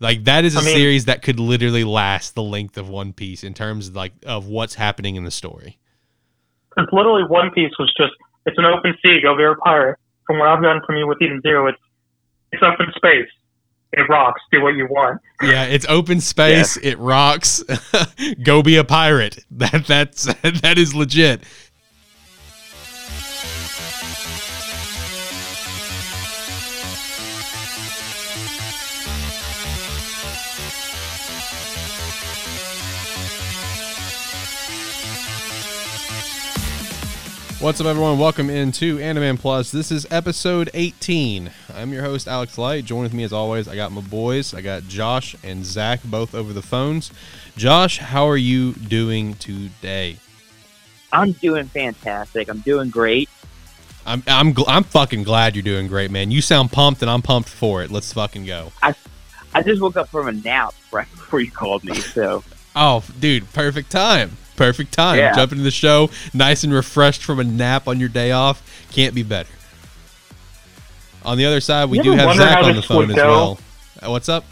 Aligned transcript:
Like 0.00 0.24
that 0.24 0.44
is 0.44 0.54
a 0.56 0.60
I 0.60 0.62
mean- 0.62 0.74
series 0.76 1.04
that 1.06 1.22
could 1.22 1.40
literally 1.40 1.84
last 1.84 2.34
the 2.34 2.42
length 2.42 2.78
of 2.78 2.88
One 2.88 3.12
Piece 3.12 3.42
in 3.42 3.54
terms 3.54 3.88
of 3.88 3.96
like 3.96 4.12
of 4.24 4.46
what's 4.46 4.74
happening 4.74 5.16
in 5.16 5.24
the 5.24 5.30
story. 5.30 5.78
Because 6.70 6.88
literally 6.92 7.24
One 7.24 7.50
Piece 7.50 7.72
was 7.78 7.92
just, 7.96 8.12
it's 8.46 8.56
an 8.58 8.64
open 8.64 8.94
sea, 9.02 9.20
go 9.22 9.36
be 9.36 9.42
a 9.42 9.54
pirate. 9.56 9.98
From 10.26 10.38
what 10.38 10.48
I've 10.48 10.62
done 10.62 10.80
from 10.86 10.96
you 10.96 11.06
with 11.06 11.20
Eden 11.22 11.40
Zero, 11.42 11.66
it's, 11.66 11.78
it's 12.52 12.62
up 12.62 12.78
in 12.78 12.86
space. 12.94 13.28
It 13.92 14.02
rocks. 14.10 14.42
Do 14.52 14.60
what 14.62 14.74
you 14.74 14.86
want. 14.86 15.20
Yeah, 15.42 15.64
it's 15.64 15.86
open 15.88 16.20
space. 16.20 16.76
It 16.76 16.98
rocks. 16.98 17.64
Go 18.42 18.62
be 18.62 18.76
a 18.76 18.84
pirate. 18.84 19.38
That 19.50 19.86
that's 19.86 20.24
that 20.60 20.76
is 20.76 20.94
legit. 20.94 21.42
What's 37.60 37.80
up, 37.80 37.88
everyone? 37.88 38.20
Welcome 38.20 38.50
into 38.50 38.98
Animan 38.98 39.36
Plus. 39.36 39.72
This 39.72 39.90
is 39.90 40.06
episode 40.12 40.70
18. 40.74 41.50
I'm 41.74 41.92
your 41.92 42.02
host, 42.04 42.28
Alex 42.28 42.56
Light. 42.56 42.84
Join 42.84 43.02
with 43.02 43.12
me 43.12 43.24
as 43.24 43.32
always. 43.32 43.66
I 43.66 43.74
got 43.74 43.90
my 43.90 44.00
boys. 44.00 44.54
I 44.54 44.60
got 44.60 44.84
Josh 44.84 45.34
and 45.42 45.66
Zach 45.66 46.00
both 46.04 46.36
over 46.36 46.52
the 46.52 46.62
phones. 46.62 47.10
Josh, 47.56 47.98
how 47.98 48.28
are 48.28 48.36
you 48.36 48.74
doing 48.74 49.34
today? 49.34 50.18
I'm 51.12 51.32
doing 51.32 51.66
fantastic. 51.66 52.48
I'm 52.48 52.60
doing 52.60 52.90
great. 52.90 53.28
I'm 54.06 54.22
I'm 54.28 54.54
gl- 54.54 54.68
I'm 54.68 54.84
fucking 54.84 55.24
glad 55.24 55.56
you're 55.56 55.64
doing 55.64 55.88
great, 55.88 56.12
man. 56.12 56.30
You 56.30 56.40
sound 56.40 56.70
pumped, 56.70 57.02
and 57.02 57.10
I'm 57.10 57.22
pumped 57.22 57.48
for 57.48 57.82
it. 57.82 57.90
Let's 57.90 58.12
fucking 58.12 58.46
go. 58.46 58.70
I 58.82 58.94
I 59.52 59.62
just 59.64 59.82
woke 59.82 59.96
up 59.96 60.08
from 60.10 60.28
a 60.28 60.32
nap 60.32 60.74
right 60.92 61.10
before 61.16 61.40
you 61.40 61.50
called 61.50 61.82
me, 61.82 61.96
so 61.96 62.44
Oh, 62.76 63.02
dude, 63.18 63.52
perfect 63.52 63.90
time. 63.90 64.36
Perfect 64.58 64.92
time. 64.92 65.18
Yeah. 65.18 65.34
Jump 65.34 65.52
into 65.52 65.62
the 65.62 65.70
show, 65.70 66.10
nice 66.34 66.64
and 66.64 66.72
refreshed 66.72 67.22
from 67.22 67.38
a 67.38 67.44
nap 67.44 67.86
on 67.86 68.00
your 68.00 68.08
day 68.08 68.32
off. 68.32 68.60
Can't 68.90 69.14
be 69.14 69.22
better. 69.22 69.48
On 71.24 71.38
the 71.38 71.46
other 71.46 71.60
side, 71.60 71.88
we 71.88 71.98
You 71.98 72.02
do 72.02 72.12
have 72.12 72.36
Zach 72.36 72.64
on 72.64 72.74
the 72.74 72.82
phone 72.82 73.10
as 73.10 73.16
well. 73.16 73.60
Uh, 74.02 74.10
What's 74.10 74.28
up? 74.28 74.44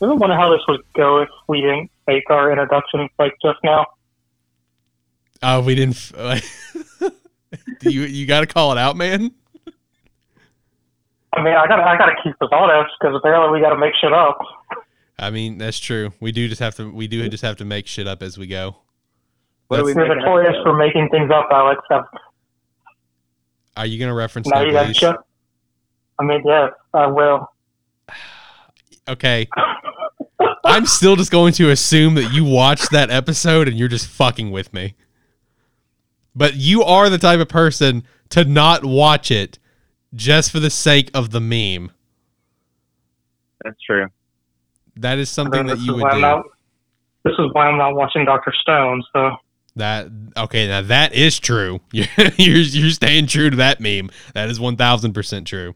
I 0.00 0.06
wonder 0.06 0.36
how 0.36 0.50
this 0.52 0.60
would 0.68 0.82
go 0.94 1.20
if 1.20 1.28
we 1.48 1.62
didn't 1.62 1.90
make 2.06 2.30
our 2.30 2.52
introductions 2.52 3.10
like 3.18 3.32
just 3.42 3.58
now. 3.64 3.86
Oh, 5.42 5.62
we 5.62 5.74
didn't. 5.74 5.96
F- 5.96 6.72
you 7.82 8.02
you 8.02 8.26
got 8.26 8.40
to 8.40 8.46
call 8.46 8.70
it 8.70 8.78
out, 8.78 8.96
man. 8.96 9.32
I 11.32 11.42
mean, 11.42 11.54
I 11.54 11.66
gotta, 11.66 11.82
I 11.82 11.98
gotta 11.98 12.14
keep 12.22 12.34
this 12.40 12.48
honest 12.52 12.92
because 13.00 13.16
apparently 13.16 13.58
we 13.58 13.60
gotta 13.60 13.76
make 13.78 13.94
shit 14.00 14.12
up. 14.12 14.38
I 15.18 15.30
mean, 15.30 15.58
that's 15.58 15.78
true. 15.78 16.12
We 16.20 16.30
do 16.32 16.46
just 16.48 16.60
have 16.60 16.74
to. 16.76 16.90
We 16.92 17.06
do 17.08 17.26
just 17.28 17.42
have 17.42 17.56
to 17.56 17.64
make 17.64 17.86
shit 17.86 18.06
up 18.06 18.22
as 18.22 18.36
we 18.36 18.46
go. 18.46 18.76
what 19.68 19.80
are 19.80 19.84
we 19.84 19.92
That's- 19.94 20.08
We're 20.08 20.14
making? 20.14 20.24
notorious 20.24 20.56
for 20.62 20.76
making 20.76 21.08
things 21.10 21.30
up, 21.30 21.48
Alex. 21.50 21.80
So 21.90 22.02
Are 23.76 23.86
you 23.86 23.98
gonna 23.98 24.14
reference 24.14 24.46
now 24.48 24.58
that, 24.60 24.66
you 24.66 24.72
gotta 24.72 24.86
please? 24.88 24.96
shut. 24.96 25.16
I 26.18 26.24
mean, 26.24 26.42
yes, 26.44 26.70
I 26.94 27.06
will. 27.06 27.48
Okay. 29.08 29.46
I'm 30.64 30.84
still 30.84 31.14
just 31.14 31.30
going 31.30 31.52
to 31.54 31.70
assume 31.70 32.16
that 32.16 32.32
you 32.32 32.44
watched 32.44 32.90
that 32.90 33.08
episode 33.08 33.68
and 33.68 33.78
you're 33.78 33.86
just 33.86 34.08
fucking 34.08 34.50
with 34.50 34.74
me. 34.74 34.94
But 36.34 36.56
you 36.56 36.82
are 36.82 37.08
the 37.08 37.16
type 37.18 37.38
of 37.38 37.48
person 37.48 38.02
to 38.30 38.44
not 38.44 38.84
watch 38.84 39.30
it 39.30 39.60
just 40.12 40.50
for 40.50 40.58
the 40.58 40.70
sake 40.70 41.08
of 41.14 41.30
the 41.30 41.40
meme. 41.40 41.92
That's 43.62 43.80
true. 43.80 44.08
That 44.96 45.18
is 45.18 45.30
something 45.30 45.66
that 45.66 45.78
you 45.78 45.94
would 45.94 46.10
do. 46.10 46.20
Not. 46.20 46.44
This 47.24 47.34
is 47.38 47.46
why 47.52 47.66
I'm 47.66 47.76
not 47.78 47.94
watching 47.94 48.24
Doctor 48.24 48.52
Stone. 48.62 49.02
So 49.12 49.36
That 49.76 50.08
okay? 50.36 50.68
Now 50.68 50.82
that 50.82 51.14
is 51.14 51.38
true. 51.38 51.80
You're 51.92 52.06
you're, 52.36 52.56
you're 52.58 52.90
staying 52.90 53.26
true 53.26 53.50
to 53.50 53.56
that 53.56 53.80
meme. 53.80 54.10
That 54.34 54.48
is 54.48 54.58
one 54.60 54.76
thousand 54.76 55.12
percent 55.12 55.46
true. 55.46 55.74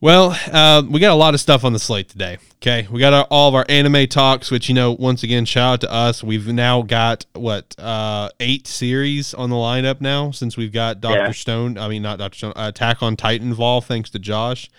Well, 0.00 0.38
uh, 0.52 0.84
we 0.88 1.00
got 1.00 1.10
a 1.10 1.16
lot 1.16 1.34
of 1.34 1.40
stuff 1.40 1.64
on 1.64 1.72
the 1.72 1.80
slate 1.80 2.08
today. 2.08 2.38
Okay, 2.62 2.86
we 2.88 3.00
got 3.00 3.12
our, 3.12 3.24
all 3.30 3.48
of 3.48 3.54
our 3.56 3.66
anime 3.68 4.06
talks, 4.06 4.48
which 4.48 4.68
you 4.68 4.74
know, 4.74 4.92
once 4.92 5.24
again, 5.24 5.44
shout 5.44 5.72
out 5.72 5.80
to 5.80 5.92
us. 5.92 6.22
We've 6.22 6.46
now 6.46 6.82
got 6.82 7.26
what 7.32 7.74
uh, 7.80 8.28
eight 8.38 8.68
series 8.68 9.34
on 9.34 9.50
the 9.50 9.56
lineup 9.56 10.00
now 10.00 10.30
since 10.30 10.56
we've 10.56 10.72
got 10.72 11.00
Doctor 11.00 11.18
Yeah. 11.24 11.30
Stone. 11.32 11.78
I 11.78 11.88
mean, 11.88 12.02
not 12.02 12.18
Doctor 12.18 12.38
Stone. 12.38 12.52
Uh, 12.54 12.68
Attack 12.68 13.02
on 13.02 13.16
Titan 13.16 13.48
involved, 13.48 13.88
thanks 13.88 14.10
to 14.10 14.20
Josh. 14.20 14.70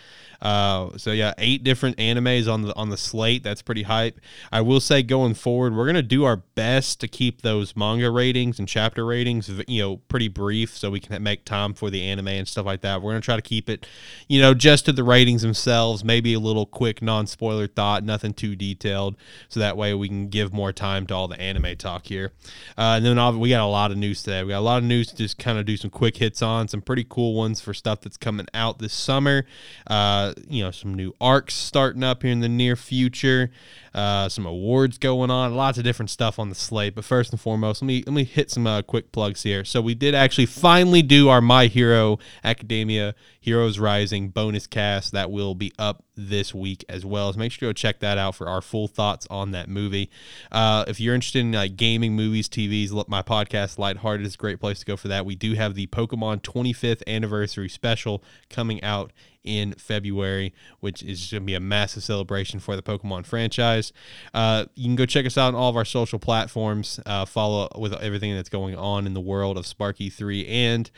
Uh, 0.42 0.98
so 0.98 1.12
yeah, 1.12 1.34
eight 1.38 1.64
different 1.64 1.98
animes 1.98 2.52
on 2.52 2.62
the 2.62 2.76
on 2.76 2.90
the 2.90 2.98
slate. 2.98 3.44
That's 3.44 3.62
pretty 3.62 3.84
hype. 3.84 4.20
I 4.52 4.62
will 4.62 4.80
say 4.80 5.04
going 5.04 5.34
forward, 5.34 5.76
we're 5.76 5.86
gonna 5.86 6.02
do 6.02 6.24
our 6.24 6.38
best 6.38 7.00
to 7.02 7.08
keep 7.08 7.42
those 7.42 7.76
manga 7.76 8.10
ratings 8.10 8.60
and 8.60 8.68
chapter 8.68 9.06
ratings, 9.06 9.50
you 9.68 9.82
know, 9.82 9.98
pretty 9.98 10.28
brief, 10.28 10.78
so 10.78 10.92
we 10.92 11.00
can 11.00 11.22
make 11.22 11.46
time 11.46 11.74
for 11.74 11.90
the 11.90 12.02
anime 12.04 12.30
and 12.30 12.48
stuff 12.48 12.66
like 12.66 12.82
that. 12.82 13.02
We're 13.02 13.12
gonna 13.12 13.22
try 13.22 13.36
to 13.36 13.42
keep 13.42 13.70
it, 13.70 13.86
you 14.28 14.42
know, 14.42 14.54
just 14.54 14.86
to 14.86 14.94
the 14.94 15.04
ratings 15.04 15.42
themselves. 15.42 16.04
Maybe 16.04 16.34
a 16.34 16.40
little 16.40 16.66
quick 16.66 17.02
non 17.02 17.28
spoiler 17.28 17.68
thought, 17.68 18.04
nothing 18.04 18.34
too 18.34 18.56
detailed, 18.56 19.16
so 19.50 19.60
that 19.60 19.78
way 19.78 19.94
we 19.94 20.08
can 20.08 20.30
give 20.30 20.54
more 20.54 20.72
time 20.72 21.06
to 21.08 21.14
all 21.14 21.28
the 21.28 21.40
anime 21.40 21.76
talk 21.76 22.08
here. 22.08 22.32
Uh, 22.78 22.96
and 22.98 23.06
then 23.06 23.40
we 23.40 23.50
got 23.50 23.66
a 23.66 23.66
lot 23.66 23.92
of 23.92 23.98
news 23.98 24.24
today. 24.24 24.44
We 24.44 24.50
got 24.50 24.60
a 24.60 24.62
lot 24.62 24.78
of 24.78 24.84
news 24.84 25.08
to 25.08 25.16
just 25.16 25.38
kind 25.38 25.58
of 25.58 25.66
do 25.66 25.78
some 25.78 25.90
quick 25.90 26.18
hits 26.18 26.42
on, 26.42 26.68
some 26.68 26.82
pretty 26.82 27.06
cool 27.08 27.34
ones 27.34 27.60
for 27.60 27.74
stuff 27.74 28.02
that's 28.02 28.18
coming 28.18 28.48
out 28.54 28.80
this 28.80 28.94
summer. 28.94 29.46
Uh, 29.88 30.29
you 30.48 30.64
know, 30.64 30.72
some 30.72 30.94
new 30.94 31.14
arcs 31.20 31.54
starting 31.54 32.04
up 32.04 32.24
here 32.24 32.32
in 32.32 32.40
the 32.40 32.50
near 32.50 32.76
future. 32.76 33.52
Uh, 33.94 34.30
some 34.30 34.46
awards 34.46 34.98
going 34.98 35.32
on, 35.32 35.56
lots 35.56 35.78
of 35.78 35.84
different 35.84 36.12
stuff 36.12 36.38
on 36.38 36.50
the 36.50 36.56
slate. 36.56 36.94
But 36.96 37.06
first 37.06 37.32
and 37.32 37.42
foremost, 37.42 37.82
let 37.82 37.88
me 37.88 38.04
let 38.06 38.14
me 38.14 38.24
hit 38.24 38.52
some 38.52 38.68
uh, 38.68 38.82
quick 38.82 39.12
plugs 39.12 39.44
here. 39.44 39.66
So 39.66 39.82
we 39.82 39.96
did 39.96 40.14
actually 40.14 40.46
finally 40.46 41.02
do 41.02 41.30
our 41.30 41.42
My 41.42 41.66
Hero 41.66 42.20
Academia 42.44 43.16
Heroes 43.40 43.80
Rising 43.80 44.30
bonus 44.30 44.68
cast 44.68 45.12
that 45.14 45.32
will 45.32 45.56
be 45.56 45.72
up 45.80 46.04
this 46.16 46.54
week 46.54 46.84
as 46.90 47.06
well. 47.06 47.32
So 47.32 47.40
make 47.40 47.52
sure 47.52 47.60
to 47.60 47.66
go 47.70 47.74
check 47.74 48.00
that 48.00 48.18
out 48.18 48.36
for 48.36 48.48
our 48.48 48.62
full 48.62 48.88
thoughts 48.88 49.26
on 49.30 49.52
that 49.52 49.70
movie. 49.70 50.10
Uh, 50.52 50.86
if 50.88 51.00
you're 51.00 51.16
interested 51.16 51.40
in 51.40 51.54
like 51.54 51.78
gaming, 51.78 52.16
movies, 52.16 52.50
TVs, 52.50 53.08
my 53.08 53.22
podcast 53.22 53.78
Lighthearted 53.78 54.26
is 54.26 54.36
a 54.36 54.38
great 54.38 54.60
place 54.60 54.80
to 54.80 54.86
go 54.86 54.98
for 54.98 55.08
that. 55.08 55.26
We 55.26 55.36
do 55.36 55.54
have 55.54 55.76
the 55.76 55.88
Pokemon 55.88 56.42
25th 56.42 57.02
anniversary 57.08 57.70
special 57.70 58.24
coming 58.50 58.84
out 58.84 59.12
in 59.44 59.74
February, 59.74 60.54
which 60.80 61.02
is 61.02 61.32
going 61.32 61.44
to 61.44 61.46
be 61.46 61.56
a 61.56 61.60
massive 61.60 62.04
celebration 62.04 62.60
for 62.60 62.76
the 62.76 62.82
Pokemon 62.82 63.26
franchise. 63.26 63.94
Uh, 64.34 64.66
you 64.76 64.86
can 64.86 64.96
go 64.96 65.06
check 65.06 65.26
us 65.26 65.38
out 65.38 65.50
on 65.50 65.56
all 65.56 65.70
of 65.70 65.78
our 65.78 65.86
social 65.86 66.20
platforms. 66.20 67.00
Uh, 67.06 67.26
follow 67.26 67.70
with 67.78 67.94
everything 67.94 68.36
that's 68.36 68.50
going 68.50 68.76
on 68.76 69.06
in 69.06 69.14
the 69.14 69.22
world 69.22 69.58
of 69.58 69.66
Sparky 69.66 70.10
Three 70.10 70.46
and 70.46 70.92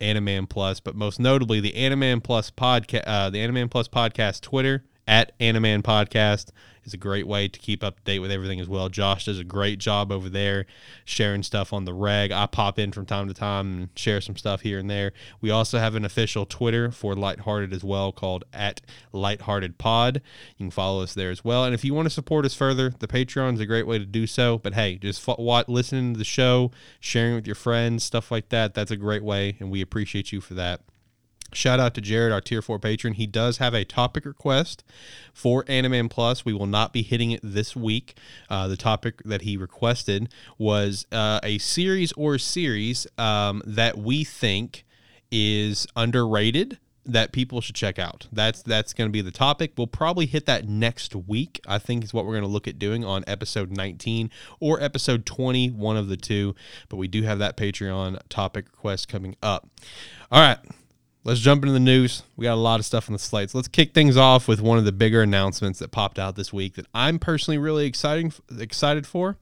Animan 0.00 0.48
Plus, 0.48 0.80
but 0.80 0.94
most 0.94 1.20
notably 1.20 1.60
the 1.60 1.72
Animan 1.72 2.22
Plus 2.22 2.50
podcast, 2.50 3.04
uh, 3.06 3.30
the 3.30 3.38
Animan 3.38 3.70
Plus 3.70 3.88
podcast 3.88 4.40
Twitter 4.40 4.84
at 5.06 5.36
Animan 5.38 5.82
Podcast 5.82 6.50
is 6.88 6.94
a 6.94 6.98
great 6.98 7.26
way 7.26 7.46
to 7.48 7.58
keep 7.58 7.84
up 7.84 7.96
to 7.98 8.02
date 8.02 8.18
with 8.18 8.32
everything 8.32 8.60
as 8.60 8.68
well. 8.68 8.88
Josh 8.88 9.26
does 9.26 9.38
a 9.38 9.44
great 9.44 9.78
job 9.78 10.10
over 10.10 10.28
there 10.28 10.66
sharing 11.04 11.42
stuff 11.42 11.72
on 11.72 11.84
the 11.84 11.94
reg. 11.94 12.32
I 12.32 12.46
pop 12.46 12.78
in 12.78 12.92
from 12.92 13.06
time 13.06 13.28
to 13.28 13.34
time 13.34 13.66
and 13.66 13.88
share 13.94 14.20
some 14.20 14.36
stuff 14.36 14.62
here 14.62 14.78
and 14.78 14.90
there. 14.90 15.12
We 15.40 15.50
also 15.50 15.78
have 15.78 15.94
an 15.94 16.04
official 16.04 16.46
Twitter 16.46 16.90
for 16.90 17.14
Lighthearted 17.14 17.72
as 17.72 17.84
well 17.84 18.10
called 18.10 18.44
at 18.52 18.80
Lighthearted 19.12 19.78
Pod. 19.78 20.22
You 20.56 20.66
can 20.66 20.70
follow 20.70 21.02
us 21.02 21.14
there 21.14 21.30
as 21.30 21.44
well. 21.44 21.64
And 21.64 21.74
if 21.74 21.84
you 21.84 21.94
want 21.94 22.06
to 22.06 22.10
support 22.10 22.44
us 22.44 22.54
further, 22.54 22.90
the 22.98 23.06
Patreon 23.08 23.54
is 23.54 23.60
a 23.60 23.66
great 23.66 23.86
way 23.86 23.98
to 23.98 24.06
do 24.06 24.26
so. 24.26 24.58
But 24.58 24.74
hey, 24.74 24.96
just 24.96 25.26
wa- 25.26 25.64
listening 25.68 26.14
to 26.14 26.18
the 26.18 26.24
show, 26.24 26.70
sharing 27.00 27.34
with 27.34 27.46
your 27.46 27.54
friends, 27.54 28.02
stuff 28.02 28.30
like 28.30 28.48
that, 28.48 28.74
that's 28.74 28.90
a 28.90 28.96
great 28.96 29.22
way. 29.22 29.56
And 29.60 29.70
we 29.70 29.82
appreciate 29.82 30.32
you 30.32 30.40
for 30.40 30.54
that. 30.54 30.80
Shout 31.52 31.80
out 31.80 31.94
to 31.94 32.00
Jared, 32.00 32.32
our 32.32 32.40
tier 32.40 32.60
four 32.60 32.78
patron. 32.78 33.14
He 33.14 33.26
does 33.26 33.58
have 33.58 33.74
a 33.74 33.84
topic 33.84 34.24
request 34.24 34.84
for 35.32 35.64
Animan 35.64 36.10
Plus. 36.10 36.44
We 36.44 36.52
will 36.52 36.66
not 36.66 36.92
be 36.92 37.02
hitting 37.02 37.30
it 37.30 37.40
this 37.42 37.74
week. 37.74 38.16
Uh, 38.50 38.68
the 38.68 38.76
topic 38.76 39.22
that 39.24 39.42
he 39.42 39.56
requested 39.56 40.32
was 40.58 41.06
uh, 41.10 41.40
a 41.42 41.58
series 41.58 42.12
or 42.12 42.38
series 42.38 43.06
um, 43.16 43.62
that 43.64 43.96
we 43.96 44.24
think 44.24 44.84
is 45.30 45.86
underrated 45.96 46.78
that 47.08 47.32
people 47.32 47.62
should 47.62 47.74
check 47.74 47.98
out. 47.98 48.28
That's 48.30 48.62
that's 48.62 48.92
going 48.92 49.08
to 49.08 49.12
be 49.12 49.22
the 49.22 49.30
topic. 49.30 49.72
We'll 49.78 49.86
probably 49.86 50.26
hit 50.26 50.44
that 50.46 50.68
next 50.68 51.14
week. 51.14 51.60
I 51.66 51.78
think 51.78 52.04
is 52.04 52.12
what 52.12 52.26
we're 52.26 52.34
going 52.34 52.42
to 52.42 52.48
look 52.48 52.68
at 52.68 52.78
doing 52.78 53.04
on 53.04 53.24
episode 53.26 53.70
19 53.70 54.30
or 54.60 54.80
episode 54.82 55.24
20, 55.24 55.70
one 55.70 55.96
of 55.96 56.08
the 56.08 56.18
two. 56.18 56.54
But 56.90 56.98
we 56.98 57.08
do 57.08 57.22
have 57.22 57.38
that 57.38 57.56
Patreon 57.56 58.20
topic 58.28 58.66
request 58.66 59.08
coming 59.08 59.36
up. 59.42 59.68
All 60.30 60.40
right. 60.40 60.58
Let's 61.24 61.40
jump 61.40 61.62
into 61.62 61.72
the 61.72 61.80
news. 61.80 62.22
We 62.36 62.44
got 62.44 62.54
a 62.54 62.56
lot 62.56 62.80
of 62.80 62.86
stuff 62.86 63.08
on 63.08 63.12
the 63.12 63.18
slate. 63.18 63.50
So 63.50 63.58
let's 63.58 63.68
kick 63.68 63.92
things 63.92 64.16
off 64.16 64.48
with 64.48 64.60
one 64.60 64.78
of 64.78 64.84
the 64.84 64.92
bigger 64.92 65.20
announcements 65.20 65.78
that 65.80 65.90
popped 65.90 66.18
out 66.18 66.36
this 66.36 66.52
week 66.52 66.74
that 66.74 66.86
I'm 66.94 67.18
personally 67.18 67.58
really 67.58 67.86
exciting 67.86 68.32
excited 68.58 69.06
for, 69.06 69.36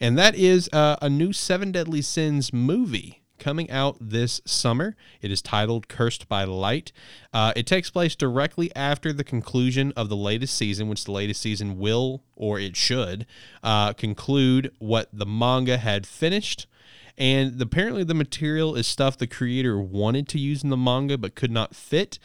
and 0.00 0.18
that 0.18 0.34
is 0.34 0.68
uh, 0.72 0.96
a 1.00 1.08
new 1.08 1.32
Seven 1.32 1.72
Deadly 1.72 2.02
Sins 2.02 2.52
movie 2.52 3.22
coming 3.42 3.68
out 3.70 3.96
this 4.00 4.40
summer. 4.44 4.94
It 5.20 5.32
is 5.32 5.42
titled 5.42 5.88
Cursed 5.88 6.28
by 6.28 6.44
Light. 6.44 6.92
Uh, 7.32 7.52
it 7.56 7.66
takes 7.66 7.90
place 7.90 8.14
directly 8.14 8.74
after 8.76 9.12
the 9.12 9.24
conclusion 9.24 9.92
of 9.96 10.08
the 10.08 10.16
latest 10.16 10.56
season, 10.56 10.88
which 10.88 11.04
the 11.04 11.12
latest 11.12 11.42
season 11.42 11.78
will, 11.78 12.22
or 12.36 12.60
it 12.60 12.76
should, 12.76 13.26
uh, 13.64 13.94
conclude 13.94 14.72
what 14.78 15.08
the 15.12 15.26
manga 15.26 15.76
had 15.76 16.06
finished. 16.06 16.68
And 17.18 17.60
apparently, 17.60 18.04
the 18.04 18.14
material 18.14 18.74
is 18.74 18.86
stuff 18.86 19.18
the 19.18 19.26
creator 19.26 19.80
wanted 19.80 20.28
to 20.28 20.38
use 20.38 20.62
in 20.62 20.70
the 20.70 20.76
manga 20.76 21.18
but 21.18 21.34
could 21.34 21.50
not 21.50 21.74
fit. 21.74 22.18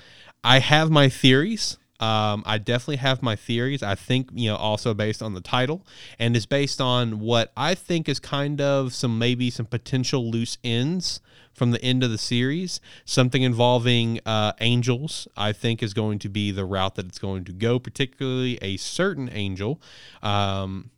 I 0.44 0.60
have 0.60 0.90
my 0.90 1.10
theories. 1.10 1.78
Um, 2.00 2.44
I 2.46 2.60
definitely 2.60 2.98
have 2.98 3.24
my 3.24 3.36
theories. 3.36 3.82
I 3.82 3.96
think, 3.96 4.30
you 4.34 4.50
know, 4.50 4.56
also 4.56 4.94
based 4.94 5.24
on 5.24 5.34
the 5.34 5.42
title 5.42 5.86
and 6.20 6.36
is 6.36 6.46
based 6.46 6.80
on 6.80 7.20
what 7.20 7.52
I 7.58 7.74
think 7.74 8.08
is 8.08 8.20
kind 8.20 8.62
of 8.62 8.94
some 8.94 9.18
maybe 9.18 9.50
some 9.50 9.66
potential 9.66 10.30
loose 10.30 10.60
ends 10.64 11.22
from 11.54 11.72
the 11.72 11.82
end 11.82 12.04
of 12.04 12.12
the 12.12 12.20
series. 12.20 12.80
Something 13.04 13.42
involving 13.42 14.20
uh, 14.28 14.54
angels, 14.62 15.28
I 15.36 15.54
think, 15.54 15.82
is 15.82 15.96
going 15.96 16.20
to 16.20 16.30
be 16.30 16.52
the 16.52 16.66
route 16.66 16.96
that 16.96 17.08
it's 17.08 17.20
going 17.20 17.46
to 17.46 17.52
go, 17.52 17.80
particularly 17.80 18.60
a 18.62 18.78
certain 18.78 19.28
angel. 19.34 19.82
Um, 20.22 20.92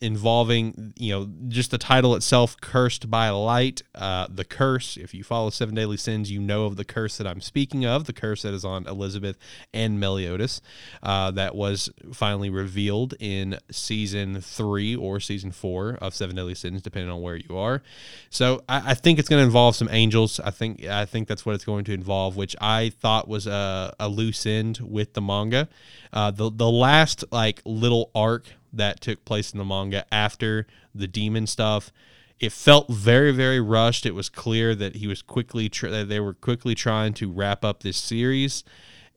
involving 0.00 0.94
you 0.96 1.12
know 1.12 1.28
just 1.48 1.70
the 1.70 1.76
title 1.78 2.14
itself 2.14 2.56
cursed 2.62 3.10
by 3.10 3.28
light 3.28 3.82
uh, 3.94 4.26
the 4.30 4.44
curse. 4.44 4.96
If 4.96 5.12
you 5.12 5.22
follow 5.22 5.50
seven 5.50 5.74
deadly 5.74 5.98
sins 5.98 6.30
you 6.30 6.40
know 6.40 6.64
of 6.64 6.76
the 6.76 6.84
curse 6.84 7.18
that 7.18 7.26
i'm 7.26 7.40
speaking 7.40 7.84
of 7.84 8.06
the 8.06 8.12
curse 8.12 8.42
that 8.42 8.54
is 8.54 8.64
on 8.64 8.86
elizabeth 8.86 9.36
and 9.74 10.00
meliodas 10.00 10.62
uh, 11.02 11.30
that 11.32 11.54
was 11.54 11.90
finally 12.12 12.48
revealed 12.48 13.14
in 13.20 13.58
season 13.70 14.40
three 14.40 14.96
or 14.96 15.20
season 15.20 15.52
four 15.52 15.98
of 16.00 16.14
seven 16.14 16.36
deadly 16.36 16.54
sins 16.54 16.80
depending 16.80 17.10
on 17.10 17.20
where 17.20 17.36
you 17.36 17.56
are. 17.58 17.82
So 18.30 18.62
i, 18.68 18.92
I 18.92 18.94
think 18.94 19.18
it's 19.18 19.28
going 19.28 19.40
to 19.40 19.46
involve 19.46 19.76
some 19.76 19.88
angels. 19.90 20.40
I 20.40 20.50
think 20.50 20.84
i 20.86 21.04
think 21.04 21.28
that's 21.28 21.44
what 21.44 21.54
it's 21.54 21.64
going 21.64 21.84
to 21.84 21.92
involve 21.92 22.36
which 22.36 22.56
i 22.60 22.90
thought 23.00 23.28
was 23.28 23.46
a, 23.46 23.94
a 24.00 24.08
loose 24.08 24.46
end 24.46 24.78
with 24.78 25.12
the 25.12 25.20
manga. 25.20 25.68
Uh, 26.12 26.30
the, 26.30 26.50
the 26.50 26.70
last 26.70 27.24
like 27.30 27.60
little 27.64 28.10
arc 28.14 28.46
that 28.72 29.00
took 29.00 29.24
place 29.24 29.52
in 29.52 29.58
the 29.58 29.64
manga 29.64 30.04
after 30.12 30.66
the 30.94 31.06
demon 31.06 31.46
stuff. 31.46 31.92
It 32.38 32.52
felt 32.52 32.88
very, 32.88 33.32
very 33.32 33.60
rushed. 33.60 34.06
It 34.06 34.14
was 34.14 34.28
clear 34.28 34.74
that 34.74 34.96
he 34.96 35.06
was 35.06 35.20
quickly 35.20 35.68
tr- 35.68 35.88
that 35.88 36.08
they 36.08 36.20
were 36.20 36.34
quickly 36.34 36.74
trying 36.74 37.12
to 37.14 37.30
wrap 37.30 37.64
up 37.64 37.82
this 37.82 37.98
series, 37.98 38.64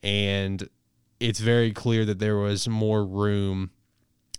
and 0.02 0.68
it's 1.20 1.40
very 1.40 1.72
clear 1.72 2.04
that 2.06 2.20
there 2.20 2.38
was 2.38 2.68
more 2.68 3.06
room 3.06 3.72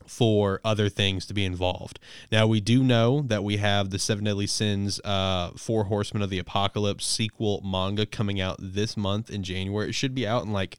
for 0.07 0.61
other 0.65 0.91
things 0.91 1.25
to 1.27 1.35
be 1.35 1.47
involved. 1.47 1.99
Now 2.31 2.47
we 2.47 2.61
do 2.61 2.83
know 2.83 3.23
that 3.23 3.43
we 3.43 3.57
have 3.57 3.89
the 3.89 3.99
Seven 3.99 4.25
Deadly 4.25 4.47
Sins, 4.47 5.01
uh, 5.03 5.53
Four 5.57 5.85
Horsemen 5.85 6.23
of 6.23 6.29
the 6.29 6.39
Apocalypse 6.39 7.07
sequel 7.07 7.63
manga 7.65 8.05
coming 8.05 8.41
out 8.41 8.57
this 8.59 8.99
month 8.99 9.31
in 9.31 9.43
January. 9.43 9.89
It 9.89 9.95
should 9.95 10.15
be 10.15 10.27
out 10.27 10.45
in 10.45 10.53
like 10.53 10.79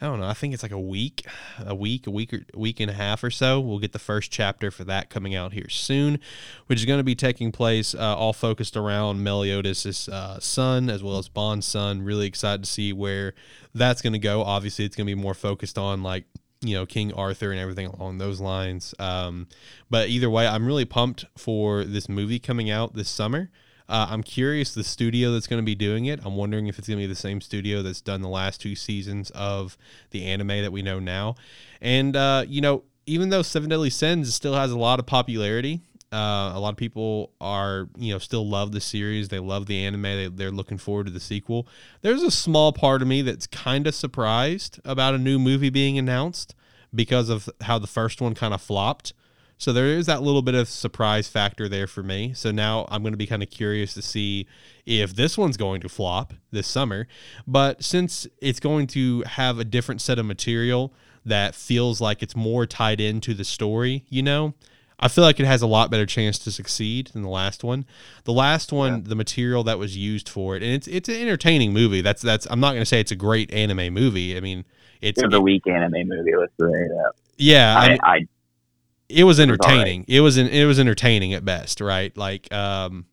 I 0.00 0.06
don't 0.06 0.20
know. 0.20 0.26
I 0.26 0.34
think 0.34 0.54
it's 0.54 0.62
like 0.62 0.72
a 0.72 0.80
week, 0.80 1.26
a 1.58 1.74
week, 1.74 2.06
a 2.06 2.10
week 2.10 2.32
or 2.32 2.40
week 2.54 2.80
and 2.80 2.90
a 2.90 2.94
half 2.94 3.22
or 3.22 3.30
so. 3.30 3.60
We'll 3.60 3.78
get 3.78 3.92
the 3.92 3.98
first 3.98 4.30
chapter 4.30 4.70
for 4.70 4.84
that 4.84 5.10
coming 5.10 5.34
out 5.34 5.52
here 5.52 5.68
soon, 5.68 6.18
which 6.66 6.80
is 6.80 6.84
going 6.84 6.98
to 6.98 7.04
be 7.04 7.14
taking 7.14 7.52
place 7.52 7.94
uh, 7.94 8.16
all 8.16 8.32
focused 8.32 8.76
around 8.76 9.22
Meliodas' 9.22 10.08
uh, 10.08 10.40
son 10.40 10.90
as 10.90 11.02
well 11.02 11.18
as 11.18 11.28
Ban's 11.28 11.66
son. 11.66 12.02
Really 12.02 12.26
excited 12.26 12.64
to 12.64 12.70
see 12.70 12.92
where 12.92 13.34
that's 13.74 14.02
going 14.02 14.12
to 14.12 14.18
go. 14.18 14.42
Obviously, 14.42 14.84
it's 14.84 14.96
going 14.96 15.06
to 15.06 15.14
be 15.14 15.20
more 15.20 15.34
focused 15.34 15.78
on 15.78 16.02
like 16.02 16.24
you 16.60 16.74
know 16.74 16.86
King 16.86 17.12
Arthur 17.12 17.50
and 17.50 17.60
everything 17.60 17.86
along 17.86 18.18
those 18.18 18.40
lines. 18.40 18.94
Um, 18.98 19.48
but 19.90 20.08
either 20.08 20.30
way, 20.30 20.46
I'm 20.46 20.66
really 20.66 20.84
pumped 20.84 21.24
for 21.36 21.84
this 21.84 22.08
movie 22.08 22.38
coming 22.38 22.70
out 22.70 22.94
this 22.94 23.08
summer. 23.08 23.50
Uh, 23.88 24.06
I'm 24.08 24.22
curious 24.22 24.72
the 24.72 24.84
studio 24.84 25.32
that's 25.32 25.46
going 25.46 25.60
to 25.60 25.64
be 25.64 25.74
doing 25.74 26.06
it. 26.06 26.20
I'm 26.24 26.36
wondering 26.36 26.68
if 26.68 26.78
it's 26.78 26.88
going 26.88 26.98
to 26.98 27.02
be 27.02 27.06
the 27.06 27.14
same 27.14 27.40
studio 27.40 27.82
that's 27.82 28.00
done 28.00 28.22
the 28.22 28.28
last 28.28 28.60
two 28.60 28.74
seasons 28.74 29.30
of 29.30 29.76
the 30.10 30.24
anime 30.24 30.48
that 30.48 30.72
we 30.72 30.82
know 30.82 30.98
now. 30.98 31.34
And 31.80 32.16
uh, 32.16 32.44
you 32.48 32.60
know, 32.60 32.84
even 33.06 33.28
though 33.28 33.42
Seven 33.42 33.68
Deadly 33.68 33.90
Sins 33.90 34.34
still 34.34 34.54
has 34.54 34.70
a 34.70 34.78
lot 34.78 34.98
of 34.98 35.06
popularity, 35.06 35.82
uh, 36.14 36.52
a 36.54 36.60
lot 36.60 36.70
of 36.70 36.76
people 36.76 37.32
are 37.40 37.88
you 37.98 38.12
know 38.12 38.18
still 38.18 38.48
love 38.48 38.72
the 38.72 38.80
series. 38.80 39.28
They 39.28 39.40
love 39.40 39.66
the 39.66 39.84
anime. 39.84 40.02
They, 40.02 40.28
they're 40.28 40.50
looking 40.50 40.78
forward 40.78 41.06
to 41.06 41.12
the 41.12 41.20
sequel. 41.20 41.66
There's 42.02 42.22
a 42.22 42.30
small 42.30 42.72
part 42.72 43.02
of 43.02 43.08
me 43.08 43.20
that's 43.20 43.46
kind 43.46 43.86
of 43.86 43.94
surprised 43.94 44.80
about 44.84 45.14
a 45.14 45.18
new 45.18 45.38
movie 45.38 45.70
being 45.70 45.98
announced 45.98 46.54
because 46.94 47.28
of 47.28 47.50
how 47.62 47.78
the 47.78 47.86
first 47.86 48.20
one 48.20 48.34
kind 48.34 48.54
of 48.54 48.62
flopped. 48.62 49.12
So 49.58 49.72
there 49.72 49.86
is 49.86 50.06
that 50.06 50.22
little 50.22 50.42
bit 50.42 50.54
of 50.54 50.68
surprise 50.68 51.28
factor 51.28 51.68
there 51.68 51.86
for 51.86 52.02
me. 52.02 52.32
So 52.34 52.50
now 52.50 52.86
I'm 52.90 53.02
going 53.02 53.12
to 53.12 53.18
be 53.18 53.26
kind 53.26 53.42
of 53.42 53.50
curious 53.50 53.94
to 53.94 54.02
see 54.02 54.46
if 54.84 55.14
this 55.14 55.38
one's 55.38 55.56
going 55.56 55.80
to 55.82 55.88
flop 55.88 56.34
this 56.50 56.66
summer. 56.66 57.06
But 57.46 57.82
since 57.82 58.26
it's 58.40 58.60
going 58.60 58.86
to 58.88 59.22
have 59.22 59.58
a 59.58 59.64
different 59.64 60.00
set 60.00 60.18
of 60.18 60.26
material 60.26 60.92
that 61.24 61.54
feels 61.54 62.00
like 62.00 62.22
it's 62.22 62.36
more 62.36 62.66
tied 62.66 63.00
into 63.00 63.32
the 63.32 63.44
story, 63.44 64.04
you 64.08 64.22
know, 64.22 64.54
I 64.98 65.08
feel 65.08 65.24
like 65.24 65.40
it 65.40 65.46
has 65.46 65.62
a 65.62 65.66
lot 65.66 65.90
better 65.90 66.06
chance 66.06 66.38
to 66.40 66.52
succeed 66.52 67.08
than 67.08 67.22
the 67.22 67.28
last 67.28 67.64
one. 67.64 67.84
The 68.24 68.32
last 68.32 68.72
one, 68.72 68.92
yeah. 68.92 69.08
the 69.08 69.16
material 69.16 69.64
that 69.64 69.78
was 69.78 69.96
used 69.96 70.28
for 70.28 70.56
it, 70.56 70.62
and 70.62 70.72
it's 70.72 70.86
it's 70.86 71.08
an 71.08 71.16
entertaining 71.16 71.72
movie. 71.72 72.00
That's 72.00 72.22
that's 72.22 72.46
I'm 72.48 72.60
not 72.60 72.70
going 72.70 72.82
to 72.82 72.86
say 72.86 73.00
it's 73.00 73.10
a 73.10 73.16
great 73.16 73.52
anime 73.52 73.92
movie. 73.92 74.36
I 74.36 74.40
mean, 74.40 74.64
it's, 75.00 75.20
it's 75.20 75.34
a 75.34 75.40
weak 75.40 75.66
anime 75.66 76.08
movie. 76.08 76.36
Let's 76.36 76.52
say 76.52 76.66
that. 76.66 77.12
Yeah, 77.36 77.76
I, 77.76 77.84
I, 77.84 77.98
I 78.14 78.26
it 79.08 79.24
was 79.24 79.40
entertaining. 79.40 80.04
It 80.08 80.20
was, 80.20 80.38
right. 80.38 80.46
it 80.46 80.50
was 80.50 80.60
it 80.60 80.64
was 80.64 80.80
entertaining 80.80 81.34
at 81.34 81.44
best, 81.44 81.80
right? 81.80 82.16
Like, 82.16 82.52
um, 82.52 83.06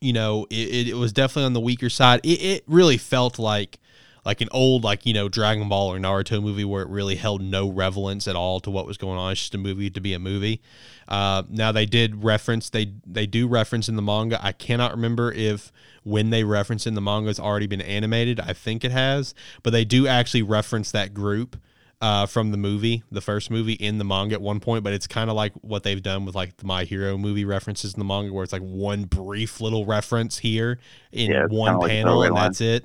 you 0.00 0.12
know, 0.12 0.46
it, 0.50 0.88
it 0.88 0.94
was 0.94 1.12
definitely 1.12 1.44
on 1.44 1.52
the 1.52 1.60
weaker 1.60 1.88
side. 1.88 2.20
It, 2.24 2.42
it 2.42 2.64
really 2.66 2.98
felt 2.98 3.38
like 3.38 3.78
like 4.24 4.40
an 4.40 4.48
old 4.52 4.84
like 4.84 5.04
you 5.04 5.12
know 5.12 5.28
Dragon 5.28 5.68
Ball 5.68 5.92
or 5.92 5.98
Naruto 5.98 6.42
movie 6.42 6.64
where 6.64 6.82
it 6.82 6.88
really 6.88 7.16
held 7.16 7.42
no 7.42 7.68
relevance 7.68 8.28
at 8.28 8.36
all 8.36 8.60
to 8.60 8.70
what 8.70 8.86
was 8.86 8.96
going 8.96 9.18
on. 9.18 9.32
It's 9.32 9.40
just 9.40 9.54
a 9.54 9.58
movie 9.58 9.90
to 9.90 10.00
be 10.00 10.14
a 10.14 10.18
movie. 10.18 10.60
Uh, 11.08 11.42
now 11.48 11.72
they 11.72 11.86
did 11.86 12.24
reference 12.24 12.70
they 12.70 12.92
they 13.06 13.26
do 13.26 13.48
reference 13.48 13.88
in 13.88 13.96
the 13.96 14.02
manga. 14.02 14.44
I 14.44 14.52
cannot 14.52 14.92
remember 14.92 15.32
if 15.32 15.72
when 16.04 16.30
they 16.30 16.44
reference 16.44 16.86
in 16.86 16.94
the 16.94 17.00
manga 17.00 17.28
has 17.28 17.40
already 17.40 17.66
been 17.66 17.80
animated. 17.80 18.40
I 18.40 18.52
think 18.52 18.84
it 18.84 18.92
has, 18.92 19.34
but 19.62 19.70
they 19.70 19.84
do 19.84 20.06
actually 20.06 20.42
reference 20.42 20.90
that 20.92 21.14
group 21.14 21.56
uh, 22.02 22.26
from 22.26 22.50
the 22.50 22.56
movie, 22.56 23.04
the 23.12 23.20
first 23.20 23.48
movie 23.48 23.74
in 23.74 23.98
the 23.98 24.04
manga 24.04 24.34
at 24.34 24.42
one 24.42 24.58
point, 24.58 24.82
but 24.82 24.92
it's 24.92 25.06
kind 25.06 25.30
of 25.30 25.36
like 25.36 25.52
what 25.60 25.84
they've 25.84 26.02
done 26.02 26.24
with 26.24 26.34
like 26.34 26.56
the 26.56 26.66
My 26.66 26.82
Hero 26.82 27.16
movie 27.16 27.44
references 27.44 27.94
in 27.94 28.00
the 28.00 28.04
manga, 28.04 28.32
where 28.32 28.42
it's 28.42 28.52
like 28.52 28.60
one 28.60 29.04
brief 29.04 29.60
little 29.60 29.86
reference 29.86 30.38
here 30.38 30.80
in 31.12 31.30
yeah, 31.30 31.46
one 31.46 31.80
panel, 31.88 32.18
like 32.18 32.28
and 32.28 32.36
that's 32.36 32.60
it. 32.60 32.84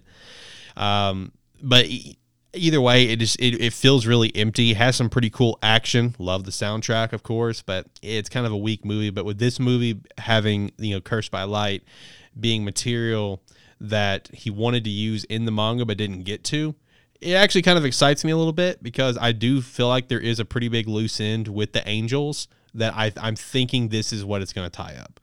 Um, 0.77 1.31
but 1.63 1.87
either 2.53 2.79
way, 2.79 3.05
it 3.05 3.17
just 3.17 3.39
it, 3.39 3.59
it 3.59 3.73
feels 3.73 4.05
really 4.05 4.33
empty. 4.35 4.69
It 4.69 4.77
has 4.77 4.95
some 4.95 5.09
pretty 5.09 5.31
cool 5.31 5.57
action. 5.63 6.15
Love 6.19 6.43
the 6.43 6.51
soundtrack, 6.51 7.11
of 7.11 7.23
course, 7.23 7.63
but 7.63 7.87
it's 8.03 8.29
kind 8.29 8.45
of 8.45 8.51
a 8.51 8.57
weak 8.57 8.85
movie. 8.85 9.09
But 9.09 9.25
with 9.25 9.39
this 9.39 9.59
movie 9.59 9.99
having 10.19 10.71
you 10.77 10.93
know 10.93 11.01
Cursed 11.01 11.31
by 11.31 11.43
Light 11.43 11.81
being 12.39 12.63
material 12.63 13.41
that 13.81 14.29
he 14.31 14.51
wanted 14.51 14.83
to 14.83 14.91
use 14.91 15.23
in 15.23 15.45
the 15.45 15.51
manga 15.51 15.85
but 15.85 15.97
didn't 15.97 16.21
get 16.21 16.43
to 16.43 16.75
it 17.21 17.33
actually 17.33 17.61
kind 17.61 17.77
of 17.77 17.85
excites 17.85 18.23
me 18.23 18.31
a 18.31 18.37
little 18.37 18.53
bit 18.53 18.81
because 18.81 19.17
I 19.17 19.31
do 19.31 19.61
feel 19.61 19.87
like 19.87 20.07
there 20.07 20.19
is 20.19 20.39
a 20.39 20.45
pretty 20.45 20.69
big 20.69 20.87
loose 20.87 21.19
end 21.19 21.47
with 21.47 21.73
the 21.73 21.87
Angels 21.87 22.47
that 22.73 22.93
I, 22.95 23.11
I'm 23.17 23.35
thinking 23.35 23.89
this 23.89 24.13
is 24.13 24.23
what 24.23 24.41
it's 24.41 24.53
going 24.53 24.69
to 24.69 24.75
tie 24.75 24.95
up. 24.99 25.19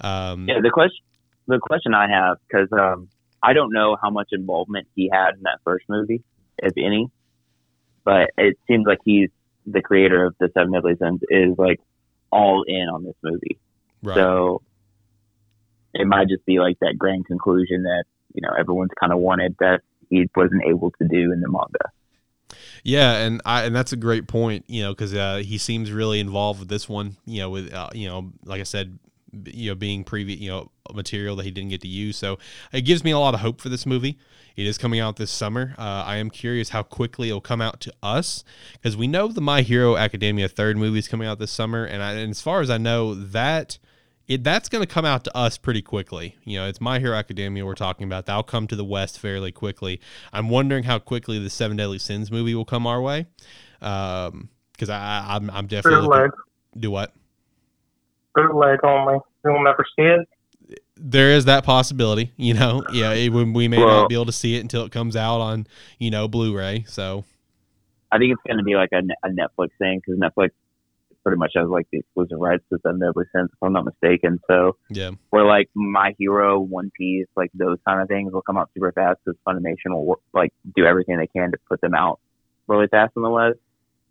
Um, 0.00 0.46
yeah, 0.48 0.60
the 0.62 0.70
question 0.70 1.04
the 1.46 1.58
question 1.58 1.94
I 1.94 2.08
have 2.08 2.36
because 2.46 2.68
um, 2.72 3.08
I 3.42 3.54
don't 3.54 3.72
know 3.72 3.96
how 4.00 4.10
much 4.10 4.28
involvement 4.32 4.86
he 4.94 5.10
had 5.12 5.34
in 5.34 5.42
that 5.42 5.58
first 5.64 5.86
movie, 5.88 6.22
if 6.58 6.74
any, 6.76 7.10
but 8.04 8.30
it 8.36 8.58
seems 8.68 8.86
like 8.86 8.98
he's 9.04 9.30
the 9.66 9.82
creator 9.82 10.24
of 10.24 10.34
the 10.38 10.50
Seven 10.54 10.72
Deadly 10.72 10.94
Sins 11.00 11.20
is 11.28 11.56
like 11.58 11.80
all 12.30 12.64
in 12.66 12.88
on 12.88 13.04
this 13.04 13.16
movie. 13.22 13.58
Right. 14.02 14.14
So 14.14 14.62
it 15.94 16.06
might 16.06 16.28
just 16.28 16.44
be 16.44 16.60
like 16.60 16.78
that 16.80 16.96
grand 16.98 17.26
conclusion 17.26 17.84
that 17.84 18.04
you 18.34 18.42
know 18.42 18.54
everyone's 18.58 18.90
kind 19.00 19.12
of 19.12 19.18
wanted 19.18 19.56
that 19.60 19.80
he 20.10 20.28
wasn't 20.34 20.62
able 20.66 20.90
to 20.92 21.08
do 21.08 21.32
in 21.32 21.40
the 21.40 21.48
manga. 21.48 21.90
Yeah, 22.84 23.18
and 23.18 23.42
I 23.44 23.64
and 23.64 23.74
that's 23.74 23.92
a 23.92 23.96
great 23.96 24.28
point, 24.28 24.64
you 24.68 24.82
know, 24.82 24.92
because 24.92 25.14
uh, 25.14 25.42
he 25.44 25.58
seems 25.58 25.92
really 25.92 26.20
involved 26.20 26.60
with 26.60 26.68
this 26.68 26.88
one, 26.88 27.16
you 27.26 27.40
know, 27.40 27.50
with 27.50 27.72
uh, 27.72 27.90
you 27.92 28.08
know, 28.08 28.32
like 28.44 28.60
I 28.60 28.64
said, 28.64 28.98
you 29.44 29.70
know, 29.70 29.74
being 29.74 30.04
previous, 30.04 30.40
you 30.40 30.50
know, 30.50 30.70
material 30.94 31.36
that 31.36 31.44
he 31.44 31.50
didn't 31.50 31.70
get 31.70 31.82
to 31.82 31.88
use. 31.88 32.16
So 32.16 32.38
it 32.72 32.82
gives 32.82 33.04
me 33.04 33.10
a 33.10 33.18
lot 33.18 33.34
of 33.34 33.40
hope 33.40 33.60
for 33.60 33.68
this 33.68 33.84
movie. 33.84 34.18
It 34.56 34.66
is 34.66 34.78
coming 34.78 34.98
out 34.98 35.16
this 35.16 35.30
summer. 35.30 35.74
Uh, 35.78 36.02
I 36.04 36.16
am 36.16 36.30
curious 36.30 36.70
how 36.70 36.82
quickly 36.82 37.28
it'll 37.28 37.40
come 37.40 37.60
out 37.60 37.80
to 37.82 37.92
us 38.02 38.42
because 38.72 38.96
we 38.96 39.06
know 39.06 39.28
the 39.28 39.40
My 39.40 39.62
Hero 39.62 39.96
Academia 39.96 40.48
third 40.48 40.76
movie 40.76 40.98
is 40.98 41.08
coming 41.08 41.28
out 41.28 41.38
this 41.38 41.52
summer, 41.52 41.84
and, 41.84 42.02
I, 42.02 42.14
and 42.14 42.30
as 42.30 42.40
far 42.40 42.60
as 42.60 42.70
I 42.70 42.78
know, 42.78 43.14
that 43.14 43.78
it 44.28 44.44
that's 44.44 44.68
going 44.68 44.82
to 44.82 44.86
come 44.86 45.04
out 45.04 45.24
to 45.24 45.36
us 45.36 45.56
pretty 45.58 45.82
quickly. 45.82 46.36
You 46.44 46.58
know, 46.60 46.68
it's 46.68 46.80
My 46.80 46.98
Hero 46.98 47.16
Academia 47.16 47.64
we're 47.64 47.74
talking 47.74 48.06
about. 48.06 48.26
That'll 48.26 48.42
come 48.42 48.66
to 48.68 48.76
the 48.76 48.84
West 48.84 49.18
fairly 49.18 49.50
quickly. 49.50 50.00
I'm 50.32 50.48
wondering 50.50 50.84
how 50.84 50.98
quickly 50.98 51.38
the 51.38 51.50
Seven 51.50 51.76
Deadly 51.76 51.98
Sins 51.98 52.30
movie 52.30 52.54
will 52.54 52.64
come 52.66 52.86
our 52.86 53.00
way. 53.00 53.26
Um, 53.80 54.50
because 54.72 54.90
I 54.90 55.24
I'm, 55.28 55.50
I'm 55.50 55.66
definitely 55.66 56.02
bootleg. 56.02 56.30
do 56.78 56.90
what 56.90 57.12
bootleg 58.34 58.78
only. 58.84 59.18
You'll 59.44 59.62
never 59.64 59.84
see 59.96 60.04
it. 60.04 60.78
there 60.96 61.30
is 61.30 61.46
that 61.46 61.64
possibility. 61.64 62.32
You 62.36 62.54
know, 62.54 62.82
yeah, 62.92 63.12
it, 63.12 63.30
we 63.30 63.44
we 63.44 63.68
may 63.68 63.78
Well- 63.78 64.02
not 64.02 64.08
be 64.08 64.14
able 64.14 64.26
to 64.26 64.32
see 64.32 64.56
it 64.56 64.60
until 64.60 64.84
it 64.84 64.92
comes 64.92 65.16
out 65.16 65.40
on 65.40 65.66
you 65.98 66.10
know 66.10 66.28
Blu-ray. 66.28 66.84
So 66.88 67.24
I 68.12 68.18
think 68.18 68.32
it's 68.32 68.42
going 68.46 68.58
to 68.58 68.64
be 68.64 68.74
like 68.74 68.90
a, 68.92 69.02
a 69.26 69.30
Netflix 69.30 69.70
thing 69.78 70.00
because 70.04 70.18
Netflix 70.20 70.50
pretty 71.28 71.38
much 71.38 71.52
has 71.54 71.68
like 71.68 71.86
the 71.92 71.98
exclusive 71.98 72.38
rights 72.38 72.64
to 72.72 72.78
Seven 72.82 73.00
Deadly 73.00 73.24
Sins, 73.34 73.50
if 73.52 73.58
I'm 73.62 73.74
not 73.74 73.84
mistaken. 73.84 74.40
So 74.46 74.76
yeah, 74.88 75.10
where 75.28 75.44
like 75.44 75.68
My 75.74 76.14
Hero, 76.18 76.58
One 76.58 76.90
Piece, 76.96 77.26
like 77.36 77.50
those 77.52 77.76
kind 77.86 78.00
of 78.00 78.08
things 78.08 78.32
will 78.32 78.40
come 78.40 78.56
out 78.56 78.70
super 78.72 78.92
fast 78.92 79.18
because 79.24 79.38
Funimation 79.46 79.90
will 79.90 80.06
work, 80.06 80.20
like 80.32 80.54
do 80.74 80.86
everything 80.86 81.18
they 81.18 81.26
can 81.26 81.50
to 81.50 81.58
put 81.68 81.82
them 81.82 81.94
out 81.94 82.18
really 82.66 82.86
fast 82.86 83.12
in 83.14 83.22
the 83.22 83.28
West. 83.28 83.58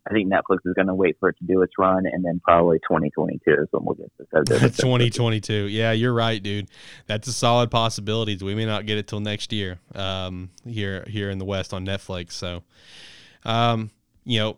I 0.07 0.13
think 0.13 0.31
Netflix 0.31 0.59
is 0.65 0.75
going 0.75 0.87
to 0.87 0.93
wait 0.93 1.17
for 1.19 1.29
it 1.29 1.37
to 1.39 1.45
do 1.45 1.63
its 1.63 1.73
run, 1.79 2.05
and 2.05 2.23
then 2.23 2.39
probably 2.41 2.77
2022 2.79 3.51
is 3.51 3.67
when 3.71 3.83
we'll 3.83 3.95
get 3.95 4.11
to 4.19 4.27
Seven 4.29 4.45
Deadly 4.45 4.59
Sins. 4.67 4.77
2022. 4.77 5.53
Yeah, 5.65 5.93
you're 5.93 6.13
right, 6.13 6.41
dude. 6.41 6.69
That's 7.07 7.27
a 7.27 7.33
solid 7.33 7.71
possibility. 7.71 8.37
We 8.37 8.53
may 8.53 8.65
not 8.65 8.85
get 8.85 8.99
it 8.99 9.07
till 9.07 9.21
next 9.21 9.51
year 9.51 9.79
um, 9.95 10.51
here 10.63 11.03
here 11.07 11.31
in 11.31 11.39
the 11.39 11.45
West 11.45 11.73
on 11.73 11.83
Netflix. 11.83 12.33
So, 12.33 12.61
um, 13.43 13.89
you 14.23 14.37
know, 14.37 14.57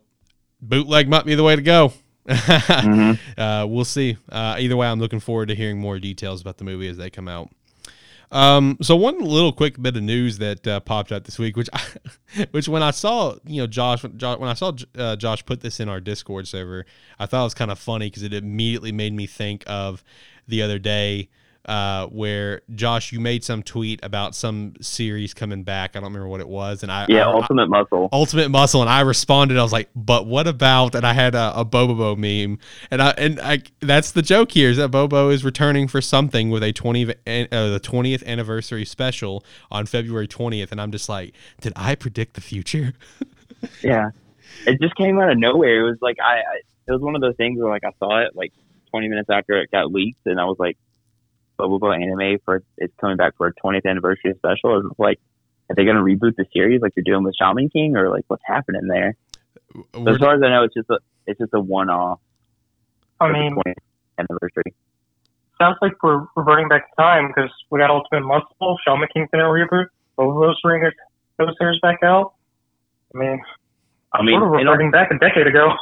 bootleg 0.61 1.07
might 1.07 1.25
be 1.25 1.35
the 1.35 1.43
way 1.43 1.55
to 1.55 1.61
go. 1.61 1.93
Mhm. 2.29 3.19
uh, 3.37 3.65
we'll 3.67 3.85
see. 3.85 4.17
Uh, 4.31 4.55
either 4.59 4.77
way, 4.77 4.87
I'm 4.87 4.99
looking 4.99 5.19
forward 5.19 5.47
to 5.47 5.55
hearing 5.55 5.79
more 5.79 5.99
details 5.99 6.41
about 6.41 6.57
the 6.57 6.63
movie 6.63 6.87
as 6.87 6.97
they 6.97 7.09
come 7.09 7.27
out. 7.27 7.49
Um, 8.31 8.77
so 8.81 8.95
one 8.95 9.19
little 9.19 9.51
quick 9.51 9.81
bit 9.81 9.97
of 9.97 10.03
news 10.03 10.37
that 10.37 10.65
uh, 10.67 10.79
popped 10.81 11.11
out 11.11 11.23
this 11.23 11.39
week, 11.39 11.57
which, 11.57 11.69
I, 11.73 11.81
which 12.51 12.67
when 12.67 12.83
I 12.83 12.91
saw, 12.91 13.35
you 13.43 13.61
know, 13.61 13.67
Josh, 13.67 14.05
Josh 14.17 14.37
when 14.37 14.49
I 14.49 14.53
saw 14.53 14.71
uh, 14.95 15.15
Josh 15.15 15.43
put 15.45 15.61
this 15.61 15.79
in 15.79 15.89
our 15.89 15.99
Discord 15.99 16.47
server, 16.47 16.85
I 17.17 17.25
thought 17.25 17.41
it 17.41 17.45
was 17.45 17.53
kind 17.55 17.71
of 17.71 17.79
funny 17.79 18.07
because 18.07 18.23
it 18.23 18.33
immediately 18.33 18.91
made 18.91 19.13
me 19.13 19.25
think 19.25 19.63
of 19.65 20.03
the 20.47 20.61
other 20.61 20.77
day 20.77 21.29
uh, 21.69 22.07
where 22.07 22.61
Josh, 22.73 23.11
you 23.11 23.19
made 23.19 23.43
some 23.43 23.61
tweet 23.61 23.99
about 24.03 24.33
some 24.33 24.73
series 24.81 25.33
coming 25.35 25.63
back. 25.63 25.91
I 25.95 25.99
don't 25.99 26.05
remember 26.09 26.27
what 26.27 26.41
it 26.41 26.49
was, 26.49 26.81
and 26.81 26.91
I 26.91 27.05
Yeah, 27.07 27.27
I- 27.27 27.31
Ultimate 27.33 27.69
Muscle. 27.69 28.09
Ultimate 28.11 28.49
Muscle, 28.49 28.81
and 28.81 28.89
I 28.89 29.01
responded. 29.01 29.57
I 29.57 29.61
was 29.61 29.71
like, 29.71 29.89
"But 29.95 30.25
what 30.25 30.47
about?" 30.47 30.95
And 30.95 31.05
I 31.05 31.13
had 31.13 31.35
a, 31.35 31.53
a 31.55 31.63
Bobo 31.63 32.15
meme, 32.15 32.57
and 32.89 33.01
I 33.01 33.11
and 33.11 33.39
I 33.39 33.61
that's 33.79 34.11
the 34.11 34.23
joke 34.23 34.51
here 34.51 34.69
is 34.69 34.77
that 34.77 34.89
Bobo 34.89 35.29
is 35.29 35.45
returning 35.45 35.87
for 35.87 36.01
something 36.01 36.49
with 36.49 36.63
a 36.63 36.73
twenty 36.73 37.05
uh, 37.07 37.13
the 37.25 37.79
twentieth 37.81 38.23
anniversary 38.27 38.83
special 38.83 39.43
on 39.69 39.85
February 39.85 40.27
twentieth, 40.27 40.71
and 40.71 40.81
I'm 40.81 40.91
just 40.91 41.07
like, 41.07 41.33
did 41.61 41.73
I 41.75 41.95
predict 41.95 42.33
the 42.33 42.41
future? 42.41 42.93
Yeah, 43.83 44.11
it 44.65 44.79
just 44.81 44.95
came 44.95 45.19
out 45.19 45.29
of 45.29 45.37
nowhere. 45.37 45.81
It 45.85 45.89
was 45.89 45.97
like 46.01 46.15
I, 46.19 46.35
I, 46.37 46.55
it 46.87 46.91
was 46.93 47.01
one 47.01 47.13
of 47.13 47.21
those 47.21 47.35
things 47.35 47.59
where 47.61 47.69
like 47.69 47.83
I 47.83 47.91
saw 47.99 48.19
it 48.21 48.33
like 48.33 48.53
20 48.91 49.09
minutes 49.09 49.29
after 49.29 49.61
it 49.61 49.69
got 49.69 49.91
leaked, 49.91 50.25
and 50.25 50.39
I 50.39 50.45
was 50.45 50.55
like, 50.57 50.77
Bobobo 51.59 51.93
anime 51.93 52.39
for 52.45 52.63
it's 52.77 52.93
coming 52.99 53.17
back 53.17 53.35
for 53.37 53.47
a 53.47 53.53
20th 53.53 53.85
anniversary 53.85 54.33
special. 54.37 54.79
It 54.79 54.85
like, 54.97 55.19
are 55.69 55.75
they 55.75 55.85
gonna 55.85 56.01
reboot 56.01 56.35
the 56.35 56.45
series 56.53 56.81
like 56.81 56.95
they're 56.95 57.03
doing 57.03 57.23
with 57.23 57.35
Shaman 57.35 57.69
King, 57.69 57.95
or 57.95 58.09
like 58.09 58.23
what's 58.27 58.43
happening 58.45 58.87
there? 58.87 59.15
So 59.73 60.07
as 60.07 60.17
far 60.17 60.35
as 60.35 60.41
I 60.43 60.49
know, 60.49 60.63
it's 60.63 60.73
just 60.73 60.89
a 60.89 60.99
it's 61.27 61.39
just 61.39 61.53
a 61.53 61.59
one 61.59 61.89
off 61.89 62.19
I 63.19 63.31
mean, 63.31 63.55
20th 63.55 63.73
anniversary. 64.17 64.73
sounds 65.61 65.77
like 65.81 66.01
we're 66.01 66.25
reverting 66.35 66.69
back 66.69 66.89
to 66.89 66.95
time 67.01 67.27
because 67.27 67.51
we 67.69 67.79
got 67.79 67.89
Ultimate 67.89 68.25
Muscle, 68.25 68.77
Shaman 68.85 69.07
King's 69.13 69.29
in 69.33 69.39
a 69.39 69.43
reboot, 69.43 69.87
both 70.15 70.35
of 70.35 70.41
those 70.41 70.59
bring 70.61 70.89
those 71.37 71.55
series 71.59 71.79
back 71.81 71.99
out. 72.03 72.33
I 73.13 73.17
mean, 73.17 73.41
I 74.13 74.23
mean, 74.23 74.39
sort 74.39 74.55
of 74.55 74.59
in 74.61 74.67
all, 74.67 74.73
reverting 74.73 74.91
back 74.91 75.11
a 75.11 75.17
decade 75.19 75.47
ago. 75.47 75.73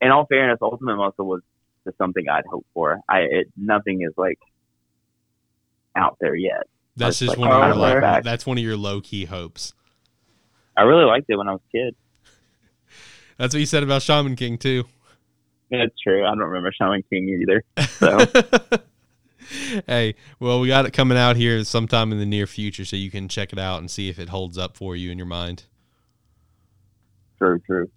in 0.00 0.10
all 0.10 0.26
fairness, 0.26 0.58
Ultimate 0.62 0.96
Muscle 0.96 1.26
was 1.26 1.42
just 1.84 1.98
something 1.98 2.28
I'd 2.28 2.44
hoped 2.46 2.68
for. 2.74 3.00
I 3.08 3.20
it, 3.20 3.46
nothing 3.56 4.02
is 4.02 4.12
like 4.16 4.38
out 5.96 6.16
there 6.20 6.34
yet. 6.34 6.64
that's 6.96 7.18
just 7.18 7.30
like, 7.30 7.38
one 7.38 7.50
of 7.50 7.66
your 7.66 7.76
low, 7.76 8.20
that's 8.22 8.46
one 8.46 8.58
of 8.58 8.64
your 8.64 8.76
low 8.76 9.00
key 9.00 9.24
hopes. 9.24 9.74
I 10.76 10.82
really 10.82 11.04
liked 11.04 11.26
it 11.28 11.36
when 11.36 11.48
I 11.48 11.52
was 11.52 11.60
a 11.68 11.76
kid. 11.76 11.94
That's 13.38 13.54
what 13.54 13.60
you 13.60 13.66
said 13.66 13.82
about 13.82 14.02
Shaman 14.02 14.36
King 14.36 14.58
too. 14.58 14.84
That's 15.70 15.98
true. 16.00 16.24
I 16.24 16.30
don't 16.30 16.38
remember 16.38 16.72
Shaman 16.72 17.04
King 17.10 17.28
either. 17.28 17.64
So 17.86 18.18
hey, 19.86 20.14
well, 20.40 20.60
we 20.60 20.68
got 20.68 20.86
it 20.86 20.92
coming 20.92 21.18
out 21.18 21.36
here 21.36 21.62
sometime 21.64 22.12
in 22.12 22.18
the 22.18 22.26
near 22.26 22.46
future, 22.46 22.84
so 22.84 22.96
you 22.96 23.10
can 23.10 23.28
check 23.28 23.52
it 23.52 23.58
out 23.58 23.80
and 23.80 23.90
see 23.90 24.08
if 24.08 24.18
it 24.18 24.28
holds 24.28 24.58
up 24.58 24.76
for 24.76 24.96
you 24.96 25.10
in 25.10 25.18
your 25.18 25.26
mind. 25.26 25.64
true, 27.38 27.60
true. 27.60 27.90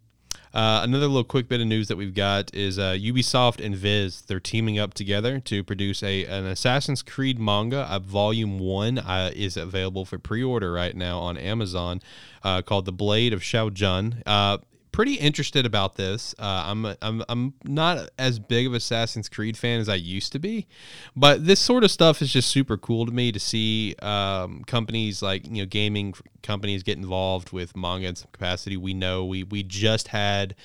Uh, 0.58 0.82
another 0.82 1.06
little 1.06 1.24
quick 1.24 1.48
bit 1.48 1.62
of 1.62 1.68
news 1.68 1.88
that 1.88 1.98
we've 1.98 2.16
got 2.16 2.52
is 2.52 2.80
uh, 2.80 2.94
Ubisoft 2.94 3.64
and 3.64 3.76
Viz. 3.76 4.24
They're 4.24 4.40
teaming 4.40 4.80
up 4.80 4.96
together 4.96 5.40
to 5.42 5.64
produce 5.64 6.02
a 6.02 6.26
an 6.26 6.48
Assassin's 6.48 7.04
Creed 7.04 7.38
manga. 7.38 7.82
Uh, 7.82 8.00
volume 8.00 8.58
one 8.58 8.98
uh, 8.98 9.30
is 9.36 9.56
available 9.56 10.04
for 10.04 10.18
pre-order 10.18 10.74
right 10.74 10.96
now 10.96 11.20
on 11.20 11.38
Amazon, 11.38 12.02
uh, 12.44 12.64
called 12.64 12.86
"The 12.86 12.92
Blade 12.92 13.34
of 13.34 13.44
Shao 13.44 13.70
Jun." 13.70 14.24
Pretty 14.98 15.14
interested 15.14 15.68
about 15.68 15.94
this. 15.94 16.34
Uh, 16.40 16.64
I'm 16.66 16.84
I'm 17.04 17.24
I'm 17.30 17.54
not 17.64 18.10
as 18.18 18.40
big 18.40 18.66
of 18.66 18.74
Assassin's 18.74 19.30
Creed 19.30 19.56
fan 19.56 19.80
as 19.80 19.88
I 19.88 19.94
used 19.94 20.32
to 20.32 20.40
be, 20.40 20.66
but 21.16 21.46
this 21.46 21.60
sort 21.60 21.84
of 21.84 21.92
stuff 21.92 22.20
is 22.20 22.34
just 22.34 22.50
super 22.50 22.78
cool 22.78 23.06
to 23.06 23.12
me 23.12 23.32
to 23.32 23.40
see 23.40 23.94
um, 24.02 24.64
companies 24.64 25.22
like 25.22 25.46
you 25.46 25.62
know 25.62 25.68
gaming 25.68 26.16
companies 26.42 26.82
get 26.82 26.98
involved 26.98 27.52
with 27.52 27.76
manga 27.76 28.08
in 28.08 28.16
some 28.16 28.30
capacity. 28.32 28.76
We 28.76 28.96
know 28.96 29.24
we 29.24 29.44
we 29.44 29.62
just 29.62 30.08
had 30.08 30.56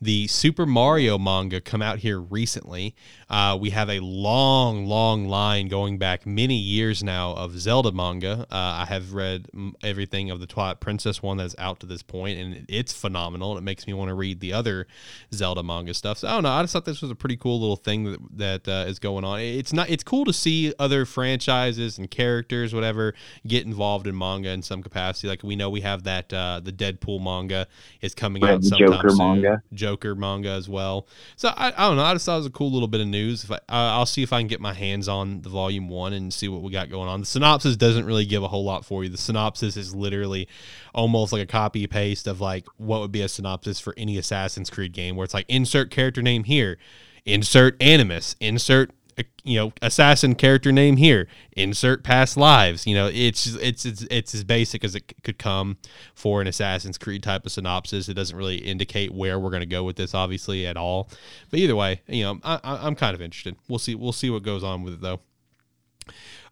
the 0.00 0.26
Super 0.26 0.66
Mario 0.66 1.18
manga 1.18 1.60
come 1.60 1.82
out 1.82 1.98
here 1.98 2.20
recently. 2.20 2.94
Uh, 3.28 3.56
we 3.60 3.70
have 3.70 3.88
a 3.88 4.00
long, 4.00 4.86
long 4.86 5.28
line 5.28 5.68
going 5.68 5.98
back 5.98 6.26
many 6.26 6.56
years 6.56 7.02
now 7.02 7.32
of 7.32 7.58
Zelda 7.58 7.92
manga. 7.92 8.46
Uh, 8.50 8.82
I 8.82 8.86
have 8.88 9.14
read 9.14 9.48
everything 9.82 10.30
of 10.30 10.40
the 10.40 10.46
Twilight 10.46 10.80
Princess 10.80 11.22
one 11.22 11.36
that's 11.36 11.54
out 11.58 11.80
to 11.80 11.86
this 11.86 12.02
point, 12.02 12.38
and 12.38 12.64
it's 12.68 12.92
phenomenal. 12.92 13.56
It 13.58 13.62
makes 13.62 13.81
me 13.86 13.94
want 13.94 14.08
to 14.08 14.14
read 14.14 14.40
the 14.40 14.52
other 14.52 14.86
Zelda 15.32 15.62
manga 15.62 15.94
stuff. 15.94 16.18
So 16.18 16.28
I 16.28 16.32
don't 16.32 16.42
know. 16.42 16.50
I 16.50 16.62
just 16.62 16.72
thought 16.72 16.84
this 16.84 17.02
was 17.02 17.10
a 17.10 17.14
pretty 17.14 17.36
cool 17.36 17.60
little 17.60 17.76
thing 17.76 18.12
that 18.12 18.62
that 18.64 18.68
uh, 18.68 18.88
is 18.88 18.98
going 18.98 19.24
on. 19.24 19.40
It's 19.40 19.72
not. 19.72 19.90
It's 19.90 20.04
cool 20.04 20.24
to 20.24 20.32
see 20.32 20.72
other 20.78 21.04
franchises 21.04 21.98
and 21.98 22.10
characters, 22.10 22.74
whatever, 22.74 23.14
get 23.46 23.66
involved 23.66 24.06
in 24.06 24.16
manga 24.16 24.50
in 24.50 24.62
some 24.62 24.82
capacity. 24.82 25.28
Like 25.28 25.42
we 25.42 25.56
know 25.56 25.70
we 25.70 25.80
have 25.80 26.04
that 26.04 26.32
uh, 26.32 26.60
the 26.62 26.72
Deadpool 26.72 27.22
manga 27.22 27.66
is 28.00 28.14
coming 28.14 28.44
out 28.44 28.64
sometime 28.64 28.92
Joker 28.92 29.10
soon. 29.10 29.18
manga. 29.18 29.62
Joker 29.72 30.14
manga 30.14 30.50
as 30.50 30.68
well. 30.68 31.06
So 31.36 31.48
I, 31.48 31.68
I 31.76 31.88
don't 31.88 31.96
know. 31.96 32.04
I 32.04 32.12
just 32.14 32.26
thought 32.26 32.34
it 32.34 32.38
was 32.38 32.46
a 32.46 32.50
cool 32.50 32.70
little 32.70 32.88
bit 32.88 33.00
of 33.00 33.06
news. 33.06 33.44
If 33.44 33.50
I, 33.50 33.56
uh, 33.56 33.58
I'll 33.68 34.06
see 34.06 34.22
if 34.22 34.32
I 34.32 34.40
can 34.40 34.48
get 34.48 34.60
my 34.60 34.74
hands 34.74 35.08
on 35.08 35.42
the 35.42 35.48
volume 35.48 35.88
one 35.88 36.12
and 36.12 36.32
see 36.32 36.48
what 36.48 36.62
we 36.62 36.70
got 36.70 36.90
going 36.90 37.08
on. 37.08 37.20
The 37.20 37.26
synopsis 37.26 37.76
doesn't 37.76 38.04
really 38.04 38.24
give 38.24 38.42
a 38.42 38.48
whole 38.48 38.64
lot 38.64 38.84
for 38.84 39.04
you. 39.04 39.10
The 39.10 39.18
synopsis 39.18 39.76
is 39.76 39.94
literally 39.94 40.48
almost 40.94 41.32
like 41.32 41.42
a 41.42 41.46
copy 41.46 41.86
paste 41.86 42.26
of 42.26 42.40
like 42.40 42.66
what 42.76 43.00
would 43.00 43.12
be 43.12 43.22
a 43.22 43.28
synopsis 43.28 43.80
for 43.80 43.94
any 43.96 44.18
Assassin's 44.18 44.70
Creed 44.70 44.92
game, 44.92 45.16
where 45.16 45.24
it's 45.24 45.34
like 45.34 45.46
insert 45.48 45.90
character 45.90 46.22
name 46.22 46.44
here, 46.44 46.78
insert 47.24 47.80
animus, 47.82 48.36
insert 48.40 48.90
uh, 49.18 49.22
you 49.44 49.58
know 49.58 49.72
assassin 49.82 50.34
character 50.34 50.72
name 50.72 50.96
here 50.96 51.28
insert 51.52 52.02
past 52.02 52.36
lives. 52.36 52.86
You 52.86 52.94
know 52.94 53.10
it's 53.12 53.46
it's 53.56 53.84
it's, 53.84 54.02
it's 54.10 54.34
as 54.34 54.44
basic 54.44 54.84
as 54.84 54.94
it 54.94 55.12
could 55.22 55.38
come 55.38 55.76
for 56.14 56.40
an 56.40 56.46
assassin's 56.46 56.96
creed 56.96 57.22
type 57.22 57.44
of 57.44 57.52
synopsis. 57.52 58.08
It 58.08 58.14
doesn't 58.14 58.36
really 58.36 58.56
indicate 58.56 59.12
where 59.12 59.38
we're 59.38 59.50
going 59.50 59.60
to 59.60 59.66
go 59.66 59.84
with 59.84 59.96
this 59.96 60.14
obviously 60.14 60.66
at 60.66 60.76
all. 60.76 61.10
But 61.50 61.60
either 61.60 61.76
way 61.76 62.00
you 62.06 62.24
know 62.24 62.38
I, 62.42 62.60
I, 62.64 62.86
i'm 62.86 62.94
kind 62.94 63.14
of 63.14 63.20
interested. 63.20 63.56
We'll 63.68 63.78
see 63.78 63.94
we'll 63.94 64.12
see 64.12 64.30
what 64.30 64.42
goes 64.42 64.64
on 64.64 64.82
with 64.82 64.94
it 64.94 65.00
though 65.02 65.20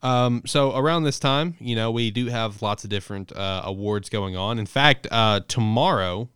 um, 0.02 0.42
so 0.46 0.76
around 0.76 1.04
this 1.04 1.18
time, 1.18 1.56
you 1.58 1.76
know, 1.76 1.90
we 1.90 2.10
do 2.10 2.26
have 2.26 2.62
lots 2.62 2.84
of 2.84 2.90
different 2.90 3.32
uh, 3.32 3.62
awards 3.64 4.08
going 4.08 4.36
on. 4.36 4.58
In 4.58 4.66
fact, 4.66 5.06
uh, 5.10 5.40
tomorrow, 5.46 6.28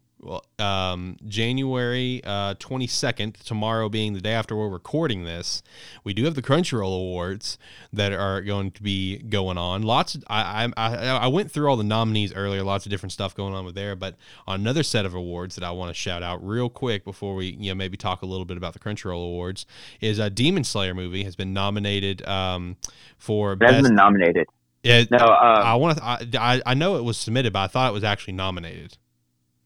um, 0.59 1.17
January 1.27 2.23
uh, 2.25 2.55
22nd, 2.55 3.37
tomorrow 3.43 3.89
being 3.89 4.15
the 4.15 4.21
day 4.21 4.33
after 4.33 4.57
we're 4.57 4.69
recording 4.69 5.25
this, 5.25 5.63
we 6.05 6.15
do 6.15 6.25
have 6.25 6.35
the 6.35 6.43
Crunchyroll 6.43 6.97
Awards 6.97 7.59
that 7.93 8.13
are 8.13 8.41
going 8.41 8.71
to 8.73 8.83
be 8.83 9.19
going 9.19 9.59
on. 9.59 9.83
Lots. 9.83 10.15
Of, 10.15 10.25
I, 10.29 10.73
I 10.77 10.89
I 10.89 11.07
I 11.07 11.27
went 11.29 11.51
through 11.51 11.69
all 11.69 11.77
the 11.77 11.85
nominees 11.85 12.33
earlier. 12.33 12.63
Lots 12.63 12.87
of 12.87 12.91
different 12.91 13.13
stuff 13.13 13.35
going 13.35 13.55
on 13.55 13.65
with 13.65 13.75
there. 13.75 13.97
But 13.97 14.17
on 14.47 14.61
another 14.61 14.83
set 14.83 15.05
of 15.07 15.15
awards 15.15 15.55
that 15.57 15.65
I 15.65 15.71
want 15.71 15.91
to 15.91 15.95
shout 15.95 16.23
out 16.23 16.47
real 16.47 16.69
quick 16.69 17.05
before 17.05 17.35
we 17.35 17.57
you 17.59 17.71
know 17.71 17.75
maybe 17.75 17.97
talk 17.97 18.23
a 18.23 18.27
little 18.27 18.45
bit 18.45 18.57
about 18.57 18.73
the 18.73 18.79
Crunchyroll 18.79 19.25
Awards 19.25 19.67
is 20.01 20.19
a 20.19 20.31
Demon 20.31 20.65
Slayer 20.65 20.95
movie 20.95 21.25
has 21.25 21.37
been 21.37 21.53
nominated 21.53 22.27
um, 22.27 22.77
for 23.19 23.51
hasn't 23.51 23.61
best. 23.61 23.83
been 23.85 23.95
nominated. 23.95 24.47
Yeah, 24.83 25.05
No, 25.11 25.19
uh, 25.19 25.63
I 25.65 25.75
want 25.77 25.99
to. 25.99 26.41
I 26.41 26.61
I 26.67 26.75
know 26.75 26.97
it 26.97 27.05
was 27.05 27.17
submitted, 27.17 27.53
but 27.53 27.61
I 27.61 27.67
thought 27.69 27.91
it 27.91 27.95
was 27.95 28.05
actually 28.05 28.35
nominated. 28.35 28.99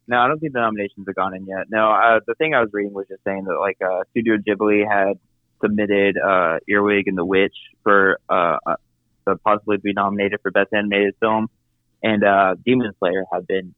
No, 0.08 0.18
I 0.18 0.26
don't 0.26 0.40
think 0.40 0.54
the 0.54 0.60
nominations 0.60 1.06
have 1.06 1.14
gone 1.14 1.34
in 1.34 1.46
yet. 1.46 1.66
No, 1.70 1.90
uh, 1.90 2.20
the 2.26 2.34
thing 2.34 2.54
I 2.54 2.60
was 2.60 2.70
reading 2.72 2.94
was 2.94 3.06
just 3.08 3.22
saying 3.24 3.44
that 3.44 3.58
like 3.60 3.76
uh, 3.82 4.04
Studio 4.10 4.36
Ghibli 4.38 4.88
had 4.88 5.18
submitted 5.60 6.16
uh, 6.16 6.58
Earwig 6.66 7.06
and 7.08 7.16
the 7.16 7.24
Witch 7.24 7.54
for 7.82 8.18
uh, 8.28 8.56
uh, 8.66 8.76
to 9.28 9.36
possibly 9.36 9.76
be 9.76 9.92
nominated 9.92 10.40
for 10.40 10.50
Best 10.50 10.72
Animated 10.72 11.14
Film, 11.20 11.48
and 12.02 12.24
uh, 12.24 12.54
Demon 12.64 12.92
Slayer 12.98 13.24
had 13.30 13.46
been 13.46 13.74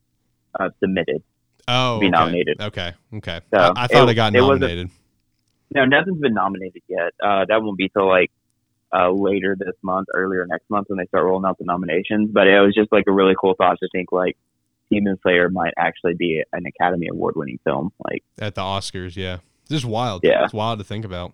uh, 0.58 0.70
submitted. 0.78 1.22
Oh, 1.66 1.98
be 1.98 2.06
okay. 2.06 2.10
nominated. 2.10 2.60
Okay, 2.60 2.92
okay. 3.14 3.40
So, 3.52 3.58
I, 3.58 3.72
I 3.84 3.86
thought 3.88 4.08
it, 4.08 4.12
it- 4.12 4.14
got 4.14 4.34
it 4.34 4.38
nominated. 4.38 4.90
No, 5.72 5.84
nothing's 5.84 6.20
been 6.20 6.34
nominated 6.34 6.82
yet. 6.88 7.12
Uh, 7.22 7.44
that 7.48 7.62
won't 7.62 7.78
be 7.78 7.88
till 7.88 8.08
like 8.08 8.30
uh, 8.92 9.10
later 9.10 9.56
this 9.58 9.74
month, 9.82 10.08
earlier 10.14 10.44
next 10.46 10.68
month 10.68 10.88
when 10.88 10.98
they 10.98 11.06
start 11.06 11.24
rolling 11.24 11.44
out 11.44 11.58
the 11.58 11.64
nominations. 11.64 12.30
But 12.32 12.48
it 12.48 12.60
was 12.60 12.74
just 12.74 12.90
like 12.92 13.04
a 13.06 13.12
really 13.12 13.34
cool 13.40 13.54
thought 13.54 13.78
to 13.80 13.88
think 13.92 14.10
like 14.10 14.36
Demon 14.90 15.18
Slayer 15.22 15.48
might 15.48 15.74
actually 15.78 16.14
be 16.14 16.42
an 16.52 16.64
Academy 16.66 17.08
Award 17.10 17.34
winning 17.36 17.58
film. 17.64 17.92
Like 18.04 18.22
at 18.38 18.54
the 18.54 18.62
Oscars, 18.62 19.16
yeah. 19.16 19.38
This 19.68 19.78
is 19.78 19.86
wild. 19.86 20.22
Yeah. 20.24 20.44
It's 20.44 20.52
wild 20.52 20.80
to 20.80 20.84
think 20.84 21.04
about. 21.04 21.32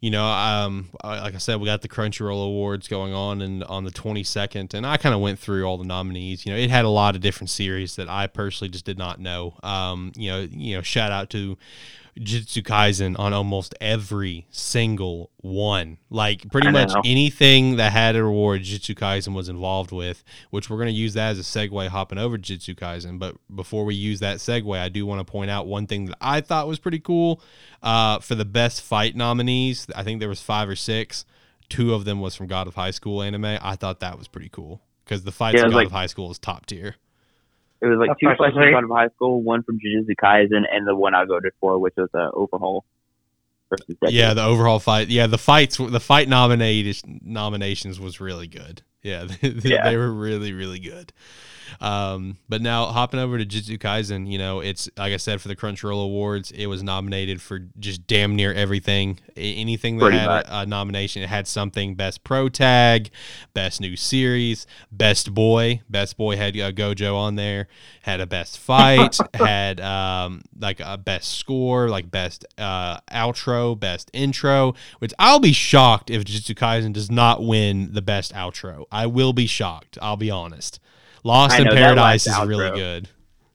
You 0.00 0.10
know, 0.10 0.24
um, 0.24 0.88
like 1.04 1.34
I 1.34 1.38
said, 1.38 1.60
we 1.60 1.66
got 1.66 1.82
the 1.82 1.88
Crunchyroll 1.88 2.46
Awards 2.46 2.88
going 2.88 3.12
on 3.12 3.42
and 3.42 3.62
on 3.64 3.84
the 3.84 3.90
22nd, 3.90 4.72
and 4.72 4.86
I 4.86 4.96
kind 4.96 5.14
of 5.14 5.20
went 5.20 5.38
through 5.38 5.64
all 5.66 5.76
the 5.76 5.84
nominees. 5.84 6.46
You 6.46 6.52
know, 6.52 6.58
it 6.58 6.70
had 6.70 6.86
a 6.86 6.88
lot 6.88 7.14
of 7.14 7.20
different 7.20 7.50
series 7.50 7.96
that 7.96 8.08
I 8.08 8.26
personally 8.26 8.70
just 8.70 8.86
did 8.86 8.96
not 8.96 9.20
know. 9.20 9.56
Um, 9.62 10.12
you 10.16 10.30
know, 10.30 10.40
you 10.50 10.74
know, 10.74 10.80
shout 10.80 11.12
out 11.12 11.28
to 11.30 11.58
Jujutsu 12.18 12.62
Kaisen 12.62 13.18
on 13.18 13.32
almost 13.32 13.74
every 13.80 14.46
single 14.50 15.30
one. 15.38 15.98
Like 16.10 16.50
pretty 16.50 16.70
much 16.70 16.92
anything 17.04 17.76
that 17.76 17.92
had 17.92 18.16
a 18.16 18.24
reward, 18.24 18.62
Jujutsu 18.62 18.94
Kaisen 18.94 19.34
was 19.34 19.48
involved 19.48 19.92
with. 19.92 20.22
Which 20.50 20.68
we're 20.68 20.76
going 20.76 20.88
to 20.88 20.92
use 20.92 21.14
that 21.14 21.30
as 21.30 21.38
a 21.38 21.42
segue, 21.42 21.88
hopping 21.88 22.18
over 22.18 22.36
Jujutsu 22.36 22.74
Kaisen. 22.74 23.18
But 23.18 23.36
before 23.54 23.84
we 23.84 23.94
use 23.94 24.20
that 24.20 24.38
segue, 24.38 24.78
I 24.78 24.88
do 24.88 25.06
want 25.06 25.24
to 25.26 25.30
point 25.30 25.50
out 25.50 25.66
one 25.66 25.86
thing 25.86 26.06
that 26.06 26.16
I 26.20 26.40
thought 26.40 26.66
was 26.68 26.78
pretty 26.78 27.00
cool. 27.00 27.40
Uh, 27.82 28.18
for 28.18 28.34
the 28.34 28.44
best 28.44 28.82
fight 28.82 29.16
nominees, 29.16 29.86
I 29.94 30.02
think 30.02 30.20
there 30.20 30.28
was 30.28 30.40
five 30.42 30.68
or 30.68 30.76
six. 30.76 31.24
Two 31.68 31.94
of 31.94 32.04
them 32.04 32.20
was 32.20 32.34
from 32.34 32.48
God 32.48 32.66
of 32.66 32.74
High 32.74 32.90
School 32.90 33.22
anime. 33.22 33.44
I 33.44 33.76
thought 33.76 34.00
that 34.00 34.18
was 34.18 34.26
pretty 34.28 34.48
cool 34.48 34.82
because 35.04 35.22
the 35.22 35.32
fights 35.32 35.56
Yeah, 35.58 35.66
in 35.66 35.70
God 35.70 35.76
like- 35.76 35.86
of 35.86 35.92
High 35.92 36.06
School 36.06 36.30
is 36.30 36.38
top 36.38 36.66
tier. 36.66 36.96
It 37.80 37.86
was 37.86 37.98
like 37.98 38.08
That's 38.10 38.20
two 38.20 38.26
nice 38.26 38.36
to 38.36 38.42
fights 38.44 38.56
see. 38.56 38.84
of 38.84 38.90
high 38.90 39.08
school, 39.14 39.42
one 39.42 39.62
from 39.62 39.78
Jujutsu 39.78 40.14
Kaisen, 40.22 40.62
and 40.70 40.86
the 40.86 40.94
one 40.94 41.14
I 41.14 41.24
voted 41.24 41.52
for, 41.60 41.78
which 41.78 41.94
was 41.96 42.08
uh, 42.14 42.30
Overhaul 42.34 42.84
versus 43.70 43.96
Yeah, 44.08 44.34
the 44.34 44.44
overhaul 44.44 44.80
fight. 44.80 45.08
Yeah, 45.08 45.26
the 45.26 45.38
fights, 45.38 45.78
the 45.78 46.00
fight 46.00 46.28
nominated 46.28 47.00
nominations 47.24 47.98
was 47.98 48.20
really 48.20 48.46
good. 48.48 48.82
Yeah, 49.02 49.24
they, 49.40 49.48
Yeah. 49.64 49.88
they 49.90 49.96
were 49.96 50.12
really, 50.12 50.52
really 50.52 50.78
good. 50.80 51.12
Um, 51.80 52.36
but 52.48 52.60
now 52.62 52.86
hopping 52.86 53.20
over 53.20 53.38
to 53.38 53.46
Jujutsu 53.46 53.78
Kaisen, 53.78 54.28
you 54.28 54.38
know, 54.38 54.58
it's 54.58 54.90
like 54.98 55.12
I 55.12 55.18
said 55.18 55.40
for 55.40 55.46
the 55.46 55.54
Crunchyroll 55.54 56.04
Awards, 56.04 56.50
it 56.50 56.66
was 56.66 56.82
nominated 56.82 57.40
for 57.40 57.60
just 57.78 58.08
damn 58.08 58.34
near 58.34 58.52
everything. 58.52 59.20
Anything 59.36 59.96
that 59.98 60.02
Pretty 60.06 60.18
had 60.18 60.26
much. 60.26 60.46
a, 60.48 60.58
a 60.60 60.66
nomination, 60.66 61.22
it 61.22 61.28
had 61.28 61.46
something: 61.46 61.94
best 61.94 62.24
pro 62.24 62.48
tag, 62.48 63.10
best 63.54 63.80
new 63.80 63.94
series, 63.94 64.66
best 64.90 65.32
boy. 65.32 65.80
Best 65.88 66.16
boy 66.16 66.36
had 66.36 66.56
uh, 66.58 66.72
Gojo 66.72 67.14
on 67.16 67.36
there. 67.36 67.68
Had 68.02 68.20
a 68.20 68.26
best 68.26 68.58
fight. 68.58 69.16
had 69.34 69.80
um 69.80 70.42
like 70.58 70.80
a 70.80 70.98
best 70.98 71.38
score, 71.38 71.88
like 71.88 72.10
best 72.10 72.44
uh 72.58 72.98
outro, 73.12 73.78
best 73.78 74.10
intro. 74.12 74.74
Which 74.98 75.14
I'll 75.20 75.40
be 75.40 75.52
shocked 75.52 76.10
if 76.10 76.24
Jujutsu 76.24 76.56
Kaisen 76.56 76.92
does 76.92 77.10
not 77.12 77.44
win 77.44 77.92
the 77.92 78.02
best 78.02 78.34
outro. 78.34 78.86
I 78.90 79.06
will 79.06 79.32
be 79.32 79.46
shocked. 79.46 79.98
I'll 80.00 80.16
be 80.16 80.30
honest. 80.30 80.80
Lost 81.22 81.54
I 81.54 81.62
in 81.62 81.68
Paradise 81.68 82.26
is 82.26 82.32
last 82.32 82.48
really 82.48 82.70
good. 82.70 83.08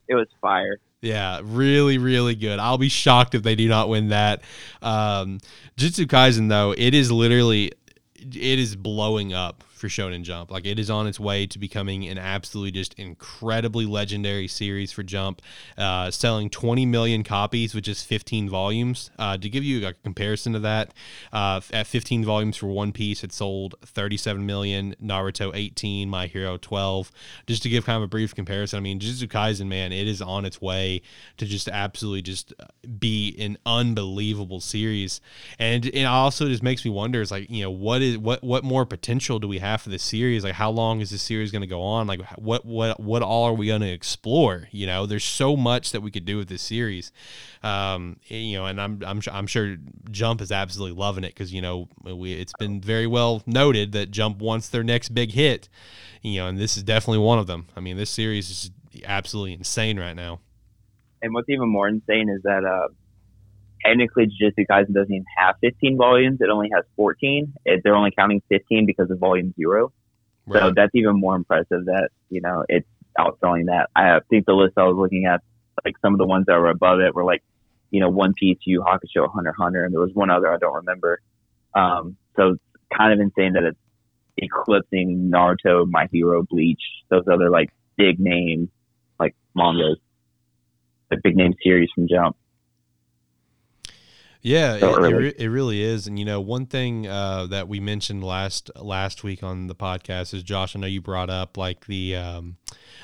it 0.07 0.15
was 0.15 0.27
fire. 0.41 0.79
Yeah, 1.01 1.41
really, 1.43 1.97
really 1.97 2.35
good. 2.35 2.57
I'll 2.59 2.77
be 2.77 2.89
shocked 2.89 3.35
if 3.35 3.43
they 3.43 3.55
do 3.55 3.67
not 3.67 3.89
win 3.89 4.09
that. 4.09 4.41
Um, 4.81 5.39
Jujutsu 5.77 6.05
Kaisen, 6.07 6.49
though, 6.49 6.73
it 6.75 6.93
is 6.93 7.11
literally, 7.11 7.71
it 8.15 8.59
is 8.59 8.75
blowing 8.75 9.33
up 9.33 9.63
for 9.75 9.87
Shonen 9.87 10.23
Jump. 10.23 10.49
Like 10.49 10.65
it 10.65 10.79
is 10.79 10.89
on 10.89 11.05
its 11.05 11.19
way 11.19 11.45
to 11.47 11.59
becoming 11.59 12.07
an 12.07 12.17
absolutely 12.17 12.71
just 12.71 12.93
incredibly 12.95 13.85
legendary 13.85 14.47
series 14.47 14.91
for 14.91 15.03
Jump, 15.03 15.41
uh, 15.77 16.09
selling 16.11 16.49
20 16.49 16.85
million 16.85 17.23
copies, 17.23 17.75
which 17.75 17.87
is 17.87 18.01
15 18.01 18.49
volumes. 18.49 19.11
Uh, 19.19 19.37
to 19.37 19.49
give 19.49 19.63
you 19.63 19.85
a 19.85 19.93
comparison 19.93 20.53
to 20.53 20.59
that, 20.59 20.93
uh, 21.33 21.59
at 21.73 21.87
15 21.87 22.23
volumes 22.23 22.57
for 22.57 22.67
One 22.67 22.91
Piece, 22.93 23.23
it 23.23 23.33
sold 23.33 23.75
37 23.83 24.45
million. 24.45 24.95
Naruto 25.03 25.51
18, 25.53 26.09
My 26.09 26.27
Hero 26.27 26.57
12. 26.57 27.11
Just 27.45 27.63
to 27.63 27.69
give 27.69 27.85
kind 27.85 27.97
of 27.97 28.03
a 28.03 28.07
brief 28.07 28.33
comparison, 28.33 28.77
I 28.77 28.79
mean, 28.79 28.99
Jujutsu 28.99 29.27
Kaisen, 29.27 29.67
man, 29.67 29.91
it 29.91 30.07
is 30.07 30.21
on 30.21 30.45
its 30.45 30.61
way 30.61 31.01
to 31.37 31.45
just 31.45 31.67
absolutely 31.67 32.21
just 32.21 32.53
be 32.97 33.35
an 33.39 33.57
unbelievable 33.65 34.61
series. 34.61 35.19
And 35.59 35.85
it 35.85 36.05
also 36.05 36.47
just 36.47 36.63
makes 36.63 36.85
me 36.85 36.91
wonder, 36.91 37.21
is 37.21 37.31
like, 37.31 37.49
you 37.49 37.63
know, 37.63 37.71
what 37.71 38.01
is 38.01 38.17
what 38.17 38.43
what 38.43 38.63
more 38.63 38.85
potential 38.85 39.39
do 39.39 39.47
we 39.47 39.59
have 39.59 39.64
for 39.81 39.89
the 39.89 39.99
series? 39.99 40.43
Like, 40.43 40.53
how 40.53 40.69
long 40.69 41.01
is 41.01 41.09
this 41.09 41.21
series 41.21 41.51
going 41.51 41.61
to 41.61 41.67
go 41.67 41.81
on? 41.81 42.07
Like, 42.07 42.21
what 42.37 42.65
what 42.65 42.99
what 42.99 43.21
all 43.21 43.45
are 43.45 43.53
we 43.53 43.67
going 43.67 43.81
to 43.81 43.91
explore? 43.91 44.67
You 44.71 44.87
know, 44.87 45.05
there's 45.05 45.23
so 45.23 45.55
much 45.55 45.91
that 45.91 46.01
we 46.01 46.11
could 46.11 46.25
do 46.25 46.37
with 46.37 46.47
this 46.47 46.61
series. 46.61 47.11
Um, 47.63 48.17
you 48.27 48.57
know, 48.57 48.65
and 48.65 48.79
I'm 48.79 49.01
I'm 49.05 49.21
I'm 49.31 49.47
sure 49.47 49.77
Jump 50.11 50.41
is 50.41 50.51
absolutely 50.51 50.97
loving 50.97 51.23
it 51.23 51.33
because 51.33 51.53
you 51.53 51.61
know 51.61 51.89
we 52.03 52.33
it's 52.33 52.53
been 52.59 52.81
very 52.81 53.07
well 53.07 53.43
noted 53.45 53.91
that 53.93 54.11
Jump 54.11 54.39
wants 54.39 54.69
their 54.69 54.83
next 54.83 55.09
big 55.09 55.31
hit. 55.31 55.69
You 56.21 56.41
know, 56.41 56.47
and 56.47 56.57
this 56.57 56.77
is 56.77 56.83
definitely 56.83 57.19
one 57.19 57.39
of 57.39 57.47
them. 57.47 57.67
I 57.75 57.79
mean, 57.79 57.97
this 57.97 58.09
series 58.09 58.49
is 58.49 58.71
absolutely 59.03 59.53
insane 59.53 59.99
right 59.99 60.15
now. 60.15 60.39
And 61.21 61.33
what's 61.33 61.49
even 61.49 61.69
more 61.69 61.87
insane 61.87 62.29
is 62.29 62.41
that 62.43 62.63
uh, 62.63 62.89
technically 63.85 64.27
Jujutsu 64.27 64.65
Kaisen 64.69 64.93
doesn't 64.93 65.13
even 65.13 65.25
have 65.37 65.55
15 65.61 65.97
volumes. 65.97 66.39
It 66.41 66.49
only 66.49 66.69
has 66.73 66.83
14. 66.95 67.53
It, 67.65 67.81
they're 67.83 67.95
only 67.95 68.11
counting 68.11 68.41
15 68.49 68.85
because 68.85 69.09
of 69.11 69.19
volume 69.19 69.53
zero. 69.55 69.91
So 70.51 70.71
that's 70.75 70.91
even 70.93 71.19
more 71.19 71.35
impressive 71.35 71.85
that, 71.85 72.09
you 72.29 72.39
know, 72.39 72.63
it's 72.69 72.87
outselling 73.17 73.65
that. 73.65 73.89
I 73.95 74.19
think 74.29 74.45
the 74.45 74.53
list 74.53 74.73
I 74.77 74.83
was 74.83 74.95
looking 74.95 75.25
at, 75.25 75.41
like 75.83 75.95
some 76.01 76.13
of 76.13 76.19
the 76.19 76.25
ones 76.25 76.45
that 76.47 76.57
were 76.57 76.69
above 76.69 76.99
it 76.99 77.15
were 77.15 77.23
like, 77.23 77.43
you 77.89 77.99
know, 77.99 78.09
One 78.09 78.33
Piece, 78.33 78.57
Yu 78.63 78.79
Yu 78.79 78.83
Hakusho, 78.83 79.31
Hunter 79.33 79.53
Hunter, 79.57 79.85
and 79.85 79.93
there 79.93 80.01
was 80.01 80.13
one 80.13 80.29
other 80.29 80.53
I 80.53 80.57
don't 80.57 80.75
remember. 80.75 81.19
Um, 81.73 82.15
so 82.35 82.49
it's 82.49 82.61
kind 82.95 83.13
of 83.13 83.19
insane 83.19 83.53
that 83.53 83.63
it's 83.63 83.79
eclipsing 84.37 85.31
Naruto, 85.33 85.89
My 85.89 86.07
Hero, 86.11 86.43
Bleach, 86.43 86.81
those 87.09 87.23
other 87.31 87.49
like 87.49 87.71
big 87.97 88.19
name 88.19 88.69
like 89.19 89.35
mangas, 89.55 89.97
the 91.09 91.17
big 91.23 91.35
name 91.35 91.53
series 91.63 91.89
from 91.95 92.07
Jump. 92.07 92.35
Yeah, 94.45 94.75
it, 94.75 94.83
it, 94.83 95.15
re- 95.15 95.33
it 95.39 95.47
really 95.47 95.81
is. 95.81 96.05
And 96.05 96.19
you 96.19 96.25
know, 96.25 96.39
one 96.39 96.67
thing 96.67 97.07
uh, 97.07 97.47
that 97.47 97.67
we 97.67 97.79
mentioned 97.79 98.23
last 98.23 98.69
last 98.75 99.23
week 99.23 99.41
on 99.41 99.65
the 99.65 99.73
podcast 99.73 100.35
is 100.35 100.43
Josh. 100.43 100.75
I 100.75 100.79
know 100.79 100.85
you 100.85 101.01
brought 101.01 101.31
up 101.31 101.57
like 101.57 101.87
the 101.87 102.15
um, 102.15 102.57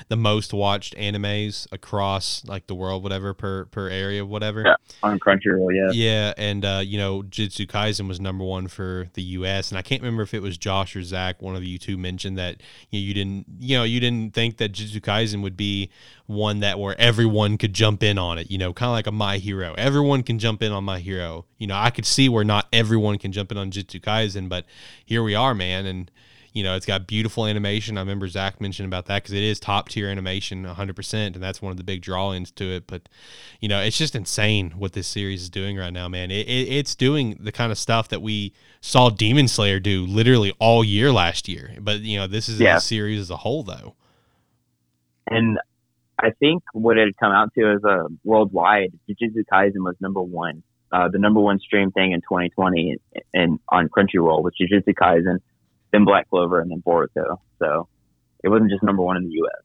the 0.08 0.16
most 0.16 0.52
watched 0.52 0.94
animes 0.96 1.66
across 1.72 2.44
like 2.44 2.66
the 2.66 2.74
world, 2.74 3.02
whatever 3.02 3.34
per 3.34 3.66
per 3.66 3.88
area, 3.88 4.24
whatever. 4.24 4.62
Yeah. 4.62 4.74
On 5.02 5.18
Crunchyroll, 5.18 5.74
yeah. 5.74 5.90
Yeah, 5.92 6.34
and 6.36 6.64
uh, 6.64 6.82
you 6.84 6.98
know, 6.98 7.22
Jitsu 7.22 7.66
Kaisen 7.66 8.08
was 8.08 8.20
number 8.20 8.44
one 8.44 8.68
for 8.68 9.08
the 9.14 9.22
U.S. 9.22 9.70
and 9.70 9.78
I 9.78 9.82
can't 9.82 10.02
remember 10.02 10.22
if 10.22 10.34
it 10.34 10.40
was 10.40 10.58
Josh 10.58 10.96
or 10.96 11.02
Zach. 11.02 11.40
One 11.42 11.56
of 11.56 11.64
you 11.64 11.78
two 11.78 11.96
mentioned 11.96 12.38
that 12.38 12.62
you, 12.90 13.00
know, 13.00 13.06
you 13.06 13.14
didn't, 13.14 13.46
you 13.58 13.78
know, 13.78 13.84
you 13.84 14.00
didn't 14.00 14.34
think 14.34 14.58
that 14.58 14.72
Jitsu 14.72 15.00
Kaisen 15.00 15.42
would 15.42 15.56
be 15.56 15.90
one 16.26 16.60
that 16.60 16.78
where 16.78 16.98
everyone 17.00 17.58
could 17.58 17.72
jump 17.72 18.02
in 18.02 18.18
on 18.18 18.38
it. 18.38 18.50
You 18.50 18.58
know, 18.58 18.72
kind 18.72 18.88
of 18.88 18.94
like 18.94 19.06
a 19.06 19.12
My 19.12 19.38
Hero. 19.38 19.74
Everyone 19.76 20.22
can 20.22 20.38
jump 20.38 20.62
in 20.62 20.72
on 20.72 20.84
My 20.84 20.98
Hero. 20.98 21.46
You 21.58 21.66
know, 21.66 21.76
I 21.76 21.90
could 21.90 22.06
see 22.06 22.28
where 22.28 22.44
not 22.44 22.66
everyone 22.72 23.18
can 23.18 23.32
jump 23.32 23.52
in 23.52 23.58
on 23.58 23.70
Jitsu 23.70 24.00
Kaisen, 24.00 24.48
but 24.48 24.64
here 25.04 25.22
we 25.22 25.34
are, 25.34 25.54
man, 25.54 25.86
and. 25.86 26.10
You 26.52 26.62
know, 26.62 26.76
it's 26.76 26.86
got 26.86 27.06
beautiful 27.06 27.46
animation. 27.46 27.96
I 27.96 28.00
remember 28.00 28.28
Zach 28.28 28.60
mentioned 28.60 28.86
about 28.86 29.06
that 29.06 29.22
because 29.22 29.32
it 29.34 29.42
is 29.42 29.58
top 29.58 29.88
tier 29.88 30.08
animation, 30.08 30.64
100%, 30.64 31.14
and 31.14 31.34
that's 31.42 31.62
one 31.62 31.70
of 31.70 31.76
the 31.78 31.84
big 31.84 32.02
drawings 32.02 32.50
to 32.52 32.64
it. 32.64 32.86
But 32.86 33.08
you 33.60 33.68
know, 33.68 33.80
it's 33.80 33.96
just 33.96 34.14
insane 34.14 34.72
what 34.76 34.92
this 34.92 35.06
series 35.06 35.42
is 35.42 35.50
doing 35.50 35.76
right 35.76 35.92
now, 35.92 36.08
man. 36.08 36.30
It, 36.30 36.46
it, 36.46 36.68
it's 36.68 36.94
doing 36.94 37.38
the 37.40 37.52
kind 37.52 37.72
of 37.72 37.78
stuff 37.78 38.08
that 38.08 38.20
we 38.22 38.52
saw 38.80 39.08
Demon 39.10 39.48
Slayer 39.48 39.80
do 39.80 40.04
literally 40.04 40.52
all 40.58 40.84
year 40.84 41.10
last 41.12 41.48
year. 41.48 41.74
But 41.80 42.00
you 42.00 42.18
know, 42.18 42.26
this 42.26 42.48
is 42.48 42.60
Yeah. 42.60 42.76
a 42.76 42.80
series 42.80 43.20
as 43.20 43.30
a 43.30 43.36
whole, 43.36 43.62
though. 43.62 43.94
And 45.28 45.58
I 46.18 46.30
think 46.30 46.62
what 46.72 46.98
it 46.98 47.06
had 47.06 47.16
come 47.16 47.32
out 47.32 47.50
to 47.58 47.72
is 47.74 47.84
uh, 47.84 48.04
worldwide, 48.24 48.92
Jujutsu 49.08 49.44
Kaisen 49.50 49.78
was 49.82 49.96
number 50.00 50.20
one. 50.22 50.62
Uh, 50.90 51.08
the 51.08 51.18
number 51.18 51.40
one 51.40 51.58
stream 51.58 51.90
thing 51.90 52.12
in 52.12 52.20
2020 52.20 52.98
and 53.32 53.58
on 53.70 53.88
Crunchyroll 53.88 54.42
was 54.42 54.52
Jujutsu 54.60 54.92
Kaisen, 54.94 55.38
then 55.92 56.04
Black 56.04 56.28
Clover, 56.30 56.60
and 56.60 56.70
then 56.70 56.82
Boruto. 56.84 57.38
So 57.58 57.88
it 58.42 58.48
wasn't 58.48 58.70
just 58.70 58.82
number 58.82 59.02
one 59.02 59.16
in 59.16 59.24
the 59.24 59.32
U.S. 59.32 59.62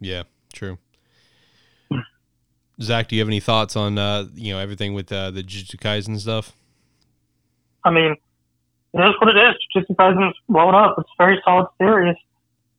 Yeah, 0.00 0.22
true. 0.52 0.78
Zach, 2.80 3.08
do 3.08 3.14
you 3.14 3.22
have 3.22 3.28
any 3.28 3.40
thoughts 3.40 3.76
on 3.76 3.98
uh, 3.98 4.26
you 4.34 4.52
know 4.52 4.58
everything 4.58 4.94
with 4.94 5.12
uh, 5.12 5.30
the 5.30 5.42
Jujutsu 5.42 5.76
Kaisen 5.76 6.18
stuff? 6.18 6.56
I 7.84 7.90
mean, 7.90 8.16
it 8.94 8.98
is 8.98 9.14
what 9.20 9.34
it 9.34 9.38
is. 9.38 9.54
Jujutsu 9.74 9.96
Kaisen's 9.96 10.36
blowing 10.48 10.74
up. 10.74 10.96
It's 10.98 11.08
a 11.18 11.22
very 11.22 11.40
solid 11.44 11.68
series. 11.78 12.16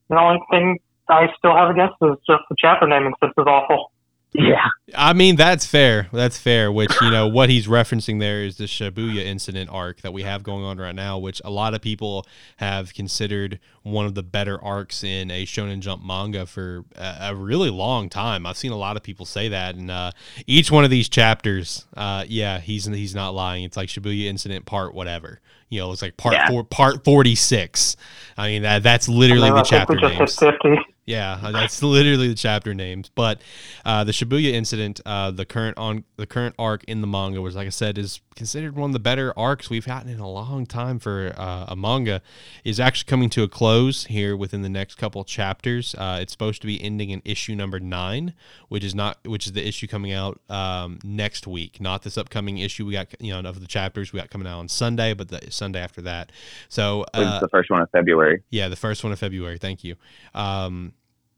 The 0.10 0.20
only 0.20 0.40
thing 0.52 0.80
I 1.08 1.28
still 1.38 1.56
have 1.56 1.70
against 1.70 1.96
it 2.02 2.06
is 2.06 2.18
just 2.28 2.44
the 2.50 2.56
chapter 2.58 2.88
naming 2.88 3.14
system 3.24 3.44
is 3.44 3.48
awful. 3.48 3.92
Yeah, 4.38 4.68
I 4.96 5.14
mean, 5.14 5.36
that's 5.38 5.66
fair. 5.66 6.08
That's 6.12 6.38
fair. 6.38 6.72
Which 6.72 6.92
you 7.02 7.10
know 7.10 7.28
what 7.28 7.50
he's 7.50 7.68
referencing 7.68 8.20
there 8.20 8.42
is 8.44 8.58
the 8.58 8.66
Shibuya 8.66 9.24
incident 9.24 9.70
arc 9.72 10.02
that 10.02 10.12
we 10.14 10.24
have 10.24 10.44
going 10.44 10.64
on 10.64 10.78
right 10.78 10.96
now, 10.96 11.18
which 11.18 11.42
a 11.46 11.50
lot 11.50 11.74
of 11.74 11.82
people 11.82 12.26
have 12.58 12.94
considered 12.94 13.60
one 13.84 14.06
of 14.06 14.14
the 14.16 14.24
better 14.24 14.62
arcs 14.64 15.04
in 15.04 15.32
a 15.32 15.46
Shonen 15.46 15.80
Jump 15.80 16.04
manga 16.04 16.46
for 16.46 16.84
a, 16.96 17.18
a 17.30 17.36
really 17.36 17.70
long 17.70 18.10
time. 18.10 18.46
I've 18.46 18.58
seen 18.58 18.72
a 18.72 18.78
lot 18.78 18.98
of 18.98 19.04
people 19.04 19.26
say 19.26 19.48
that, 19.50 19.76
and 19.76 19.90
uh, 19.90 20.12
each 20.48 20.70
one 20.72 20.84
of 20.84 20.90
these 20.90 21.08
chapters, 21.08 21.86
uh, 21.96 22.26
yeah, 22.28 22.60
he's 22.60 22.86
he's 22.86 23.16
not 23.16 23.34
lying. 23.34 23.64
It's 23.64 23.78
like 23.78 23.90
Shibuya 23.90 24.26
incident 24.26 24.66
part 24.66 24.94
whatever. 24.94 25.40
You 25.70 25.80
know, 25.82 25.92
it's 25.92 26.02
like 26.02 26.18
part 26.18 26.36
Yeah. 26.36 26.48
four, 26.50 26.64
part 26.64 27.04
forty 27.04 27.36
six. 27.36 27.96
I 28.38 28.48
mean, 28.50 28.62
that 28.64 28.84
that's 28.84 29.08
literally 29.08 29.50
the 29.50 29.56
I 29.58 29.64
think 29.64 29.90
we 29.90 29.96
chapter 29.96 29.96
just 30.18 30.42
names. 30.42 30.54
50. 30.62 30.95
Yeah, 31.06 31.40
uh, 31.42 31.52
that's 31.52 31.84
literally 31.84 32.30
the 32.30 32.36
chapter 32.36 32.74
names. 32.74 33.12
But 33.14 33.42
uh, 33.86 34.04
the 34.04 34.12
Shibuya 34.12 34.52
incident, 34.52 35.02
uh, 35.06 35.30
the 35.32 35.46
current 35.46 35.78
on 35.78 36.04
the 36.18 36.26
current 36.26 36.56
arc 36.58 36.84
in 36.86 37.02
the 37.02 37.08
manga, 37.08 37.42
was 37.42 37.56
like 37.56 37.68
I 37.68 37.72
said, 37.72 38.00
is 38.00 38.22
considered 38.36 38.76
one 38.76 38.90
of 38.90 38.94
the 38.94 39.00
better 39.00 39.32
arcs 39.38 39.70
we've 39.70 39.86
gotten 39.86 40.10
in 40.10 40.20
a 40.20 40.28
long 40.28 40.66
time 40.66 40.98
for 40.98 41.34
uh, 41.38 41.66
a 41.68 41.76
manga. 41.76 42.24
Is 42.64 42.80
actually 42.80 43.08
coming 43.08 43.30
to 43.32 43.44
a 43.44 43.48
close 43.48 44.06
here 44.06 44.36
within 44.36 44.64
the 44.64 44.70
next 44.70 44.96
couple 44.96 45.24
chapters. 45.24 45.94
Uh, 45.96 46.18
it's 46.22 46.32
supposed 46.32 46.62
to 46.62 46.68
be 46.68 46.82
ending 46.82 47.12
in 47.12 47.22
issue 47.24 47.54
number 47.54 47.80
nine, 47.80 48.34
which 48.70 48.84
is 48.84 48.96
not 48.96 49.20
which 49.26 49.46
is 49.46 49.54
the 49.54 49.66
issue 49.66 49.88
coming 49.88 50.12
out 50.12 50.42
um, 50.50 50.98
next 51.04 51.46
week, 51.46 51.80
not 51.80 52.02
this 52.02 52.18
upcoming 52.18 52.58
issue 52.58 52.84
we 52.84 52.94
got 52.94 53.14
you 53.22 53.32
know 53.32 53.48
of 53.48 53.60
the 53.60 53.68
chapters 53.68 54.12
we 54.12 54.20
got 54.20 54.32
coming 54.32 54.48
out 54.48 54.58
on 54.58 54.68
Sunday, 54.68 55.14
but 55.14 55.30
the 55.30 55.52
Sunday 55.52 55.82
after 55.82 56.02
that. 56.02 56.32
So 56.68 57.06
uh, 57.14 57.40
the 57.42 57.50
first 57.50 57.70
one 57.70 57.82
of 57.84 57.92
February. 57.92 58.42
yeah, 58.50 58.70
the 58.70 58.76
first 58.76 59.04
one 59.04 59.14
of 59.14 59.20
February. 59.20 59.60
Thank 59.60 59.84
you. 59.84 59.98
Um, 60.34 60.94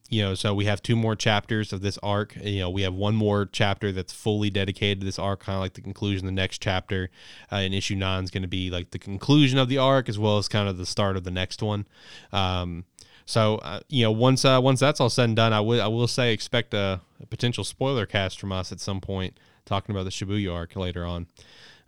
you 0.10 0.22
know, 0.22 0.36
so 0.36 0.54
we 0.54 0.66
have 0.66 0.82
two 0.82 0.96
more 0.96 1.16
chapters 1.16 1.74
of 1.74 1.82
this 1.82 1.98
arc. 2.02 2.36
You 2.38 2.60
know, 2.60 2.70
we 2.70 2.84
have 2.84 2.94
one 2.94 3.16
more 3.16 3.46
chapter 3.52 3.92
that's 3.92 4.14
fully 4.14 4.50
dedicated 4.50 5.02
to 5.02 5.06
this 5.06 5.20
arc, 5.20 5.42
kind 5.42 5.56
of 5.58 5.62
like 5.62 5.74
the 5.74 5.82
conclusion. 5.82 6.26
The 6.26 6.32
next 6.32 6.60
chapter 6.62 7.10
uh, 7.52 7.58
in 7.58 7.74
issue 7.74 7.96
nine 7.96 8.24
is 8.24 8.32
going 8.32 8.44
to 8.44 8.48
be 8.48 8.70
like 8.70 8.92
the 8.92 9.00
conclusion 9.00 9.60
of 9.60 9.68
the 9.70 9.78
arc, 9.78 10.08
as 10.08 10.18
well 10.18 10.38
as 10.38 10.48
kind 10.48 10.70
of 10.70 10.78
the 10.78 10.86
start 10.86 11.18
of 11.18 11.24
the 11.26 11.32
next 11.32 11.62
one. 11.62 11.86
Um, 12.32 12.86
so 13.26 13.56
uh, 13.58 13.82
you 13.90 14.04
know, 14.04 14.12
once 14.12 14.46
uh, 14.46 14.60
once 14.64 14.80
that's 14.80 15.02
all 15.02 15.10
said 15.10 15.26
and 15.26 15.36
done, 15.36 15.52
I 15.52 15.60
will 15.60 15.82
I 15.82 15.88
will 15.88 16.08
say 16.08 16.32
expect 16.32 16.74
a, 16.74 17.02
a 17.22 17.26
potential 17.26 17.64
spoiler 17.66 18.06
cast 18.06 18.40
from 18.40 18.52
us 18.54 18.72
at 18.72 18.80
some 18.80 19.02
point, 19.02 19.38
talking 19.66 19.94
about 19.94 20.04
the 20.04 20.10
Shibuya 20.12 20.54
arc 20.54 20.76
later 20.78 21.06
on. 21.06 21.28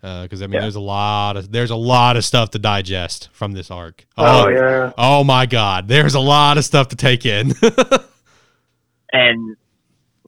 Because 0.02 0.40
I 0.40 0.46
mean, 0.46 0.54
Yeah. 0.54 0.60
there's 0.62 0.76
a 0.76 0.80
lot 0.80 1.36
of 1.36 1.52
there's 1.52 1.70
a 1.70 1.76
lot 1.76 2.16
of 2.16 2.24
stuff 2.24 2.50
to 2.52 2.58
digest 2.58 3.28
from 3.32 3.52
this 3.52 3.70
arc. 3.70 4.06
Oh, 4.16 4.48
yeah. 4.48 4.92
Oh 4.96 5.24
my 5.24 5.44
God, 5.46 5.88
there's 5.88 6.14
a 6.14 6.20
lot 6.20 6.56
of 6.58 6.64
stuff 6.64 6.88
to 6.88 6.96
take 6.96 7.24
in. 7.26 7.52
And 9.12 9.56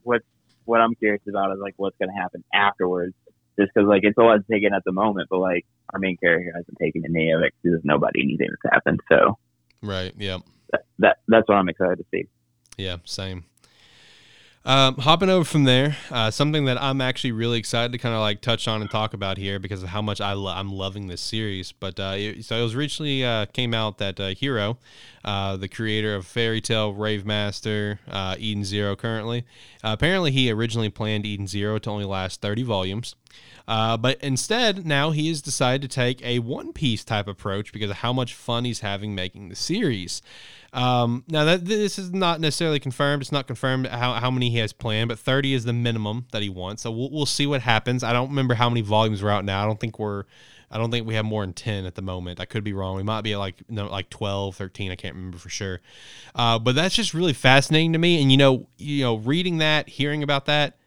what 0.03 0.23
what 0.65 0.81
I'm 0.81 0.95
curious 0.95 1.23
about 1.29 1.53
is 1.53 1.59
like 1.61 1.75
what's 1.77 1.97
going 1.99 2.11
to 2.15 2.21
happen 2.21 2.45
afterwards. 2.53 3.15
Just 3.59 3.73
because 3.75 3.89
like 3.89 4.03
it's 4.05 4.17
a 4.17 4.23
lot 4.23 4.39
taken 4.51 4.73
at 4.73 4.83
the 4.85 4.93
moment, 4.93 5.29
but 5.31 5.39
like 5.39 5.67
our 5.93 5.99
main 5.99 6.17
character 6.17 6.53
hasn't 6.57 6.79
taken 6.81 7.05
any 7.05 7.31
of 7.31 7.43
it 7.43 7.53
because 7.63 7.81
nobody 7.85 8.23
anything 8.23 8.49
that's 8.49 8.75
happened. 8.75 9.01
So 9.11 9.39
right. 9.83 10.13
Yeah. 10.19 10.39
that, 10.73 10.85
that 10.99 11.17
that's 11.29 11.49
what 11.49 11.57
I'm 11.57 11.69
excited 11.69 11.99
to 11.99 12.05
see. 12.11 12.29
Yeah. 12.79 12.97
Same. 13.05 13.45
Um, 14.65 14.95
hopping 14.99 15.29
over 15.29 15.45
from 15.45 15.65
there, 15.65 15.97
uh, 16.13 16.31
something 16.31 16.67
that 16.67 16.81
I'm 16.81 17.01
actually 17.01 17.33
really 17.33 17.59
excited 17.59 17.91
to 17.93 17.99
kind 17.99 18.15
of 18.15 18.21
like 18.21 18.41
touch 18.41 18.69
on 18.69 18.81
and 18.81 18.89
talk 18.89 19.13
about 19.13 19.37
here 19.37 19.59
because 19.59 19.83
of 19.83 19.89
how 19.89 20.01
much 20.01 20.21
I 20.21 20.35
lo- 20.35 20.53
I'm 20.53 20.73
loving 20.73 21.09
this 21.09 21.21
series. 21.21 21.73
But 21.73 21.99
uh, 21.99 22.15
it, 22.17 22.45
so 22.45 22.57
it 22.57 22.63
was 22.63 22.77
recently 22.77 23.25
uh, 23.25 23.47
came 23.47 23.75
out 23.75 23.99
that 23.99 24.21
uh, 24.21 24.29
Hiro, 24.29 24.79
uh, 25.25 25.57
the 25.57 25.67
creator 25.67 26.15
of 26.15 26.27
Fairy 26.27 26.61
Tail, 26.61 26.95
Rave 26.95 27.27
Master, 27.27 27.99
uh, 28.09 28.37
Eden 28.39 28.65
Zero, 28.65 28.95
currently, 28.95 29.45
apparently 29.83 30.31
he 30.31 30.49
originally 30.49 30.91
planned 30.91 31.27
Eden 31.27 31.49
Zero 31.49 31.81
to 31.81 31.91
only 31.91 32.05
last 32.05 32.41
30 32.41 32.63
volumes. 32.63 33.17
But 33.67 34.23
instead, 34.23 34.87
now 34.87 35.11
he 35.11 35.27
has 35.27 35.43
decided 35.43 35.83
to 35.83 35.93
take 35.93 36.25
a 36.25 36.39
One 36.39 36.73
Piece 36.73 37.03
type 37.03 37.27
approach 37.27 37.73
because 37.73 37.91
of 37.91 37.97
how 37.97 38.13
much 38.13 38.35
fun 38.35 38.65
he's 38.65 38.81
having 38.81 39.13
making 39.13 39.49
the 39.49 39.57
series. 39.57 40.23
Um, 40.73 41.25
now 41.29 41.45
that 41.45 41.67
this 41.67 41.99
is 41.99 42.13
not 42.13 42.41
necessarily 42.41 42.81
confirmed, 42.81 43.23
it's 43.23 43.33
not 43.33 43.47
confirmed 43.47 43.87
how, 43.89 44.15
how 44.15 44.31
many 44.31 44.49
he 44.49 44.59
has 44.59 44.73
planned, 44.73 45.09
but 45.09 45.19
30 45.19 45.53
is 45.53 45.65
the 45.65 45.73
minimum 45.73 46.27
that 46.33 46.43
he 46.43 46.49
wants. 46.49 46.83
So 46.83 46.91
we'll, 46.91 47.11
we'll 47.11 47.27
see 47.27 47.47
what 47.47 47.61
happens. 47.61 48.03
I 48.03 48.13
don't 48.13 48.31
remember 48.31 48.55
how 48.55 48.71
many 48.71 48.81
volumes 48.81 49.23
we're 49.23 49.31
out 49.31 49.45
now. 49.45 49.63
I 49.63 49.67
don't 49.67 49.79
think 49.79 49.99
we're, 49.99 50.25
I 50.71 50.79
don't 50.79 50.91
think 50.91 51.07
we 51.07 51.15
have 51.15 51.27
more 51.27 51.45
than 51.45 51.53
10 51.53 51.85
at 51.85 51.95
the 51.95 52.01
moment. 52.01 52.41
I 52.41 52.47
could 52.47 52.65
be 52.65 52.73
wrong. 52.73 52.97
We 52.97 53.03
might 53.03 53.21
be 53.21 53.35
at 53.35 53.39
like, 53.39 53.57
no, 53.69 53.87
like 53.87 54.09
12, 54.09 54.57
13. 54.57 54.91
I 54.91 54.97
can't 54.97 55.15
remember 55.15 55.37
for 55.37 55.51
sure. 55.51 55.81
Uh, 56.35 56.59
but 56.59 56.75
that's 56.75 56.95
just 56.95 57.13
really 57.13 57.35
fascinating 57.35 57.93
to 57.93 57.99
me. 57.99 58.23
And 58.23 58.31
you 58.31 58.39
know, 58.39 58.67
you 58.79 59.05
know, 59.05 59.17
reading 59.17 59.59
that, 59.59 59.91
hearing 59.91 60.23
about 60.23 60.47
that, 60.47 60.79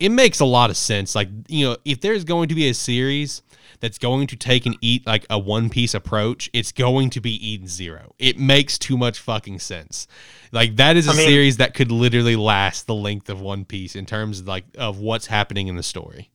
it 0.00 0.08
makes 0.08 0.40
a 0.40 0.46
lot 0.46 0.70
of 0.70 0.76
sense. 0.78 1.14
Like, 1.14 1.28
you 1.48 1.68
know, 1.68 1.76
if 1.84 2.00
there's 2.00 2.24
going 2.24 2.48
to 2.48 2.54
be 2.54 2.70
a 2.70 2.74
series 2.74 3.42
that's 3.80 3.98
going 3.98 4.26
to 4.26 4.36
take 4.36 4.66
and 4.66 4.76
eat 4.80 5.06
like 5.06 5.26
a 5.30 5.38
one 5.38 5.70
piece 5.70 5.94
approach, 5.94 6.50
it's 6.52 6.72
going 6.72 7.10
to 7.10 7.20
be 7.20 7.32
Eden 7.46 7.68
Zero. 7.68 8.14
It 8.18 8.38
makes 8.38 8.78
too 8.78 8.96
much 8.96 9.18
fucking 9.18 9.58
sense. 9.60 10.06
Like 10.52 10.76
that 10.76 10.96
is 10.96 11.06
a 11.06 11.12
I 11.12 11.14
mean- 11.14 11.28
series 11.28 11.56
that 11.58 11.74
could 11.74 11.90
literally 11.92 12.36
last 12.36 12.86
the 12.86 12.94
length 12.94 13.28
of 13.30 13.40
One 13.40 13.64
Piece 13.64 13.94
in 13.94 14.06
terms 14.06 14.40
of 14.40 14.48
like 14.48 14.64
of 14.76 14.98
what's 14.98 15.26
happening 15.26 15.68
in 15.68 15.76
the 15.76 15.82
story. 15.82 16.30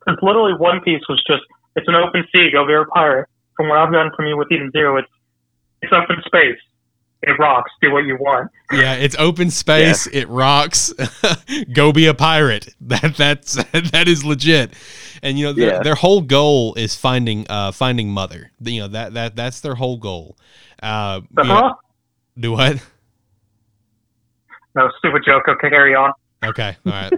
Because 0.00 0.18
literally 0.22 0.54
One 0.58 0.80
Piece 0.80 1.02
was 1.08 1.22
just, 1.26 1.42
it's 1.74 1.88
an 1.88 1.94
open 1.94 2.24
sea, 2.32 2.50
go 2.52 2.66
be 2.66 2.74
a 2.74 2.84
pirate. 2.84 3.28
From 3.56 3.68
what 3.68 3.78
I've 3.78 3.92
done 3.92 4.10
from 4.14 4.26
you 4.26 4.36
with 4.36 4.52
Eden 4.52 4.70
Zero, 4.70 4.98
it's, 4.98 5.08
it's 5.82 5.92
up 5.92 6.08
in 6.10 6.16
space. 6.24 6.58
It 7.22 7.38
rocks. 7.38 7.70
Do 7.80 7.90
what 7.92 8.04
you 8.04 8.16
want. 8.20 8.50
Yeah, 8.70 8.94
it's 8.94 9.16
open 9.18 9.50
space. 9.50 10.06
It 10.06 10.28
rocks. 10.28 10.92
Go 11.72 11.92
be 11.92 12.06
a 12.06 12.14
pirate. 12.14 12.74
That 12.80 13.16
that's 13.16 13.54
that 13.72 14.06
is 14.06 14.24
legit. 14.24 14.72
And 15.22 15.38
you 15.38 15.46
know 15.46 15.52
their, 15.52 15.68
Yeah. 15.74 15.82
their 15.82 15.94
whole 15.94 16.20
goal 16.20 16.74
is 16.74 16.94
finding 16.94 17.46
uh 17.48 17.72
finding 17.72 18.10
mother. 18.10 18.52
You 18.60 18.82
know 18.82 18.88
that 18.88 19.14
that 19.14 19.34
that's 19.34 19.60
their 19.60 19.74
whole 19.74 19.96
goal. 19.96 20.36
Uh, 20.82 21.22
The 21.32 21.42
you 21.42 21.48
know- 21.48 21.74
do 22.38 22.52
what? 22.52 22.84
No, 24.74 24.90
stupid 24.98 25.22
joke. 25.24 25.44
Okay, 25.48 25.70
carry 25.70 25.94
on. 25.94 26.12
Okay, 26.44 26.76
all 26.84 26.92
right. 26.92 27.12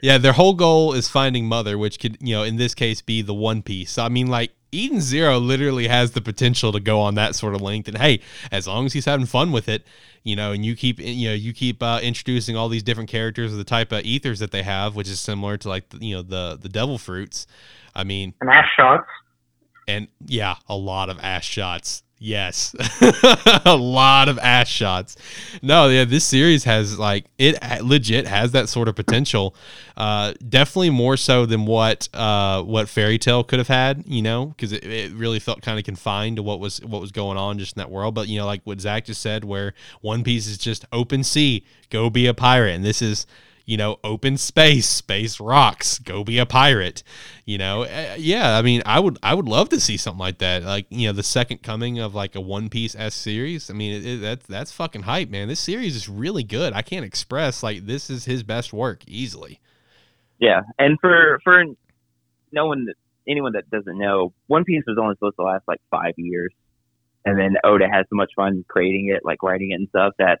yeah, 0.00 0.16
their 0.16 0.32
whole 0.32 0.54
goal 0.54 0.94
is 0.94 1.08
finding 1.08 1.46
mother, 1.46 1.76
which 1.76 1.98
could, 2.00 2.16
you 2.20 2.34
know, 2.34 2.42
in 2.42 2.56
this 2.56 2.74
case, 2.74 3.02
be 3.02 3.20
the 3.20 3.34
One 3.34 3.62
Piece. 3.62 3.92
So, 3.92 4.02
I 4.02 4.08
mean, 4.08 4.28
like 4.28 4.52
Eden 4.72 5.00
Zero 5.02 5.38
literally 5.38 5.86
has 5.88 6.12
the 6.12 6.20
potential 6.22 6.72
to 6.72 6.80
go 6.80 6.98
on 7.00 7.14
that 7.16 7.34
sort 7.34 7.54
of 7.54 7.60
length. 7.60 7.88
And 7.88 7.98
hey, 7.98 8.20
as 8.50 8.66
long 8.66 8.86
as 8.86 8.94
he's 8.94 9.04
having 9.04 9.26
fun 9.26 9.52
with 9.52 9.68
it, 9.68 9.86
you 10.24 10.34
know, 10.34 10.52
and 10.52 10.64
you 10.64 10.74
keep, 10.74 10.98
you 10.98 11.28
know, 11.28 11.34
you 11.34 11.52
keep 11.52 11.82
uh, 11.82 12.00
introducing 12.02 12.56
all 12.56 12.68
these 12.68 12.82
different 12.82 13.10
characters 13.10 13.52
of 13.52 13.58
the 13.58 13.64
type 13.64 13.92
of 13.92 14.02
ethers 14.04 14.38
that 14.38 14.50
they 14.50 14.62
have, 14.62 14.96
which 14.96 15.08
is 15.08 15.20
similar 15.20 15.56
to 15.58 15.68
like, 15.68 15.84
you 16.00 16.16
know, 16.16 16.22
the 16.22 16.58
the 16.60 16.68
devil 16.70 16.96
fruits. 16.98 17.46
I 17.94 18.04
mean, 18.04 18.32
And 18.40 18.48
ass 18.48 18.64
shots. 18.76 19.06
and 19.86 20.08
yeah, 20.26 20.56
a 20.68 20.76
lot 20.76 21.10
of 21.10 21.18
ass 21.20 21.44
shots. 21.44 22.02
Yes, 22.24 22.72
a 23.64 23.76
lot 23.76 24.28
of 24.28 24.38
ass 24.38 24.68
shots. 24.68 25.16
No, 25.60 25.88
yeah, 25.88 26.04
this 26.04 26.24
series 26.24 26.62
has 26.62 26.96
like 26.96 27.24
it 27.36 27.60
legit 27.82 28.28
has 28.28 28.52
that 28.52 28.68
sort 28.68 28.86
of 28.86 28.94
potential. 28.94 29.56
Uh, 29.96 30.32
definitely 30.48 30.90
more 30.90 31.16
so 31.16 31.46
than 31.46 31.66
what 31.66 32.08
uh, 32.14 32.62
what 32.62 32.88
Fairy 32.88 33.18
Tail 33.18 33.42
could 33.42 33.58
have 33.58 33.66
had. 33.66 34.04
You 34.06 34.22
know, 34.22 34.46
because 34.46 34.70
it, 34.70 34.84
it 34.84 35.12
really 35.14 35.40
felt 35.40 35.62
kind 35.62 35.80
of 35.80 35.84
confined 35.84 36.36
to 36.36 36.44
what 36.44 36.60
was 36.60 36.80
what 36.82 37.00
was 37.00 37.10
going 37.10 37.38
on 37.38 37.58
just 37.58 37.76
in 37.76 37.80
that 37.80 37.90
world. 37.90 38.14
But 38.14 38.28
you 38.28 38.38
know, 38.38 38.46
like 38.46 38.60
what 38.62 38.80
Zach 38.80 39.06
just 39.06 39.20
said, 39.20 39.42
where 39.42 39.74
One 40.00 40.22
Piece 40.22 40.46
is 40.46 40.58
just 40.58 40.84
open 40.92 41.24
sea, 41.24 41.64
go 41.90 42.08
be 42.08 42.28
a 42.28 42.34
pirate, 42.34 42.76
and 42.76 42.84
this 42.84 43.02
is 43.02 43.26
you 43.64 43.76
know, 43.76 43.98
open 44.02 44.36
space, 44.36 44.88
space 44.88 45.40
rocks, 45.40 45.98
go 45.98 46.24
be 46.24 46.38
a 46.38 46.46
pirate. 46.46 47.02
You 47.44 47.58
know, 47.58 47.82
Uh, 47.82 48.14
yeah. 48.18 48.56
I 48.56 48.62
mean, 48.62 48.82
I 48.86 49.00
would, 49.00 49.18
I 49.22 49.34
would 49.34 49.46
love 49.46 49.68
to 49.70 49.80
see 49.80 49.96
something 49.96 50.18
like 50.18 50.38
that. 50.38 50.62
Like, 50.62 50.86
you 50.90 51.06
know, 51.06 51.12
the 51.12 51.22
second 51.22 51.62
coming 51.62 51.98
of 51.98 52.14
like 52.14 52.34
a 52.34 52.40
One 52.40 52.68
Piece 52.68 52.94
S 52.94 53.14
series. 53.14 53.70
I 53.70 53.74
mean, 53.74 53.92
it, 53.92 54.06
it, 54.06 54.20
that's 54.20 54.46
that's 54.46 54.72
fucking 54.72 55.02
hype, 55.02 55.30
man. 55.30 55.48
This 55.48 55.60
series 55.60 55.96
is 55.96 56.08
really 56.08 56.44
good. 56.44 56.72
I 56.72 56.82
can't 56.82 57.04
express 57.04 57.62
like 57.62 57.86
this 57.86 58.10
is 58.10 58.24
his 58.24 58.42
best 58.42 58.72
work 58.72 59.02
easily. 59.06 59.60
Yeah, 60.38 60.62
and 60.78 60.98
for 61.00 61.40
for 61.44 61.64
no 62.52 62.66
one 62.66 62.86
anyone 63.28 63.52
that 63.52 63.70
doesn't 63.70 63.98
know, 63.98 64.32
One 64.48 64.64
Piece 64.64 64.82
was 64.86 64.98
only 65.00 65.14
supposed 65.14 65.36
to 65.36 65.44
last 65.44 65.62
like 65.68 65.80
five 65.90 66.14
years, 66.16 66.52
and 67.24 67.38
then 67.38 67.56
Oda 67.64 67.86
had 67.88 68.06
so 68.10 68.16
much 68.16 68.30
fun 68.34 68.64
creating 68.68 69.12
it, 69.14 69.24
like 69.24 69.42
writing 69.42 69.70
it 69.70 69.74
and 69.74 69.88
stuff, 69.88 70.14
that 70.18 70.40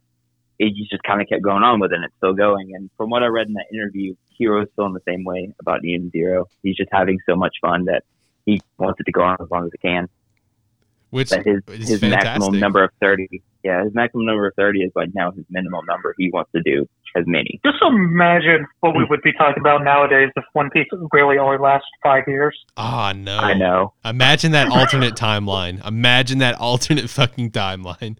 it 0.58 0.74
just 0.90 1.02
kind 1.02 1.20
of 1.20 1.28
kept 1.28 1.42
going 1.42 1.62
on 1.62 1.80
with 1.80 1.92
it. 1.92 1.96
and 1.96 2.04
It's 2.04 2.14
still 2.18 2.34
going. 2.34 2.74
And 2.74 2.90
from 2.96 3.10
what 3.10 3.22
I 3.22 3.26
read 3.26 3.48
in 3.48 3.54
that 3.54 3.66
interview, 3.72 4.14
Hiro's 4.38 4.68
still 4.72 4.86
in 4.86 4.92
the 4.92 5.00
same 5.06 5.24
way 5.24 5.52
about 5.60 5.84
Eden 5.84 6.10
Zero. 6.10 6.46
He's 6.62 6.76
just 6.76 6.90
having 6.92 7.18
so 7.26 7.34
much 7.36 7.56
fun 7.60 7.86
that 7.86 8.02
he 8.46 8.60
wants 8.78 9.00
it 9.00 9.04
to 9.04 9.12
go 9.12 9.22
on 9.22 9.36
as 9.40 9.50
long 9.50 9.66
as 9.66 9.70
it 9.72 9.80
can. 9.80 10.08
Which 11.10 11.28
That 11.30 11.44
his 11.44 11.60
is 11.68 11.88
his 11.88 12.00
fantastic. 12.00 12.24
maximum 12.40 12.58
number 12.58 12.82
of 12.82 12.90
thirty, 12.98 13.42
yeah, 13.62 13.84
his 13.84 13.94
maximum 13.94 14.24
number 14.24 14.46
of 14.46 14.54
thirty 14.54 14.80
is 14.80 14.90
like 14.96 15.10
now 15.14 15.30
his 15.30 15.44
minimum 15.50 15.84
number. 15.86 16.14
He 16.16 16.30
wants 16.30 16.50
to 16.52 16.62
do 16.62 16.88
as 17.14 17.24
many. 17.26 17.60
Just 17.66 17.76
imagine 17.82 18.66
what 18.80 18.96
we 18.96 19.04
would 19.10 19.20
be 19.20 19.32
talking 19.34 19.60
about 19.60 19.84
nowadays 19.84 20.30
if 20.36 20.44
One 20.54 20.70
Piece 20.70 20.86
really 21.12 21.36
only 21.36 21.58
lasts 21.58 21.86
five 22.02 22.24
years. 22.26 22.58
Ah, 22.78 23.12
no. 23.14 23.36
I 23.36 23.52
know. 23.52 23.92
Imagine 24.06 24.52
that 24.52 24.68
alternate 24.68 25.14
timeline. 25.14 25.86
Imagine 25.86 26.38
that 26.38 26.54
alternate 26.54 27.10
fucking 27.10 27.50
timeline. 27.50 28.16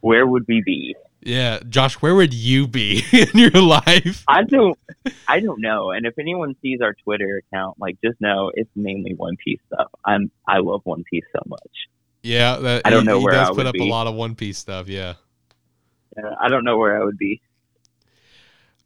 where 0.00 0.26
would 0.26 0.46
we 0.48 0.62
be? 0.64 0.96
Yeah, 1.24 1.60
Josh, 1.68 1.94
where 1.94 2.14
would 2.14 2.34
you 2.34 2.66
be 2.66 3.04
in 3.12 3.38
your 3.38 3.62
life? 3.62 4.24
I 4.26 4.42
don't, 4.42 4.76
I 5.28 5.40
don't 5.40 5.60
know. 5.60 5.90
And 5.90 6.04
if 6.04 6.18
anyone 6.18 6.56
sees 6.62 6.80
our 6.80 6.94
Twitter 6.94 7.42
account, 7.44 7.78
like 7.78 7.96
just 8.04 8.20
know 8.20 8.50
it's 8.54 8.70
mainly 8.74 9.14
One 9.14 9.36
Piece 9.36 9.60
stuff. 9.72 9.88
I'm, 10.04 10.30
I 10.48 10.58
love 10.58 10.80
One 10.84 11.04
Piece 11.04 11.24
so 11.32 11.40
much. 11.46 11.60
Yeah, 12.22 12.56
that, 12.56 12.82
I 12.84 12.90
don't 12.90 13.02
he, 13.02 13.06
know 13.06 13.18
he 13.18 13.24
where 13.24 13.34
does 13.34 13.48
I 13.48 13.50
put 13.50 13.56
would 13.58 13.66
up 13.68 13.74
a 13.76 13.88
lot 13.88 14.06
of 14.06 14.14
One 14.14 14.34
Piece 14.34 14.58
stuff. 14.58 14.88
Yeah, 14.88 15.14
Uh, 16.16 16.34
I 16.40 16.48
don't 16.48 16.64
know 16.64 16.76
where 16.76 17.00
I 17.00 17.04
would 17.04 17.18
be. 17.18 17.40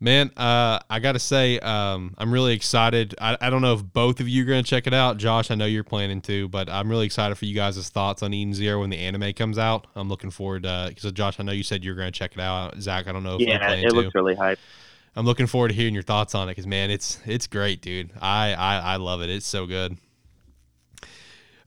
Man. 0.00 0.30
Uh, 0.36 0.78
I 0.90 0.98
gotta 1.00 1.18
say, 1.18 1.58
um, 1.60 2.14
I'm 2.18 2.32
really 2.32 2.54
excited. 2.54 3.14
I, 3.20 3.36
I 3.40 3.50
don't 3.50 3.62
know 3.62 3.74
if 3.74 3.82
both 3.84 4.20
of 4.20 4.28
you 4.28 4.42
are 4.42 4.46
gonna 4.46 4.62
check 4.62 4.86
it 4.86 4.94
out. 4.94 5.16
Josh, 5.16 5.50
I 5.50 5.54
know 5.54 5.66
you're 5.66 5.84
planning 5.84 6.20
to, 6.22 6.48
but 6.48 6.68
I'm 6.68 6.88
really 6.90 7.06
excited 7.06 7.36
for 7.36 7.44
you 7.44 7.54
guys' 7.54 7.88
thoughts 7.88 8.22
on 8.22 8.32
Eden 8.34 8.54
Zero 8.54 8.80
when 8.80 8.90
the 8.90 8.98
anime 8.98 9.32
comes 9.32 9.58
out. 9.58 9.86
I'm 9.94 10.08
looking 10.08 10.30
forward. 10.30 10.62
Because 10.62 11.10
Josh, 11.12 11.40
I 11.40 11.42
know 11.42 11.52
you 11.52 11.62
said 11.62 11.84
you're 11.84 11.94
gonna 11.96 12.10
check 12.10 12.32
it 12.34 12.40
out. 12.40 12.80
Zach, 12.80 13.08
I 13.08 13.12
don't 13.12 13.22
know 13.22 13.34
if 13.36 13.40
you're 13.40 13.50
Yeah, 13.50 13.72
it 13.72 13.88
to. 13.88 13.94
looks 13.94 14.14
really 14.14 14.34
hype. 14.34 14.58
I'm 15.18 15.24
looking 15.24 15.46
forward 15.46 15.68
to 15.68 15.74
hearing 15.74 15.94
your 15.94 16.02
thoughts 16.02 16.34
on 16.34 16.48
it 16.48 16.52
because 16.52 16.66
man, 16.66 16.90
it's 16.90 17.18
it's 17.24 17.46
great, 17.46 17.80
dude. 17.80 18.10
I, 18.20 18.52
I 18.52 18.76
I 18.78 18.96
love 18.96 19.22
it. 19.22 19.30
It's 19.30 19.46
so 19.46 19.64
good. 19.66 19.96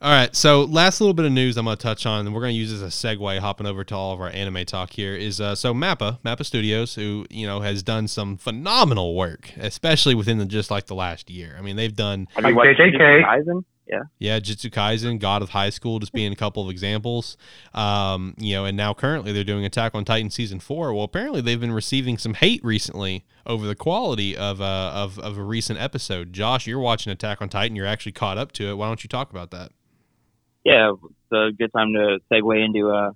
All 0.01 0.11
right, 0.11 0.33
so 0.33 0.63
last 0.63 1.01
little 1.01 1.13
bit 1.13 1.25
of 1.25 1.33
news 1.33 1.57
I'm 1.57 1.65
going 1.65 1.75
to 1.75 1.83
touch 1.83 2.05
on, 2.05 2.25
and 2.25 2.33
we're 2.33 2.39
going 2.39 2.53
to 2.53 2.57
use 2.57 2.71
as 2.71 2.81
a 2.81 2.85
segue, 2.85 3.39
hopping 3.39 3.67
over 3.67 3.83
to 3.83 3.95
all 3.95 4.13
of 4.13 4.21
our 4.21 4.29
anime 4.29 4.63
talk 4.63 4.93
here. 4.93 5.13
Is 5.13 5.41
uh, 5.41 5.55
so 5.55 5.73
Mappa, 5.73 6.21
Mappa 6.21 6.45
Studios, 6.45 6.95
who 6.95 7.25
you 7.29 7.45
know 7.45 7.59
has 7.59 7.83
done 7.83 8.07
some 8.07 8.37
phenomenal 8.37 9.13
work, 9.13 9.51
especially 9.57 10.15
within 10.15 10.37
the, 10.37 10.45
just 10.45 10.71
like 10.71 10.85
the 10.85 10.95
last 10.95 11.29
year. 11.29 11.53
I 11.59 11.61
mean, 11.61 11.75
they've 11.75 11.93
done 11.93 12.29
Have 12.35 12.45
you 12.45 12.55
Like 12.55 12.77
JJK. 12.77 13.23
Jujutsu 13.23 13.65
Yeah. 13.87 14.03
yeah, 14.19 14.39
Jitsu 14.39 14.69
Kaisen, 14.69 15.19
God 15.19 15.41
of 15.41 15.49
High 15.49 15.69
School, 15.69 15.99
just 15.99 16.13
being 16.13 16.31
a 16.31 16.35
couple 16.37 16.63
of 16.63 16.69
examples. 16.69 17.35
Um, 17.73 18.35
you 18.37 18.53
know, 18.53 18.63
and 18.63 18.77
now 18.77 18.93
currently 18.93 19.33
they're 19.33 19.43
doing 19.43 19.65
Attack 19.65 19.95
on 19.95 20.05
Titan 20.05 20.29
season 20.29 20.61
four. 20.61 20.93
Well, 20.93 21.03
apparently 21.03 21.41
they've 21.41 21.59
been 21.59 21.73
receiving 21.73 22.17
some 22.17 22.35
hate 22.35 22.63
recently 22.63 23.25
over 23.45 23.67
the 23.67 23.75
quality 23.75 24.37
of 24.37 24.61
uh, 24.61 24.93
of 24.95 25.19
of 25.19 25.37
a 25.37 25.43
recent 25.43 25.77
episode. 25.77 26.31
Josh, 26.31 26.67
you're 26.67 26.79
watching 26.79 27.11
Attack 27.11 27.41
on 27.41 27.49
Titan. 27.49 27.75
You're 27.75 27.85
actually 27.85 28.13
caught 28.13 28.37
up 28.37 28.53
to 28.53 28.69
it. 28.69 28.75
Why 28.75 28.87
don't 28.87 29.03
you 29.03 29.09
talk 29.09 29.29
about 29.29 29.51
that? 29.51 29.73
Yeah, 30.63 30.91
it's 30.91 31.31
a 31.31 31.51
good 31.57 31.71
time 31.75 31.93
to 31.93 32.19
segue 32.31 32.65
into 32.65 32.89
uh, 32.89 33.11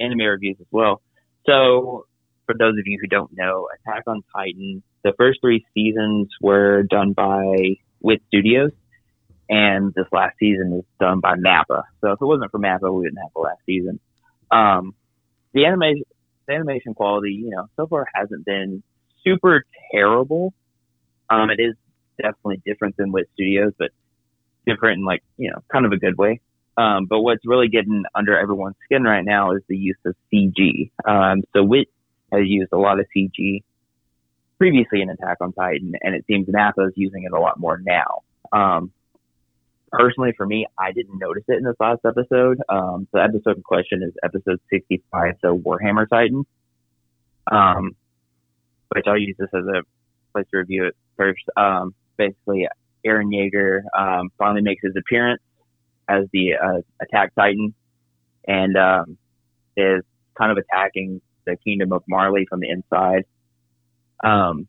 anime 0.00 0.18
reviews 0.18 0.56
as 0.60 0.66
well. 0.70 1.00
So, 1.46 2.06
for 2.46 2.54
those 2.58 2.74
of 2.78 2.86
you 2.86 2.98
who 3.00 3.08
don't 3.08 3.30
know, 3.34 3.68
Attack 3.74 4.04
on 4.06 4.22
Titan, 4.34 4.82
the 5.02 5.12
first 5.16 5.40
three 5.40 5.64
seasons 5.74 6.28
were 6.40 6.82
done 6.82 7.12
by 7.12 7.76
Wit 8.00 8.22
Studios, 8.28 8.70
and 9.48 9.92
this 9.94 10.06
last 10.12 10.36
season 10.38 10.74
is 10.78 10.84
done 11.00 11.20
by 11.20 11.34
Mappa. 11.34 11.82
So, 12.00 12.12
if 12.12 12.20
it 12.20 12.24
wasn't 12.24 12.50
for 12.50 12.58
Mappa, 12.58 12.92
we 12.92 13.00
wouldn't 13.00 13.18
have 13.18 13.32
the 13.34 13.40
last 13.40 13.60
season. 13.64 14.00
Um, 14.50 14.94
the 15.54 15.66
animation, 15.66 16.04
the 16.46 16.54
animation 16.54 16.94
quality, 16.94 17.32
you 17.32 17.50
know, 17.50 17.66
so 17.76 17.86
far 17.86 18.06
hasn't 18.14 18.44
been 18.44 18.82
super 19.24 19.64
terrible. 19.92 20.52
Um, 21.30 21.50
it 21.50 21.60
is 21.60 21.74
definitely 22.20 22.62
different 22.64 22.96
than 22.96 23.12
Wit 23.12 23.28
Studios, 23.34 23.72
but 23.78 23.90
different 24.66 24.98
in 24.98 25.04
like 25.04 25.22
you 25.36 25.50
know, 25.50 25.62
kind 25.72 25.86
of 25.86 25.92
a 25.92 25.96
good 25.96 26.18
way. 26.18 26.40
Um, 26.76 27.06
but 27.06 27.20
what's 27.20 27.44
really 27.46 27.68
getting 27.68 28.04
under 28.14 28.38
everyone's 28.38 28.76
skin 28.84 29.02
right 29.02 29.24
now 29.24 29.52
is 29.52 29.62
the 29.68 29.76
use 29.76 29.96
of 30.04 30.14
CG. 30.32 30.90
Um, 31.06 31.42
so 31.54 31.62
Wit 31.62 31.88
has 32.32 32.42
used 32.44 32.72
a 32.72 32.78
lot 32.78 33.00
of 33.00 33.06
CG 33.16 33.62
previously 34.58 35.00
in 35.00 35.10
Attack 35.10 35.38
on 35.40 35.52
Titan, 35.52 35.94
and 36.02 36.14
it 36.14 36.24
seems 36.26 36.46
Mappa 36.48 36.88
is 36.88 36.92
using 36.96 37.24
it 37.24 37.32
a 37.32 37.40
lot 37.40 37.58
more 37.58 37.78
now. 37.78 38.22
Um, 38.52 38.92
personally, 39.90 40.32
for 40.36 40.46
me, 40.46 40.66
I 40.78 40.92
didn't 40.92 41.18
notice 41.18 41.44
it 41.48 41.56
in 41.58 41.64
this 41.64 41.76
last 41.80 42.00
episode. 42.04 42.58
Um, 42.68 43.08
the 43.12 43.22
episode 43.22 43.56
in 43.56 43.62
question 43.62 44.02
is 44.02 44.12
episode 44.22 44.60
65, 44.70 45.34
so 45.40 45.58
Warhammer 45.58 46.08
Titan. 46.08 46.44
Um, 47.50 47.94
which 48.88 49.04
I'll 49.06 49.18
use 49.18 49.36
this 49.38 49.48
as 49.54 49.64
a 49.64 49.82
place 50.32 50.46
to 50.50 50.58
review 50.58 50.86
it 50.86 50.96
first. 51.16 51.42
Um, 51.56 51.94
basically, 52.16 52.66
Eren 53.06 53.32
Yeager 53.32 53.82
um, 53.96 54.30
finally 54.38 54.62
makes 54.62 54.82
his 54.82 54.94
appearance 54.96 55.42
as 56.08 56.24
the 56.32 56.54
uh, 56.54 56.80
attack 57.00 57.32
titan 57.34 57.74
and 58.46 58.76
um, 58.76 59.18
is 59.76 60.02
kind 60.38 60.52
of 60.52 60.58
attacking 60.58 61.20
the 61.46 61.56
kingdom 61.56 61.92
of 61.92 62.02
Marley 62.08 62.46
from 62.48 62.60
the 62.60 62.68
inside. 62.68 63.24
Um, 64.22 64.66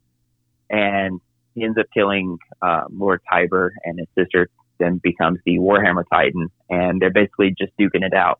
and 0.70 1.20
he 1.56 1.64
ends 1.64 1.78
up 1.78 1.88
killing 1.94 2.38
uh, 2.62 2.84
Lord 2.90 3.22
Tybur, 3.32 3.70
and 3.84 4.00
his 4.00 4.08
sister 4.18 4.50
then 4.80 5.00
becomes 5.02 5.40
the 5.46 5.58
Warhammer 5.58 6.04
Titan, 6.12 6.50
and 6.70 7.02
they're 7.02 7.12
basically 7.12 7.54
just 7.58 7.72
duking 7.80 8.06
it 8.06 8.14
out. 8.14 8.40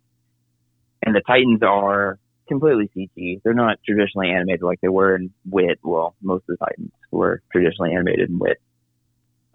And 1.04 1.16
the 1.16 1.22
Titans 1.22 1.64
are 1.64 2.20
completely 2.48 2.90
CG. 2.96 3.42
They're 3.44 3.54
not 3.54 3.80
traditionally 3.86 4.30
animated 4.30 4.62
like 4.62 4.80
they 4.82 4.88
were 4.88 5.16
in 5.16 5.32
Wit. 5.50 5.80
Well, 5.84 6.16
most 6.22 6.44
of 6.50 6.58
the 6.58 6.66
Titans 6.66 6.92
were 7.12 7.42
traditionally 7.52 7.94
animated 7.94 8.30
in 8.30 8.40
Wit. 8.40 8.58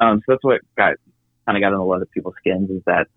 Um, 0.01 0.21
so 0.21 0.33
that's 0.33 0.45
what 0.45 0.61
got 0.77 0.95
kind 1.47 1.57
of 1.57 1.63
got 1.63 1.75
on 1.75 1.81
a 1.81 1.85
lot 1.85 2.03
of 2.03 2.11
people's 2.11 2.35
skins 2.39 2.71
is 2.71 2.83
that 2.87 3.09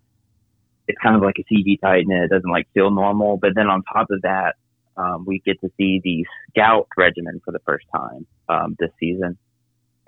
it's 0.88 0.98
kind 1.02 1.16
of 1.16 1.22
like 1.22 1.36
a 1.40 1.54
CG 1.54 1.80
Titan 1.82 2.12
and 2.12 2.24
it 2.24 2.30
doesn't 2.30 2.50
like 2.50 2.68
feel 2.74 2.92
normal. 2.92 3.38
But 3.38 3.52
then 3.56 3.68
on 3.68 3.84
top 3.84 4.08
of 4.12 4.22
that, 4.22 4.56
um, 4.98 5.26
we 5.26 5.42
get 5.46 5.60
to 5.62 5.70
see 5.78 6.00
the 6.04 6.26
Scout 6.50 6.88
Regiment 6.98 7.42
for 7.44 7.52
the 7.52 7.60
first 7.66 7.86
time 7.94 8.26
um, 8.48 8.76
this 8.80 8.92
season, 9.00 9.38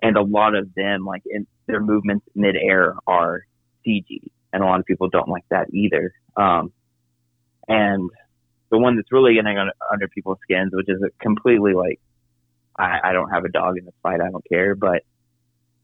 and 0.02 0.16
a 0.16 0.22
lot 0.22 0.56
of 0.56 0.74
them 0.76 1.06
like 1.06 1.24
in 1.26 1.46
their 1.68 1.82
movements 1.82 2.26
midair 2.36 2.96
are 3.06 3.42
CG, 3.86 4.32
and 4.54 4.64
a 4.64 4.66
lot 4.66 4.80
of 4.80 4.86
people 4.86 5.10
don't 5.10 5.28
like 5.28 5.44
that 5.50 5.74
either. 5.74 6.14
Um, 6.38 6.72
and 7.68 8.10
the 8.70 8.78
one 8.78 8.96
that's 8.96 9.12
really 9.12 9.36
getting 9.36 9.58
under, 9.58 9.74
under 9.92 10.08
people's 10.08 10.38
skins, 10.44 10.72
which 10.74 10.88
is 10.90 11.02
completely 11.22 11.74
like, 11.74 12.00
I, 12.78 13.00
I 13.06 13.14
don't 13.14 13.30
have 13.30 13.44
a 13.44 13.50
dog 13.50 13.78
in 13.78 13.86
this 13.86 13.94
fight, 14.04 14.22
I 14.22 14.30
don't 14.30 14.48
care, 14.48 14.76
but 14.76 15.04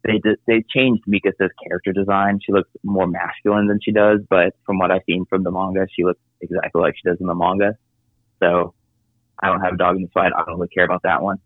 they 0.03 0.19
they 0.47 0.63
changed 0.69 1.03
Mikasa's 1.07 1.51
character 1.65 1.93
design. 1.93 2.39
She 2.45 2.51
looks 2.51 2.69
more 2.83 3.07
masculine 3.07 3.67
than 3.67 3.79
she 3.81 3.91
does, 3.91 4.19
but 4.29 4.53
from 4.65 4.77
what 4.77 4.91
I've 4.91 5.01
seen 5.07 5.25
from 5.29 5.43
the 5.43 5.51
manga, 5.51 5.87
she 5.95 6.03
looks 6.03 6.19
exactly 6.41 6.81
like 6.81 6.95
she 6.95 7.09
does 7.09 7.17
in 7.21 7.27
the 7.27 7.35
manga. 7.35 7.77
So 8.41 8.73
I 9.41 9.47
don't 9.47 9.61
have 9.61 9.73
a 9.73 9.77
dog 9.77 9.95
in 9.95 10.01
this 10.03 10.11
fight. 10.13 10.31
I 10.35 10.43
don't 10.45 10.55
really 10.55 10.67
care 10.67 10.83
about 10.83 11.03
that 11.03 11.21
one. 11.21 11.37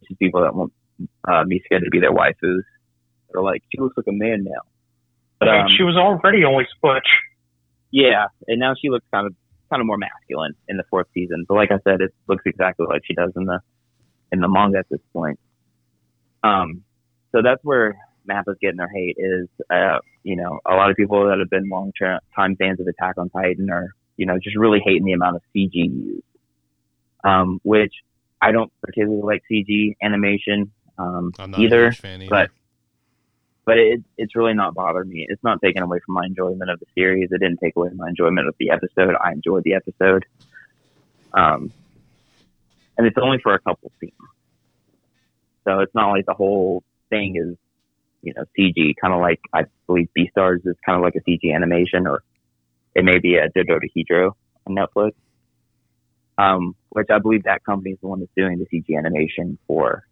It's 0.00 0.08
just 0.08 0.18
people 0.18 0.42
that 0.42 0.54
want 0.54 0.72
uh, 1.28 1.44
Mika 1.46 1.80
to 1.80 1.90
be 1.90 2.00
their 2.00 2.12
waifus. 2.12 2.62
They're 3.30 3.42
like, 3.42 3.62
she 3.72 3.80
looks 3.80 3.96
like 3.96 4.06
a 4.08 4.12
man 4.12 4.44
now. 4.44 4.62
But 5.38 5.48
um, 5.48 5.66
she 5.76 5.82
was 5.82 5.96
already 5.96 6.44
always 6.44 6.68
butch. 6.80 7.08
yeah, 7.90 8.28
and 8.48 8.58
now 8.58 8.74
she 8.80 8.88
looks 8.88 9.04
kind 9.12 9.26
of 9.26 9.34
kind 9.68 9.80
of 9.80 9.86
more 9.86 9.98
masculine 9.98 10.54
in 10.68 10.78
the 10.78 10.84
fourth 10.88 11.08
season. 11.12 11.44
But 11.46 11.54
like 11.54 11.70
I 11.70 11.78
said, 11.84 12.00
it 12.00 12.14
looks 12.28 12.44
exactly 12.46 12.86
like 12.88 13.02
she 13.04 13.14
does 13.14 13.32
in 13.36 13.44
the 13.44 13.60
in 14.32 14.40
the 14.40 14.48
manga 14.48 14.78
at 14.78 14.86
this 14.90 15.00
point. 15.12 15.38
Um, 16.42 16.82
so 17.36 17.42
that's 17.42 17.62
where 17.62 17.98
Mappa's 18.26 18.56
getting 18.60 18.78
their 18.78 18.88
hate 18.88 19.16
is, 19.18 19.46
uh, 19.68 19.98
you 20.22 20.36
know, 20.36 20.58
a 20.64 20.74
lot 20.74 20.90
of 20.90 20.96
people 20.96 21.28
that 21.28 21.38
have 21.38 21.50
been 21.50 21.68
long 21.68 21.92
time 22.34 22.56
fans 22.56 22.80
of 22.80 22.86
Attack 22.86 23.18
on 23.18 23.28
Titan 23.28 23.68
are, 23.70 23.90
you 24.16 24.24
know, 24.24 24.38
just 24.42 24.56
really 24.56 24.80
hating 24.82 25.04
the 25.04 25.12
amount 25.12 25.36
of 25.36 25.42
CG 25.54 25.74
used. 25.74 26.22
Um, 27.22 27.60
which 27.62 27.92
I 28.40 28.52
don't 28.52 28.72
particularly 28.80 29.22
like 29.22 29.42
CG 29.50 29.96
animation 30.00 30.70
um, 30.96 31.32
either 31.58 31.86
a 31.86 31.90
huge 31.90 32.00
fan 32.00 32.22
either. 32.22 32.30
but 32.30 32.50
but 33.64 33.78
it, 33.78 34.04
it's 34.16 34.36
really 34.36 34.54
not 34.54 34.74
bothered 34.74 35.08
me. 35.08 35.26
It's 35.28 35.42
not 35.42 35.60
taken 35.60 35.82
away 35.82 35.98
from 36.06 36.14
my 36.14 36.24
enjoyment 36.24 36.70
of 36.70 36.78
the 36.78 36.86
series. 36.94 37.30
It 37.32 37.40
didn't 37.40 37.58
take 37.58 37.74
away 37.76 37.90
my 37.94 38.08
enjoyment 38.08 38.46
of 38.46 38.54
the 38.58 38.70
episode. 38.70 39.16
I 39.22 39.32
enjoyed 39.32 39.64
the 39.64 39.74
episode. 39.74 40.24
Um, 41.34 41.72
and 42.96 43.06
it's 43.06 43.18
only 43.20 43.38
for 43.42 43.54
a 43.54 43.58
couple 43.58 43.90
scenes. 44.00 44.12
So 45.64 45.80
it's 45.80 45.94
not 45.96 46.12
like 46.12 46.26
the 46.26 46.32
whole 46.32 46.84
thing 47.08 47.36
is, 47.36 47.56
you 48.22 48.32
know, 48.34 48.44
CG, 48.58 48.94
kind 49.00 49.14
of 49.14 49.20
like 49.20 49.40
I 49.52 49.64
believe 49.86 50.08
Beastars 50.16 50.66
is 50.66 50.76
kind 50.84 50.96
of 50.96 51.02
like 51.02 51.14
a 51.14 51.30
CG 51.30 51.54
animation 51.54 52.06
or 52.06 52.22
it 52.94 53.04
may 53.04 53.18
be 53.18 53.36
a 53.36 53.48
Dorohedoro 53.48 54.32
on 54.66 54.74
Netflix. 54.74 55.12
Um, 56.38 56.76
which 56.90 57.08
I 57.10 57.18
believe 57.18 57.44
that 57.44 57.64
company 57.64 57.92
is 57.92 57.98
the 58.02 58.08
one 58.08 58.20
that's 58.20 58.32
doing 58.36 58.58
the 58.58 58.66
CG 58.66 58.98
animation 58.98 59.58
for, 59.66 60.04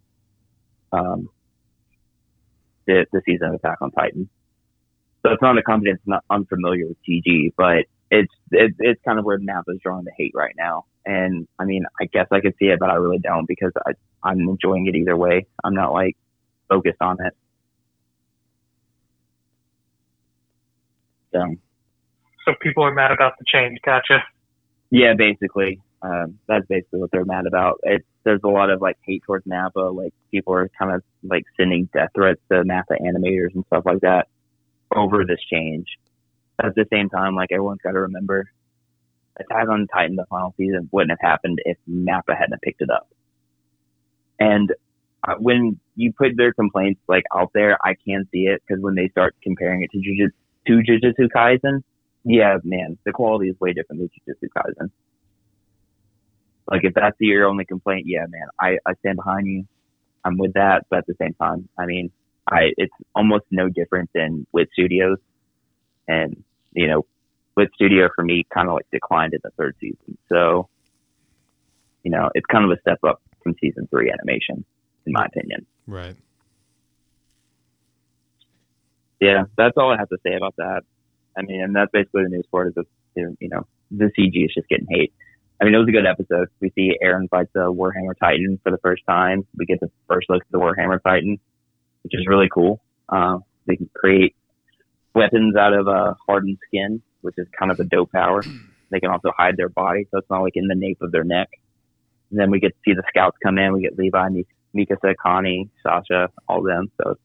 um, 0.90 1.28
the, 2.86 3.04
the 3.12 3.20
season 3.26 3.48
of 3.48 3.54
Attack 3.54 3.78
on 3.82 3.90
Titan. 3.90 4.30
So 5.24 5.32
it's 5.32 5.42
not 5.42 5.58
a 5.58 5.62
company 5.62 5.92
that's 5.92 6.06
not 6.06 6.24
unfamiliar 6.30 6.86
with 6.86 6.96
CG, 7.08 7.52
but 7.56 7.84
it's 8.10 8.32
it, 8.50 8.74
it's 8.78 9.00
kind 9.04 9.18
of 9.18 9.24
where 9.24 9.38
Mappa's 9.38 9.80
drawing 9.82 10.04
the 10.04 10.12
hate 10.16 10.32
right 10.34 10.54
now. 10.56 10.84
And 11.06 11.48
I 11.58 11.64
mean, 11.64 11.84
I 12.00 12.06
guess 12.06 12.26
I 12.30 12.40
could 12.40 12.54
see 12.58 12.66
it, 12.66 12.78
but 12.78 12.90
I 12.90 12.94
really 12.94 13.18
don't 13.18 13.48
because 13.48 13.72
I 13.86 13.92
I'm 14.22 14.40
enjoying 14.40 14.86
it 14.86 14.94
either 14.94 15.16
way. 15.16 15.46
I'm 15.62 15.74
not 15.74 15.92
like 15.92 16.16
focused 16.68 17.00
on 17.00 17.16
it. 17.24 17.34
So 21.32 21.56
So 22.44 22.54
people 22.60 22.84
are 22.84 22.94
mad 22.94 23.12
about 23.12 23.34
the 23.38 23.44
change. 23.46 23.78
Gotcha. 23.84 24.22
yeah, 24.90 25.14
basically, 25.16 25.80
um, 26.02 26.38
that's 26.48 26.66
basically 26.66 27.00
what 27.00 27.10
they're 27.10 27.24
mad 27.24 27.46
about. 27.46 27.80
It's 27.82 28.06
there's 28.24 28.40
a 28.44 28.48
lot 28.48 28.70
of 28.70 28.80
like 28.80 28.96
hate 29.04 29.22
towards 29.24 29.46
Mappa. 29.46 29.94
Like 29.94 30.14
people 30.30 30.54
are 30.54 30.70
kind 30.78 30.94
of 30.94 31.02
like 31.22 31.44
sending 31.56 31.88
death 31.94 32.10
threats 32.14 32.40
to 32.50 32.62
Mappa 32.64 33.00
animators 33.00 33.54
and 33.54 33.64
stuff 33.66 33.84
like 33.86 34.00
that 34.00 34.28
over 34.94 35.24
this 35.24 35.40
change. 35.50 35.86
At 36.62 36.74
the 36.74 36.86
same 36.92 37.08
time, 37.10 37.34
like 37.34 37.50
everyone's 37.52 37.80
got 37.82 37.92
to 37.92 38.00
remember, 38.00 38.46
Attack 39.38 39.68
on 39.68 39.86
Titan, 39.92 40.16
the 40.16 40.26
final 40.30 40.54
season, 40.56 40.88
wouldn't 40.92 41.10
have 41.10 41.30
happened 41.30 41.58
if 41.64 41.76
Mappa 41.90 42.36
hadn't 42.38 42.62
picked 42.62 42.82
it 42.82 42.90
up. 42.90 43.08
And 44.38 44.72
uh, 45.26 45.34
when 45.38 45.80
you 45.96 46.12
put 46.12 46.36
their 46.36 46.52
complaints 46.52 47.00
like 47.08 47.24
out 47.34 47.50
there, 47.54 47.78
I 47.84 47.94
can 47.94 48.28
see 48.32 48.46
it 48.46 48.62
because 48.66 48.82
when 48.82 48.94
they 48.94 49.08
start 49.08 49.34
comparing 49.42 49.82
it 49.82 49.90
to 49.92 49.98
Jujutsu, 49.98 50.32
to 50.66 50.82
Jujutsu 50.82 51.28
Kaisen, 51.34 51.82
yeah, 52.24 52.58
man, 52.64 52.98
the 53.04 53.12
quality 53.12 53.50
is 53.50 53.60
way 53.60 53.72
different 53.72 54.00
than 54.00 54.10
Jujutsu 54.34 54.48
Kaisen. 54.56 54.90
Like 56.70 56.84
if 56.84 56.94
that's 56.94 57.16
your 57.20 57.46
only 57.46 57.64
complaint, 57.64 58.06
yeah, 58.06 58.24
man, 58.28 58.48
I, 58.58 58.78
I 58.86 58.94
stand 59.00 59.16
behind 59.16 59.46
you. 59.46 59.66
I'm 60.24 60.38
with 60.38 60.54
that, 60.54 60.86
but 60.88 61.00
at 61.00 61.06
the 61.06 61.14
same 61.20 61.34
time, 61.34 61.68
I 61.78 61.84
mean, 61.84 62.10
I 62.50 62.70
it's 62.78 62.94
almost 63.14 63.44
no 63.50 63.68
different 63.68 64.10
than 64.14 64.46
Wit 64.52 64.70
Studios, 64.72 65.18
and 66.08 66.42
you 66.72 66.86
know, 66.86 67.04
Wit 67.56 67.70
Studio 67.74 68.08
for 68.14 68.24
me 68.24 68.46
kind 68.52 68.68
of 68.68 68.74
like 68.74 68.86
declined 68.90 69.34
in 69.34 69.40
the 69.44 69.50
third 69.50 69.76
season, 69.80 70.16
so 70.30 70.68
you 72.04 72.10
know, 72.10 72.30
it's 72.34 72.46
kind 72.46 72.64
of 72.64 72.70
a 72.70 72.80
step 72.80 72.98
up 73.04 73.20
from 73.42 73.54
season 73.60 73.86
three 73.88 74.10
animation, 74.10 74.64
in 75.06 75.12
my 75.12 75.26
opinion. 75.26 75.66
Right. 75.86 76.16
Yeah, 79.20 79.44
that's 79.56 79.76
all 79.76 79.92
I 79.92 79.96
have 79.98 80.08
to 80.08 80.18
say 80.26 80.34
about 80.34 80.54
that. 80.56 80.82
I 81.36 81.42
mean, 81.42 81.62
and 81.62 81.74
that's 81.74 81.90
basically 81.92 82.24
the 82.24 82.30
news 82.30 82.46
for 82.50 82.66
it. 82.66 82.68
Is 82.68 82.74
that, 82.74 82.86
you 83.40 83.48
know, 83.48 83.66
the 83.90 84.10
CG 84.18 84.44
is 84.44 84.52
just 84.54 84.68
getting 84.68 84.86
hate. 84.88 85.12
I 85.60 85.64
mean, 85.64 85.74
it 85.74 85.78
was 85.78 85.88
a 85.88 85.92
good 85.92 86.06
episode. 86.06 86.48
We 86.60 86.70
see 86.74 86.92
Eren 87.02 87.28
fight 87.30 87.46
the 87.54 87.72
Warhammer 87.72 88.14
Titan 88.20 88.58
for 88.62 88.70
the 88.70 88.78
first 88.78 89.02
time. 89.08 89.46
We 89.56 89.66
get 89.66 89.80
the 89.80 89.90
first 90.08 90.28
look 90.28 90.42
at 90.42 90.50
the 90.50 90.58
Warhammer 90.58 91.00
Titan, 91.02 91.38
which 92.02 92.12
is 92.14 92.26
really 92.26 92.48
cool. 92.52 92.82
Uh, 93.08 93.38
they 93.66 93.76
can 93.76 93.88
create 93.94 94.34
weapons 95.14 95.56
out 95.56 95.72
of 95.72 95.88
uh, 95.88 96.14
hardened 96.26 96.58
skin, 96.66 97.02
which 97.22 97.36
is 97.38 97.46
kind 97.58 97.70
of 97.70 97.80
a 97.80 97.84
dope 97.84 98.12
power. 98.12 98.42
They 98.90 99.00
can 99.00 99.10
also 99.10 99.32
hide 99.36 99.56
their 99.56 99.70
body, 99.70 100.06
so 100.10 100.18
it's 100.18 100.30
not 100.30 100.42
like 100.42 100.52
in 100.54 100.68
the 100.68 100.76
nape 100.76 101.02
of 101.02 101.10
their 101.10 101.24
neck. 101.24 101.48
And 102.30 102.38
then 102.38 102.52
we 102.52 102.60
get 102.60 102.68
to 102.68 102.78
see 102.84 102.92
the 102.92 103.02
scouts 103.08 103.36
come 103.42 103.58
in. 103.58 103.72
We 103.72 103.82
get 103.82 103.98
Levi, 103.98 104.28
Mikasa, 104.74 105.14
Connie, 105.20 105.68
Sasha, 105.82 106.30
all 106.48 106.62
them. 106.62 106.90
So 107.02 107.16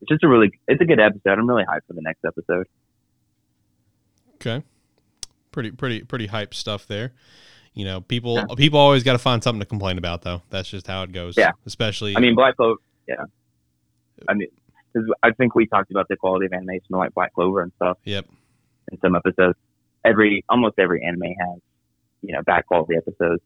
it's 0.00 0.08
just 0.08 0.22
a 0.24 0.28
really, 0.28 0.50
it's 0.68 0.80
a 0.80 0.84
good 0.84 1.00
episode. 1.00 1.38
I'm 1.38 1.48
really 1.48 1.64
hyped 1.64 1.86
for 1.86 1.94
the 1.94 2.02
next 2.02 2.24
episode. 2.24 2.66
Okay. 4.36 4.62
Pretty, 5.52 5.70
pretty, 5.70 6.02
pretty 6.02 6.26
hype 6.26 6.54
stuff 6.54 6.86
there. 6.86 7.12
You 7.74 7.84
know, 7.84 8.00
people, 8.00 8.36
yeah. 8.36 8.44
people 8.56 8.78
always 8.78 9.02
got 9.02 9.12
to 9.12 9.18
find 9.18 9.42
something 9.42 9.60
to 9.60 9.66
complain 9.66 9.98
about, 9.98 10.22
though. 10.22 10.42
That's 10.50 10.68
just 10.68 10.86
how 10.86 11.02
it 11.02 11.12
goes. 11.12 11.36
Yeah. 11.36 11.52
Especially. 11.66 12.16
I 12.16 12.20
mean, 12.20 12.34
Black 12.34 12.56
Clover. 12.56 12.80
Yeah. 13.06 13.24
I 14.28 14.34
mean, 14.34 14.48
because 14.92 15.10
I 15.22 15.32
think 15.32 15.54
we 15.54 15.66
talked 15.66 15.90
about 15.90 16.08
the 16.08 16.16
quality 16.16 16.46
of 16.46 16.52
animation 16.52 16.86
like 16.90 17.12
Black 17.14 17.34
Clover 17.34 17.62
and 17.62 17.72
stuff. 17.76 17.98
Yep. 18.04 18.26
In 18.92 19.00
some 19.00 19.14
episodes, 19.14 19.58
every 20.04 20.44
almost 20.48 20.78
every 20.78 21.04
anime 21.04 21.34
has, 21.38 21.60
you 22.22 22.32
know, 22.32 22.42
bad 22.42 22.64
quality 22.66 22.94
episodes 22.96 23.42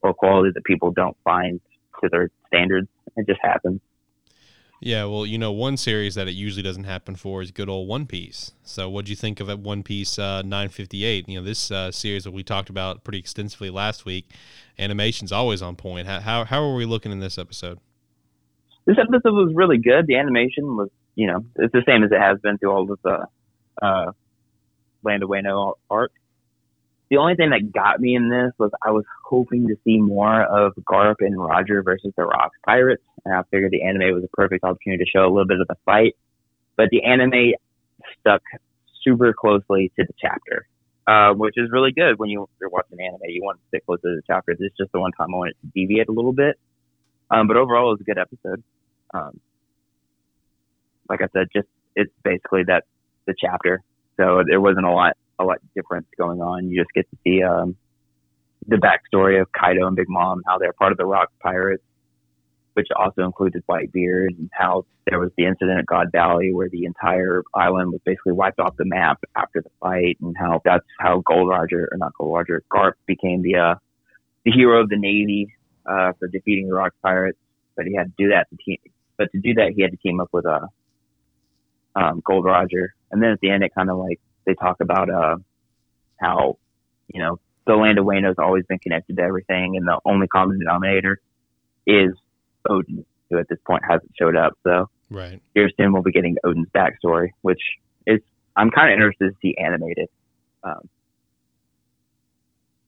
or 0.00 0.14
quality 0.14 0.50
that 0.54 0.64
people 0.64 0.90
don't 0.92 1.16
find 1.24 1.60
to 2.02 2.08
their 2.10 2.30
standards. 2.48 2.88
It 3.16 3.26
just 3.26 3.40
happens. 3.42 3.80
Yeah, 4.84 5.04
well, 5.04 5.24
you 5.24 5.38
know, 5.38 5.52
one 5.52 5.76
series 5.76 6.16
that 6.16 6.26
it 6.26 6.32
usually 6.32 6.64
doesn't 6.64 6.84
happen 6.84 7.14
for 7.14 7.40
is 7.40 7.52
good 7.52 7.68
old 7.68 7.86
One 7.86 8.04
Piece. 8.04 8.50
So, 8.64 8.90
what 8.90 9.04
do 9.04 9.12
you 9.12 9.16
think 9.16 9.38
of 9.38 9.48
it, 9.48 9.60
One 9.60 9.84
Piece 9.84 10.18
uh, 10.18 10.42
958? 10.42 11.28
You 11.28 11.38
know, 11.38 11.44
this 11.44 11.70
uh, 11.70 11.92
series 11.92 12.24
that 12.24 12.32
we 12.32 12.42
talked 12.42 12.68
about 12.68 13.04
pretty 13.04 13.20
extensively 13.20 13.70
last 13.70 14.04
week, 14.04 14.26
animation's 14.80 15.30
always 15.30 15.62
on 15.62 15.76
point. 15.76 16.08
How, 16.08 16.18
how, 16.18 16.44
how 16.44 16.64
are 16.64 16.74
we 16.74 16.84
looking 16.84 17.12
in 17.12 17.20
this 17.20 17.38
episode? 17.38 17.78
This 18.84 18.96
episode 18.98 19.32
was 19.32 19.52
really 19.54 19.78
good. 19.78 20.08
The 20.08 20.16
animation 20.16 20.76
was, 20.76 20.88
you 21.14 21.28
know, 21.28 21.44
it's 21.54 21.72
the 21.72 21.84
same 21.86 22.02
as 22.02 22.10
it 22.10 22.20
has 22.20 22.40
been 22.40 22.58
through 22.58 22.72
all 22.72 22.90
of 22.90 22.98
the 23.04 23.26
uh, 23.80 24.12
Land 25.04 25.22
of 25.22 25.28
Wano 25.28 25.74
arc 25.88 26.10
the 27.12 27.18
only 27.18 27.34
thing 27.34 27.50
that 27.50 27.72
got 27.74 28.00
me 28.00 28.16
in 28.16 28.30
this 28.30 28.52
was 28.56 28.70
I 28.82 28.90
was 28.90 29.04
hoping 29.22 29.68
to 29.68 29.76
see 29.84 29.98
more 29.98 30.44
of 30.44 30.72
Garp 30.90 31.16
and 31.20 31.38
Roger 31.38 31.82
versus 31.82 32.10
the 32.16 32.22
Rocks 32.22 32.56
Pirates, 32.64 33.02
and 33.26 33.34
I 33.34 33.42
figured 33.50 33.70
the 33.70 33.82
anime 33.82 34.14
was 34.14 34.24
a 34.24 34.28
perfect 34.28 34.64
opportunity 34.64 35.04
to 35.04 35.10
show 35.10 35.26
a 35.26 35.28
little 35.28 35.46
bit 35.46 35.60
of 35.60 35.68
the 35.68 35.76
fight. 35.84 36.16
But 36.74 36.88
the 36.90 37.04
anime 37.04 37.52
stuck 38.18 38.40
super 39.04 39.34
closely 39.34 39.92
to 39.96 40.06
the 40.06 40.14
chapter, 40.18 40.66
uh, 41.06 41.34
which 41.34 41.52
is 41.58 41.68
really 41.70 41.92
good 41.92 42.18
when 42.18 42.30
you, 42.30 42.48
are 42.62 42.68
watching 42.70 42.98
anime. 42.98 43.28
You 43.28 43.42
want 43.42 43.58
to 43.58 43.68
stick 43.68 43.84
close 43.84 44.00
to 44.00 44.16
the 44.16 44.22
chapter. 44.26 44.54
This 44.54 44.68
is 44.68 44.76
just 44.78 44.92
the 44.92 44.98
one 45.00 45.12
time 45.12 45.34
I 45.34 45.36
wanted 45.36 45.56
to 45.60 45.66
deviate 45.74 46.08
a 46.08 46.12
little 46.12 46.32
bit. 46.32 46.58
Um, 47.30 47.46
but 47.46 47.58
overall, 47.58 47.88
it 47.88 47.98
was 47.98 48.00
a 48.00 48.04
good 48.04 48.16
episode. 48.16 48.62
Um, 49.12 49.38
like 51.10 51.20
I 51.20 51.26
said, 51.34 51.48
just 51.54 51.68
it's 51.94 52.12
basically 52.24 52.62
that 52.68 52.84
the 53.26 53.34
chapter. 53.38 53.82
So 54.16 54.44
there 54.48 54.62
wasn't 54.62 54.86
a 54.86 54.92
lot 54.92 55.18
a 55.38 55.44
lot 55.44 55.58
different 55.74 56.06
going 56.16 56.40
on. 56.40 56.68
You 56.68 56.82
just 56.82 56.92
get 56.92 57.08
to 57.10 57.16
see 57.24 57.42
um, 57.42 57.76
the 58.66 58.76
backstory 58.76 59.40
of 59.40 59.50
Kaido 59.52 59.86
and 59.86 59.96
Big 59.96 60.08
Mom, 60.08 60.42
how 60.46 60.58
they're 60.58 60.72
part 60.72 60.92
of 60.92 60.98
the 60.98 61.04
Rock 61.04 61.30
Pirates, 61.40 61.82
which 62.74 62.88
also 62.96 63.22
included 63.22 63.62
Whitebeard, 63.68 64.38
and 64.38 64.50
how 64.52 64.84
there 65.08 65.18
was 65.18 65.30
the 65.36 65.46
incident 65.46 65.80
at 65.80 65.86
God 65.86 66.12
Valley 66.12 66.52
where 66.52 66.68
the 66.68 66.84
entire 66.84 67.42
island 67.54 67.92
was 67.92 68.00
basically 68.04 68.32
wiped 68.32 68.60
off 68.60 68.76
the 68.76 68.84
map 68.84 69.18
after 69.36 69.60
the 69.60 69.70
fight, 69.80 70.18
and 70.20 70.36
how 70.38 70.60
that's 70.64 70.86
how 70.98 71.22
Gold 71.26 71.48
Roger, 71.48 71.88
or 71.90 71.98
not 71.98 72.12
Gold 72.14 72.34
Roger, 72.34 72.62
Garp 72.72 72.92
became 73.06 73.42
the 73.42 73.56
uh, 73.56 73.74
the 74.44 74.52
hero 74.52 74.82
of 74.82 74.88
the 74.88 74.96
Navy 74.96 75.54
uh, 75.86 76.12
for 76.18 76.28
defeating 76.28 76.68
the 76.68 76.74
Rock 76.74 76.94
Pirates. 77.02 77.38
But 77.76 77.86
he 77.86 77.94
had 77.94 78.08
to 78.08 78.12
do 78.16 78.28
that 78.30 78.48
to 78.50 78.56
team. 78.56 78.78
But 79.16 79.32
to 79.32 79.40
do 79.40 79.54
that, 79.54 79.72
he 79.74 79.82
had 79.82 79.92
to 79.92 79.96
team 79.96 80.20
up 80.20 80.28
with 80.32 80.44
a 80.44 80.68
uh, 81.96 81.98
um, 81.98 82.22
Gold 82.24 82.44
Roger. 82.44 82.94
And 83.10 83.22
then 83.22 83.30
at 83.30 83.40
the 83.40 83.50
end, 83.50 83.62
it 83.62 83.74
kind 83.74 83.90
of 83.90 83.98
like 83.98 84.20
they 84.44 84.54
talk 84.54 84.80
about 84.80 85.10
uh, 85.10 85.36
how 86.20 86.58
you 87.12 87.20
know 87.20 87.38
the 87.66 87.74
land 87.74 87.98
of 87.98 88.04
Wano 88.04 88.28
has 88.28 88.36
always 88.38 88.64
been 88.66 88.78
connected 88.78 89.16
to 89.16 89.22
everything, 89.22 89.76
and 89.76 89.86
the 89.86 89.98
only 90.04 90.26
common 90.26 90.58
denominator 90.58 91.20
is 91.86 92.12
Oden, 92.68 93.04
who 93.30 93.38
at 93.38 93.48
this 93.48 93.58
point 93.66 93.82
hasn't 93.88 94.12
showed 94.18 94.36
up. 94.36 94.58
So 94.64 94.88
right 95.10 95.40
here 95.54 95.70
soon 95.76 95.92
we'll 95.92 96.02
be 96.02 96.12
getting 96.12 96.36
Oden's 96.44 96.68
backstory, 96.74 97.30
which 97.42 97.60
is 98.06 98.20
I'm 98.56 98.70
kind 98.70 98.92
of 98.92 98.94
interested 98.94 99.30
to 99.30 99.36
see 99.40 99.56
animated. 99.56 100.08
Um, 100.64 100.88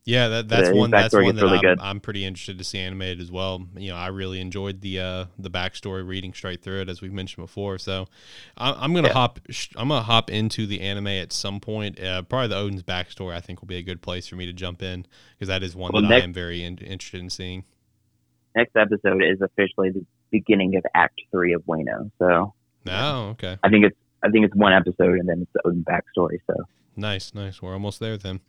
yeah, 0.04 0.28
that, 0.28 0.48
that's 0.48 0.70
one. 0.70 0.90
That's 0.90 1.14
one 1.14 1.34
that 1.34 1.42
really 1.42 1.66
I'm, 1.66 1.80
I'm, 1.80 2.00
pretty 2.00 2.26
interested 2.26 2.58
to 2.58 2.64
see 2.64 2.78
animated 2.78 3.20
as 3.20 3.32
well. 3.32 3.66
You 3.74 3.90
know, 3.90 3.96
I 3.96 4.08
really 4.08 4.38
enjoyed 4.38 4.82
the 4.82 5.00
uh, 5.00 5.24
the 5.38 5.50
backstory, 5.50 6.06
reading 6.06 6.34
straight 6.34 6.62
through 6.62 6.82
it, 6.82 6.90
as 6.90 7.00
we've 7.00 7.12
mentioned 7.12 7.42
before. 7.42 7.78
So, 7.78 8.06
I, 8.58 8.84
am 8.84 8.92
gonna 8.92 9.08
yeah. 9.08 9.14
hop. 9.14 9.40
I'm 9.76 9.88
gonna 9.88 10.02
hop 10.02 10.30
into 10.30 10.66
the 10.66 10.82
anime 10.82 11.06
at 11.06 11.32
some 11.32 11.58
point. 11.58 11.98
Uh, 11.98 12.20
probably 12.20 12.48
the 12.48 12.56
Oden's 12.56 12.82
backstory. 12.82 13.32
I 13.32 13.40
think 13.40 13.62
will 13.62 13.66
be 13.66 13.78
a 13.78 13.82
good 13.82 14.02
place 14.02 14.26
for 14.26 14.36
me 14.36 14.44
to 14.44 14.52
jump 14.52 14.82
in 14.82 15.06
because 15.34 15.48
that 15.48 15.62
is 15.62 15.74
one 15.74 15.90
well, 15.94 16.02
that 16.02 16.08
next, 16.08 16.22
I 16.22 16.24
am 16.24 16.32
very 16.34 16.64
in, 16.64 16.76
interested 16.78 17.20
in 17.20 17.30
seeing. 17.30 17.64
Next 18.54 18.76
episode 18.76 19.22
is 19.22 19.40
officially 19.40 19.90
the 19.90 20.04
beginning 20.30 20.76
of 20.76 20.84
Act 20.94 21.18
Three 21.30 21.54
of 21.54 21.62
Wano. 21.62 22.10
So, 22.18 22.52
oh, 22.88 23.20
okay. 23.30 23.56
I 23.62 23.70
think 23.70 23.86
it's 23.86 23.96
I 24.22 24.28
think 24.28 24.44
it's 24.44 24.54
one 24.54 24.74
episode 24.74 25.18
and 25.18 25.26
then 25.26 25.40
it's 25.40 25.52
the 25.54 25.62
Oden 25.64 25.82
backstory. 25.84 26.40
So 26.46 26.64
nice, 26.94 27.34
nice. 27.34 27.62
We're 27.62 27.72
almost 27.72 28.00
there 28.00 28.18
then. 28.18 28.40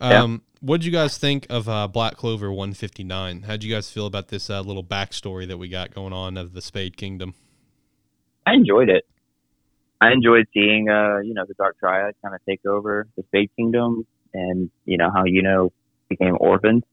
Um, 0.00 0.32
yeah. 0.32 0.38
What 0.60 0.80
did 0.80 0.86
you 0.86 0.92
guys 0.92 1.18
think 1.18 1.46
of 1.50 1.68
uh, 1.68 1.88
Black 1.88 2.16
Clover 2.16 2.50
159? 2.50 3.42
How 3.42 3.52
did 3.52 3.64
you 3.64 3.74
guys 3.74 3.90
feel 3.90 4.06
about 4.06 4.28
this 4.28 4.48
uh, 4.48 4.60
little 4.62 4.84
backstory 4.84 5.46
that 5.46 5.58
we 5.58 5.68
got 5.68 5.94
going 5.94 6.12
on 6.12 6.36
of 6.36 6.54
the 6.54 6.62
Spade 6.62 6.96
Kingdom? 6.96 7.34
I 8.46 8.54
enjoyed 8.54 8.88
it. 8.88 9.04
I 10.00 10.12
enjoyed 10.12 10.46
seeing, 10.52 10.88
uh, 10.88 11.18
you 11.18 11.34
know, 11.34 11.44
the 11.46 11.54
Dark 11.54 11.78
Triad 11.78 12.14
kind 12.22 12.34
of 12.34 12.40
take 12.46 12.64
over 12.66 13.06
the 13.16 13.22
Spade 13.24 13.50
Kingdom, 13.56 14.06
and 14.32 14.70
you 14.84 14.96
know 14.96 15.10
how 15.10 15.24
you 15.24 15.42
know 15.42 15.72
became 16.08 16.36
orphaned. 16.40 16.84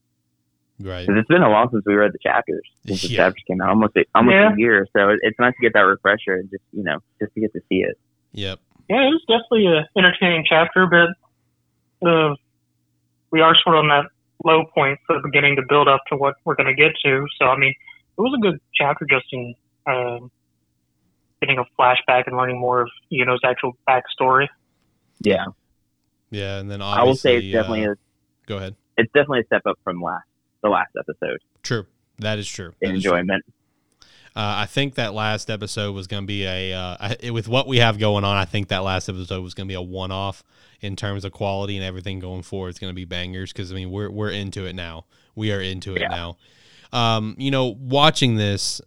Right. 0.79 1.05
Because 1.05 1.19
it's 1.19 1.27
been 1.27 1.43
a 1.43 1.49
while 1.49 1.69
since 1.69 1.83
we 1.85 1.93
read 1.93 2.11
the 2.13 2.19
chapters 2.19 2.67
since 2.85 3.01
the 3.03 3.09
chapters 3.09 3.43
came 3.47 3.61
out, 3.61 3.69
almost 3.69 3.95
a, 3.95 4.05
almost 4.15 4.33
yeah. 4.33 4.53
a 4.53 4.57
year. 4.57 4.87
So 4.95 5.15
it's 5.21 5.39
nice 5.39 5.53
to 5.55 5.61
get 5.61 5.73
that 5.73 5.81
refresher 5.81 6.35
and 6.35 6.49
just 6.49 6.63
you 6.71 6.83
know 6.83 6.99
just 7.19 7.33
to 7.35 7.41
get 7.41 7.53
to 7.53 7.59
see 7.69 7.83
it. 7.83 7.97
Yep. 8.33 8.59
Yeah, 8.89 9.07
it 9.07 9.11
was 9.11 9.23
definitely 9.27 9.67
an 9.67 9.85
entertaining 9.97 10.45
chapter, 10.47 10.87
but 10.87 12.07
uh, 12.07 12.35
we 13.31 13.41
are 13.41 13.55
sort 13.63 13.75
of 13.75 13.83
on 13.83 13.87
that 13.89 14.05
low 14.43 14.65
point 14.73 14.99
for 15.05 15.15
the 15.15 15.21
beginning 15.23 15.55
to 15.55 15.61
build 15.67 15.87
up 15.87 16.01
to 16.09 16.15
what 16.17 16.35
we're 16.45 16.55
going 16.55 16.67
to 16.67 16.73
get 16.73 16.91
to. 17.03 17.25
So, 17.39 17.45
I 17.45 17.57
mean, 17.57 17.73
it 18.17 18.21
was 18.21 18.33
a 18.37 18.41
good 18.41 18.59
chapter 18.73 19.05
just 19.09 19.25
in 19.31 19.55
um, 19.87 20.31
getting 21.41 21.57
a 21.57 21.65
flashback 21.79 22.27
and 22.27 22.37
learning 22.37 22.59
more 22.59 22.81
of 22.81 22.89
Yuno's 23.11 23.41
actual 23.43 23.77
backstory. 23.87 24.47
Yeah. 25.21 25.45
Yeah, 26.31 26.59
and 26.59 26.71
then 26.71 26.81
I 26.81 27.03
will 27.03 27.15
say 27.15 27.37
it's 27.37 27.51
definitely 27.51 27.87
uh, 27.87 27.91
a, 27.91 27.95
go 28.47 28.57
ahead. 28.57 28.75
It's 28.97 29.11
definitely 29.11 29.41
a 29.41 29.45
step 29.45 29.63
up 29.65 29.77
from 29.83 30.01
last 30.01 30.23
the 30.63 30.69
last 30.69 30.91
episode. 30.97 31.39
True, 31.61 31.85
that 32.19 32.39
is 32.39 32.47
true. 32.47 32.71
That 32.81 32.91
enjoyment. 32.91 33.43
True. 33.43 33.53
Uh, 34.33 34.63
I 34.63 34.65
think 34.65 34.95
that 34.95 35.13
last 35.13 35.49
episode 35.49 35.93
was 35.93 36.07
going 36.07 36.23
to 36.23 36.27
be 36.27 36.45
a 36.45 36.73
uh, 36.73 37.15
with 37.33 37.49
what 37.49 37.67
we 37.67 37.77
have 37.77 37.99
going 37.99 38.23
on. 38.23 38.37
I 38.37 38.45
think 38.45 38.69
that 38.69 38.79
last 38.79 39.09
episode 39.09 39.43
was 39.43 39.53
going 39.53 39.67
to 39.67 39.71
be 39.71 39.75
a 39.75 39.81
one 39.81 40.11
off 40.11 40.43
in 40.79 40.95
terms 40.95 41.25
of 41.25 41.33
quality 41.33 41.75
and 41.75 41.85
everything 41.85 42.19
going 42.19 42.41
forward. 42.41 42.69
It's 42.69 42.79
going 42.79 42.91
to 42.91 42.95
be 42.95 43.03
bangers 43.03 43.51
because 43.51 43.71
I 43.71 43.75
mean 43.75 43.91
we're 43.91 44.09
we're 44.09 44.29
into 44.29 44.65
it 44.65 44.73
now. 44.73 45.05
We 45.35 45.51
are 45.51 45.59
into 45.59 45.95
it 45.95 46.01
yeah. 46.01 46.07
now. 46.07 46.37
Um, 46.93 47.35
you 47.37 47.51
know, 47.51 47.75
watching 47.79 48.35
this, 48.35 48.79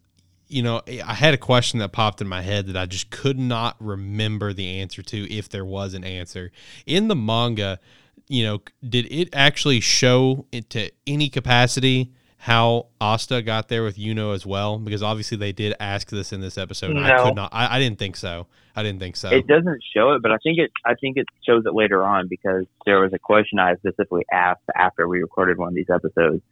you 0.49 0.62
know, 0.62 0.80
I 0.86 1.14
had 1.14 1.34
a 1.34 1.38
question 1.38 1.78
that 1.80 1.92
popped 1.92 2.22
in 2.22 2.28
my 2.28 2.40
head 2.40 2.66
that 2.68 2.76
I 2.76 2.86
just 2.86 3.11
could 3.11 3.38
not 3.38 3.76
remember 3.80 4.55
the 4.55 4.80
answer 4.80 5.03
to 5.03 5.32
if 5.32 5.51
there 5.51 5.64
was 5.64 5.92
an 5.92 6.05
answer 6.05 6.53
in 6.86 7.09
the 7.09 7.16
manga. 7.16 7.80
you 8.28 8.45
know, 8.45 8.62
did 8.86 9.12
it 9.12 9.28
actually 9.34 9.80
show 9.80 10.47
it 10.53 10.70
to 10.70 10.90
any 11.07 11.28
capacity 11.28 12.12
how 12.45 12.88
Asta 13.01 13.40
got 13.40 13.68
there 13.68 13.82
with 13.82 13.97
Yuno 13.97 14.34
as 14.34 14.45
well? 14.45 14.78
Because 14.78 15.03
obviously 15.03 15.38
they 15.38 15.51
did 15.53 15.74
ask 15.80 16.11
this 16.11 16.30
in 16.30 16.42
this 16.42 16.59
episode. 16.59 16.90
and 16.90 17.01
I 17.01 17.09
No. 17.16 17.24
could 17.24 17.34
not. 17.34 17.49
I, 17.55 17.76
I 17.76 17.78
didn't 17.78 17.99
think 17.99 18.16
so. 18.16 18.47
I 18.76 18.82
didn't 18.82 18.99
think 19.01 19.16
so. 19.16 19.30
It 19.30 19.47
doesn't 19.47 19.82
show 19.97 20.12
it, 20.12 20.20
but 20.20 20.30
I 20.30 20.36
think 20.42 20.59
it. 20.59 20.70
I 20.84 20.92
think 20.95 21.16
it 21.16 21.26
shows 21.47 21.64
it 21.64 21.72
later 21.74 22.05
on 22.05 22.28
because 22.28 22.66
there 22.84 23.01
was 23.01 23.14
a 23.14 23.18
question 23.18 23.59
I 23.59 23.76
specifically 23.76 24.24
asked 24.30 24.61
after 24.76 25.09
we 25.09 25.22
recorded 25.22 25.57
one 25.57 25.68
of 25.68 25.74
these 25.74 25.88
episodes 25.88 26.42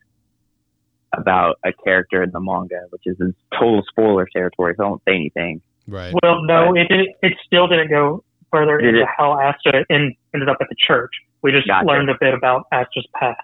about 1.13 1.59
a 1.63 1.73
character 1.85 2.23
in 2.23 2.31
the 2.31 2.41
manga, 2.41 2.81
which 2.89 3.03
is 3.05 3.17
in 3.21 3.35
total 3.53 3.83
spoiler 3.91 4.27
territory. 4.35 4.75
So 4.79 4.85
I 4.85 4.89
won't 4.89 5.03
say 5.07 5.15
anything. 5.15 5.61
right. 5.87 6.15
Well, 6.23 6.43
no, 6.45 6.75
it 6.75 6.89
did, 6.89 7.09
it 7.21 7.35
still 7.47 7.69
didn't 7.69 7.91
go 7.91 8.25
further 8.51 8.79
Did 8.79 8.91
into 8.91 9.03
it? 9.03 9.09
how 9.15 9.33
Asta 9.33 9.85
in, 9.91 10.15
ended 10.33 10.49
up 10.49 10.57
at 10.63 10.69
the 10.71 10.77
church. 10.87 11.11
We 11.43 11.51
just 11.53 11.67
Gotcha. 11.67 11.87
learned 11.87 12.09
a 12.09 12.15
bit 12.19 12.33
about 12.33 12.65
Asta's 12.73 13.07
past. 13.15 13.41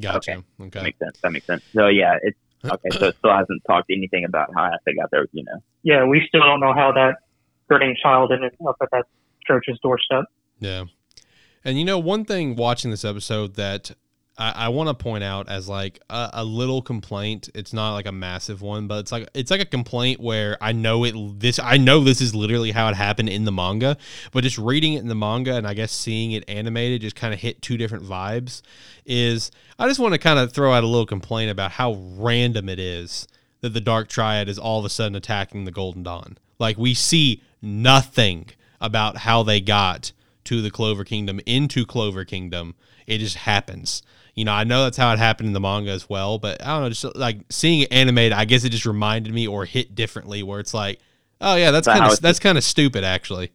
Gotcha. 0.00 0.32
Okay. 0.32 0.42
Okay. 0.60 0.70
That 0.70 0.82
makes 0.82 0.98
sense. 0.98 1.18
That 1.22 1.32
makes 1.32 1.46
sense. 1.46 1.62
So 1.72 1.88
yeah, 1.88 2.18
it's 2.22 2.38
uh, 2.64 2.74
okay. 2.74 2.96
So 2.98 3.06
uh, 3.06 3.08
it 3.08 3.16
still 3.18 3.32
hasn't 3.32 3.62
talked 3.66 3.90
anything 3.90 4.24
about 4.24 4.50
how 4.54 4.64
Asta 4.64 4.94
got 4.94 5.10
there. 5.10 5.26
You 5.32 5.44
know. 5.44 5.62
Yeah, 5.82 6.04
we 6.04 6.24
still 6.28 6.42
don't 6.42 6.60
know 6.60 6.72
how 6.72 6.92
that 6.92 7.16
hurting 7.68 7.96
child 8.02 8.32
ended 8.32 8.52
up 8.66 8.76
at 8.82 8.88
that 8.92 9.04
church's 9.46 9.78
doorstep. 9.82 10.24
Yeah. 10.58 10.84
And 11.64 11.78
you 11.78 11.84
know, 11.84 11.98
one 11.98 12.24
thing 12.24 12.56
watching 12.56 12.90
this 12.90 13.04
episode 13.04 13.54
that 13.56 13.92
I, 14.38 14.52
I 14.56 14.68
want 14.68 14.88
to 14.88 14.94
point 14.94 15.24
out 15.24 15.48
as 15.48 15.68
like 15.68 16.00
a, 16.08 16.30
a 16.34 16.44
little 16.44 16.80
complaint. 16.80 17.50
It's 17.54 17.72
not 17.72 17.94
like 17.94 18.06
a 18.06 18.12
massive 18.12 18.62
one, 18.62 18.86
but 18.86 19.00
it's 19.00 19.12
like 19.12 19.28
it's 19.34 19.50
like 19.50 19.60
a 19.60 19.66
complaint 19.66 20.20
where 20.20 20.56
I 20.60 20.72
know 20.72 21.04
it. 21.04 21.14
This 21.40 21.58
I 21.58 21.76
know 21.76 22.04
this 22.04 22.20
is 22.20 22.34
literally 22.34 22.70
how 22.70 22.88
it 22.88 22.94
happened 22.94 23.28
in 23.28 23.44
the 23.44 23.52
manga, 23.52 23.96
but 24.32 24.44
just 24.44 24.56
reading 24.56 24.94
it 24.94 25.00
in 25.00 25.08
the 25.08 25.14
manga 25.14 25.56
and 25.56 25.66
I 25.66 25.74
guess 25.74 25.90
seeing 25.90 26.32
it 26.32 26.44
animated 26.48 27.00
just 27.00 27.16
kind 27.16 27.34
of 27.34 27.40
hit 27.40 27.60
two 27.60 27.76
different 27.76 28.04
vibes. 28.04 28.62
Is 29.04 29.50
I 29.78 29.88
just 29.88 29.98
want 30.00 30.14
to 30.14 30.18
kind 30.18 30.38
of 30.38 30.52
throw 30.52 30.72
out 30.72 30.84
a 30.84 30.86
little 30.86 31.06
complaint 31.06 31.50
about 31.50 31.72
how 31.72 31.94
random 32.16 32.68
it 32.68 32.78
is 32.78 33.26
that 33.60 33.70
the 33.70 33.80
Dark 33.80 34.08
Triad 34.08 34.48
is 34.48 34.58
all 34.58 34.78
of 34.78 34.84
a 34.84 34.88
sudden 34.88 35.16
attacking 35.16 35.64
the 35.64 35.72
Golden 35.72 36.04
Dawn. 36.04 36.38
Like 36.60 36.78
we 36.78 36.94
see 36.94 37.42
nothing 37.60 38.46
about 38.80 39.18
how 39.18 39.42
they 39.42 39.60
got 39.60 40.12
to 40.44 40.62
the 40.62 40.70
Clover 40.70 41.04
Kingdom 41.04 41.40
into 41.44 41.84
Clover 41.84 42.24
Kingdom. 42.24 42.76
It 43.06 43.18
just 43.18 43.36
happens. 43.36 44.02
You 44.38 44.44
know, 44.44 44.52
I 44.52 44.64
know 44.64 44.84
that's 44.84 44.96
how 44.96 45.12
it 45.12 45.18
happened 45.18 45.48
in 45.48 45.52
the 45.52 45.60
manga 45.60 45.90
as 45.90 46.08
well, 46.08 46.38
but 46.38 46.62
I 46.64 46.68
don't 46.68 46.82
know, 46.82 46.88
just 46.90 47.16
like 47.16 47.38
seeing 47.50 47.80
it 47.80 47.92
animated, 47.92 48.32
I 48.32 48.44
guess 48.44 48.64
it 48.64 48.70
just 48.70 48.86
reminded 48.86 49.34
me 49.34 49.46
or 49.48 49.64
hit 49.64 49.94
differently 49.94 50.42
where 50.42 50.60
it's 50.60 50.72
like, 50.72 51.00
oh 51.40 51.56
yeah, 51.56 51.70
that's 51.72 51.86
kind 51.88 52.04
of 52.04 52.20
that's 52.20 52.38
kind 52.38 52.56
of 52.56 52.64
stupid 52.64 53.02
actually. 53.04 53.50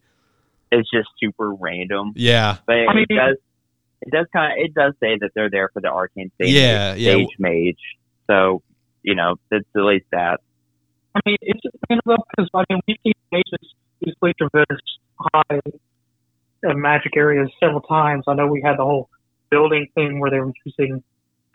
It's 0.72 0.90
just 0.92 1.08
super 1.20 1.54
random, 1.54 2.14
Yeah. 2.16 2.58
but 2.68 2.76
I 2.76 2.94
mean- 2.94 3.06
it 3.10 3.16
does. 3.16 3.38
It 4.06 4.12
does 4.12 4.26
kind 4.34 4.52
of. 4.52 4.58
It 4.66 4.74
does 4.74 4.94
say 5.00 5.18
that 5.22 5.30
they're 5.34 5.50
there 5.50 5.70
for 5.72 5.80
the 5.82 5.88
arcane 5.88 6.30
stage. 6.36 6.54
Yeah, 6.54 6.94
yeah. 6.96 7.14
Stage 7.14 7.30
mage. 7.40 7.80
So 8.28 8.62
you 9.04 9.16
know, 9.16 9.36
it's 9.52 9.66
at 9.76 9.82
least 9.82 10.06
that. 10.12 10.42
I 11.16 11.20
mean, 11.26 11.38
it's 11.42 11.62
just 11.62 11.76
random 11.90 12.18
because 12.36 12.50
I 12.54 12.64
mean 12.70 12.82
we've 12.86 12.98
seen 13.04 13.14
mages 13.32 13.74
easily 14.06 14.34
traverse 14.38 14.82
high 15.18 15.60
uh, 16.68 16.74
magic 16.74 17.16
areas 17.16 17.50
several 17.62 17.80
times. 17.82 18.26
I 18.28 18.34
know 18.34 18.48
we 18.48 18.62
had 18.62 18.78
the 18.78 18.84
whole 18.84 19.08
building 19.54 19.88
thing 19.94 20.20
where 20.20 20.32
they 20.32 20.40
were 20.40 20.52
using 20.66 21.04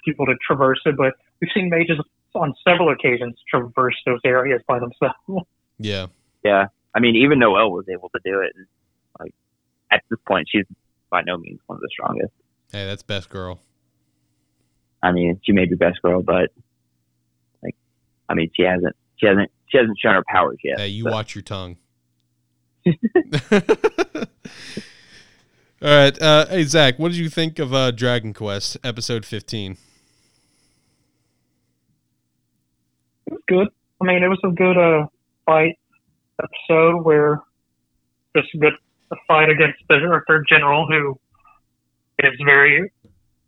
people 0.05 0.27
to 0.27 0.35
traverse 0.47 0.81
it, 0.87 0.97
but 0.97 1.15
we've 1.41 1.51
seen 1.53 1.69
mages 1.69 1.99
on 2.35 2.55
several 2.67 2.93
occasions 2.93 3.37
traverse 3.49 3.97
those 4.07 4.21
areas 4.25 4.63
by 4.67 4.79
themselves. 4.79 5.47
Yeah. 5.81 6.09
Yeah. 6.43 6.67
I 6.93 6.99
mean, 6.99 7.15
even 7.15 7.39
Noelle 7.39 7.71
was 7.71 7.85
able 7.89 8.09
to 8.09 8.19
do 8.25 8.41
it. 8.41 8.53
And, 8.57 8.67
like 9.21 9.33
at 9.93 10.03
this 10.11 10.19
point, 10.27 10.49
she's 10.51 10.65
by 11.09 11.23
no 11.23 11.37
means 11.37 11.61
one 11.69 11.77
of 11.77 11.83
the 11.83 11.89
strongest. 11.93 12.33
Hey, 12.73 12.85
that's 12.85 13.05
best 13.05 13.31
girl. 13.31 13.61
I 15.01 15.13
mean, 15.13 15.41
she 15.45 15.53
may 15.53 15.67
be 15.67 15.77
best 15.77 16.03
girl, 16.03 16.21
but 16.21 16.51
like, 17.63 17.77
I 18.29 18.35
mean, 18.35 18.51
she 18.57 18.65
hasn't, 18.65 18.97
she 19.19 19.27
hasn't, 19.27 19.53
she 19.69 19.79
hasn't 19.79 19.97
shown 20.03 20.15
her 20.15 20.25
powers 20.27 20.59
yet. 20.65 20.81
Hey, 20.81 20.89
you 20.89 21.05
so. 21.05 21.13
watch 21.13 21.37
your 21.37 21.43
tongue. 21.43 21.77
All 25.81 25.89
right. 25.89 26.21
Uh, 26.21 26.47
hey, 26.47 26.65
Zach, 26.65 26.99
what 26.99 27.13
did 27.13 27.19
you 27.19 27.29
think 27.29 27.61
of 27.61 27.73
uh, 27.73 27.93
Dragon 27.93 28.35
Quest 28.35 28.77
episode 28.83 29.25
15? 29.25 29.77
It 33.27 33.33
was 33.33 33.41
good. 33.47 33.69
I 34.01 34.05
mean, 34.05 34.25
it 34.25 34.29
was 34.29 34.41
a 34.45 34.49
good 34.49 34.77
uh, 34.77 35.07
fight 35.47 35.79
episode 36.43 37.05
where 37.05 37.43
just 38.37 38.49
a 38.55 38.59
good 38.59 38.73
fight 39.29 39.51
against 39.51 39.79
the 39.89 40.21
third 40.27 40.47
general 40.49 40.87
who 40.89 41.19
is 42.19 42.33
very 42.45 42.91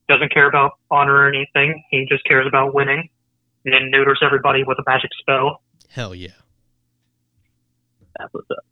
doesn't 0.08 0.32
care 0.32 0.48
about 0.48 0.72
honor 0.90 1.14
or 1.14 1.28
anything. 1.28 1.82
He 1.90 2.06
just 2.08 2.24
cares 2.24 2.46
about 2.46 2.74
winning, 2.74 3.08
and 3.64 3.74
then 3.74 3.90
neuters 3.90 4.20
everybody 4.22 4.62
with 4.64 4.78
a 4.78 4.82
magic 4.86 5.10
spell. 5.20 5.62
Hell 5.88 6.14
yeah. 6.14 6.30
That's 8.18 8.32
what's 8.32 8.50
up. 8.50 8.64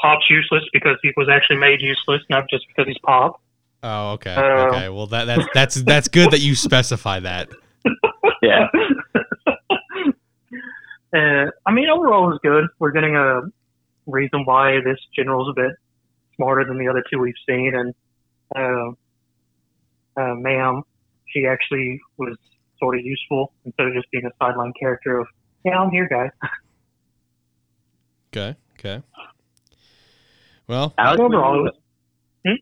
Pop's 0.00 0.28
useless 0.28 0.62
because 0.72 0.96
he 1.02 1.12
was 1.16 1.28
actually 1.28 1.56
made 1.56 1.80
useless, 1.80 2.22
not 2.28 2.48
just 2.50 2.66
because 2.68 2.86
he's 2.86 2.98
Pop. 3.04 3.40
Oh, 3.82 4.12
okay. 4.12 4.34
Uh, 4.34 4.68
okay. 4.68 4.88
Well, 4.88 5.06
that 5.08 5.24
that's 5.26 5.46
that's 5.54 5.82
that's 5.82 6.08
good 6.08 6.30
that 6.30 6.40
you 6.40 6.54
specify 6.54 7.20
that. 7.20 7.50
Yeah. 8.42 8.68
uh, 11.14 11.50
I 11.64 11.72
mean, 11.72 11.88
overall, 11.88 12.26
it 12.26 12.32
was 12.32 12.38
good. 12.42 12.66
We're 12.78 12.92
getting 12.92 13.16
a 13.16 13.40
reason 14.06 14.44
why 14.44 14.80
this 14.84 14.98
general's 15.16 15.48
a 15.48 15.54
bit 15.54 15.72
smarter 16.36 16.64
than 16.64 16.78
the 16.78 16.86
other 16.88 17.02
two 17.10 17.18
we've 17.18 17.34
seen, 17.48 17.72
and 17.74 17.94
uh, 18.54 18.90
uh, 20.20 20.34
Maam, 20.34 20.82
she 21.26 21.46
actually 21.46 22.00
was 22.18 22.36
sort 22.78 22.98
of 22.98 23.04
useful 23.04 23.52
instead 23.64 23.86
of 23.86 23.94
just 23.94 24.10
being 24.10 24.26
a 24.26 24.30
sideline 24.38 24.72
character 24.78 25.18
of, 25.18 25.26
yeah, 25.64 25.78
I'm 25.78 25.90
here, 25.90 26.08
guys. 26.08 26.30
Okay. 28.34 28.54
Okay. 28.78 29.02
Well, 30.68 30.94
Alex, 30.98 31.18
when 31.20 31.26
Overall, 31.34 31.62
was- 31.64 31.72
Hmm? 32.46 32.54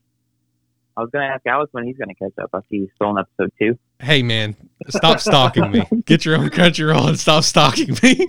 I 0.97 1.01
was 1.01 1.11
going 1.11 1.27
to 1.27 1.35
ask 1.35 1.45
Alex 1.47 1.73
when 1.73 1.85
he's 1.85 1.97
going 1.97 2.09
to 2.09 2.15
catch 2.15 2.33
up. 2.43 2.51
I 2.53 2.61
see 2.71 2.81
he's 2.81 2.89
still 2.95 3.11
in 3.11 3.19
episode 3.19 3.53
two. 3.59 3.79
hey 4.01 4.23
man, 4.23 4.55
stop 4.89 5.21
stalking 5.21 5.71
me. 5.71 5.85
Get 6.07 6.25
your 6.25 6.37
own 6.37 6.51
Crunchyroll 6.51 7.09
and 7.09 7.19
stop 7.19 7.45
stalking 7.45 7.91
me. 8.03 8.27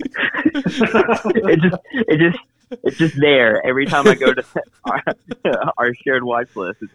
it 0.54 1.60
just, 1.60 1.76
it 1.92 2.18
just, 2.18 2.38
it's 2.84 2.96
just 2.96 3.14
there 3.20 3.64
every 3.66 3.86
time 3.86 4.06
I 4.08 4.14
go 4.14 4.32
to 4.32 4.44
our, 4.84 5.02
our 5.78 5.94
shared 6.04 6.24
watch 6.24 6.48
list. 6.56 6.78
It's 6.82 6.92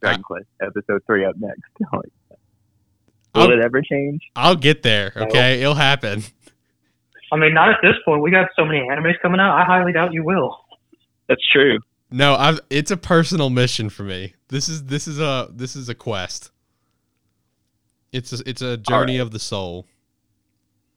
Dragon 0.00 0.22
Quest 0.22 0.46
episode 0.60 1.02
three 1.06 1.24
up 1.24 1.34
next. 1.38 1.60
I'm 1.92 1.98
like, 1.98 2.12
Will 3.34 3.42
I'll- 3.42 3.52
it 3.52 3.60
ever 3.64 3.80
change? 3.82 4.20
I'll 4.36 4.56
get 4.56 4.82
there. 4.82 5.12
Okay, 5.16 5.60
it'll 5.62 5.74
happen. 5.74 6.22
I 7.32 7.36
mean, 7.36 7.54
not 7.54 7.70
at 7.70 7.78
this 7.82 7.94
point. 8.04 8.20
We 8.22 8.30
got 8.30 8.48
so 8.56 8.64
many 8.66 8.80
animes 8.80 9.14
coming 9.22 9.40
out. 9.40 9.56
I 9.58 9.64
highly 9.64 9.92
doubt 9.94 10.12
you 10.12 10.22
will. 10.22 10.58
That's 11.28 11.40
true. 11.50 11.78
No, 12.12 12.34
I've 12.34 12.60
it's 12.70 12.90
a 12.90 12.96
personal 12.96 13.50
mission 13.50 13.88
for 13.88 14.02
me. 14.02 14.34
This 14.48 14.68
is 14.68 14.84
this 14.84 15.08
is 15.08 15.18
a 15.18 15.48
this 15.50 15.74
is 15.74 15.88
a 15.88 15.94
quest. 15.94 16.50
It's 18.12 18.32
a, 18.32 18.48
it's 18.48 18.60
a 18.60 18.76
journey 18.76 19.18
of 19.18 19.30
the 19.30 19.38
soul. 19.38 19.86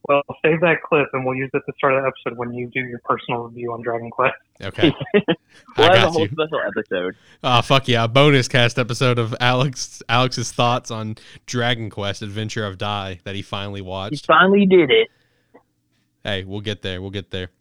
Well, 0.08 0.22
save 0.44 0.62
that 0.62 0.84
clip 0.84 1.08
and 1.14 1.26
we'll 1.26 1.36
use 1.36 1.50
it 1.54 1.58
at 1.58 1.66
the 1.66 1.74
start 1.78 1.94
of 1.94 2.04
the 2.04 2.08
episode 2.10 2.38
when 2.38 2.54
you 2.54 2.68
do 2.68 2.82
your 2.82 3.00
personal 3.00 3.44
review 3.44 3.74
on 3.74 3.82
Dragon 3.82 4.12
Quest. 4.12 4.36
Okay. 4.62 4.94
We'll 5.78 5.90
I 5.90 5.98
have 5.98 6.10
a 6.10 6.12
whole 6.12 6.22
you. 6.24 6.30
special 6.30 6.60
episode. 6.68 7.16
Oh 7.42 7.62
fuck 7.62 7.88
yeah! 7.88 8.04
A 8.04 8.08
bonus 8.10 8.50
cast 8.50 8.78
episode 8.78 9.18
of 9.18 9.34
Alex 9.40 10.04
Alex's 10.10 10.52
thoughts 10.52 10.92
on 10.92 11.16
Dragon 11.46 11.90
Quest: 11.90 12.22
Adventure 12.22 12.66
of 12.66 12.78
Dai 12.78 13.20
that 13.24 13.36
he 13.36 13.42
finally 13.42 13.82
watched. 13.82 14.16
He 14.16 14.22
finally 14.28 14.66
did 14.66 14.92
it. 14.92 15.08
Hey, 16.26 16.44
we'll 16.44 16.60
get 16.60 16.82
there. 16.82 17.02
We'll 17.02 17.12
get 17.12 17.32
there. 17.32 17.52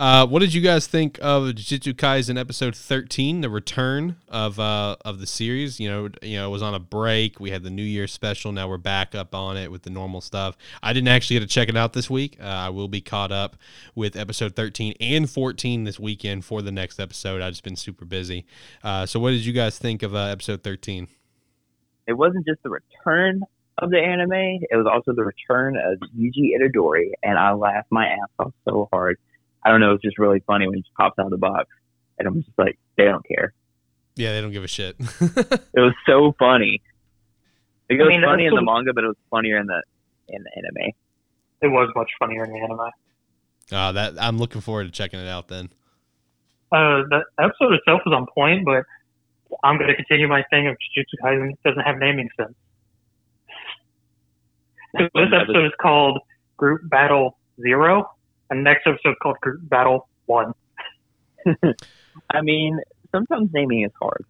Uh, 0.00 0.26
what 0.26 0.38
did 0.38 0.54
you 0.54 0.62
guys 0.62 0.86
think 0.86 1.18
of 1.20 1.42
Jujutsu 1.42 1.92
Kaisen 1.92 2.40
episode 2.40 2.74
thirteen, 2.74 3.42
the 3.42 3.50
return 3.50 4.16
of 4.30 4.58
uh, 4.58 4.96
of 5.04 5.20
the 5.20 5.26
series? 5.26 5.78
You 5.78 5.90
know, 5.90 6.08
you 6.22 6.38
know, 6.38 6.48
it 6.48 6.50
was 6.50 6.62
on 6.62 6.72
a 6.72 6.78
break. 6.78 7.38
We 7.38 7.50
had 7.50 7.62
the 7.62 7.68
New 7.68 7.82
Year 7.82 8.06
special. 8.06 8.50
Now 8.50 8.66
we're 8.66 8.78
back 8.78 9.14
up 9.14 9.34
on 9.34 9.58
it 9.58 9.70
with 9.70 9.82
the 9.82 9.90
normal 9.90 10.22
stuff. 10.22 10.56
I 10.82 10.94
didn't 10.94 11.08
actually 11.08 11.38
get 11.38 11.40
to 11.40 11.54
check 11.54 11.68
it 11.68 11.76
out 11.76 11.92
this 11.92 12.08
week. 12.08 12.38
Uh, 12.40 12.46
I 12.46 12.70
will 12.70 12.88
be 12.88 13.02
caught 13.02 13.30
up 13.30 13.56
with 13.94 14.16
episode 14.16 14.56
thirteen 14.56 14.94
and 15.02 15.28
fourteen 15.28 15.84
this 15.84 16.00
weekend 16.00 16.46
for 16.46 16.62
the 16.62 16.72
next 16.72 16.98
episode. 16.98 17.42
I've 17.42 17.52
just 17.52 17.64
been 17.64 17.76
super 17.76 18.06
busy. 18.06 18.46
Uh, 18.82 19.04
so, 19.04 19.20
what 19.20 19.32
did 19.32 19.44
you 19.44 19.52
guys 19.52 19.78
think 19.78 20.02
of 20.02 20.14
uh, 20.14 20.28
episode 20.28 20.62
thirteen? 20.62 21.08
It 22.06 22.14
wasn't 22.14 22.46
just 22.46 22.62
the 22.62 22.70
return 22.70 23.42
of 23.76 23.90
the 23.90 23.98
anime; 23.98 24.32
it 24.32 24.76
was 24.76 24.86
also 24.90 25.14
the 25.14 25.24
return 25.24 25.76
of 25.76 25.98
Yuji 26.18 26.52
Itadori, 26.58 27.10
and 27.22 27.38
I 27.38 27.52
laughed 27.52 27.88
my 27.90 28.06
ass 28.06 28.30
off 28.38 28.54
so 28.66 28.88
hard. 28.90 29.18
I 29.64 29.70
don't 29.70 29.80
know; 29.80 29.92
it's 29.94 30.02
just 30.02 30.18
really 30.18 30.40
funny 30.46 30.66
when 30.66 30.76
he 30.76 30.82
just 30.82 30.94
pops 30.94 31.18
out 31.18 31.26
of 31.26 31.30
the 31.30 31.38
box, 31.38 31.68
and 32.18 32.26
I'm 32.28 32.42
just 32.42 32.58
like, 32.58 32.78
they 32.96 33.04
don't 33.04 33.26
care. 33.26 33.52
Yeah, 34.16 34.32
they 34.32 34.40
don't 34.40 34.52
give 34.52 34.64
a 34.64 34.68
shit. 34.68 34.96
It 35.20 35.80
was 35.80 35.94
so 36.06 36.34
funny. 36.38 36.82
Like, 37.88 37.98
It 37.98 38.02
I 38.02 38.04
was 38.04 38.08
mean, 38.10 38.22
funny 38.24 38.46
in 38.46 38.54
the 38.54 38.62
manga, 38.62 38.92
but 38.92 39.04
it 39.04 39.08
was 39.08 39.16
funnier 39.30 39.56
in 39.58 39.66
the 39.66 39.82
in 40.28 40.42
the 40.42 40.50
anime. 40.56 40.92
It 41.62 41.68
was 41.68 41.90
much 41.96 42.10
funnier 42.18 42.44
in 42.44 42.52
the 42.52 42.58
anime. 42.58 42.80
uh, 43.72 43.92
that 43.92 44.14
I'm 44.20 44.38
looking 44.38 44.60
forward 44.60 44.84
to 44.84 44.90
checking 44.90 45.20
it 45.20 45.28
out 45.28 45.48
then. 45.48 45.70
Uh, 46.72 47.02
the 47.10 47.22
episode 47.38 47.72
itself 47.74 48.00
was 48.06 48.14
on 48.16 48.26
point, 48.34 48.64
but 48.64 48.84
I'm 49.64 49.76
going 49.76 49.88
to 49.90 49.96
continue 49.96 50.28
my 50.28 50.44
thing 50.50 50.68
of 50.68 50.76
Jujutsu 50.76 51.16
Kaisen 51.24 51.50
doesn't 51.64 51.82
have 51.82 51.98
naming 51.98 52.28
sense. 52.36 52.54
So 54.96 55.04
this 55.14 55.28
episode 55.32 55.66
is 55.66 55.72
called 55.80 56.18
Group 56.56 56.82
Battle 56.88 57.38
Zero, 57.60 58.10
and 58.50 58.64
next 58.64 58.86
episode 58.86 59.16
called 59.22 59.36
Battle 59.62 60.08
One. 60.26 60.52
I 62.30 62.40
mean, 62.42 62.78
sometimes 63.12 63.50
naming 63.52 63.82
is 63.84 63.92
hard. 64.00 64.24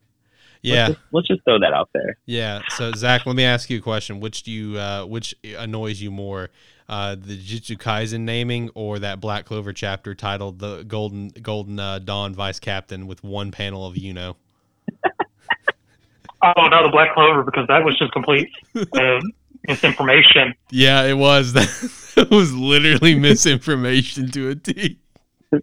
Yeah, 0.62 0.88
Let's 0.88 0.88
just, 0.92 1.00
let's 1.12 1.28
just 1.28 1.44
throw 1.44 1.58
that 1.60 1.72
out 1.72 1.88
there. 1.94 2.18
yeah. 2.26 2.60
So 2.76 2.92
Zach, 2.92 3.24
let 3.24 3.34
me 3.34 3.44
ask 3.44 3.70
you 3.70 3.78
a 3.78 3.80
question. 3.80 4.20
Which 4.20 4.42
do 4.42 4.50
you, 4.52 4.78
uh, 4.78 5.06
which 5.06 5.34
annoys 5.56 6.02
you 6.02 6.10
more, 6.10 6.50
uh, 6.86 7.14
the 7.18 7.38
Jujutsu 7.38 7.78
Kaisen 7.78 8.20
naming 8.20 8.68
or 8.74 8.98
that 8.98 9.20
Black 9.20 9.46
Clover 9.46 9.72
chapter 9.72 10.14
titled 10.14 10.58
"The 10.58 10.82
Golden 10.82 11.28
Golden 11.28 11.78
uh, 11.78 11.98
Dawn 12.00 12.34
Vice 12.34 12.60
Captain" 12.60 13.06
with 13.06 13.24
one 13.24 13.50
panel 13.50 13.86
of 13.86 13.94
Yuno? 13.94 14.36
Oh 16.42 16.66
no, 16.68 16.82
the 16.82 16.90
Black 16.90 17.14
Clover 17.14 17.42
because 17.42 17.66
that 17.68 17.84
was 17.84 17.98
just 17.98 18.12
complete 18.12 18.48
uh, 18.76 19.20
misinformation. 19.66 20.54
Yeah, 20.70 21.04
it 21.04 21.14
was. 21.16 21.52
That 22.20 22.30
was 22.34 22.54
literally 22.54 23.14
misinformation 23.18 24.30
to 24.32 24.50
a 24.50 24.54
T. 24.54 24.98
I, 25.52 25.58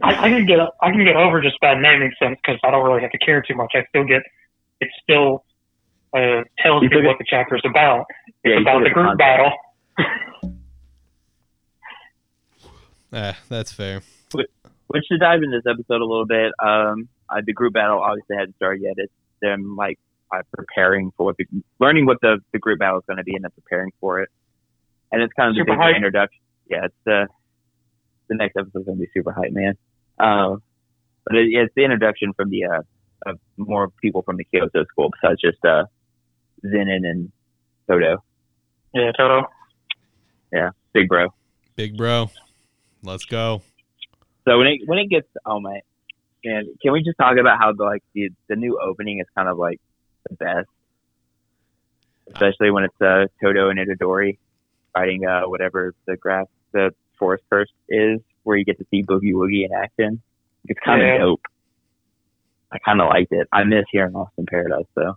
I 0.00 0.28
can 0.30 0.46
get 0.46 0.58
I 0.80 0.90
can 0.90 1.04
get 1.04 1.16
over 1.16 1.40
just 1.42 1.58
bad 1.60 1.78
naming 1.80 2.12
sense 2.18 2.38
because 2.44 2.58
I 2.64 2.70
don't 2.70 2.84
really 2.84 3.02
have 3.02 3.10
to 3.10 3.18
care 3.18 3.42
too 3.42 3.54
much. 3.54 3.72
I 3.74 3.84
still 3.88 4.04
get 4.04 4.22
it 4.80 4.88
still 5.02 5.44
uh, 6.14 6.42
tells 6.62 6.82
You 6.82 6.88
me 6.88 6.94
took 6.94 7.04
it- 7.04 7.06
what 7.08 7.18
the 7.18 7.24
chapter 7.28 7.56
is 7.56 7.62
about. 7.68 8.06
Yeah, 8.44 8.52
It's 8.52 8.56
you 8.58 8.62
about 8.62 8.82
the 8.84 8.90
group 8.90 9.06
context. 9.18 9.18
battle. 9.18 10.52
Ah, 13.14 13.36
that's 13.50 13.70
fair. 13.72 14.00
Which 14.32 15.04
to 15.10 15.18
dive 15.18 15.42
into 15.42 15.58
this 15.62 15.70
episode 15.70 16.00
a 16.00 16.04
little 16.04 16.24
bit, 16.26 16.52
um, 16.62 17.08
uh, 17.28 17.40
the 17.44 17.52
group 17.52 17.74
battle 17.74 18.00
obviously 18.00 18.36
hasn't 18.38 18.56
started 18.56 18.82
yet. 18.82 18.94
It's 18.96 19.12
them 19.42 19.76
like 19.76 19.98
uh, 20.34 20.42
preparing 20.54 21.12
for 21.16 21.24
what 21.26 21.36
the 21.36 21.46
learning 21.78 22.06
what 22.06 22.18
the, 22.22 22.38
the 22.52 22.58
group 22.58 22.78
battle 22.78 22.98
is 22.98 23.04
going 23.06 23.16
to 23.18 23.22
be 23.24 23.34
and 23.34 23.44
then 23.44 23.50
preparing 23.50 23.90
for 24.00 24.20
it. 24.20 24.28
And 25.12 25.22
it's 25.22 25.32
kind 25.34 25.50
of 25.50 25.54
the 25.54 25.60
Super 25.60 25.72
bigger 25.72 25.82
hype. 25.82 25.96
introduction. 25.96 26.40
Yeah, 26.70 26.86
it's 26.86 26.94
the 27.04 27.28
the 28.28 28.34
next 28.36 28.56
episode's 28.56 28.86
going 28.86 28.98
to 28.98 29.04
be 29.04 29.10
super 29.14 29.32
hype, 29.32 29.52
man. 29.52 29.74
Um, 30.18 30.62
but 31.26 31.36
it, 31.36 31.48
it's 31.52 31.72
the 31.76 31.84
introduction 31.84 32.32
from 32.32 32.48
the 32.50 32.64
uh, 32.64 32.82
of 33.26 33.38
more 33.56 33.88
people 34.00 34.22
from 34.22 34.36
the 34.36 34.44
Kyoto 34.44 34.84
school 34.84 35.10
besides 35.20 35.40
just 35.40 35.62
uh, 35.64 35.84
Zenin 36.64 37.06
and 37.06 37.30
Todo, 37.88 38.24
Yeah, 38.94 39.12
Todo. 39.16 39.42
Yeah, 40.52 40.70
big 40.92 41.08
bro. 41.08 41.28
Big 41.76 41.96
bro, 41.96 42.30
let's 43.02 43.24
go. 43.24 43.62
So 44.46 44.58
when 44.58 44.66
it 44.66 44.80
when 44.86 44.98
it 44.98 45.08
gets 45.10 45.28
oh 45.46 45.60
my 45.60 45.80
man, 46.44 46.64
can 46.82 46.92
we 46.92 47.02
just 47.02 47.18
talk 47.18 47.36
about 47.38 47.58
how 47.58 47.72
the 47.72 47.84
like 47.84 48.02
the 48.14 48.30
the 48.48 48.56
new 48.56 48.78
opening 48.82 49.20
is 49.20 49.26
kind 49.36 49.48
of 49.48 49.58
like 49.58 49.80
the 50.28 50.36
best, 50.36 50.68
especially 52.32 52.70
when 52.70 52.84
it's 52.84 53.00
uh 53.00 53.26
Todo 53.42 53.68
and 53.70 53.78
Itadori 53.78 54.38
fighting 54.92 55.26
uh 55.26 55.42
whatever 55.42 55.94
the 56.06 56.16
grass 56.16 56.46
the 56.72 56.90
forest 57.18 57.44
curse 57.50 57.70
is, 57.88 58.20
where 58.42 58.56
you 58.56 58.64
get 58.64 58.78
to 58.78 58.86
see 58.90 59.02
Boogie 59.02 59.32
Woogie 59.32 59.64
in 59.64 59.72
action. 59.72 60.20
It's 60.66 60.80
kind 60.84 61.02
of 61.02 61.06
Yeah. 61.08 61.18
dope. 61.18 61.42
I 62.72 62.78
kind 62.78 63.00
of 63.00 63.08
liked 63.08 63.32
it. 63.32 63.46
I 63.52 63.64
miss 63.64 63.84
hearing 63.92 64.12
Lost 64.12 64.32
in 64.38 64.46
Paradise 64.46 64.86
though. 64.94 65.16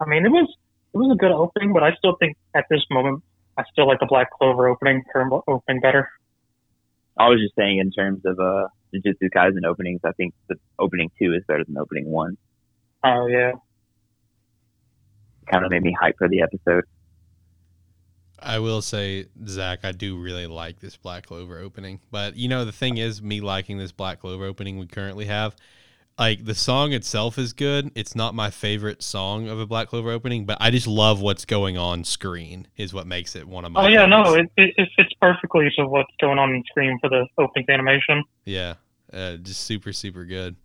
I 0.00 0.06
mean, 0.06 0.24
it 0.24 0.30
was 0.30 0.48
it 0.94 0.98
was 0.98 1.10
a 1.12 1.16
good 1.18 1.30
opening, 1.32 1.72
but 1.72 1.82
I 1.82 1.92
still 1.98 2.16
think 2.18 2.36
at 2.54 2.64
this 2.70 2.82
moment 2.90 3.22
I 3.58 3.64
still 3.72 3.86
like 3.86 4.00
the 4.00 4.06
Black 4.06 4.30
Clover 4.30 4.68
opening 4.68 5.02
opening 5.46 5.80
better. 5.80 6.08
I 7.18 7.28
was 7.28 7.40
just 7.40 7.54
saying 7.56 7.78
in 7.78 7.90
terms 7.90 8.22
of 8.24 8.38
uh 8.38 8.68
Jujutsu 8.94 9.28
Kaisen 9.34 9.64
openings, 9.66 10.00
I 10.04 10.12
think 10.12 10.32
the 10.48 10.56
opening 10.78 11.10
two 11.20 11.34
is 11.34 11.42
better 11.46 11.64
than 11.64 11.76
opening 11.76 12.06
one. 12.06 12.36
Oh 13.04 13.26
yeah. 13.26 13.52
Kind 15.50 15.64
of 15.64 15.70
made 15.70 15.82
me 15.82 15.94
hype 15.98 16.16
for 16.18 16.28
the 16.28 16.42
episode. 16.42 16.84
I 18.46 18.60
will 18.60 18.80
say, 18.80 19.26
Zach, 19.46 19.80
I 19.82 19.92
do 19.92 20.16
really 20.16 20.46
like 20.46 20.78
this 20.78 20.96
Black 20.96 21.26
Clover 21.26 21.58
opening. 21.58 22.00
But 22.10 22.36
you 22.36 22.48
know, 22.48 22.64
the 22.64 22.72
thing 22.72 22.96
is, 22.96 23.20
me 23.20 23.40
liking 23.40 23.76
this 23.76 23.92
Black 23.92 24.20
Clover 24.20 24.44
opening 24.44 24.78
we 24.78 24.86
currently 24.86 25.26
have, 25.26 25.56
like 26.18 26.44
the 26.44 26.54
song 26.54 26.92
itself 26.92 27.38
is 27.38 27.52
good. 27.52 27.90
It's 27.94 28.14
not 28.14 28.34
my 28.34 28.50
favorite 28.50 29.02
song 29.02 29.48
of 29.48 29.58
a 29.58 29.66
Black 29.66 29.88
Clover 29.88 30.12
opening, 30.12 30.46
but 30.46 30.58
I 30.60 30.70
just 30.70 30.86
love 30.86 31.20
what's 31.20 31.44
going 31.44 31.76
on 31.76 32.04
screen. 32.04 32.68
Is 32.76 32.94
what 32.94 33.06
makes 33.06 33.34
it 33.34 33.46
one 33.46 33.64
of 33.64 33.72
my. 33.72 33.84
Oh 33.84 33.88
yeah, 33.88 34.06
no, 34.06 34.34
it, 34.34 34.48
it, 34.56 34.74
it 34.76 34.88
fits 34.96 35.12
perfectly 35.20 35.68
to 35.76 35.86
what's 35.86 36.12
going 36.20 36.38
on 36.38 36.54
in 36.54 36.62
screen 36.64 36.98
for 37.00 37.10
the 37.10 37.26
opening 37.38 37.66
animation. 37.68 38.22
Yeah, 38.44 38.74
uh, 39.12 39.36
just 39.36 39.62
super 39.62 39.92
super 39.92 40.24
good. 40.24 40.56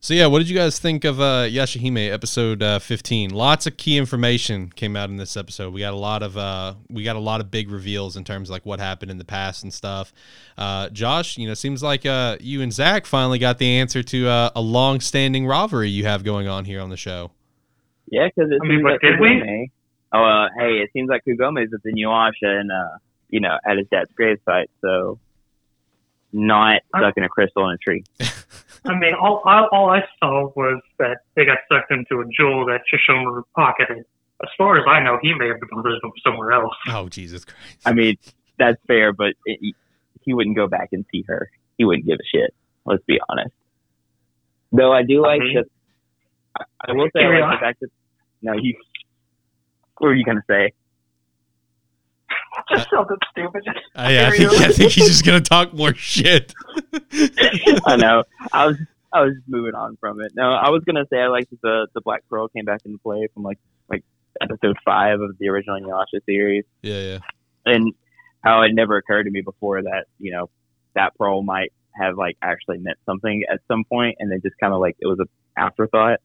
So 0.00 0.14
yeah, 0.14 0.26
what 0.26 0.38
did 0.38 0.48
you 0.48 0.54
guys 0.56 0.78
think 0.78 1.04
of 1.04 1.20
uh, 1.20 1.46
Yashahime 1.48 2.12
episode 2.12 2.62
uh, 2.62 2.78
fifteen? 2.78 3.30
Lots 3.30 3.66
of 3.66 3.76
key 3.76 3.98
information 3.98 4.70
came 4.70 4.94
out 4.94 5.10
in 5.10 5.16
this 5.16 5.36
episode. 5.36 5.72
We 5.72 5.80
got 5.80 5.94
a 5.94 5.96
lot 5.96 6.22
of 6.22 6.36
uh, 6.36 6.74
we 6.88 7.02
got 7.02 7.16
a 7.16 7.20
lot 7.20 7.40
of 7.40 7.50
big 7.50 7.70
reveals 7.70 8.16
in 8.16 8.22
terms 8.22 8.48
of 8.48 8.52
like 8.52 8.64
what 8.64 8.78
happened 8.78 9.10
in 9.10 9.18
the 9.18 9.24
past 9.24 9.64
and 9.64 9.72
stuff. 9.74 10.12
Uh, 10.56 10.90
Josh, 10.90 11.38
you 11.38 11.48
know, 11.48 11.54
seems 11.54 11.82
like 11.82 12.06
uh, 12.06 12.36
you 12.40 12.62
and 12.62 12.72
Zach 12.72 13.04
finally 13.04 13.38
got 13.40 13.58
the 13.58 13.66
answer 13.78 14.02
to 14.04 14.28
uh, 14.28 14.50
a 14.54 14.60
long-standing 14.60 15.46
rivalry 15.46 15.88
you 15.88 16.04
have 16.04 16.22
going 16.22 16.46
on 16.46 16.66
here 16.66 16.80
on 16.80 16.90
the 16.90 16.96
show. 16.96 17.32
Yeah, 18.08 18.28
because 18.28 18.50
it 18.52 18.60
I 18.62 18.66
mean, 18.68 18.78
seems 18.78 18.82
but 18.84 18.92
like 18.92 19.00
did 19.00 19.18
we? 19.18 19.70
Oh, 20.12 20.22
uh, 20.22 20.48
hey, 20.56 20.74
it 20.84 20.90
seems 20.92 21.08
like 21.08 21.22
Kagome 21.26 21.64
is 21.64 21.72
at 21.74 21.82
the 21.82 21.92
Nuasha 21.92 22.60
and 22.60 22.70
uh, 22.70 22.98
you 23.28 23.40
know, 23.40 23.58
at 23.68 23.76
his 23.76 23.88
dad's 23.90 24.10
gravesite, 24.12 24.66
so 24.82 25.18
not 26.32 26.82
I- 26.94 27.00
stuck 27.00 27.16
in 27.16 27.24
a 27.24 27.28
crystal 27.28 27.68
in 27.68 27.74
a 27.74 27.78
tree. 27.78 28.04
I 28.86 28.98
mean, 28.98 29.14
all, 29.14 29.42
all 29.44 29.68
all 29.72 29.90
I 29.90 30.02
saw 30.20 30.50
was 30.54 30.80
that 30.98 31.18
they 31.34 31.44
got 31.44 31.58
sucked 31.70 31.90
into 31.90 32.20
a 32.20 32.24
jewel 32.36 32.66
that 32.66 32.82
Sesshomaru 32.92 33.42
pocketed. 33.54 34.04
As 34.42 34.48
far 34.58 34.78
as 34.78 34.84
I 34.88 35.00
know, 35.02 35.18
he 35.22 35.32
may 35.34 35.48
have 35.48 35.60
deposited 35.60 36.00
them 36.02 36.12
somewhere 36.24 36.52
else. 36.52 36.74
Oh 36.88 37.08
Jesus 37.08 37.44
Christ! 37.44 37.78
I 37.84 37.92
mean, 37.92 38.16
that's 38.58 38.78
fair, 38.86 39.12
but 39.12 39.34
it, 39.44 39.74
he 40.22 40.34
wouldn't 40.34 40.56
go 40.56 40.66
back 40.66 40.90
and 40.92 41.04
see 41.10 41.24
her. 41.26 41.50
He 41.78 41.84
wouldn't 41.84 42.06
give 42.06 42.18
a 42.20 42.26
shit. 42.30 42.54
Let's 42.84 43.02
be 43.04 43.18
honest. 43.28 43.54
Though 44.72 44.92
I 44.92 45.02
do 45.02 45.22
like 45.22 45.40
mean- 45.40 45.54
that. 45.56 45.66
I, 46.58 46.64
I 46.88 46.92
will 46.92 47.08
say 47.14 47.24
I 47.24 47.40
like 47.40 47.60
the 47.60 47.64
fact 47.64 47.80
that. 47.80 47.88
No, 48.42 48.52
you. 48.54 48.74
What 49.98 50.08
were 50.08 50.14
you 50.14 50.24
gonna 50.24 50.44
say? 50.48 50.72
Just 52.70 52.88
something 52.90 53.16
stupid. 53.30 53.62
I, 53.94 54.26
I 54.26 54.30
think 54.30 54.50
I 54.52 54.68
think 54.72 54.92
he's 54.92 55.08
just 55.08 55.24
gonna 55.24 55.40
talk 55.40 55.72
more 55.74 55.94
shit. 55.94 56.52
I 57.86 57.96
know. 57.96 58.24
I 58.52 58.66
was 58.66 58.76
I 59.12 59.20
was 59.22 59.34
moving 59.46 59.74
on 59.74 59.96
from 60.00 60.20
it. 60.20 60.32
No, 60.34 60.44
I 60.52 60.70
was 60.70 60.82
gonna 60.84 61.04
say 61.10 61.18
I 61.20 61.28
liked 61.28 61.50
the 61.62 61.86
the 61.94 62.00
Black 62.00 62.22
Pearl 62.28 62.48
came 62.48 62.64
back 62.64 62.80
into 62.84 62.98
play 62.98 63.28
from 63.34 63.42
like 63.42 63.58
like 63.88 64.04
episode 64.40 64.76
five 64.84 65.20
of 65.20 65.36
the 65.38 65.48
original 65.48 65.80
Inuyasha 65.80 66.24
series, 66.26 66.64
Yeah, 66.82 67.00
yeah. 67.00 67.18
and 67.66 67.92
how 68.42 68.62
it 68.62 68.72
never 68.74 68.96
occurred 68.96 69.24
to 69.24 69.30
me 69.30 69.40
before 69.42 69.82
that 69.82 70.04
you 70.18 70.32
know 70.32 70.48
that 70.94 71.14
pearl 71.16 71.42
might 71.42 71.72
have 71.94 72.16
like 72.16 72.36
actually 72.42 72.78
meant 72.78 72.98
something 73.06 73.44
at 73.52 73.60
some 73.68 73.84
point, 73.84 74.16
and 74.18 74.30
then 74.30 74.40
just 74.42 74.56
kind 74.58 74.72
of 74.72 74.80
like 74.80 74.96
it 75.00 75.06
was 75.06 75.18
an 75.18 75.26
afterthought 75.56 76.20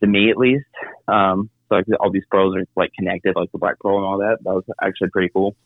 to 0.00 0.06
me 0.06 0.30
at 0.30 0.36
least. 0.36 0.64
Um, 1.08 1.50
like 1.70 1.84
all 2.00 2.10
these 2.10 2.24
pearls 2.30 2.54
are 2.56 2.64
like 2.76 2.92
connected, 2.98 3.34
like 3.36 3.50
the 3.52 3.58
Black 3.58 3.78
Pearl 3.80 3.96
and 3.96 4.04
all 4.06 4.18
that. 4.18 4.38
That 4.44 4.54
was 4.54 4.64
actually 4.82 5.10
pretty 5.10 5.30
cool. 5.32 5.56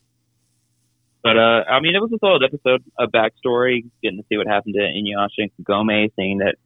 But 1.23 1.39
uh, 1.39 1.65
I 1.69 1.81
mean, 1.81 1.95
it 1.95 2.01
was 2.01 2.13
a 2.13 2.19
solid 2.19 2.43
episode, 2.45 2.85
a 2.99 3.07
backstory, 3.07 3.85
getting 4.03 4.19
to 4.19 4.25
see 4.29 4.37
what 4.37 4.47
happened 4.47 4.75
to 4.75 4.81
Inuyasha 4.81 5.39
and 5.39 5.51
Kagome, 5.59 6.11
seeing 6.17 6.39
that 6.39 6.57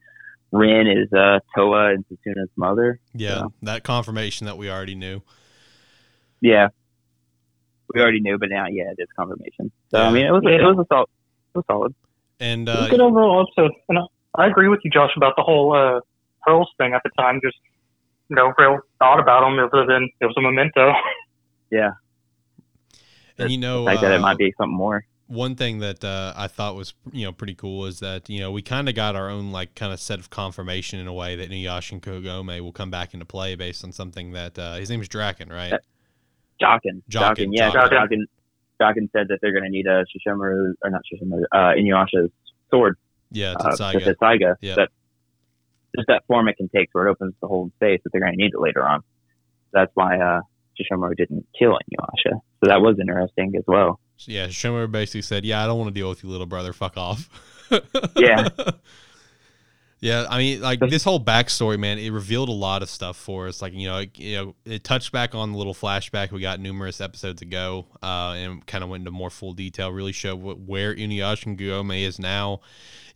Rin 0.50 0.88
is 0.88 1.12
uh, 1.12 1.38
Towa 1.56 1.94
and 1.94 2.04
Setsuna's 2.08 2.50
mother. 2.56 2.98
Yeah, 3.14 3.28
Yeah. 3.28 3.42
that 3.62 3.84
confirmation 3.84 4.46
that 4.46 4.58
we 4.58 4.68
already 4.68 4.96
knew. 4.96 5.22
Yeah, 6.40 6.68
we 7.94 8.00
already 8.00 8.20
knew, 8.20 8.36
but 8.38 8.48
now 8.50 8.66
yeah, 8.68 8.90
it 8.90 9.00
is 9.00 9.08
confirmation. 9.16 9.70
So 9.90 9.98
Yeah. 9.98 10.08
I 10.08 10.10
mean, 10.12 10.26
it 10.26 10.32
was 10.32 10.42
a, 10.44 10.48
it 10.48 10.62
was 10.62 10.78
a 10.78 10.86
solid, 10.92 11.08
it 11.54 11.58
was 11.58 11.64
solid. 11.70 11.94
And 12.40 12.68
It 12.68 12.72
was 12.72 12.82
uh, 12.82 12.86
a 12.86 12.90
good 12.90 13.00
overall 13.00 13.46
episode. 13.46 13.72
And 13.88 13.98
I, 13.98 14.02
I 14.34 14.46
agree 14.48 14.68
with 14.68 14.80
you, 14.84 14.90
Josh, 14.90 15.10
about 15.16 15.34
the 15.36 15.42
whole 15.42 15.74
uh, 15.74 16.00
pearls 16.44 16.68
thing 16.78 16.94
at 16.94 17.02
the 17.04 17.10
time. 17.18 17.40
Just 17.42 17.58
no 18.30 18.52
real 18.58 18.78
thought 18.98 19.20
about 19.20 19.40
them 19.40 19.58
other 19.58 19.86
than 19.86 20.08
it 20.20 20.26
was 20.26 20.34
a 20.38 20.40
memento. 20.42 20.92
Yeah, 21.70 21.90
and 23.38 23.50
you 23.50 23.58
know, 23.58 23.84
like 23.84 24.00
that, 24.00 24.10
it 24.12 24.18
uh, 24.18 24.22
might 24.22 24.38
be 24.38 24.54
something 24.56 24.74
more. 24.74 25.04
one 25.26 25.54
thing 25.54 25.80
that 25.80 26.02
uh, 26.02 26.32
I 26.34 26.46
thought 26.48 26.74
was 26.76 26.94
you 27.12 27.26
know 27.26 27.32
pretty 27.32 27.54
cool 27.54 27.84
is 27.84 28.00
that 28.00 28.30
you 28.30 28.40
know 28.40 28.50
we 28.50 28.62
kind 28.62 28.88
of 28.88 28.94
got 28.94 29.14
our 29.16 29.28
own 29.28 29.52
like 29.52 29.74
kind 29.74 29.92
of 29.92 30.00
set 30.00 30.18
of 30.18 30.30
confirmation 30.30 30.98
in 30.98 31.06
a 31.06 31.12
way 31.12 31.36
that 31.36 31.50
Inuyasha 31.50 31.92
and 31.92 32.02
Kagome 32.02 32.58
will 32.62 32.72
come 32.72 32.90
back 32.90 33.12
into 33.12 33.26
play 33.26 33.54
based 33.54 33.84
on 33.84 33.92
something 33.92 34.32
that 34.32 34.58
uh, 34.58 34.76
his 34.76 34.88
name 34.88 35.02
is 35.02 35.08
Draken, 35.08 35.50
right? 35.50 35.74
Jokin, 36.60 37.02
Jokin, 37.10 37.36
Jokin, 37.36 37.48
yeah, 37.52 37.70
Jokin. 37.70 37.90
Jokin. 37.90 38.22
Jokin 38.80 39.12
said 39.12 39.28
that 39.28 39.38
they're 39.42 39.52
going 39.52 39.64
to 39.64 39.70
need 39.70 39.86
a 39.86 40.04
Sesshomaru 40.06 40.72
or 40.82 40.90
not 40.90 41.02
Sesshomaru, 41.12 41.42
uh, 41.52 41.74
Inuyasha's 41.76 42.30
sword, 42.70 42.96
Yeah, 43.30 43.52
uh, 43.60 43.72
Tetsaiga. 43.72 44.04
the 44.04 44.14
Tetsaiga. 44.14 44.54
Yeah. 44.62 44.74
That 44.76 44.88
just 45.96 46.08
that 46.08 46.22
form 46.26 46.48
it 46.48 46.56
can 46.56 46.68
take, 46.68 46.88
where 46.92 47.06
it 47.06 47.10
opens 47.10 47.34
the 47.40 47.48
whole 47.48 47.70
space 47.76 48.00
that 48.04 48.10
they're 48.12 48.20
going 48.20 48.32
to 48.32 48.36
need 48.36 48.52
it 48.54 48.60
later 48.60 48.86
on. 48.86 49.02
That's 49.72 49.90
why 49.94 50.18
uh, 50.18 50.40
Sesshomaru 50.78 51.16
didn't 51.16 51.46
kill 51.58 51.72
Inuyasha. 51.72 52.32
So 52.32 52.68
that 52.68 52.80
was 52.80 52.96
interesting 53.00 53.54
as 53.56 53.64
well. 53.66 54.00
yeah, 54.26 54.46
Shomer 54.48 54.90
basically 54.90 55.22
said, 55.22 55.44
"Yeah, 55.44 55.62
I 55.62 55.66
don't 55.66 55.78
want 55.78 55.88
to 55.88 55.94
deal 55.94 56.08
with 56.08 56.22
you, 56.22 56.30
little 56.30 56.46
brother. 56.46 56.72
Fuck 56.72 56.96
off." 56.96 57.28
Yeah. 58.16 58.48
Yeah, 60.00 60.26
I 60.30 60.38
mean, 60.38 60.60
like 60.60 60.78
this 60.78 61.02
whole 61.02 61.18
backstory, 61.18 61.76
man, 61.78 61.98
it 61.98 62.10
revealed 62.10 62.48
a 62.48 62.52
lot 62.52 62.82
of 62.82 62.88
stuff 62.88 63.16
for 63.16 63.48
us. 63.48 63.60
Like, 63.60 63.72
you 63.72 63.88
know, 63.88 63.98
it, 63.98 64.16
you 64.16 64.36
know, 64.36 64.54
it 64.64 64.84
touched 64.84 65.10
back 65.10 65.34
on 65.34 65.50
the 65.50 65.58
little 65.58 65.74
flashback 65.74 66.30
we 66.30 66.40
got 66.40 66.60
numerous 66.60 67.00
episodes 67.00 67.42
ago, 67.42 67.86
uh, 68.00 68.34
and 68.36 68.64
kind 68.64 68.84
of 68.84 68.90
went 68.90 69.00
into 69.00 69.10
more 69.10 69.30
full 69.30 69.54
detail. 69.54 69.90
Really 69.90 70.12
showed 70.12 70.40
what, 70.40 70.60
where 70.60 70.94
Inuyasha 70.94 71.46
and 71.46 71.58
Guome 71.58 72.00
is 72.00 72.20
now. 72.20 72.60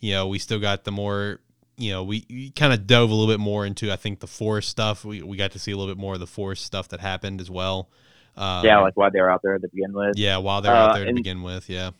You 0.00 0.14
know, 0.14 0.26
we 0.26 0.40
still 0.40 0.58
got 0.58 0.82
the 0.82 0.90
more, 0.90 1.38
you 1.82 1.92
know, 1.92 2.04
we, 2.04 2.24
we 2.30 2.50
kind 2.50 2.72
of 2.72 2.86
dove 2.86 3.10
a 3.10 3.14
little 3.14 3.32
bit 3.32 3.40
more 3.40 3.66
into, 3.66 3.92
I 3.92 3.96
think, 3.96 4.20
the 4.20 4.26
forest 4.26 4.68
stuff. 4.68 5.04
We 5.04 5.22
we 5.22 5.36
got 5.36 5.52
to 5.52 5.58
see 5.58 5.72
a 5.72 5.76
little 5.76 5.92
bit 5.92 6.00
more 6.00 6.14
of 6.14 6.20
the 6.20 6.26
forest 6.26 6.64
stuff 6.64 6.88
that 6.88 7.00
happened 7.00 7.40
as 7.40 7.50
well. 7.50 7.88
Um, 8.36 8.64
yeah, 8.64 8.78
like 8.80 8.96
why 8.96 9.10
they 9.10 9.20
were 9.20 9.30
out 9.30 9.40
there 9.42 9.58
to 9.58 9.68
begin 9.68 9.92
with. 9.92 10.16
yeah, 10.16 10.38
while 10.38 10.62
they're 10.62 10.74
out 10.74 10.90
uh, 10.90 10.94
there 10.94 11.04
to 11.06 11.14
begin 11.14 11.42
with, 11.42 11.68
yeah, 11.68 11.90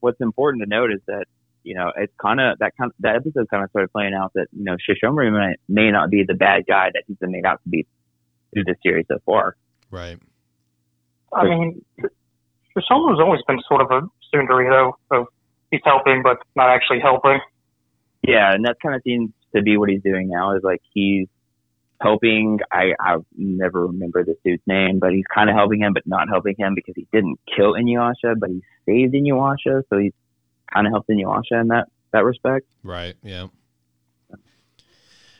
What's 0.00 0.20
important 0.20 0.62
to 0.62 0.68
note 0.68 0.92
is 0.92 1.00
that 1.06 1.24
you 1.64 1.74
know 1.74 1.90
it's 1.96 2.12
kind 2.20 2.40
of 2.40 2.58
that 2.58 2.76
kind 2.76 2.92
that 3.00 3.16
episode 3.16 3.48
kind 3.50 3.64
of 3.64 3.70
started 3.70 3.90
playing 3.90 4.14
out 4.14 4.32
that 4.34 4.46
you 4.52 4.64
know 4.64 4.76
Sesshomaru 4.76 5.32
may, 5.32 5.56
may 5.68 5.90
not 5.90 6.10
be 6.10 6.24
the 6.26 6.34
bad 6.34 6.66
guy 6.66 6.90
that 6.92 7.02
he's 7.06 7.16
been 7.16 7.32
made 7.32 7.44
out 7.44 7.60
to 7.64 7.68
be 7.68 7.86
through 8.52 8.64
the 8.64 8.76
series 8.82 9.06
so 9.08 9.18
far. 9.26 9.56
right. 9.90 10.18
I 11.32 11.44
mean, 11.44 11.84
Sesshomaru's 12.00 13.20
always 13.20 13.40
been 13.46 13.60
sort 13.68 13.82
of 13.82 13.90
a 13.90 14.00
tsundere, 14.32 14.92
of 15.10 15.26
he's 15.70 15.80
helping 15.84 16.22
but 16.22 16.38
not 16.56 16.70
actually 16.70 17.00
helping. 17.00 17.40
Yeah, 18.26 18.52
and 18.52 18.64
that 18.64 18.76
kind 18.82 18.94
of 18.94 19.02
seems 19.02 19.30
to 19.54 19.62
be 19.62 19.76
what 19.76 19.88
he's 19.88 20.02
doing 20.02 20.28
now. 20.28 20.56
Is 20.56 20.62
like 20.62 20.82
he's 20.92 21.28
helping. 22.00 22.60
I 22.72 22.92
I 23.00 23.16
never 23.36 23.86
remember 23.86 24.24
this 24.24 24.36
dude's 24.44 24.62
name, 24.66 24.98
but 24.98 25.12
he's 25.12 25.24
kind 25.32 25.48
of 25.48 25.56
helping 25.56 25.80
him, 25.80 25.92
but 25.92 26.06
not 26.06 26.28
helping 26.28 26.54
him 26.58 26.74
because 26.74 26.94
he 26.96 27.06
didn't 27.12 27.38
kill 27.56 27.74
Inuyasha, 27.74 28.38
but 28.38 28.50
he 28.50 28.62
saved 28.86 29.14
Inuyasha, 29.14 29.82
so 29.88 29.98
he's 29.98 30.12
kind 30.72 30.86
of 30.86 30.92
helped 30.92 31.08
Inuyasha 31.08 31.60
in 31.60 31.68
that 31.68 31.88
that 32.12 32.24
respect. 32.24 32.66
Right. 32.82 33.14
Yeah. 33.22 33.46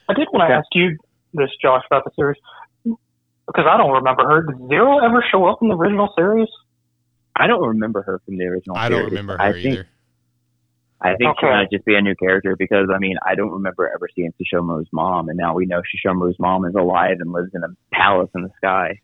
I 0.09 0.15
did 0.15 0.29
want 0.33 0.43
to 0.43 0.45
Okay. 0.47 0.55
ask 0.55 0.67
you 0.73 0.97
this, 1.35 1.51
Josh, 1.61 1.83
about 1.91 2.05
the 2.05 2.11
series 2.17 2.41
because 2.85 3.67
I 3.69 3.77
don't 3.77 3.93
remember 3.93 4.27
her. 4.27 4.43
Did 4.43 4.69
Zero 4.69 4.99
ever 4.99 5.25
show 5.31 5.47
up 5.47 5.59
in 5.63 5.69
the 5.69 5.75
original 5.77 6.13
series? 6.17 6.49
I 7.37 7.47
don't 7.47 7.67
remember 7.67 8.03
her 8.03 8.21
from 8.25 8.37
the 8.37 8.45
original. 8.45 8.77
I 8.77 8.89
don't 8.89 9.05
remember 9.05 9.35
her 9.35 9.43
I 9.43 9.53
think, 9.53 9.67
either. 9.67 9.89
I 11.01 11.15
think 11.15 11.37
she 11.39 11.47
Okay. 11.47 11.55
might 11.55 11.71
just 11.71 11.85
be 11.85 11.95
a 11.95 12.01
new 12.01 12.15
character 12.17 12.57
because 12.59 12.89
I 12.93 12.99
mean 12.99 13.17
I 13.25 13.35
don't 13.35 13.51
remember 13.51 13.89
ever 13.93 14.09
seeing 14.15 14.33
Sesshomaru's 14.41 14.89
mom, 14.93 15.29
and 15.29 15.37
now 15.39 15.55
we 15.55 15.67
know 15.67 15.81
Sesshomaru's 15.83 16.39
mom 16.39 16.65
is 16.65 16.75
alive 16.75 17.19
and 17.21 17.33
lives 17.33 17.51
in 17.55 17.63
a 17.63 17.69
palace 17.95 18.31
in 18.35 18.43
the 18.43 18.51
sky. 18.57 18.99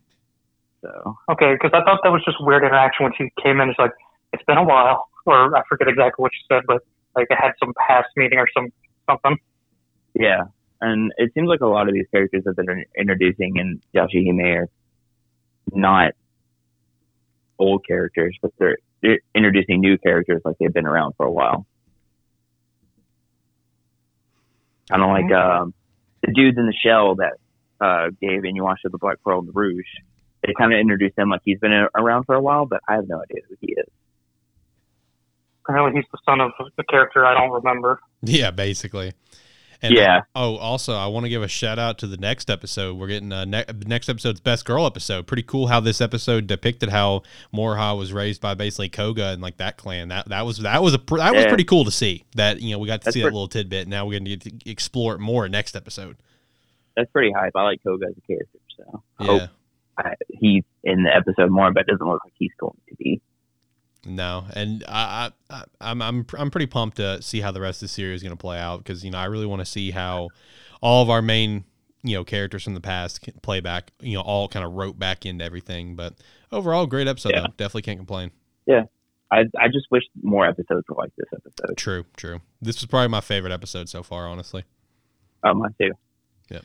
So 0.83 1.17
Okay, 1.31 1.53
because 1.55 1.71
I 1.73 1.85
thought 1.85 2.01
that 2.03 2.11
was 2.11 2.23
just 2.25 2.39
weird 2.41 2.65
interaction 2.65 3.05
when 3.05 3.13
she 3.17 3.31
came 3.43 3.61
in. 3.61 3.71
It's 3.71 3.79
like 3.79 3.93
it's 4.33 4.43
been 4.45 4.59
a 4.59 4.65
while, 4.65 5.07
or 5.27 5.57
I 5.57 5.63
forget 5.69 5.89
exactly 5.89 6.23
what 6.23 6.33
she 6.35 6.43
said, 6.53 6.63
but 6.67 6.83
like 7.15 7.29
it 7.31 7.39
had 7.41 7.53
some 7.61 7.73
past 7.87 8.09
meeting 8.17 8.39
or 8.39 8.49
some 8.53 8.69
something. 9.09 9.37
yeah, 10.15 10.43
and 10.81 11.13
it 11.17 11.33
seems 11.35 11.49
like 11.49 11.61
a 11.61 11.67
lot 11.67 11.89
of 11.89 11.95
these 11.95 12.07
characters 12.11 12.43
that 12.45 12.57
they're 12.57 12.85
introducing 12.99 13.57
in 13.57 13.81
Yashahime 13.95 14.63
are 14.63 14.69
not 15.73 16.13
old 17.59 17.85
characters, 17.87 18.37
but 18.43 18.51
they're, 18.59 18.79
they're 19.03 19.21
introducing 19.35 19.81
new 19.81 19.97
characters 19.99 20.43
like 20.45 20.57
they've 20.59 20.73
been 20.73 20.87
around 20.87 21.15
for 21.17 21.25
a 21.27 21.31
while. 21.31 21.67
Kind 24.91 25.03
of 25.03 25.09
like 25.09 25.33
um, 25.33 25.75
the 26.23 26.33
dudes 26.33 26.59
in 26.59 26.67
the 26.67 26.75
shell 26.75 27.17
that 27.17 27.35
uh, 27.81 28.11
gave 28.21 28.43
Inuyasha 28.43 28.91
the 28.91 28.99
Black 28.99 29.19
Pearl 29.25 29.39
and 29.41 29.49
the 29.49 29.53
Rouge. 29.53 29.85
They 30.47 30.53
kind 30.59 30.73
of 30.73 30.79
introduced 30.79 31.19
him 31.19 31.31
like 31.31 31.41
he's 31.45 31.59
been 31.59 31.73
a- 31.73 31.89
around 31.95 32.25
for 32.25 32.35
a 32.35 32.41
while, 32.41 32.67
but 32.67 32.81
I 32.87 32.95
have 32.95 33.09
no 33.09 33.23
idea 33.23 33.43
who 33.49 33.57
he 33.61 33.73
is. 33.73 33.87
Apparently, 35.67 35.99
he's 35.99 36.09
the 36.13 36.19
son 36.27 36.41
of 36.41 36.53
a 36.77 36.85
character 36.85 37.25
I 37.25 37.33
don't 37.35 37.51
remember. 37.51 37.99
Yeah, 38.23 38.51
basically. 38.51 39.13
And 39.83 39.95
yeah, 39.95 40.23
Oh, 40.35 40.57
also, 40.57 40.95
I 40.95 41.07
want 41.07 41.25
to 41.25 41.31
give 41.31 41.43
a 41.43 41.49
shout 41.49 41.79
out 41.79 41.99
to 41.99 42.07
the 42.07 42.17
next 42.17 42.49
episode. 42.51 42.97
We're 42.97 43.09
getting 43.09 43.33
uh, 43.33 43.45
ne- 43.45 43.65
the 43.67 43.85
next 43.87 44.09
episode's 44.09 44.41
best 44.41 44.65
girl 44.65 44.87
episode. 44.87 45.27
Pretty 45.27 45.43
cool 45.43 45.67
how 45.67 45.81
this 45.81 46.01
episode 46.01 46.47
depicted 46.47 46.89
how 46.89 47.23
Moroha 47.53 47.97
was 47.97 48.13
raised 48.13 48.41
by 48.41 48.55
basically 48.55 48.89
Koga 48.89 49.29
and 49.29 49.43
like 49.43 49.57
that 49.59 49.77
clan. 49.77 50.09
That 50.09 50.29
that 50.29 50.47
was 50.47 50.59
that 50.59 50.83
was 50.83 50.95
a 50.95 50.99
pr- 50.99 51.19
that 51.19 51.35
was 51.35 51.47
pretty 51.47 51.65
cool 51.65 51.85
to 51.85 51.91
see. 51.91 52.25
That 52.35 52.61
you 52.61 52.73
know 52.73 52.79
we 52.79 52.87
got 52.87 53.01
to 53.03 53.05
That's 53.07 53.15
see 53.15 53.21
that 53.23 53.27
little 53.27 53.49
tidbit. 53.49 53.89
Now 53.89 54.07
we're 54.07 54.19
going 54.19 54.25
to 54.27 54.37
get 54.37 54.61
to 54.63 54.71
explore 54.71 55.15
it 55.15 55.19
more 55.21 55.49
next 55.49 55.77
episode. 55.77 56.17
that's 56.97 57.11
pretty 57.11 57.33
hype. 57.33 57.53
I 57.55 57.63
like 57.63 57.83
Koga 57.83 58.07
as 58.07 58.15
a 58.17 58.21
character, 58.27 58.59
so 58.77 59.03
I 59.19 59.25
hope 59.25 59.43
I, 59.99 60.15
he's 60.29 60.65
in 60.83 61.03
the 61.05 61.15
episode 61.15 61.51
more, 61.51 61.73
but 61.73 61.81
it 61.83 61.87
doesn't 61.89 62.07
look 62.07 62.21
like 62.25 62.33
he's 62.37 62.53
going 62.59 62.77
to 62.89 62.95
be. 62.97 63.21
No, 64.07 64.45
and 64.55 64.85
I, 64.89 65.31
I, 65.51 65.55
I 65.55 65.65
I'm 65.81 66.03
I'm 66.03 66.27
I'm 66.39 66.51
pretty 66.51 66.67
pumped 66.67 66.99
to 66.99 67.23
see 67.23 67.41
how 67.41 67.51
the 67.51 67.61
rest 67.61 67.83
of 67.83 67.89
the 67.89 67.93
series 67.93 68.17
is 68.17 68.23
going 68.23 68.37
to 68.37 68.41
play 68.41 68.59
out 68.59 68.79
because 68.79 69.05
you 69.05 69.11
know 69.11 69.19
I 69.19 69.25
really 69.27 69.47
want 69.47 69.61
to 69.61 69.67
see 69.67 69.91
how 69.91 70.29
all 70.81 71.03
of 71.03 71.11
our 71.11 71.23
main 71.23 71.65
you 72.03 72.15
know 72.15 72.25
characters 72.25 72.63
from 72.63 72.75
the 72.75 72.81
past 72.81 73.23
can 73.23 73.35
play 73.43 73.61
back. 73.61 73.93
You 74.01 74.15
know, 74.15 74.21
all 74.21 74.49
kind 74.49 74.65
of 74.65 74.73
wrote 74.73 74.99
back 74.99 75.27
into 75.27 75.45
everything. 75.45 75.97
But 75.97 76.15
overall, 76.53 76.87
great 76.87 77.09
episode. 77.09 77.33
Yeah. 77.33 77.41
Though. 77.41 77.55
Definitely 77.57 77.83
can't 77.83 77.99
complain. 77.99 78.31
Yeah, 78.67 78.85
I 79.31 79.45
I 79.59 79.69
just 79.69 79.87
wish 79.91 80.05
more 80.23 80.47
episodes 80.47 80.85
were 80.89 80.97
like 80.97 81.13
this 81.17 81.29
episode. 81.33 81.77
True, 81.77 82.05
true. 82.17 82.41
This 82.61 82.77
was 82.77 82.87
probably 82.87 83.09
my 83.09 83.21
favorite 83.21 83.53
episode 83.53 83.89
so 83.89 84.03
far, 84.03 84.29
honestly. 84.29 84.65
Oh, 85.43 85.55
mine 85.55 85.75
too. 85.81 85.93
Yeah. 86.51 86.61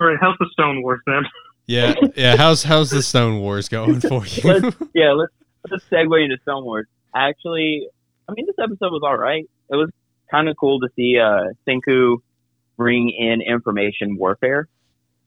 All 0.00 0.06
right, 0.06 0.16
how's 0.20 0.36
the 0.38 0.48
Stone 0.52 0.82
Wars 0.82 1.00
then? 1.06 1.24
Yeah, 1.66 1.94
yeah. 2.14 2.36
How's 2.36 2.62
how's 2.62 2.90
the 2.90 3.02
Stone 3.02 3.40
Wars 3.40 3.68
going 3.68 4.00
for 4.00 4.24
you? 4.24 4.42
Let's, 4.44 4.76
yeah, 4.94 5.12
let's 5.12 5.32
let's 5.70 5.84
segue 5.90 6.24
into 6.24 6.38
Wars. 6.46 6.86
Actually, 7.14 7.88
I 8.28 8.32
mean, 8.32 8.46
this 8.46 8.56
episode 8.58 8.92
was 8.92 9.02
all 9.04 9.16
right. 9.16 9.48
It 9.70 9.76
was 9.76 9.90
kind 10.30 10.48
of 10.48 10.56
cool 10.58 10.80
to 10.80 10.88
see 10.96 11.18
uh, 11.18 11.52
Senku 11.66 12.18
bring 12.76 13.10
in 13.10 13.40
information 13.40 14.16
warfare 14.18 14.68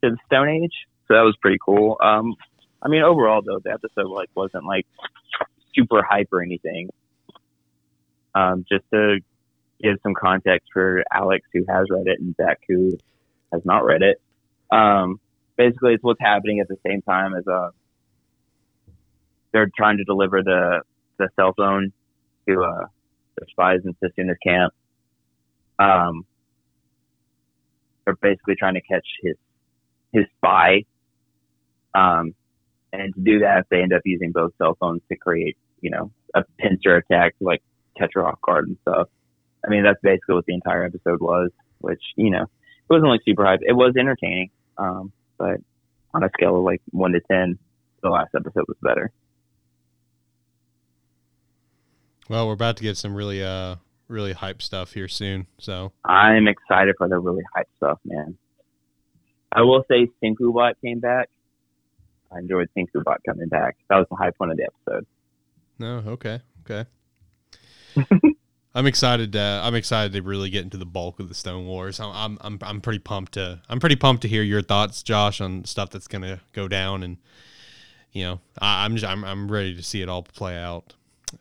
to 0.03 0.11
the 0.11 0.17
Stone 0.27 0.49
Age. 0.49 0.73
So 1.07 1.15
that 1.15 1.21
was 1.21 1.35
pretty 1.41 1.57
cool. 1.63 1.97
Um, 2.01 2.35
I 2.81 2.87
mean, 2.87 3.01
overall 3.01 3.41
though, 3.41 3.59
the 3.63 3.71
episode 3.71 4.07
like 4.07 4.29
wasn't 4.35 4.65
like 4.65 4.85
super 5.75 6.03
hype 6.03 6.29
or 6.31 6.41
anything. 6.41 6.89
Um, 8.35 8.65
just 8.69 8.85
to 8.93 9.19
give 9.81 9.97
some 10.03 10.13
context 10.13 10.69
for 10.71 11.03
Alex 11.11 11.47
who 11.53 11.65
has 11.67 11.87
read 11.89 12.07
it 12.07 12.19
and 12.19 12.35
Zach 12.35 12.59
who 12.67 12.97
has 13.51 13.65
not 13.65 13.85
read 13.85 14.01
it. 14.03 14.21
Um, 14.71 15.19
basically, 15.57 15.93
it's 15.93 16.03
what's 16.03 16.21
happening 16.21 16.59
at 16.59 16.67
the 16.67 16.77
same 16.85 17.01
time 17.01 17.33
as 17.33 17.47
uh, 17.47 17.71
they're 19.51 19.69
trying 19.75 19.97
to 19.97 20.03
deliver 20.03 20.41
the 20.43 20.81
the 21.17 21.29
cell 21.35 21.53
phone 21.55 21.91
to 22.47 22.61
uh, 22.63 22.85
the 23.37 23.45
spies 23.49 23.79
in 23.85 23.95
Susuna's 23.95 24.37
camp. 24.45 24.73
Um, 25.77 26.25
they're 28.05 28.15
basically 28.15 28.55
trying 28.55 28.75
to 28.75 28.81
catch 28.81 29.05
his 29.21 29.35
his 30.11 30.25
spy. 30.37 30.85
Um, 31.93 32.33
and 32.91 33.13
to 33.13 33.21
do 33.21 33.39
that, 33.39 33.67
they 33.69 33.81
end 33.81 33.93
up 33.93 34.01
using 34.05 34.31
both 34.31 34.53
cell 34.57 34.75
phones 34.79 35.01
to 35.09 35.15
create, 35.15 35.57
you 35.81 35.91
know, 35.91 36.11
a 36.33 36.43
pincer 36.57 36.95
attack 36.95 37.37
to 37.39 37.45
like 37.45 37.61
catch 37.97 38.11
her 38.13 38.25
off 38.25 38.39
guard 38.41 38.67
and 38.67 38.77
stuff. 38.81 39.09
I 39.65 39.69
mean, 39.69 39.83
that's 39.83 39.99
basically 40.01 40.35
what 40.35 40.45
the 40.45 40.53
entire 40.53 40.83
episode 40.83 41.19
was, 41.19 41.51
which, 41.79 42.01
you 42.15 42.31
know, 42.31 42.43
it 42.43 42.89
wasn't 42.89 43.09
like 43.09 43.21
super 43.25 43.45
hype. 43.45 43.59
It 43.61 43.73
was 43.73 43.93
entertaining. 43.99 44.49
Um, 44.77 45.11
but 45.37 45.57
on 46.13 46.23
a 46.23 46.29
scale 46.33 46.57
of 46.57 46.63
like 46.63 46.81
one 46.91 47.11
to 47.11 47.19
10, 47.29 47.59
the 48.01 48.09
last 48.09 48.33
episode 48.35 48.65
was 48.67 48.77
better. 48.81 49.11
Well, 52.29 52.47
we're 52.47 52.53
about 52.53 52.77
to 52.77 52.83
get 52.83 52.95
some 52.95 53.13
really 53.13 53.43
uh 53.43 53.75
really 54.07 54.33
hype 54.33 54.61
stuff 54.61 54.93
here 54.93 55.07
soon. 55.07 55.47
So 55.57 55.91
I'm 56.05 56.47
excited 56.47 56.95
for 56.97 57.09
the 57.09 57.19
really 57.19 57.43
hype 57.53 57.69
stuff, 57.77 57.99
man. 58.05 58.37
I 59.51 59.61
will 59.63 59.83
say 59.89 60.07
Sinkubot 60.23 60.75
came 60.83 60.99
back. 60.99 61.29
I 62.31 62.39
enjoyed 62.39 62.69
Sinkubot 62.77 63.17
coming 63.27 63.47
back. 63.47 63.77
That 63.89 63.97
was 63.97 64.07
the 64.09 64.15
hype 64.15 64.35
one 64.37 64.51
of 64.51 64.57
the 64.57 64.67
episode. 64.67 65.05
no, 65.79 66.03
okay, 66.07 66.41
okay. 66.61 66.89
I'm 68.75 68.85
excited. 68.85 69.35
Uh, 69.35 69.61
I'm 69.63 69.73
excited 69.73 70.13
to 70.13 70.21
really 70.21 70.51
get 70.51 70.63
into 70.63 70.77
the 70.77 70.85
bulk 70.85 71.19
of 71.19 71.27
the 71.27 71.33
Stone 71.33 71.65
Wars. 71.65 71.99
I'm, 71.99 72.11
I'm, 72.13 72.37
I'm, 72.41 72.59
I'm 72.61 72.81
pretty 72.81 72.99
pumped 72.99 73.33
to. 73.33 73.61
I'm 73.67 73.79
pretty 73.79 73.95
pumped 73.95 74.21
to 74.21 74.27
hear 74.27 74.43
your 74.43 74.61
thoughts, 74.61 75.01
Josh, 75.01 75.41
on 75.41 75.65
stuff 75.65 75.89
that's 75.89 76.07
gonna 76.07 76.41
go 76.53 76.67
down, 76.67 77.01
and 77.01 77.17
you 78.11 78.23
know, 78.25 78.39
I, 78.61 78.85
I'm, 78.85 78.95
just, 78.95 79.05
I'm, 79.05 79.23
I'm 79.23 79.51
ready 79.51 79.75
to 79.75 79.81
see 79.81 80.03
it 80.03 80.09
all 80.09 80.21
play 80.21 80.55
out. 80.55 80.93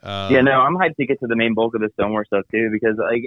Uh, 0.02 0.28
yeah, 0.30 0.40
no, 0.40 0.52
I'm 0.52 0.76
hyped 0.76 0.96
to 0.96 1.06
get 1.06 1.20
to 1.20 1.26
the 1.26 1.36
main 1.36 1.54
bulk 1.54 1.74
of 1.74 1.80
the 1.80 1.90
Stone 1.94 2.12
Wars 2.12 2.26
stuff 2.26 2.44
too, 2.50 2.70
because 2.70 2.96
like, 2.98 3.22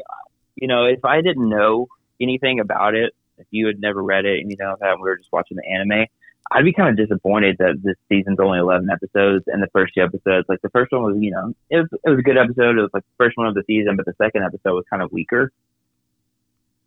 you 0.56 0.68
know, 0.68 0.86
if 0.86 1.04
I 1.06 1.22
didn't 1.22 1.50
know 1.50 1.88
anything 2.20 2.60
about 2.60 2.96
it, 2.96 3.14
if 3.38 3.48
you 3.52 3.68
had 3.68 3.80
never 3.80 4.02
read 4.04 4.26
it, 4.26 4.40
and 4.42 4.52
you 4.52 4.58
know 4.60 4.76
that 4.80 4.98
we 4.98 5.02
were 5.02 5.18
just 5.18 5.32
watching 5.32 5.58
the 5.58 5.68
anime, 5.68 6.06
I'd 6.52 6.66
be 6.66 6.74
kind 6.74 6.90
of 6.90 6.98
disappointed 6.98 7.58
that 7.60 7.80
this 7.82 7.96
season's 8.10 8.40
only 8.40 8.60
11 8.60 8.90
episodes, 8.90 9.46
and 9.48 9.64
the 9.64 9.70
first 9.74 9.94
two 9.94 10.02
episodes, 10.02 10.48
like 10.50 10.62
the 10.62 10.70
first 10.70 10.92
one 10.92 11.04
was, 11.04 11.18
you 11.20 11.32
know, 11.32 11.54
it 11.70 11.78
was 11.78 11.88
it 12.04 12.10
was 12.10 12.20
a 12.20 12.24
good 12.24 12.38
episode. 12.38 12.78
It 12.78 12.82
was 12.82 12.92
like 12.94 13.04
the 13.04 13.26
first 13.26 13.38
one 13.38 13.48
of 13.48 13.56
the 13.56 13.64
season, 13.68 13.96
but 13.96 14.06
the 14.06 14.14
second 14.22 14.44
episode 14.44 14.76
was 14.76 14.86
kind 14.90 15.02
of 15.02 15.12
weaker. 15.12 15.52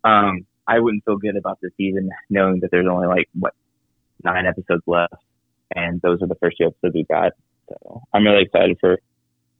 Um, 0.03 0.45
I 0.67 0.79
wouldn't 0.79 1.03
feel 1.03 1.17
good 1.17 1.35
about 1.35 1.59
the 1.61 1.71
season 1.77 2.09
knowing 2.29 2.59
that 2.61 2.71
there's 2.71 2.87
only 2.87 3.07
like 3.07 3.27
what 3.33 3.53
nine 4.23 4.45
episodes 4.45 4.83
left, 4.85 5.15
and 5.75 6.01
those 6.01 6.21
are 6.21 6.27
the 6.27 6.35
first 6.35 6.57
two 6.57 6.67
episodes 6.67 6.93
we 6.93 7.03
got. 7.03 7.33
So 7.69 8.01
I'm 8.13 8.25
really 8.25 8.43
excited 8.43 8.77
for 8.79 8.99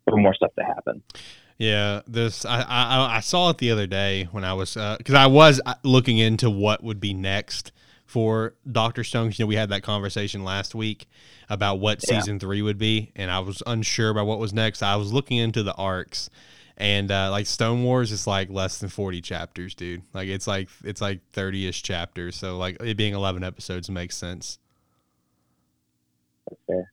for 0.06 0.18
more 0.18 0.34
stuff 0.34 0.53
to 0.58 0.64
happen. 0.64 1.01
Yeah, 1.58 2.01
this 2.08 2.45
I, 2.45 2.62
I 2.62 3.18
I 3.18 3.20
saw 3.22 3.49
it 3.49 3.58
the 3.60 3.72
other 3.72 3.88
day 3.88 4.28
when 4.32 4.43
I 4.43 4.53
was 4.53 4.74
because 4.74 5.16
I 5.16 5.28
was 5.28 5.62
uh, 5.66 5.76
looking 5.84 6.18
into 6.18 6.49
what 6.49 6.84
would 6.84 6.99
be 6.99 7.14
next 7.14 7.72
for 8.06 8.56
Doctor 8.70 9.03
Stone. 9.03 9.32
You 9.36 9.45
know, 9.45 9.47
we 9.47 9.56
had 9.56 9.70
that 9.70 9.82
conversation 9.82 10.43
last 10.43 10.76
week 10.76 11.08
about 11.49 11.80
what 11.80 12.03
Yeah. 12.08 12.20
season 12.20 12.39
three 12.39 12.62
would 12.62 12.78
be, 12.78 13.12
and 13.16 13.32
I 13.32 13.39
was 13.39 13.64
unsure 13.66 14.10
about 14.10 14.28
what 14.28 14.38
was 14.39 14.53
next. 14.53 14.84
I 14.84 14.97
was 14.97 15.14
looking 15.14 15.38
into 15.38 15.64
the 15.64 15.74
arcs, 15.76 16.30
and 16.76 17.10
uh, 17.10 17.32
like 17.32 17.45
Stone 17.45 17.84
Wars 17.86 18.12
is 18.12 18.28
like 18.28 18.49
less 18.49 18.80
than 18.80 18.89
forty 18.89 19.22
chapters, 19.22 19.74
dude. 19.76 20.01
Like 20.14 20.28
it's 20.28 20.47
like 20.47 20.68
it's 20.84 20.99
like 20.99 21.22
thirty 21.32 21.68
ish 21.68 21.84
chapters. 21.84 22.36
So 22.36 22.58
like 22.58 22.76
it 22.82 22.97
being 22.97 23.14
eleven 23.14 23.45
episodes 23.45 23.89
makes 23.89 24.18
sense. 24.18 24.60
That's 26.49 26.62
fair. 26.68 26.91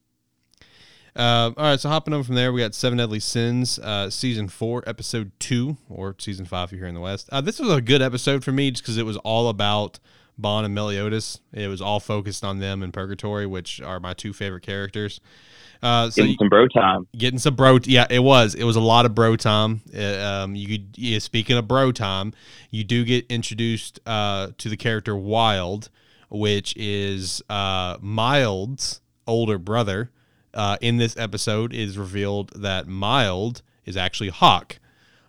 Uh, 1.15 1.51
all 1.55 1.63
right, 1.65 1.79
so 1.79 1.89
hopping 1.89 2.13
over 2.13 2.23
from 2.23 2.33
there, 2.35 2.51
we 2.51 2.61
got 2.61 2.73
Seven 2.73 2.97
Deadly 2.97 3.19
Sins, 3.19 3.77
uh, 3.79 4.09
season 4.09 4.47
four, 4.47 4.83
episode 4.87 5.31
two, 5.39 5.77
or 5.87 6.15
season 6.17 6.45
five 6.45 6.69
if 6.69 6.71
you're 6.71 6.79
here 6.79 6.87
in 6.87 6.95
the 6.95 7.01
West. 7.01 7.29
Uh, 7.31 7.39
this 7.39 7.59
was 7.59 7.71
a 7.71 7.81
good 7.81 8.01
episode 8.01 8.43
for 8.43 8.51
me 8.51 8.71
just 8.71 8.83
because 8.83 8.97
it 8.97 9.05
was 9.05 9.17
all 9.17 9.47
about 9.49 9.99
Ban 10.39 10.65
and 10.65 10.73
Meliodas. 10.73 11.39
It 11.53 11.67
was 11.67 11.81
all 11.83 11.99
focused 11.99 12.43
on 12.43 12.57
them 12.57 12.81
in 12.81 12.91
Purgatory, 12.91 13.45
which 13.45 13.79
are 13.79 13.99
my 13.99 14.13
two 14.15 14.33
favorite 14.33 14.63
characters. 14.63 15.21
Uh, 15.83 16.09
so 16.09 16.23
you- 16.23 16.35
some 16.39 16.49
bro 16.49 16.67
time. 16.69 17.05
getting 17.15 17.37
some 17.37 17.55
bro 17.55 17.77
yeah 17.83 18.07
it 18.09 18.19
was 18.23 18.55
it 18.55 18.63
was 18.63 18.77
a 18.77 18.81
lot 18.81 19.05
of 19.05 19.13
bro 19.13 19.35
time 19.35 19.81
Uh, 19.93 20.43
um 20.43 20.55
you 20.55 20.65
could 20.65 20.87
yeah, 20.97 21.19
speaking 21.19 21.57
of 21.57 21.67
bro 21.67 21.91
time 21.91 22.31
you 22.71 22.85
do 22.85 23.03
get 23.03 23.25
introduced 23.29 23.99
uh 24.05 24.47
to 24.57 24.69
the 24.69 24.77
character 24.77 25.13
wild 25.13 25.89
which 26.29 26.73
is 26.77 27.41
uh 27.49 27.97
mild's 27.99 29.01
older 29.27 29.57
brother 29.57 30.09
uh 30.53 30.77
in 30.81 30.97
this 30.97 31.17
episode 31.17 31.73
is 31.73 31.97
revealed 31.97 32.51
that 32.55 32.87
mild 32.87 33.61
is 33.85 33.97
actually 33.97 34.29
hawk 34.29 34.79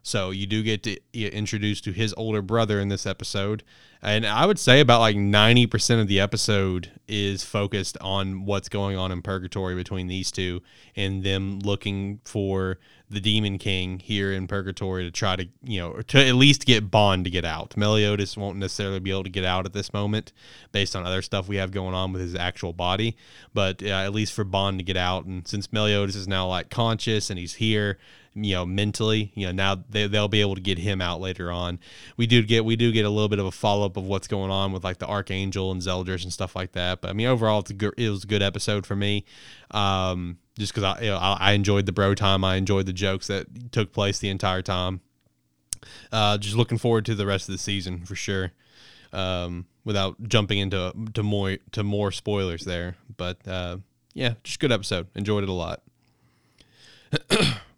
so 0.04 0.30
you 0.30 0.46
do 0.46 0.62
get 0.62 0.82
to 0.82 0.98
introduced 1.14 1.82
to 1.84 1.92
his 1.92 2.12
older 2.18 2.42
brother 2.42 2.78
in 2.78 2.88
this 2.88 3.06
episode. 3.06 3.64
And 4.04 4.26
I 4.26 4.44
would 4.44 4.58
say 4.58 4.80
about 4.80 5.00
like 5.00 5.16
90% 5.16 6.00
of 6.00 6.08
the 6.08 6.20
episode 6.20 6.90
is 7.08 7.42
focused 7.42 7.96
on 8.02 8.44
what's 8.44 8.68
going 8.68 8.98
on 8.98 9.10
in 9.10 9.22
purgatory 9.22 9.74
between 9.74 10.08
these 10.08 10.30
two 10.30 10.60
and 10.94 11.24
them 11.24 11.60
looking 11.60 12.20
for 12.26 12.78
the 13.08 13.20
Demon 13.20 13.56
King 13.56 13.98
here 13.98 14.30
in 14.30 14.46
purgatory 14.46 15.04
to 15.04 15.10
try 15.10 15.36
to, 15.36 15.48
you 15.62 15.80
know, 15.80 16.02
to 16.02 16.26
at 16.26 16.34
least 16.34 16.66
get 16.66 16.90
Ban 16.90 17.24
to 17.24 17.30
get 17.30 17.46
out. 17.46 17.78
Meliodas 17.78 18.36
won't 18.36 18.58
necessarily 18.58 19.00
be 19.00 19.10
able 19.10 19.24
to 19.24 19.30
get 19.30 19.44
out 19.44 19.64
at 19.64 19.72
this 19.72 19.94
moment 19.94 20.32
based 20.72 20.94
on 20.94 21.06
other 21.06 21.22
stuff 21.22 21.48
we 21.48 21.56
have 21.56 21.70
going 21.70 21.94
on 21.94 22.12
with 22.12 22.20
his 22.20 22.34
actual 22.34 22.74
body, 22.74 23.16
but 23.54 23.82
uh, 23.82 23.86
at 23.86 24.12
least 24.12 24.34
for 24.34 24.44
Ban 24.44 24.76
to 24.76 24.84
get 24.84 24.98
out. 24.98 25.24
And 25.24 25.48
since 25.48 25.72
Meliodas 25.72 26.14
is 26.14 26.28
now 26.28 26.46
like 26.46 26.68
conscious 26.68 27.30
and 27.30 27.38
he's 27.38 27.54
here, 27.54 27.98
you 28.34 28.54
know 28.54 28.66
mentally 28.66 29.30
you 29.34 29.46
know 29.46 29.52
now 29.52 29.82
they, 29.88 30.08
they'll 30.08 30.28
be 30.28 30.40
able 30.40 30.56
to 30.56 30.60
get 30.60 30.78
him 30.78 31.00
out 31.00 31.20
later 31.20 31.50
on. 31.50 31.78
We 32.16 32.26
do 32.26 32.42
get 32.42 32.64
we 32.64 32.76
do 32.76 32.90
get 32.92 33.04
a 33.04 33.10
little 33.10 33.28
bit 33.28 33.38
of 33.38 33.46
a 33.46 33.52
follow-up 33.52 33.96
of 33.96 34.06
what's 34.06 34.26
going 34.26 34.50
on 34.50 34.72
with 34.72 34.84
like 34.84 34.98
the 34.98 35.06
archangel 35.06 35.70
and 35.70 35.80
zeldris 35.80 36.24
and 36.24 36.32
stuff 36.32 36.56
like 36.56 36.72
that. 36.72 37.00
But 37.00 37.10
i 37.10 37.12
mean 37.12 37.26
overall 37.26 37.60
it's 37.60 37.70
a 37.70 37.74
good 37.74 37.94
it 37.96 38.10
was 38.10 38.24
a 38.24 38.26
good 38.26 38.42
episode 38.42 38.86
for 38.86 38.96
me 38.96 39.24
um 39.70 40.38
just 40.58 40.72
because 40.72 40.84
I, 40.84 41.00
you 41.00 41.10
know, 41.10 41.18
I 41.18 41.36
i 41.40 41.52
enjoyed 41.52 41.86
the 41.86 41.92
bro 41.92 42.14
time. 42.14 42.44
I 42.44 42.56
enjoyed 42.56 42.86
the 42.86 42.92
jokes 42.92 43.28
that 43.28 43.72
took 43.72 43.92
place 43.92 44.18
the 44.18 44.28
entire 44.30 44.62
time. 44.62 45.00
Uh 46.10 46.38
just 46.38 46.56
looking 46.56 46.78
forward 46.78 47.04
to 47.06 47.14
the 47.14 47.26
rest 47.26 47.48
of 47.48 47.52
the 47.52 47.58
season 47.58 48.04
for 48.04 48.16
sure. 48.16 48.52
Um 49.12 49.66
without 49.84 50.16
jumping 50.26 50.58
into 50.58 50.92
to 51.14 51.22
more 51.22 51.58
to 51.72 51.84
more 51.84 52.10
spoilers 52.10 52.64
there. 52.64 52.96
But 53.16 53.46
uh 53.46 53.78
yeah 54.12 54.34
just 54.42 54.58
good 54.58 54.72
episode. 54.72 55.06
Enjoyed 55.14 55.44
it 55.44 55.48
a 55.48 55.52
lot 55.52 55.82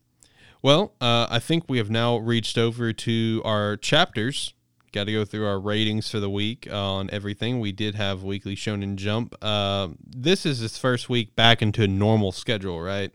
Well, 0.62 0.94
uh, 1.00 1.26
I 1.30 1.38
think 1.38 1.64
we 1.68 1.78
have 1.78 1.90
now 1.90 2.16
reached 2.16 2.59
over 2.59 2.92
to 2.92 3.42
our 3.44 3.76
chapters. 3.76 4.54
Got 4.92 5.04
to 5.04 5.12
go 5.12 5.24
through 5.24 5.46
our 5.46 5.61
ratings 5.61 6.11
for 6.11 6.20
the 6.20 6.30
week 6.30 6.66
on 6.72 7.11
everything. 7.11 7.61
We 7.61 7.72
did 7.72 7.94
have 7.94 8.22
weekly 8.22 8.57
Shonen 8.57 8.96
Jump. 8.96 9.34
Uh, 9.42 9.88
this 10.04 10.46
is 10.46 10.61
his 10.61 10.78
first 10.78 11.09
week 11.09 11.36
back 11.36 11.61
into 11.61 11.82
a 11.82 11.88
normal 11.88 12.32
schedule, 12.32 12.80
right? 12.80 13.12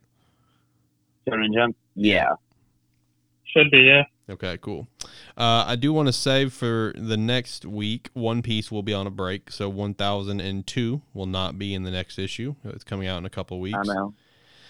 Shonen 1.27 1.53
Jump. 1.53 1.75
Yeah. 1.95 2.33
Should 3.45 3.71
be, 3.71 3.79
yeah. 3.79 4.03
Okay, 4.29 4.57
cool. 4.61 4.87
Uh, 5.35 5.65
I 5.67 5.75
do 5.75 5.91
want 5.91 6.07
to 6.07 6.13
say 6.13 6.47
for 6.47 6.93
the 6.95 7.17
next 7.17 7.65
week, 7.65 8.09
One 8.13 8.41
Piece 8.41 8.71
will 8.71 8.83
be 8.83 8.93
on 8.93 9.07
a 9.07 9.11
break, 9.11 9.51
so 9.51 9.67
1002 9.67 11.01
will 11.13 11.25
not 11.25 11.57
be 11.59 11.73
in 11.73 11.83
the 11.83 11.91
next 11.91 12.17
issue. 12.17 12.55
It's 12.63 12.83
coming 12.83 13.07
out 13.07 13.17
in 13.17 13.25
a 13.25 13.29
couple 13.29 13.59
weeks. 13.59 13.77
I 13.77 13.93
know. 13.93 14.13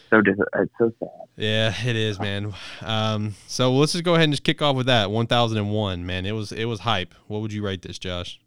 So 0.10 0.22
dis- 0.22 0.36
it's 0.56 0.72
so 0.80 0.92
sad. 1.00 1.10
Yeah, 1.42 1.74
it 1.86 1.96
is, 1.96 2.20
man. 2.20 2.54
Um, 2.82 3.34
so 3.48 3.74
let's 3.74 3.94
just 3.94 4.04
go 4.04 4.14
ahead 4.14 4.26
and 4.26 4.34
just 4.34 4.44
kick 4.44 4.62
off 4.62 4.76
with 4.76 4.86
that. 4.86 5.10
One 5.10 5.26
thousand 5.26 5.58
and 5.58 5.72
one, 5.72 6.06
man. 6.06 6.28
It 6.28 6.34
was 6.34 6.52
it 6.52 6.66
was 6.66 6.82
hype. 6.82 7.16
What 7.28 7.42
would 7.42 7.52
you 7.52 7.64
rate 7.66 7.82
this, 7.82 7.98
Josh? 7.98 8.40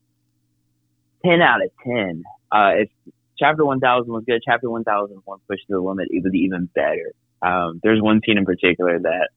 Ten 1.24 1.42
out 1.42 1.60
of 1.60 1.70
ten. 1.84 2.22
Uh, 2.52 2.70
if 2.76 2.88
chapter 3.36 3.64
one 3.64 3.80
thousand 3.80 4.12
was 4.12 4.22
good, 4.24 4.42
chapter 4.46 4.70
one 4.70 4.84
thousand 4.84 5.20
one 5.24 5.40
pushed 5.48 5.66
to 5.66 5.72
the 5.72 5.80
limit, 5.80 6.06
it 6.10 6.22
was 6.22 6.34
even 6.34 6.68
better. 6.72 7.12
Um, 7.42 7.80
there's 7.82 8.00
one 8.00 8.20
scene 8.24 8.38
in 8.38 8.44
particular 8.44 9.00
that 9.00 9.30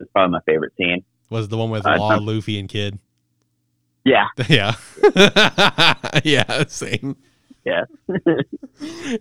is 0.00 0.08
probably 0.12 0.32
my 0.32 0.40
favorite 0.44 0.72
scene. 0.76 1.04
Was 1.30 1.46
the 1.48 1.56
one 1.56 1.70
with 1.70 1.86
Uh, 1.86 1.96
Law, 1.98 2.16
Luffy, 2.20 2.58
and 2.58 2.68
Kid? 2.68 2.98
Yeah, 4.04 4.24
Yeah, 4.48 4.74
yeah, 6.24 6.64
same. 6.66 7.14
Yeah, 7.68 7.84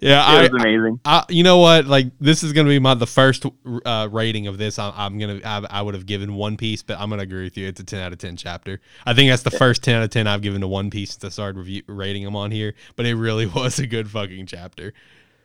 Yeah, 0.02 0.22
it 0.22 0.40
I, 0.40 0.42
was 0.42 0.62
amazing. 0.62 1.00
I, 1.04 1.26
you 1.30 1.44
know 1.44 1.58
what? 1.58 1.86
Like 1.86 2.08
this 2.20 2.44
is 2.44 2.54
gonna 2.54 2.70
be 2.70 2.80
my 2.80 2.94
the 2.94 3.08
first 3.08 3.46
uh, 3.86 4.08
rating 4.12 4.48
of 4.48 4.58
this. 4.58 4.78
I, 4.78 4.94
I'm 4.96 5.18
gonna 5.18 5.40
I, 5.44 5.66
I 5.70 5.82
would 5.82 5.96
have 5.96 6.06
given 6.06 6.36
One 6.36 6.58
Piece, 6.58 6.84
but 6.84 7.00
I'm 7.00 7.10
gonna 7.10 7.24
agree 7.24 7.44
with 7.44 7.58
you. 7.58 7.68
It's 7.68 7.80
a 7.80 7.84
ten 7.84 8.02
out 8.02 8.14
of 8.14 8.20
ten 8.20 8.38
chapter. 8.38 8.80
I 9.06 9.14
think 9.14 9.32
that's 9.32 9.44
the 9.44 9.52
first 9.52 9.84
ten 9.84 9.96
out 9.96 10.04
of 10.04 10.10
ten 10.12 10.28
I've 10.28 10.42
given 10.42 10.62
to 10.62 10.68
One 10.68 10.90
Piece 10.90 11.12
since 11.12 11.24
I 11.24 11.30
started 11.30 11.58
review, 11.58 11.84
rating 11.88 12.24
them 12.24 12.36
on 12.36 12.52
here. 12.52 12.76
But 12.96 13.06
it 13.06 13.16
really 13.16 13.46
was 13.56 13.80
a 13.80 13.88
good 13.88 14.10
fucking 14.10 14.46
chapter. 14.46 14.94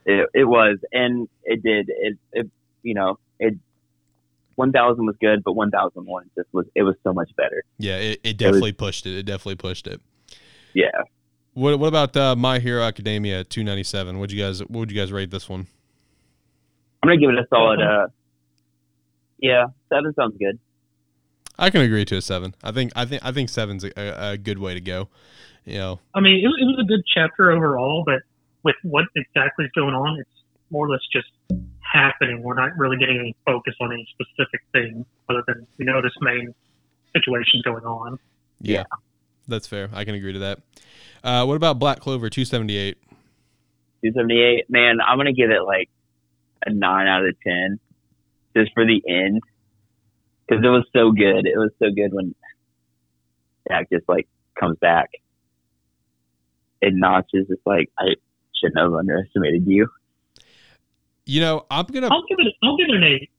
It, 0.04 0.28
it 0.34 0.44
was, 0.44 0.78
and 0.92 1.28
it 1.44 1.62
did. 1.62 1.88
It, 1.88 2.18
it 2.32 2.50
you 2.82 2.94
know, 2.94 3.18
it. 3.38 3.54
One 4.56 4.72
thousand 4.72 5.06
was 5.06 5.16
good, 5.20 5.42
but 5.42 5.54
one 5.54 5.70
thousand 5.70 6.04
one 6.04 6.28
just 6.36 6.48
was. 6.52 6.66
It 6.74 6.82
was 6.82 6.96
so 7.02 7.14
much 7.14 7.30
better. 7.36 7.64
Yeah, 7.78 7.96
it, 7.96 8.20
it 8.22 8.36
definitely 8.36 8.72
pushed 8.72 9.06
it. 9.06 9.16
It 9.16 9.22
definitely 9.24 9.56
pushed 9.56 9.86
it. 9.86 10.00
Yeah, 10.74 10.90
What 11.54 11.78
what 11.78 11.88
about 11.88 12.16
uh, 12.16 12.34
My 12.34 12.58
Hero 12.58 12.82
Academia 12.82 13.44
two 13.44 13.62
ninety 13.62 13.82
seven? 13.82 14.18
Would 14.18 14.32
you 14.32 14.42
guys 14.42 14.60
what 14.60 14.70
would 14.70 14.90
you 14.90 14.98
guys 14.98 15.12
rate 15.12 15.30
this 15.30 15.48
one? 15.48 15.66
I'm 17.02 17.08
gonna 17.08 17.20
give 17.20 17.30
it 17.30 17.38
a 17.38 17.46
solid. 17.50 17.80
Uh, 17.80 18.08
yeah, 19.38 19.66
seven 19.88 20.14
sounds 20.14 20.36
good. 20.38 20.58
I 21.58 21.68
can 21.70 21.82
agree 21.82 22.04
to 22.06 22.16
a 22.16 22.22
seven. 22.22 22.54
I 22.62 22.72
think 22.72 22.92
I 22.96 23.04
think 23.04 23.24
I 23.24 23.32
think 23.32 23.48
seven's 23.48 23.84
a, 23.84 23.90
a, 23.96 24.30
a 24.32 24.38
good 24.38 24.58
way 24.58 24.74
to 24.74 24.80
go. 24.80 25.08
You 25.64 25.78
know, 25.78 26.00
I 26.14 26.20
mean, 26.20 26.38
it, 26.38 26.48
it 26.60 26.64
was 26.64 26.78
a 26.80 26.86
good 26.86 27.02
chapter 27.12 27.50
overall, 27.52 28.02
but 28.04 28.22
with 28.62 28.76
what 28.82 29.04
exactly 29.14 29.66
is 29.66 29.70
going 29.72 29.94
on, 29.94 30.18
it's 30.18 30.30
more 30.70 30.86
or 30.86 30.90
less 30.90 31.02
just 31.12 31.28
happening. 31.80 32.42
We're 32.42 32.54
not 32.54 32.76
really 32.78 32.96
getting 32.96 33.18
any 33.18 33.36
focus 33.44 33.74
on 33.80 33.92
any 33.92 34.08
specific 34.10 34.62
thing 34.72 35.04
other 35.28 35.44
than 35.46 35.66
we 35.78 35.84
know 35.84 36.00
this 36.00 36.14
main 36.20 36.54
situation 37.12 37.60
going 37.64 37.84
on. 37.84 38.18
yeah, 38.60 38.84
that's 39.48 39.66
fair. 39.66 39.90
I 39.92 40.04
can 40.04 40.14
agree 40.14 40.32
to 40.32 40.38
that. 40.40 40.60
Uh, 41.22 41.44
what 41.44 41.56
about 41.56 41.78
Black 41.78 42.00
Clover 42.00 42.30
two 42.30 42.44
seventy 42.44 42.76
eight? 42.76 42.98
Two 44.04 44.12
seventy 44.12 44.40
eight. 44.40 44.68
Man, 44.68 44.98
I'm 45.06 45.18
gonna 45.18 45.32
give 45.32 45.50
it 45.50 45.62
like 45.64 45.88
a 46.64 46.72
nine 46.72 47.06
out 47.06 47.24
of 47.24 47.34
ten, 47.46 47.78
just 48.56 48.72
for 48.72 48.84
the 48.84 49.02
end, 49.08 49.40
because 50.46 50.64
it 50.64 50.68
was 50.68 50.84
so 50.92 51.12
good. 51.12 51.46
It 51.46 51.56
was 51.56 51.70
so 51.78 51.90
good 51.94 52.12
when 52.12 52.34
Jack 53.68 53.88
just 53.92 54.08
like 54.08 54.28
comes 54.58 54.78
back, 54.78 55.10
and 56.80 56.98
Notch 56.98 57.30
is 57.32 57.48
just 57.48 57.62
like, 57.66 57.90
I 57.98 58.14
shouldn't 58.60 58.78
have 58.78 58.92
underestimated 58.92 59.66
you. 59.66 59.88
You 61.24 61.40
know, 61.40 61.66
I'm 61.70 61.86
gonna 61.86 62.08
I'll 62.10 62.24
give 62.28 62.38
it. 62.38 62.54
I'll 62.62 62.76
give 62.76 62.88
it 62.88 62.96
an 62.96 63.04
eight. 63.04 63.30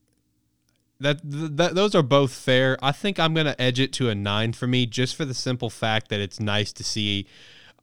That, 1.04 1.20
that 1.58 1.76
those 1.76 1.94
are 1.96 2.04
both 2.04 2.34
fair. 2.34 2.78
I 2.82 2.92
think 2.92 3.20
I'm 3.20 3.34
gonna 3.34 3.56
edge 3.60 3.80
it 3.80 3.94
to 3.94 4.10
a 4.10 4.16
nine 4.16 4.54
for 4.54 4.68
me, 4.68 4.86
just 4.86 5.16
for 5.16 5.26
the 5.26 5.34
simple 5.34 5.70
fact 5.70 6.10
that 6.10 6.20
it's 6.20 6.40
nice 6.40 6.74
to 6.74 6.84
see 6.84 7.28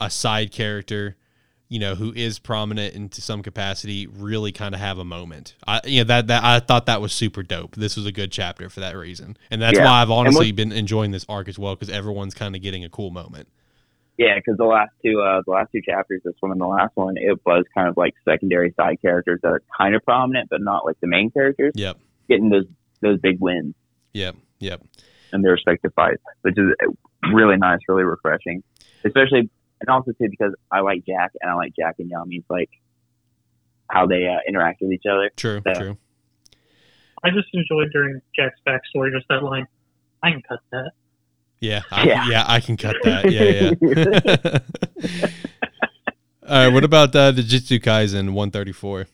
a 0.01 0.11
side 0.11 0.51
character, 0.51 1.16
you 1.68 1.79
know, 1.79 1.95
who 1.95 2.12
is 2.14 2.39
prominent 2.39 2.95
into 2.95 3.21
some 3.21 3.43
capacity, 3.43 4.07
really 4.07 4.51
kind 4.51 4.75
of 4.75 4.81
have 4.81 4.99
a 4.99 5.05
moment. 5.05 5.55
I, 5.66 5.81
you 5.85 6.01
know, 6.01 6.05
that 6.05 6.27
that 6.27 6.43
I 6.43 6.61
thought 6.61 6.87
that 6.87 7.01
was 7.01 7.12
super 7.12 7.43
dope. 7.43 7.77
This 7.77 7.97
was 7.97 8.07
a 8.07 8.12
good 8.12 8.33
chapter 8.33 8.68
for 8.68 8.81
that 8.81 8.97
reason, 8.97 9.37
and 9.51 9.62
that's 9.62 9.79
Yeah. 9.79 9.85
why 9.85 10.03
I've 10.03 10.11
honestly 10.11 10.53
been 10.53 10.73
enjoying 10.73 11.11
this 11.12 11.25
arc 11.29 11.49
as 11.49 11.59
well 11.59 11.75
because 11.77 11.91
everyone's 11.91 12.35
kind 12.35 12.57
of 12.57 12.62
getting 12.62 12.85
a 12.85 12.89
cool 12.89 13.11
moment. 13.11 13.49
Yeah, 14.18 14.35
because 14.37 14.59
the 14.59 14.66
last 14.66 14.91
two, 15.03 15.18
uh, 15.21 15.41
the 15.47 15.51
last 15.53 15.71
two 15.73 15.81
chapters, 15.81 16.21
this 16.25 16.35
one 16.41 16.53
and 16.53 16.61
the 16.61 16.66
last 16.66 16.91
one, 16.95 17.16
it 17.16 17.41
was 17.47 17.64
kind 17.75 17.89
of 17.89 17.97
like 17.97 18.12
secondary 18.29 18.75
side 18.77 18.99
characters 19.01 19.41
that 19.43 19.49
are 19.49 19.62
kind 19.79 19.95
of 19.95 20.03
prominent, 20.03 20.51
but 20.51 20.61
not 20.61 20.85
like 20.85 21.01
the 21.01 21.07
main 21.07 21.31
characters, 21.31 21.73
Yep, 21.75 21.97
getting 22.29 22.51
those 22.51 22.66
those 23.01 23.18
big 23.20 23.38
wins 23.40 23.74
yep, 24.12 24.34
yep. 24.59 24.82
And 25.32 25.44
their 25.44 25.53
respective 25.53 25.92
fights, 25.94 26.22
which 26.42 26.59
is 26.59 26.66
really 27.32 27.57
nice, 27.57 27.78
really 27.88 28.03
refreshing, 28.03 28.62
especially 29.05 29.48
and 29.80 29.88
also 29.88 30.11
too 30.12 30.28
because 30.28 30.53
I 30.70 30.80
like 30.80 31.05
Jack 31.07 31.30
and 31.40 31.51
I 31.51 31.55
like 31.55 31.72
Jack 31.78 31.96
and 32.01 32.11
Yami's 32.11 32.44
like 32.51 32.70
how 33.88 34.07
they 34.07 34.26
uh, 34.26 34.38
interact 34.48 34.80
with 34.82 34.90
each 34.92 35.05
other. 35.11 35.30
True, 35.36 35.62
Yeah. 35.64 35.72
true. 35.74 35.98
I 37.22 37.30
just 37.30 37.48
enjoyed 37.53 37.90
during 37.92 38.20
Jack's 38.34 38.59
backstory 38.66 39.12
just 39.12 39.26
that 39.28 39.42
line. 39.42 39.66
I 40.22 40.30
can 40.32 40.42
cut 40.48 40.59
that. 40.72 40.90
Yeah, 41.61 41.82
I, 41.90 42.05
yeah, 42.05 42.28
Yeah. 42.28 42.44
I 42.46 42.61
can 42.61 42.76
cut 42.76 42.96
that. 43.05 43.30
Yeah, 43.30 43.72
yeah. 43.80 45.28
All 46.48 46.64
right, 46.64 46.72
what 46.72 46.84
about 46.84 47.14
uh, 47.14 47.32
Jujutsu 47.32 47.78
Kaisen 47.80 48.30
134? 48.32 49.07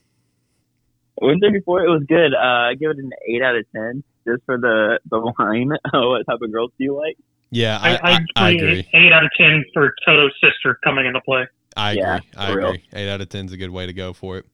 134, 1.17 1.85
it 1.85 1.89
was 1.89 2.03
good. 2.09 2.35
Uh, 2.35 2.71
I 2.71 2.75
give 2.75 2.91
it 2.91 2.99
an 2.99 3.11
8 3.29 3.43
out 3.43 3.57
of 3.57 3.64
10 3.75 4.05
just 4.27 4.43
for 4.45 4.59
the, 4.59 4.99
the 5.11 5.33
line. 5.39 5.71
Oh, 5.95 6.11
what 6.11 6.27
type 6.27 6.41
of 6.43 6.53
girls 6.53 6.73
do 6.79 6.85
you 6.85 6.97
like? 6.97 7.17
Yeah, 7.51 7.79
I, 7.81 7.95
I, 7.95 7.99
I, 8.03 8.21
I 8.37 8.51
agree. 8.51 8.81
agree. 8.81 8.89
Eight 8.93 9.12
out 9.12 9.25
of 9.25 9.31
ten 9.39 9.64
for 9.73 9.95
Todo's 10.05 10.33
sister 10.43 10.79
coming 10.83 11.07
into 11.07 11.21
play. 11.21 11.47
I 11.77 11.93
agree. 11.93 12.03
Yeah, 12.03 12.21
I 12.37 12.51
for 12.51 12.57
real. 12.57 12.69
agree. 12.71 12.85
Eight 12.93 13.09
out 13.09 13.21
of 13.21 13.29
ten 13.29 13.47
is 13.47 13.53
a 13.53 13.57
good 13.57 13.71
way 13.71 13.87
to 13.87 13.93
go 13.93 14.12
for 14.12 14.39
it. 14.39 14.47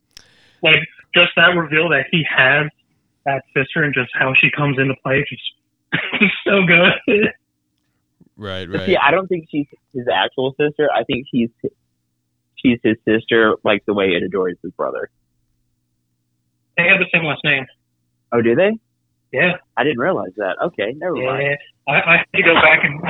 Like 0.62 0.78
just 1.14 1.30
that 1.36 1.56
reveal 1.56 1.88
that 1.88 2.04
he 2.10 2.24
has 2.28 2.66
that 3.24 3.42
sister 3.56 3.82
and 3.82 3.94
just 3.94 4.10
how 4.14 4.34
she 4.34 4.50
comes 4.50 4.78
into 4.78 4.94
play, 5.02 5.24
just 5.28 5.42
so 6.46 6.64
good. 6.66 7.28
Right, 8.36 8.68
right. 8.68 8.86
See, 8.86 8.96
I 8.96 9.10
don't 9.10 9.26
think 9.26 9.48
she's 9.50 9.66
his 9.94 10.06
actual 10.12 10.54
sister. 10.58 10.88
I 10.94 11.04
think 11.04 11.26
she's 11.32 11.50
she's 12.56 12.78
his 12.82 12.96
sister, 13.06 13.56
like 13.64 13.84
the 13.86 13.94
way 13.94 14.10
Itadori 14.10 14.52
is 14.52 14.58
his 14.62 14.72
brother. 14.72 15.10
They 16.76 16.84
have 16.84 16.98
the 16.98 17.06
same 17.12 17.24
last 17.24 17.42
name. 17.44 17.66
Oh, 18.32 18.40
do 18.42 18.54
they? 18.54 18.70
Yeah, 19.32 19.56
I 19.76 19.84
didn't 19.84 19.98
realize 19.98 20.32
that. 20.36 20.56
Okay, 20.62 20.92
never 20.96 21.14
mind. 21.14 21.56
I, 21.88 21.92
I 21.92 22.16
had 22.18 22.26
to 22.34 22.42
go 22.42 22.54
back 22.54 22.80
and 22.84 23.00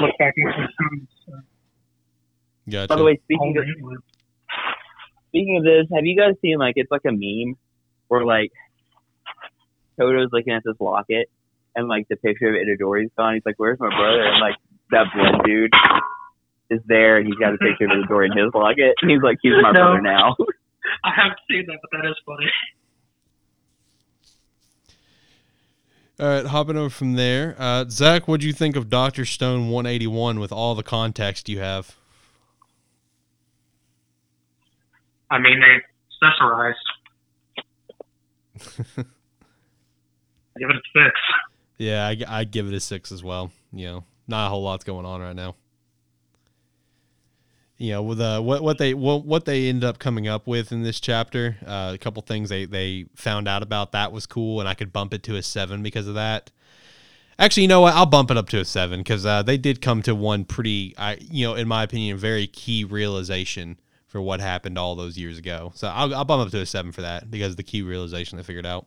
look 0.00 0.16
back 0.18 0.34
into 0.36 0.52
some. 0.76 1.08
Uh, 1.32 1.40
Gotcha. 2.70 2.88
By 2.88 2.96
the 2.96 3.04
way, 3.04 3.18
speaking 3.24 3.56
of, 3.56 3.64
speaking 5.28 5.56
of 5.56 5.64
this, 5.64 5.86
have 5.94 6.04
you 6.04 6.16
guys 6.16 6.34
seen 6.42 6.58
like 6.58 6.74
it's 6.76 6.90
like 6.90 7.00
a 7.06 7.12
meme 7.12 7.56
where 8.08 8.24
like 8.24 8.52
Todo's 9.98 10.28
looking 10.32 10.52
at 10.52 10.62
this 10.64 10.76
locket 10.80 11.30
and 11.74 11.88
like 11.88 12.08
the 12.08 12.16
picture 12.16 12.48
of 12.48 12.54
Itadori's 12.54 13.10
gone. 13.16 13.34
He's 13.34 13.42
like, 13.46 13.56
"Where's 13.56 13.80
my 13.80 13.88
brother?" 13.88 14.22
And 14.22 14.40
like 14.40 14.56
that 14.90 15.06
blonde 15.14 15.42
dude 15.44 15.72
is 16.70 16.80
there, 16.86 17.16
and 17.16 17.26
he's 17.26 17.36
got 17.36 17.54
a 17.54 17.58
picture 17.58 17.84
of 17.86 17.90
Itadori 17.92 18.26
in 18.30 18.36
his 18.36 18.52
locket. 18.54 18.94
And 19.00 19.10
he's 19.10 19.22
like, 19.22 19.38
"He's 19.40 19.52
my 19.62 19.72
No. 19.72 19.80
brother 19.96 20.02
now." 20.02 20.36
I 21.04 21.10
haven't 21.14 21.40
seen 21.50 21.64
that, 21.68 21.78
but 21.80 21.90
that 21.96 22.08
is 22.08 22.16
funny. 22.26 22.50
All 26.20 26.26
right, 26.26 26.44
hopping 26.46 26.76
over 26.76 26.90
from 26.90 27.14
there. 27.14 27.54
Uh, 27.58 27.84
Zach, 27.88 28.26
what 28.26 28.40
do 28.40 28.46
you 28.48 28.52
think 28.52 28.74
of 28.74 28.90
Doctor 28.90 29.24
Stone 29.24 29.68
181 29.70 30.40
with 30.40 30.50
all 30.50 30.74
the 30.74 30.82
context 30.82 31.48
you 31.48 31.60
have? 31.60 31.94
I 35.30 35.38
mean, 35.38 35.60
they 35.60 36.26
accessorized. 36.26 36.74
Give 40.58 40.70
it 40.70 40.76
a 40.76 40.80
six. 40.92 41.20
Yeah, 41.76 42.06
I, 42.08 42.16
I'd 42.26 42.50
give 42.50 42.66
it 42.66 42.74
a 42.74 42.80
six 42.80 43.12
as 43.12 43.22
well. 43.22 43.52
You 43.72 43.86
know, 43.86 44.04
not 44.26 44.46
a 44.46 44.48
whole 44.48 44.64
lot's 44.64 44.82
going 44.82 45.06
on 45.06 45.20
right 45.20 45.36
now. 45.36 45.54
You 47.78 47.92
know, 47.92 48.02
with 48.02 48.20
uh, 48.20 48.40
what 48.40 48.62
what 48.62 48.78
they 48.78 48.92
what, 48.92 49.24
what 49.24 49.44
they 49.44 49.68
ended 49.68 49.84
up 49.84 50.00
coming 50.00 50.26
up 50.26 50.48
with 50.48 50.72
in 50.72 50.82
this 50.82 50.98
chapter, 50.98 51.58
uh, 51.64 51.92
a 51.94 51.98
couple 51.98 52.20
things 52.22 52.48
they 52.48 52.64
they 52.64 53.06
found 53.14 53.46
out 53.46 53.62
about 53.62 53.92
that 53.92 54.10
was 54.10 54.26
cool, 54.26 54.58
and 54.58 54.68
I 54.68 54.74
could 54.74 54.92
bump 54.92 55.14
it 55.14 55.22
to 55.24 55.36
a 55.36 55.42
seven 55.42 55.82
because 55.82 56.08
of 56.08 56.14
that. 56.14 56.50
Actually, 57.38 57.62
you 57.64 57.68
know 57.68 57.80
what? 57.82 57.94
I'll 57.94 58.06
bump 58.06 58.30
it 58.32 58.36
up 58.36 58.48
to 58.50 58.60
a 58.60 58.64
seven 58.64 59.00
because 59.00 59.24
uh, 59.24 59.42
they 59.44 59.56
did 59.56 59.80
come 59.80 60.02
to 60.02 60.14
one 60.14 60.44
pretty, 60.44 60.94
I 60.98 61.18
you 61.20 61.46
know, 61.46 61.54
in 61.54 61.68
my 61.68 61.84
opinion, 61.84 62.16
very 62.18 62.48
key 62.48 62.84
realization 62.84 63.78
for 64.08 64.20
what 64.20 64.40
happened 64.40 64.76
all 64.78 64.96
those 64.96 65.16
years 65.18 65.38
ago. 65.38 65.72
So 65.74 65.88
I'll, 65.88 66.12
I'll 66.14 66.24
bump 66.24 66.44
up 66.46 66.50
to 66.52 66.60
a 66.60 66.66
seven 66.66 66.90
for 66.92 67.02
that 67.02 67.30
because 67.30 67.56
the 67.56 67.62
key 67.62 67.82
realization 67.82 68.38
they 68.38 68.42
figured 68.44 68.66
out. 68.66 68.86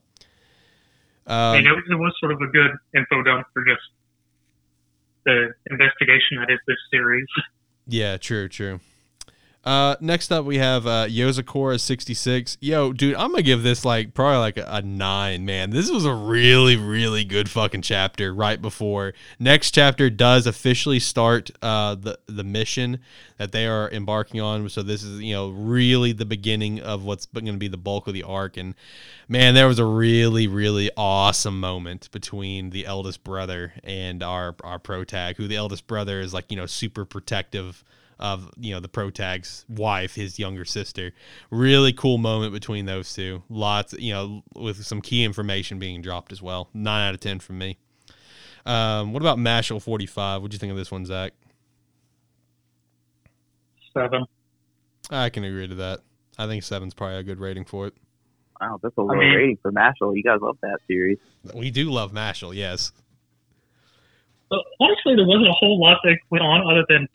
I 1.51 1.57
Um, 1.57 1.57
mean, 1.57 1.67
it 1.67 1.95
was 1.95 2.13
sort 2.19 2.31
of 2.31 2.41
a 2.41 2.47
good 2.47 2.71
info 2.95 3.23
dump 3.23 3.47
for 3.53 3.63
just 3.65 3.81
the 5.25 5.53
investigation 5.69 6.37
that 6.39 6.49
is 6.51 6.59
this 6.67 6.77
series. 6.91 7.27
Yeah, 7.87 8.17
true, 8.17 8.47
true. 8.47 8.79
Uh, 9.63 9.95
next 10.01 10.31
up, 10.31 10.43
we 10.43 10.57
have 10.57 10.87
uh, 10.87 11.07
sixty 11.77 12.15
six. 12.15 12.57
Yo, 12.61 12.91
dude, 12.93 13.15
I'm 13.15 13.29
gonna 13.29 13.43
give 13.43 13.61
this 13.61 13.85
like 13.85 14.15
probably 14.15 14.39
like 14.39 14.57
a, 14.57 14.65
a 14.67 14.81
nine. 14.81 15.45
Man, 15.45 15.69
this 15.69 15.91
was 15.91 16.03
a 16.03 16.13
really, 16.13 16.75
really 16.77 17.23
good 17.23 17.47
fucking 17.47 17.83
chapter. 17.83 18.33
Right 18.33 18.59
before 18.59 19.13
next 19.39 19.71
chapter 19.71 20.09
does 20.09 20.47
officially 20.47 20.97
start 20.97 21.51
uh, 21.61 21.93
the 21.93 22.17
the 22.25 22.43
mission 22.43 23.01
that 23.37 23.51
they 23.51 23.67
are 23.67 23.87
embarking 23.91 24.41
on. 24.41 24.67
So 24.69 24.81
this 24.81 25.03
is 25.03 25.21
you 25.21 25.33
know 25.33 25.49
really 25.49 26.11
the 26.11 26.25
beginning 26.25 26.79
of 26.79 27.03
what's 27.03 27.27
going 27.27 27.45
to 27.45 27.53
be 27.53 27.67
the 27.67 27.77
bulk 27.77 28.07
of 28.07 28.15
the 28.15 28.23
arc. 28.23 28.57
And 28.57 28.73
man, 29.27 29.53
there 29.53 29.67
was 29.67 29.77
a 29.77 29.85
really, 29.85 30.47
really 30.47 30.89
awesome 30.97 31.59
moment 31.59 32.09
between 32.11 32.71
the 32.71 32.87
eldest 32.87 33.23
brother 33.23 33.73
and 33.83 34.23
our 34.23 34.55
our 34.63 34.79
pro 34.79 35.03
tag. 35.03 35.37
Who 35.37 35.47
the 35.47 35.57
eldest 35.57 35.85
brother 35.85 36.19
is 36.19 36.33
like 36.33 36.49
you 36.49 36.57
know 36.57 36.65
super 36.65 37.05
protective 37.05 37.83
of 38.21 38.49
you 38.57 38.73
know 38.73 38.79
the 38.79 38.87
pro 38.87 39.09
tag's 39.09 39.65
wife, 39.67 40.15
his 40.15 40.39
younger 40.39 40.65
sister. 40.65 41.11
Really 41.49 41.91
cool 41.93 42.17
moment 42.17 42.53
between 42.53 42.85
those 42.85 43.13
two. 43.13 43.43
Lots, 43.49 43.93
you 43.93 44.13
know, 44.13 44.43
with 44.55 44.85
some 44.85 45.01
key 45.01 45.23
information 45.23 45.79
being 45.79 46.01
dropped 46.01 46.31
as 46.31 46.41
well. 46.41 46.69
Nine 46.73 47.09
out 47.09 47.13
of 47.13 47.19
ten 47.19 47.39
from 47.39 47.57
me. 47.57 47.77
Um, 48.65 49.13
what 49.13 49.21
about 49.21 49.37
Mashle 49.37 49.81
forty 49.81 50.05
five? 50.05 50.41
What'd 50.41 50.53
you 50.53 50.59
think 50.59 50.71
of 50.71 50.77
this 50.77 50.91
one, 50.91 51.05
Zach? 51.05 51.33
Seven. 53.93 54.25
I 55.09 55.29
can 55.29 55.43
agree 55.43 55.67
to 55.67 55.75
that. 55.75 55.99
I 56.37 56.47
think 56.47 56.63
seven's 56.63 56.93
probably 56.93 57.17
a 57.17 57.23
good 57.23 57.39
rating 57.39 57.65
for 57.65 57.87
it. 57.87 57.93
Wow, 58.61 58.79
that's 58.81 58.95
a 58.97 59.01
low 59.01 59.15
mean- 59.15 59.33
rating 59.33 59.57
for 59.61 59.71
Mashle. 59.71 60.15
You 60.15 60.23
guys 60.23 60.39
love 60.41 60.57
that 60.61 60.79
series. 60.87 61.17
We 61.53 61.71
do 61.71 61.89
love 61.89 62.11
Mashle, 62.13 62.55
yes. 62.55 62.91
But 64.49 64.59
honestly, 64.79 65.15
there 65.15 65.25
wasn't 65.25 65.47
a 65.47 65.53
whole 65.57 65.79
lot 65.79 65.97
that 66.03 66.17
went 66.29 66.43
on 66.43 66.61
other 66.69 66.85
than 66.87 67.07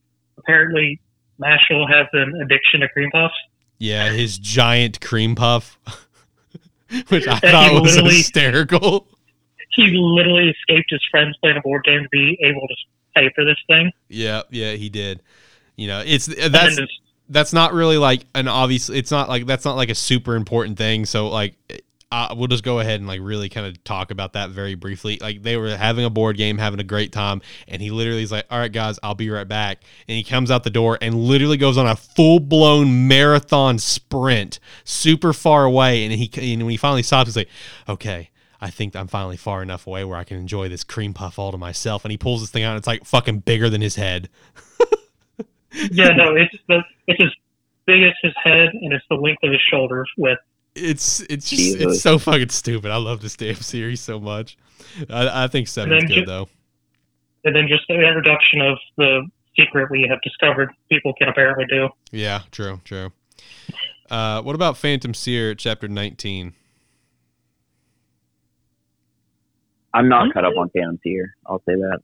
apparently 0.46 1.00
Mashle 1.40 1.88
has 1.88 2.06
an 2.12 2.40
addiction 2.42 2.80
to 2.80 2.88
cream 2.88 3.10
puffs. 3.10 3.34
Yeah, 3.78 4.10
his 4.10 4.38
giant 4.38 5.00
cream 5.00 5.34
puff, 5.34 5.78
which 7.08 7.26
I 7.26 7.38
thought 7.38 7.82
was 7.82 7.96
hysterical. 7.96 9.06
He 9.74 9.88
literally 9.94 10.48
escaped 10.48 10.90
his 10.90 11.02
friends 11.10 11.36
playing 11.42 11.58
a 11.58 11.60
board 11.60 11.84
game 11.84 12.02
to 12.02 12.08
be 12.08 12.38
able 12.42 12.66
to 12.66 12.74
pay 13.14 13.30
for 13.34 13.44
this 13.44 13.58
thing. 13.66 13.92
Yeah, 14.08 14.42
yeah, 14.50 14.72
he 14.72 14.88
did. 14.88 15.22
You 15.76 15.88
know, 15.88 16.02
it's 16.04 16.26
that's 16.26 16.78
that's 17.28 17.52
not 17.52 17.74
really 17.74 17.98
like 17.98 18.24
an 18.34 18.48
obvious. 18.48 18.88
It's 18.88 19.10
not 19.10 19.28
like 19.28 19.44
that's 19.44 19.64
not 19.64 19.76
like 19.76 19.90
a 19.90 19.94
super 19.94 20.36
important 20.36 20.78
thing. 20.78 21.04
So 21.04 21.28
like, 21.28 21.54
uh, 22.12 22.34
we'll 22.36 22.46
just 22.46 22.62
go 22.62 22.78
ahead 22.78 23.00
and 23.00 23.08
like 23.08 23.20
really 23.20 23.48
kind 23.48 23.66
of 23.66 23.82
talk 23.82 24.10
about 24.10 24.34
that 24.34 24.50
very 24.50 24.74
briefly. 24.74 25.18
Like 25.20 25.42
they 25.42 25.56
were 25.56 25.76
having 25.76 26.04
a 26.04 26.10
board 26.10 26.36
game, 26.36 26.58
having 26.58 26.78
a 26.78 26.84
great 26.84 27.12
time, 27.12 27.42
and 27.66 27.82
he 27.82 27.90
literally 27.90 28.22
is 28.22 28.30
like, 28.30 28.46
"All 28.50 28.58
right, 28.58 28.72
guys, 28.72 28.98
I'll 29.02 29.14
be 29.14 29.28
right 29.28 29.46
back." 29.46 29.82
And 30.06 30.16
he 30.16 30.22
comes 30.22 30.50
out 30.50 30.62
the 30.62 30.70
door 30.70 30.98
and 31.00 31.14
literally 31.14 31.56
goes 31.56 31.76
on 31.76 31.86
a 31.86 31.96
full 31.96 32.38
blown 32.38 33.08
marathon 33.08 33.78
sprint, 33.78 34.60
super 34.84 35.32
far 35.32 35.64
away. 35.64 36.04
And 36.04 36.12
he 36.12 36.30
and 36.54 36.62
when 36.62 36.70
he 36.70 36.76
finally 36.76 37.02
stops, 37.02 37.28
he's 37.28 37.36
like, 37.36 37.48
"Okay." 37.88 38.30
I 38.58 38.70
think 38.70 38.96
I'm 38.96 39.06
finally 39.06 39.36
far 39.36 39.62
enough 39.62 39.86
away 39.86 40.02
where 40.02 40.16
I 40.16 40.24
can 40.24 40.38
enjoy 40.38 40.70
this 40.70 40.82
cream 40.82 41.12
puff 41.12 41.38
all 41.38 41.52
to 41.52 41.58
myself. 41.58 42.06
And 42.06 42.10
he 42.10 42.16
pulls 42.16 42.40
this 42.40 42.50
thing 42.50 42.62
out, 42.62 42.70
and 42.70 42.78
it's 42.78 42.86
like 42.86 43.04
fucking 43.04 43.40
bigger 43.40 43.68
than 43.68 43.82
his 43.82 43.96
head. 43.96 44.30
yeah, 45.90 46.08
no, 46.08 46.34
it's 46.34 46.54
the 46.66 46.82
it's 47.06 47.22
as 47.22 47.30
big 47.86 48.02
as 48.02 48.14
his 48.22 48.32
head 48.42 48.70
and 48.72 48.92
it's 48.92 49.04
the 49.08 49.16
length 49.16 49.42
of 49.42 49.52
his 49.52 49.60
shoulders 49.70 50.10
with 50.16 50.38
It's 50.76 51.20
it's 51.20 51.48
just 51.48 51.62
Jesus. 51.62 51.82
it's 51.82 52.02
so 52.02 52.18
fucking 52.18 52.50
stupid. 52.50 52.90
I 52.90 52.96
love 52.98 53.22
this 53.22 53.34
damn 53.36 53.54
series 53.56 54.00
so 54.00 54.20
much. 54.20 54.58
I, 55.08 55.44
I 55.44 55.48
think 55.48 55.68
seven's 55.68 56.02
then 56.02 56.08
good 56.08 56.14
ju- 56.20 56.26
though. 56.26 56.48
and 57.44 57.56
then 57.56 57.66
just 57.68 57.84
the 57.88 57.94
introduction 57.94 58.60
of 58.60 58.78
the 58.98 59.26
secret 59.58 59.90
we 59.90 60.06
have 60.08 60.20
discovered 60.22 60.70
people 60.90 61.14
can 61.14 61.28
apparently 61.28 61.64
do. 61.68 61.88
Yeah, 62.12 62.42
true, 62.50 62.80
true. 62.84 63.10
Uh, 64.10 64.42
what 64.42 64.54
about 64.54 64.76
Phantom 64.76 65.14
Seer, 65.14 65.54
chapter 65.54 65.88
nineteen? 65.88 66.52
I'm 69.94 70.08
not 70.08 70.32
cut 70.34 70.44
up 70.44 70.52
on 70.58 70.68
Phantom 70.70 70.98
Seer. 71.02 71.34
I'll 71.46 71.60
say 71.60 71.74
that. 71.74 72.00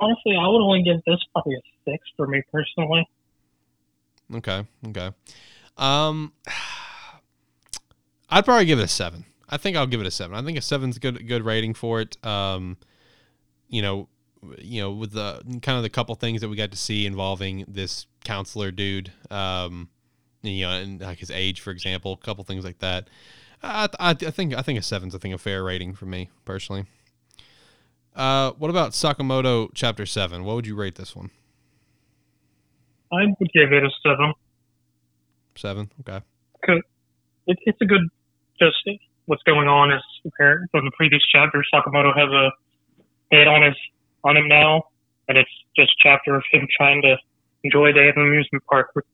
Honestly, 0.00 0.36
I 0.40 0.46
would 0.46 0.62
only 0.62 0.82
give 0.84 1.02
this 1.04 1.18
probably 1.32 1.56
a 1.56 1.90
six 1.90 2.06
for 2.16 2.26
me 2.28 2.42
personally. 2.52 3.08
Okay, 4.34 4.64
okay. 4.88 5.10
Um, 5.76 6.32
I'd 8.30 8.44
probably 8.44 8.66
give 8.66 8.78
it 8.78 8.84
a 8.84 8.88
seven. 8.88 9.24
I 9.48 9.56
think 9.56 9.76
I'll 9.76 9.86
give 9.86 10.00
it 10.00 10.06
a 10.06 10.10
seven. 10.10 10.36
I 10.36 10.42
think 10.42 10.58
a 10.58 10.62
seven's 10.62 10.98
good 10.98 11.26
good 11.26 11.44
rating 11.44 11.74
for 11.74 12.00
it. 12.00 12.22
Um, 12.24 12.76
you 13.68 13.82
know, 13.82 14.08
you 14.58 14.80
know, 14.80 14.90
with 14.90 15.12
the 15.12 15.42
kind 15.62 15.76
of 15.76 15.82
the 15.82 15.90
couple 15.90 16.14
things 16.14 16.40
that 16.40 16.48
we 16.48 16.56
got 16.56 16.70
to 16.70 16.76
see 16.76 17.06
involving 17.06 17.64
this 17.66 18.06
counselor 18.24 18.70
dude. 18.70 19.12
Um, 19.30 19.88
you 20.42 20.66
know, 20.66 20.72
and 20.72 21.00
like 21.00 21.18
his 21.18 21.30
age, 21.30 21.60
for 21.60 21.70
example, 21.70 22.12
a 22.12 22.24
couple 22.24 22.44
things 22.44 22.64
like 22.64 22.78
that. 22.78 23.08
I, 23.62 23.88
I, 23.98 24.10
I 24.10 24.14
think 24.14 24.54
I 24.54 24.62
think 24.62 24.78
a 24.78 24.82
seven's 24.82 25.14
I 25.14 25.18
think 25.18 25.34
a 25.34 25.38
fair 25.38 25.64
rating 25.64 25.94
for 25.94 26.06
me 26.06 26.30
personally. 26.44 26.84
Uh, 28.14 28.52
what 28.52 28.68
about 28.68 28.92
Sakamoto 28.92 29.70
Chapter 29.74 30.04
Seven? 30.04 30.44
What 30.44 30.56
would 30.56 30.66
you 30.66 30.74
rate 30.74 30.96
this 30.96 31.14
one? 31.14 31.30
I 33.12 33.24
would 33.24 33.52
give 33.52 33.72
it 33.72 33.84
a 33.84 33.90
seven. 34.02 34.34
Seven. 35.54 35.90
Okay. 36.00 36.24
It, 37.46 37.58
it's 37.64 37.80
a 37.80 37.86
good, 37.86 38.02
just 38.58 38.76
what's 39.26 39.42
going 39.42 39.68
on 39.68 39.92
is 39.92 40.02
apparent 40.26 40.70
from 40.70 40.84
the 40.84 40.90
previous 40.96 41.22
chapter. 41.30 41.62
Sakamoto 41.72 42.16
has 42.16 42.28
a 42.30 42.50
head 43.34 43.46
on 43.46 43.62
his 43.62 43.76
on 44.24 44.36
him 44.36 44.48
now, 44.48 44.84
and 45.28 45.38
it's 45.38 45.50
just 45.76 45.90
a 45.90 46.02
chapter 46.02 46.34
of 46.34 46.42
him 46.50 46.66
trying 46.76 47.02
to 47.02 47.16
enjoy 47.64 47.90
a 47.90 47.92
day 47.92 48.08
at 48.08 48.16
an 48.16 48.26
amusement 48.26 48.64
park 48.68 48.88
with 48.94 49.04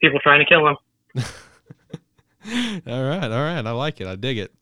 people 0.00 0.18
trying 0.22 0.40
to 0.40 0.46
kill 0.46 0.66
him. 0.66 0.76
all 2.86 3.04
right, 3.04 3.30
all 3.30 3.42
right. 3.42 3.64
I 3.64 3.70
like 3.70 4.00
it. 4.00 4.06
I 4.06 4.16
dig 4.16 4.38
it. 4.38 4.52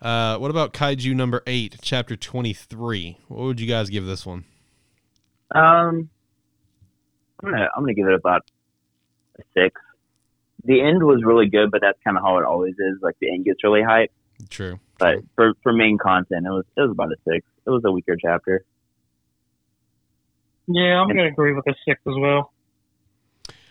Uh, 0.00 0.38
what 0.38 0.50
about 0.50 0.72
Kaiju 0.72 1.14
number 1.14 1.42
eight, 1.46 1.76
chapter 1.82 2.14
twenty-three? 2.14 3.18
What 3.28 3.44
would 3.44 3.60
you 3.60 3.66
guys 3.66 3.90
give 3.90 4.06
this 4.06 4.24
one? 4.24 4.44
Um, 5.54 6.10
I'm 7.42 7.50
gonna 7.50 7.68
I'm 7.76 7.82
gonna 7.82 7.94
give 7.94 8.06
it 8.06 8.14
about 8.14 8.42
a 9.38 9.42
six. 9.54 9.80
The 10.64 10.80
end 10.80 11.02
was 11.02 11.22
really 11.24 11.48
good, 11.48 11.70
but 11.70 11.80
that's 11.80 11.98
kind 12.02 12.16
of 12.16 12.22
how 12.22 12.38
it 12.38 12.44
always 12.44 12.74
is. 12.74 12.98
Like 13.00 13.16
the 13.20 13.30
end 13.32 13.44
gets 13.44 13.62
really 13.62 13.82
hype. 13.82 14.12
True. 14.50 14.78
But 14.98 15.12
true. 15.12 15.28
for 15.36 15.52
for 15.62 15.72
main 15.72 15.98
content, 15.98 16.46
it 16.46 16.50
was 16.50 16.64
it 16.76 16.80
was 16.80 16.90
about 16.90 17.12
a 17.12 17.16
six. 17.28 17.46
It 17.66 17.70
was 17.70 17.82
a 17.84 17.92
weaker 17.92 18.16
chapter. 18.20 18.64
Yeah, 20.66 21.00
I'm 21.00 21.08
gonna 21.08 21.26
agree 21.26 21.54
with 21.54 21.66
a 21.66 21.74
six 21.86 22.00
as 22.06 22.14
well. 22.18 22.52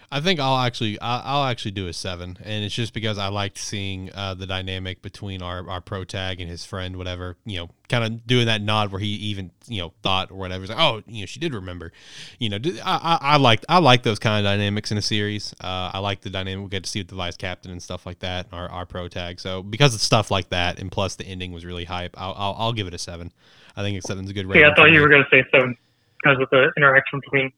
I 0.09 0.21
think 0.21 0.39
I'll 0.39 0.57
actually 0.57 0.99
I'll, 1.01 1.21
I'll 1.23 1.43
actually 1.49 1.71
do 1.71 1.87
a 1.87 1.93
seven, 1.93 2.37
and 2.41 2.63
it's 2.63 2.73
just 2.73 2.93
because 2.93 3.17
I 3.17 3.27
liked 3.27 3.57
seeing 3.57 4.09
uh, 4.13 4.35
the 4.35 4.47
dynamic 4.47 5.01
between 5.01 5.41
our 5.41 5.69
our 5.69 5.81
pro 5.81 6.05
tag 6.05 6.39
and 6.39 6.49
his 6.49 6.65
friend, 6.65 6.95
whatever 6.95 7.35
you 7.45 7.57
know, 7.57 7.69
kind 7.89 8.05
of 8.05 8.25
doing 8.25 8.45
that 8.45 8.61
nod 8.61 8.89
where 8.91 9.01
he 9.01 9.07
even 9.07 9.51
you 9.67 9.81
know 9.81 9.93
thought 10.03 10.31
or 10.31 10.35
whatever. 10.35 10.61
He's 10.61 10.69
like, 10.69 10.79
oh, 10.79 11.03
you 11.07 11.21
know, 11.21 11.25
she 11.25 11.41
did 11.41 11.53
remember. 11.53 11.91
You 12.39 12.49
know, 12.49 12.57
I 12.85 13.19
I, 13.21 13.33
I 13.33 13.37
like 13.37 13.65
I 13.67 13.79
like 13.79 14.03
those 14.03 14.17
kind 14.17 14.45
of 14.45 14.49
dynamics 14.49 14.93
in 14.93 14.97
a 14.97 15.01
series. 15.01 15.53
Uh, 15.59 15.91
I 15.93 15.99
like 15.99 16.21
the 16.21 16.29
dynamic 16.29 16.63
we 16.63 16.69
get 16.69 16.85
to 16.85 16.89
see 16.89 17.01
with 17.01 17.09
the 17.09 17.15
vice 17.15 17.35
captain 17.35 17.71
and 17.71 17.83
stuff 17.83 18.05
like 18.05 18.19
that. 18.19 18.47
Our 18.53 18.69
our 18.69 18.85
pro 18.85 19.09
tag. 19.09 19.41
So 19.41 19.61
because 19.61 19.93
of 19.93 19.99
stuff 19.99 20.31
like 20.31 20.49
that, 20.49 20.79
and 20.79 20.89
plus 20.89 21.17
the 21.17 21.25
ending 21.25 21.51
was 21.51 21.65
really 21.65 21.83
hype, 21.83 22.15
I'll 22.17 22.33
I'll, 22.37 22.55
I'll 22.57 22.73
give 22.73 22.87
it 22.87 22.93
a 22.93 22.97
seven. 22.99 23.33
I 23.75 23.81
think 23.81 24.01
seven's 24.03 24.29
a 24.29 24.33
good 24.33 24.45
rating. 24.45 24.61
Yeah, 24.61 24.71
I 24.71 24.75
thought 24.75 24.85
you 24.85 24.95
me. 24.95 24.99
were 25.01 25.09
gonna 25.09 25.27
say 25.29 25.43
seven 25.51 25.75
because 26.23 26.41
of 26.41 26.49
the 26.49 26.71
interaction 26.77 27.19
between 27.19 27.51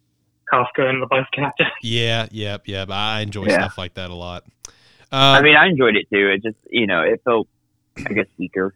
Kafka 0.51 0.89
and 0.89 1.01
the 1.01 1.07
vice 1.07 1.25
captain. 1.33 1.67
Yeah, 1.81 2.27
yep, 2.31 2.67
yep. 2.67 2.89
I 2.91 3.21
enjoy 3.21 3.45
Yeah. 3.47 3.59
stuff 3.59 3.77
like 3.77 3.93
that 3.95 4.09
a 4.09 4.15
lot. 4.15 4.43
Uh, 5.11 5.15
I 5.39 5.41
mean, 5.41 5.55
I 5.55 5.67
enjoyed 5.67 5.95
it 5.95 6.07
too. 6.13 6.29
It 6.29 6.43
just 6.43 6.57
you 6.69 6.85
know 6.87 7.01
it 7.01 7.21
felt 7.25 7.47
I 7.97 8.13
guess 8.13 8.27
weaker. 8.37 8.73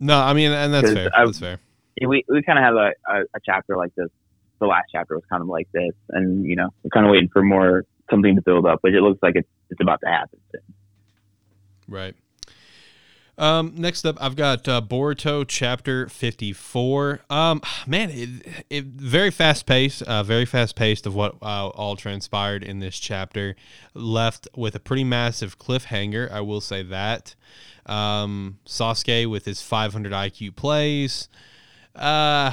no, 0.00 0.18
I 0.20 0.32
mean, 0.34 0.52
and 0.52 0.72
that's 0.74 0.92
fair. 0.92 1.10
I- 1.16 1.24
that's 1.26 1.38
fair. 1.38 1.58
We 2.00 2.24
we 2.28 2.42
kind 2.42 2.58
of 2.58 2.64
have 2.64 2.74
a, 2.74 2.92
a 3.08 3.20
a 3.34 3.40
chapter 3.44 3.76
like 3.76 3.94
this. 3.94 4.08
The 4.58 4.66
last 4.66 4.86
chapter 4.92 5.14
was 5.14 5.24
kind 5.30 5.40
of 5.42 5.48
like 5.48 5.68
this, 5.72 5.92
and 6.10 6.44
you 6.44 6.54
know 6.56 6.68
we're 6.82 6.90
kind 6.90 7.06
of 7.06 7.12
waiting 7.12 7.28
for 7.30 7.42
more 7.42 7.84
something 8.10 8.36
to 8.36 8.42
build 8.42 8.66
up, 8.66 8.78
which 8.82 8.92
it 8.94 9.00
looks 9.00 9.22
like 9.22 9.34
it's 9.36 9.48
it's 9.70 9.80
about 9.80 10.00
to 10.02 10.06
happen. 10.08 10.38
Right. 11.88 12.14
Um, 13.38 13.74
next 13.76 14.06
up, 14.06 14.16
I've 14.20 14.36
got 14.36 14.66
uh, 14.66 14.80
Boruto 14.80 15.44
chapter 15.46 16.08
54. 16.08 17.20
Um, 17.28 17.60
man, 17.86 18.10
it, 18.10 18.64
it 18.70 18.84
very 18.84 19.30
fast 19.30 19.66
paced, 19.66 20.02
uh, 20.02 20.22
very 20.22 20.46
fast 20.46 20.76
paced 20.76 21.06
of 21.06 21.14
what 21.14 21.36
uh, 21.42 21.68
all 21.68 21.96
transpired 21.96 22.62
in 22.62 22.78
this 22.78 22.98
chapter. 22.98 23.56
Left 23.94 24.48
with 24.56 24.74
a 24.74 24.80
pretty 24.80 25.04
massive 25.04 25.58
cliffhanger, 25.58 26.30
I 26.30 26.40
will 26.40 26.60
say 26.60 26.82
that. 26.82 27.34
Um, 27.84 28.58
Sasuke 28.66 29.30
with 29.30 29.44
his 29.44 29.62
500 29.62 30.12
IQ 30.12 30.56
plays. 30.56 31.28
Uh, 31.94 32.52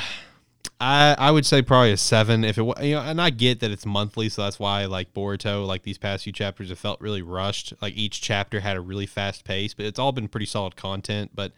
I 0.79 1.15
I 1.17 1.31
would 1.31 1.45
say 1.45 1.61
probably 1.61 1.91
a 1.93 1.97
seven 1.97 2.43
if 2.43 2.57
it 2.57 2.63
you 2.81 2.95
know, 2.95 3.01
and 3.01 3.21
I 3.21 3.29
get 3.29 3.61
that 3.61 3.71
it's 3.71 3.85
monthly, 3.85 4.27
so 4.27 4.43
that's 4.43 4.59
why 4.59 4.85
like 4.85 5.13
Boruto, 5.13 5.65
like 5.65 5.83
these 5.83 5.97
past 5.97 6.25
few 6.25 6.33
chapters, 6.33 6.69
have 6.69 6.79
felt 6.79 6.99
really 6.99 7.21
rushed. 7.21 7.73
Like 7.81 7.95
each 7.95 8.21
chapter 8.21 8.59
had 8.59 8.75
a 8.75 8.81
really 8.81 9.05
fast 9.05 9.45
pace, 9.45 9.73
but 9.73 9.85
it's 9.85 9.97
all 9.97 10.11
been 10.11 10.27
pretty 10.27 10.45
solid 10.45 10.75
content. 10.75 11.31
But 11.33 11.53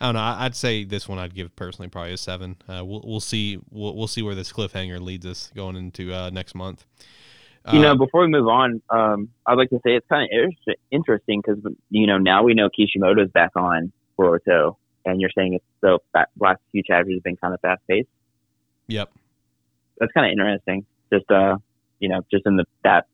I 0.00 0.06
don't 0.06 0.14
know. 0.14 0.20
I'd 0.20 0.56
say 0.56 0.84
this 0.84 1.08
one 1.08 1.18
I'd 1.18 1.34
give 1.34 1.54
personally 1.56 1.88
probably 1.88 2.14
a 2.14 2.16
seven. 2.16 2.56
Uh, 2.68 2.82
we'll 2.84 3.02
we'll 3.04 3.20
see 3.20 3.58
we'll 3.70 3.94
we'll 3.94 4.08
see 4.08 4.22
where 4.22 4.34
this 4.34 4.52
cliffhanger 4.52 5.00
leads 5.00 5.26
us 5.26 5.50
going 5.54 5.76
into 5.76 6.14
uh, 6.14 6.30
next 6.30 6.54
month. 6.54 6.86
You 7.70 7.80
know, 7.80 7.92
Uh, 7.92 7.96
before 7.96 8.22
we 8.22 8.28
move 8.28 8.48
on, 8.48 8.80
um, 8.88 9.28
I'd 9.46 9.58
like 9.58 9.68
to 9.70 9.80
say 9.84 9.94
it's 9.94 10.06
kind 10.08 10.26
of 10.32 10.74
interesting 10.90 11.42
because 11.44 11.62
you 11.90 12.06
know 12.06 12.16
now 12.16 12.42
we 12.42 12.54
know 12.54 12.70
Kishimoto's 12.70 13.30
back 13.30 13.50
on 13.56 13.92
Boruto, 14.18 14.76
and 15.04 15.20
you're 15.20 15.30
saying 15.36 15.54
it's 15.54 15.64
the 15.82 15.98
fa- 16.12 16.28
last 16.38 16.60
few 16.72 16.82
chapters 16.82 17.14
have 17.14 17.22
been 17.22 17.36
kind 17.36 17.52
of 17.52 17.60
fast 17.60 17.82
paced. 17.86 18.08
Yep. 18.90 19.10
That's 19.98 20.12
kind 20.12 20.26
of 20.26 20.32
interesting. 20.32 20.86
Just 21.12 21.30
uh, 21.30 21.56
you 21.98 22.08
know, 22.08 22.22
just 22.30 22.46
in 22.46 22.56
the 22.56 22.64
that 22.84 23.06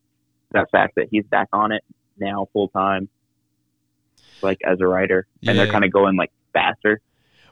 that 0.52 0.70
fact 0.70 0.94
that 0.96 1.08
he's 1.10 1.24
back 1.24 1.48
on 1.52 1.72
it 1.72 1.82
now 2.18 2.48
full 2.52 2.68
time, 2.68 3.08
like 4.42 4.58
as 4.64 4.80
a 4.80 4.86
writer, 4.86 5.26
and 5.46 5.58
they're 5.58 5.70
kind 5.70 5.84
of 5.84 5.92
going 5.92 6.16
like 6.16 6.30
faster. 6.52 7.00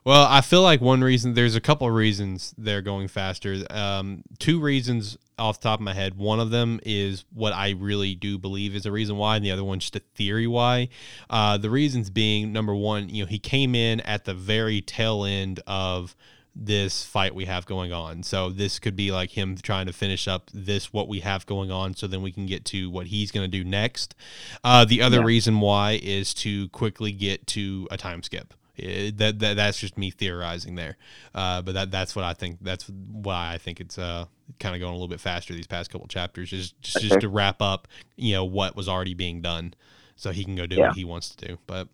Well, 0.04 0.26
I 0.28 0.42
feel 0.42 0.60
like 0.60 0.82
one 0.82 1.02
reason 1.02 1.32
there's 1.32 1.56
a 1.56 1.62
couple 1.62 1.88
of 1.88 1.94
reasons 1.94 2.54
they're 2.58 2.82
going 2.82 3.08
faster. 3.08 3.64
Um, 3.70 4.22
two 4.38 4.60
reasons 4.60 5.16
off 5.38 5.60
the 5.60 5.64
top 5.64 5.80
of 5.80 5.84
my 5.84 5.94
head. 5.94 6.14
One 6.18 6.40
of 6.40 6.50
them 6.50 6.78
is 6.84 7.24
what 7.32 7.54
I 7.54 7.70
really 7.70 8.14
do 8.14 8.38
believe 8.38 8.76
is 8.76 8.84
a 8.84 8.92
reason 8.92 9.16
why, 9.16 9.36
and 9.36 9.44
the 9.44 9.50
other 9.50 9.64
one's 9.64 9.84
just 9.84 9.96
a 9.96 10.02
theory 10.14 10.46
why. 10.46 10.90
Uh, 11.30 11.56
the 11.56 11.70
reasons 11.70 12.10
being 12.10 12.52
number 12.52 12.74
one, 12.74 13.08
you 13.08 13.24
know, 13.24 13.28
he 13.28 13.38
came 13.38 13.74
in 13.74 14.00
at 14.00 14.26
the 14.26 14.34
very 14.34 14.82
tail 14.82 15.24
end 15.24 15.60
of 15.66 16.14
this 16.56 17.04
fight 17.04 17.34
we 17.34 17.46
have 17.46 17.66
going 17.66 17.92
on. 17.92 18.22
So 18.22 18.50
this 18.50 18.78
could 18.78 18.94
be 18.96 19.10
like 19.10 19.30
him 19.30 19.56
trying 19.56 19.86
to 19.86 19.92
finish 19.92 20.28
up 20.28 20.50
this 20.54 20.92
what 20.92 21.08
we 21.08 21.20
have 21.20 21.46
going 21.46 21.70
on, 21.70 21.94
so 21.94 22.06
then 22.06 22.22
we 22.22 22.30
can 22.32 22.46
get 22.46 22.64
to 22.66 22.88
what 22.90 23.08
he's 23.08 23.30
going 23.32 23.50
to 23.50 23.58
do 23.58 23.64
next. 23.64 24.14
Uh, 24.62 24.84
the 24.84 25.02
other 25.02 25.18
Yeah. 25.18 25.24
reason 25.26 25.60
why 25.60 25.98
is 26.02 26.32
to 26.34 26.68
quickly 26.70 27.10
get 27.12 27.46
to 27.48 27.88
a 27.90 27.96
time 27.96 28.22
skip. 28.22 28.54
Eh, 28.76 29.12
that, 29.14 29.38
that 29.38 29.54
that's 29.54 29.78
just 29.78 29.96
me 29.96 30.10
theorizing 30.10 30.74
there, 30.74 30.96
uh, 31.32 31.62
but 31.62 31.74
that 31.74 31.90
that's 31.92 32.16
what 32.16 32.24
I 32.24 32.34
think. 32.34 32.58
That's 32.60 32.88
why 32.88 33.52
I 33.52 33.58
think 33.58 33.80
it's 33.80 33.98
uh, 33.98 34.24
kind 34.58 34.74
of 34.74 34.80
going 34.80 34.90
a 34.90 34.94
little 34.94 35.06
bit 35.06 35.20
faster 35.20 35.54
these 35.54 35.68
past 35.68 35.90
couple 35.92 36.08
chapters, 36.08 36.52
is 36.52 36.72
just, 36.82 37.00
just 37.00 37.12
Okay. 37.12 37.20
to 37.20 37.28
wrap 37.28 37.62
up, 37.62 37.86
you 38.16 38.32
know, 38.34 38.44
what 38.44 38.74
was 38.74 38.88
already 38.88 39.14
being 39.14 39.40
done, 39.40 39.74
so 40.16 40.32
he 40.32 40.44
can 40.44 40.56
go 40.56 40.66
do 40.66 40.74
Yeah. 40.76 40.88
what 40.88 40.96
he 40.96 41.04
wants 41.04 41.34
to 41.36 41.46
do. 41.46 41.58
But 41.68 41.86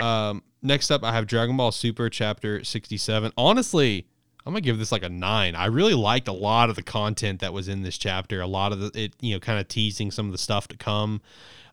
um, 0.00 0.42
next 0.64 0.90
up, 0.90 1.04
I 1.04 1.12
have 1.12 1.26
Dragon 1.26 1.56
Ball 1.56 1.70
Super 1.70 2.10
Chapter 2.10 2.64
sixty 2.64 2.96
seven. 2.96 3.30
Honestly, 3.36 4.06
I'm 4.44 4.52
gonna 4.52 4.62
give 4.62 4.78
this 4.78 4.90
like 4.90 5.04
a 5.04 5.08
nine. 5.08 5.54
I 5.54 5.66
really 5.66 5.94
liked 5.94 6.26
a 6.26 6.32
lot 6.32 6.70
of 6.70 6.76
the 6.76 6.82
content 6.82 7.40
that 7.40 7.52
was 7.52 7.68
in 7.68 7.82
this 7.82 7.96
chapter. 7.96 8.40
A 8.40 8.46
lot 8.46 8.72
of 8.72 8.80
the 8.80 8.90
it, 8.94 9.14
you 9.20 9.34
know, 9.34 9.40
kind 9.40 9.60
of 9.60 9.68
teasing 9.68 10.10
some 10.10 10.26
of 10.26 10.32
the 10.32 10.38
stuff 10.38 10.66
to 10.68 10.76
come, 10.76 11.20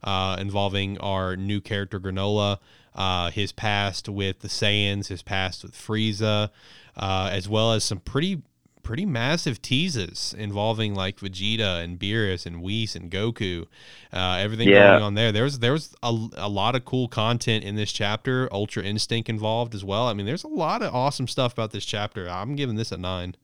uh, 0.04 0.38
involving 0.40 0.98
our 1.00 1.36
new 1.36 1.62
character 1.62 2.00
Granola, 2.00 2.60
uh, 2.94 3.32
his 3.32 3.52
past 3.52 4.08
with 4.08 4.40
the 4.40 4.48
Saiyans, 4.48 5.08
his 5.08 5.24
past 5.24 5.64
with 5.64 5.74
Frieza, 5.74 6.50
uh, 6.96 7.30
as 7.32 7.50
well 7.50 7.74
as 7.74 7.84
some 7.84 8.00
pretty 8.00 8.42
pretty 8.84 9.06
massive 9.06 9.62
teases 9.62 10.34
involving 10.38 10.94
like 10.94 11.18
Vegeta 11.20 11.84
and 11.84 12.00
Beerus 12.00 12.46
and 12.46 12.62
Whis 12.62 12.96
and 12.96 13.10
Goku. 13.12 13.68
Uh, 14.12 14.38
everything 14.40 14.70
Yeah. 14.70 14.92
going 14.92 15.04
on 15.04 15.14
there. 15.14 15.32
There 15.32 15.44
was 15.44 15.60
there 15.60 15.72
was 15.74 15.96
a, 16.04 16.28
a 16.38 16.50
lot 16.50 16.76
of 16.76 16.86
cool 16.86 17.08
content 17.08 17.64
in 17.64 17.76
this 17.76 17.92
chapter. 17.92 18.50
Ultra 18.52 18.84
Instinct 18.84 19.30
involved 19.30 19.74
as 19.76 19.84
well. 19.84 20.08
I 20.08 20.14
mean, 20.14 20.26
there's 20.26 20.44
a 20.44 20.48
lot 20.50 20.82
of 20.82 20.94
awesome 20.94 21.28
stuff 21.28 21.54
about 21.54 21.72
this 21.72 21.86
chapter. 21.86 22.30
I'm 22.30 22.56
giving 22.56 22.76
this 22.76 22.92
a 22.92 22.98
nine. 22.98 23.36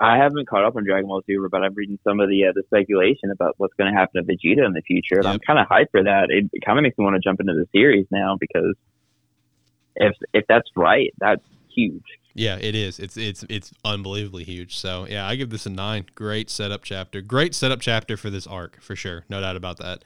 I 0.00 0.16
haven't 0.16 0.48
caught 0.48 0.64
up 0.64 0.74
on 0.74 0.84
Dragon 0.84 1.06
Ball 1.06 1.22
Super, 1.26 1.48
but 1.48 1.62
I'm 1.62 1.74
reading 1.74 1.98
some 2.02 2.18
of 2.18 2.28
the 2.28 2.46
uh, 2.46 2.52
the 2.54 2.62
speculation 2.66 3.30
about 3.30 3.54
what's 3.58 3.74
going 3.74 3.92
to 3.92 3.96
happen 3.96 4.24
to 4.24 4.32
Vegeta 4.32 4.66
in 4.66 4.72
the 4.72 4.82
future, 4.82 5.18
and 5.18 5.28
I'm 5.28 5.38
kind 5.38 5.58
of 5.58 5.68
hyped 5.68 5.90
for 5.92 6.02
that. 6.02 6.26
It, 6.30 6.50
kind 6.64 6.78
of 6.78 6.82
makes 6.82 6.98
me 6.98 7.04
want 7.04 7.14
to 7.14 7.20
jump 7.20 7.40
into 7.40 7.52
the 7.52 7.66
series 7.72 8.06
now 8.10 8.36
because 8.40 8.74
if 9.94 10.16
if 10.32 10.44
that's 10.48 10.68
right, 10.74 11.12
that's 11.18 11.44
huge. 11.72 12.02
Yeah, 12.34 12.56
it 12.56 12.74
is. 12.74 12.98
It's 12.98 13.16
it's 13.16 13.44
it's 13.48 13.72
unbelievably 13.84 14.44
huge. 14.44 14.76
So 14.76 15.06
yeah, 15.08 15.26
I 15.26 15.36
give 15.36 15.50
this 15.50 15.66
a 15.66 15.70
nine. 15.70 16.06
Great 16.14 16.48
setup 16.48 16.82
chapter. 16.82 17.20
Great 17.20 17.54
setup 17.54 17.80
chapter 17.80 18.16
for 18.16 18.30
this 18.30 18.46
arc 18.46 18.80
for 18.80 18.96
sure. 18.96 19.24
No 19.28 19.40
doubt 19.40 19.56
about 19.56 19.78
that. 19.78 20.04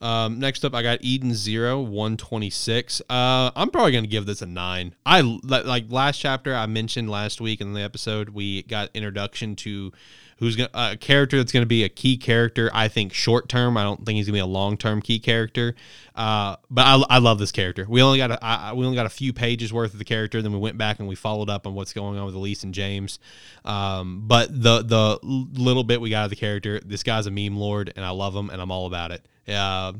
Um, 0.00 0.38
next 0.38 0.64
up, 0.64 0.74
I 0.74 0.82
got 0.82 0.98
Eden 1.02 1.34
Zero 1.34 1.80
one 1.80 2.16
twenty 2.16 2.50
six. 2.50 3.00
Uh, 3.08 3.50
I'm 3.56 3.70
probably 3.70 3.92
gonna 3.92 4.06
give 4.06 4.26
this 4.26 4.42
a 4.42 4.46
nine. 4.46 4.94
I 5.04 5.22
li- 5.22 5.40
like 5.62 5.86
last 5.88 6.18
chapter 6.18 6.54
I 6.54 6.66
mentioned 6.66 7.10
last 7.10 7.40
week 7.40 7.60
in 7.60 7.72
the 7.72 7.80
episode 7.80 8.28
we 8.30 8.62
got 8.64 8.90
introduction 8.94 9.56
to 9.56 9.92
who's 10.38 10.54
gonna 10.56 10.68
a 10.74 10.96
character 10.96 11.36
that's 11.38 11.52
gonna 11.52 11.66
be 11.66 11.82
a 11.84 11.88
key 11.88 12.16
character. 12.16 12.70
I 12.74 12.88
think 12.88 13.12
short 13.12 13.48
term. 13.48 13.76
I 13.76 13.82
don't 13.82 14.04
think 14.04 14.16
he's 14.16 14.26
gonna 14.26 14.36
be 14.36 14.40
a 14.40 14.46
long 14.46 14.76
term 14.76 15.00
key 15.02 15.18
character. 15.18 15.74
Uh, 16.14 16.56
but 16.70 16.82
I, 16.86 17.02
I 17.16 17.18
love 17.18 17.38
this 17.38 17.52
character. 17.52 17.86
We 17.88 18.02
only 18.02 18.18
got 18.18 18.30
a 18.30 18.44
I- 18.44 18.72
we 18.72 18.84
only 18.84 18.96
got 18.96 19.06
a 19.06 19.10
few 19.10 19.32
pages 19.32 19.72
worth 19.72 19.92
of 19.92 19.98
the 19.98 20.04
character. 20.04 20.40
Then 20.42 20.52
we 20.52 20.58
went 20.58 20.78
back 20.78 20.98
and 20.98 21.08
we 21.08 21.14
followed 21.14 21.48
up 21.50 21.66
on 21.66 21.74
what's 21.74 21.92
going 21.92 22.18
on 22.18 22.26
with 22.26 22.34
Elise 22.34 22.64
and 22.64 22.72
James. 22.74 23.18
Um, 23.64 24.22
but 24.26 24.48
the 24.50 24.82
the 24.82 25.18
little 25.22 25.84
bit 25.84 26.00
we 26.00 26.10
got 26.10 26.24
of 26.24 26.30
the 26.30 26.36
character, 26.36 26.80
this 26.80 27.02
guy's 27.02 27.26
a 27.26 27.30
meme 27.30 27.56
lord, 27.56 27.92
and 27.96 28.04
I 28.04 28.10
love 28.10 28.34
him, 28.34 28.50
and 28.50 28.60
I'm 28.60 28.70
all 28.70 28.86
about 28.86 29.10
it. 29.12 29.26
Uh, 29.48 29.94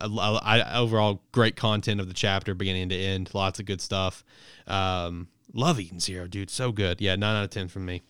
I, 0.00 0.60
I- 0.60 0.78
overall 0.78 1.22
great 1.32 1.54
content 1.56 2.00
of 2.00 2.08
the 2.08 2.14
chapter 2.14 2.54
beginning 2.54 2.88
to 2.90 2.96
end. 2.96 3.30
Lots 3.34 3.60
of 3.60 3.66
good 3.66 3.80
stuff. 3.80 4.24
Um, 4.66 5.28
love 5.52 5.78
Eden 5.78 6.00
Zero, 6.00 6.26
dude. 6.26 6.50
So 6.50 6.72
good. 6.72 7.00
Yeah, 7.00 7.14
nine 7.16 7.36
out 7.36 7.44
of 7.44 7.50
ten 7.50 7.68
from 7.68 7.84
me. 7.84 8.02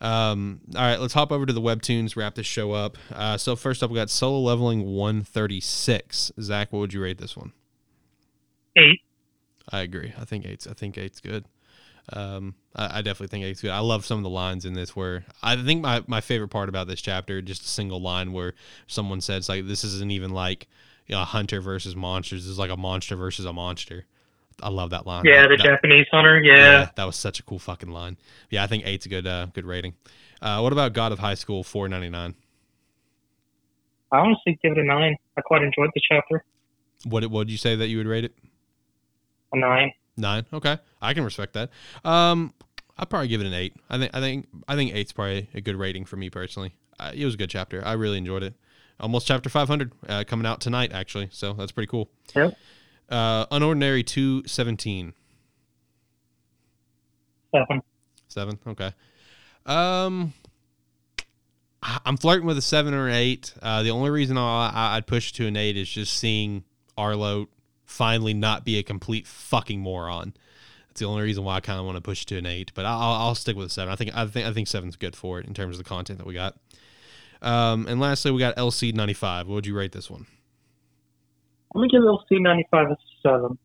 Um, 0.00 0.60
all 0.74 0.82
right, 0.82 0.98
let's 0.98 1.12
hop 1.12 1.30
over 1.30 1.44
to 1.44 1.52
the 1.52 1.60
webtoons, 1.60 2.16
wrap 2.16 2.34
this 2.34 2.46
show 2.46 2.72
up. 2.72 2.96
Uh, 3.12 3.36
so 3.36 3.54
first 3.54 3.82
up, 3.82 3.90
we 3.90 3.96
got 3.96 4.10
solo 4.10 4.40
leveling 4.40 4.86
136. 4.86 6.32
Zach, 6.40 6.72
what 6.72 6.78
would 6.78 6.92
you 6.92 7.02
rate 7.02 7.18
this 7.18 7.36
one? 7.36 7.52
Eight. 8.76 9.00
I 9.70 9.80
agree. 9.80 10.14
I 10.18 10.24
think 10.24 10.46
eight's. 10.46 10.66
I 10.66 10.72
think 10.72 10.96
eight's 10.96 11.20
good. 11.20 11.44
Um, 12.12 12.54
I, 12.74 12.98
I 12.98 13.02
definitely 13.02 13.28
think 13.28 13.44
eight's 13.44 13.60
good. 13.60 13.70
I 13.70 13.80
love 13.80 14.06
some 14.06 14.18
of 14.18 14.24
the 14.24 14.30
lines 14.30 14.64
in 14.64 14.72
this 14.72 14.96
where 14.96 15.24
I 15.42 15.56
think 15.56 15.82
my, 15.82 16.02
my 16.06 16.20
favorite 16.20 16.48
part 16.48 16.68
about 16.68 16.88
this 16.88 17.00
chapter, 17.00 17.42
just 17.42 17.62
a 17.62 17.68
single 17.68 18.00
line 18.00 18.32
where 18.32 18.54
someone 18.86 19.20
says 19.20 19.48
like, 19.48 19.66
"This 19.66 19.84
isn't 19.84 20.10
even 20.10 20.30
like 20.30 20.66
you 21.06 21.14
know, 21.14 21.22
a 21.22 21.26
hunter 21.26 21.60
versus 21.60 21.94
monsters. 21.94 22.44
This 22.44 22.52
is 22.52 22.58
like 22.58 22.70
a 22.70 22.76
monster 22.76 23.16
versus 23.16 23.44
a 23.44 23.52
monster." 23.52 24.06
I 24.62 24.68
love 24.68 24.90
that 24.90 25.06
line. 25.06 25.24
Yeah, 25.24 25.42
the 25.42 25.56
that- 25.56 25.64
Japanese 25.64 26.06
hunter. 26.10 26.40
Yeah. 26.42 26.90
that 26.94 27.04
was 27.04 27.16
such 27.16 27.40
a 27.40 27.42
cool 27.42 27.58
fucking 27.58 27.90
line. 27.90 28.16
Yeah, 28.50 28.62
I 28.62 28.66
think 28.66 28.86
eight's 28.86 29.06
a 29.06 29.08
good 29.08 29.26
uh, 29.26 29.46
good 29.52 29.64
rating. 29.64 29.94
Uh, 30.42 30.60
what 30.60 30.72
about 30.72 30.92
God 30.92 31.12
of 31.12 31.18
High 31.18 31.34
School 31.34 31.62
four 31.62 31.88
ninety 31.88 32.08
nine? 32.08 32.34
I 34.12 34.18
honestly 34.18 34.58
give 34.62 34.72
it 34.72 34.78
a 34.78 34.84
nine. 34.84 35.16
I 35.36 35.40
quite 35.40 35.62
enjoyed 35.62 35.90
the 35.94 36.00
chapter. 36.06 36.44
What 37.04 37.24
what 37.26 37.46
did 37.46 37.52
you 37.52 37.58
say 37.58 37.76
that 37.76 37.88
you 37.88 37.98
would 37.98 38.06
rate 38.06 38.24
it? 38.24 38.34
A 39.52 39.58
nine. 39.58 39.92
Nine. 40.16 40.46
Okay, 40.52 40.78
I 41.00 41.14
can 41.14 41.24
respect 41.24 41.54
that. 41.54 41.70
Um, 42.04 42.52
I'd 42.98 43.08
probably 43.08 43.28
give 43.28 43.40
it 43.40 43.46
an 43.46 43.54
eight. 43.54 43.74
I 43.88 43.98
think 43.98 44.14
I 44.14 44.20
think 44.20 44.48
I 44.68 44.74
think 44.76 44.94
eight's 44.94 45.12
probably 45.12 45.48
a 45.54 45.60
good 45.60 45.76
rating 45.76 46.04
for 46.04 46.16
me 46.16 46.28
personally. 46.30 46.74
Uh, 46.98 47.12
it 47.14 47.24
was 47.24 47.34
a 47.34 47.38
good 47.38 47.50
chapter. 47.50 47.82
I 47.84 47.92
really 47.94 48.18
enjoyed 48.18 48.42
it. 48.42 48.54
Almost 48.98 49.26
chapter 49.26 49.48
five 49.48 49.68
hundred 49.68 49.92
uh, 50.08 50.24
coming 50.26 50.44
out 50.46 50.60
tonight 50.60 50.92
actually, 50.92 51.28
so 51.32 51.54
that's 51.54 51.72
pretty 51.72 51.86
cool. 51.86 52.10
Yep. 52.34 52.54
Uh, 53.10 53.46
Unordinary 53.46 54.06
two 54.06 54.46
seventeen. 54.46 55.14
Seven. 57.52 57.82
Seven. 58.28 58.58
Okay. 58.66 58.92
Um, 59.66 60.32
I'm 61.82 62.16
flirting 62.16 62.46
with 62.46 62.58
a 62.58 62.62
seven 62.62 62.94
or 62.94 63.08
an 63.08 63.14
eight. 63.14 63.52
Uh, 63.60 63.82
the 63.82 63.90
only 63.90 64.10
reason 64.10 64.38
I, 64.38 64.96
I'd 64.96 65.06
push 65.06 65.32
to 65.32 65.46
an 65.46 65.56
eight 65.56 65.76
is 65.76 65.88
just 65.88 66.14
seeing 66.14 66.64
Arlo 66.96 67.48
finally 67.84 68.34
not 68.34 68.64
be 68.64 68.78
a 68.78 68.82
complete 68.82 69.26
fucking 69.26 69.80
moron. 69.80 70.34
That's 70.88 71.00
the 71.00 71.06
only 71.06 71.22
reason 71.22 71.42
why 71.44 71.56
I 71.56 71.60
kind 71.60 71.80
of 71.80 71.86
want 71.86 71.96
to 71.96 72.02
push 72.02 72.24
to 72.26 72.38
an 72.38 72.46
eight. 72.46 72.72
But 72.74 72.84
I'll, 72.84 73.14
I'll 73.14 73.34
stick 73.34 73.56
with 73.56 73.66
a 73.66 73.70
seven. 73.70 73.92
I 73.92 73.96
think 73.96 74.14
I 74.16 74.26
think 74.26 74.46
I 74.46 74.52
think 74.52 74.68
seven's 74.68 74.96
good 74.96 75.16
for 75.16 75.40
it 75.40 75.46
in 75.46 75.54
terms 75.54 75.78
of 75.78 75.84
the 75.84 75.88
content 75.88 76.18
that 76.18 76.26
we 76.26 76.34
got. 76.34 76.56
Um, 77.42 77.86
and 77.88 77.98
lastly, 77.98 78.30
we 78.30 78.38
got 78.38 78.56
Eleceed 78.56 78.94
ninety 78.94 79.14
five. 79.14 79.48
What 79.48 79.54
would 79.54 79.66
you 79.66 79.76
rate 79.76 79.92
this 79.92 80.10
one? 80.10 80.26
I'm 81.74 81.80
gonna 81.80 81.88
give 81.88 82.02
Eleceed 82.02 82.40
ninety 82.42 82.66
five 82.70 82.90
a 82.90 82.96
seven 83.22 83.58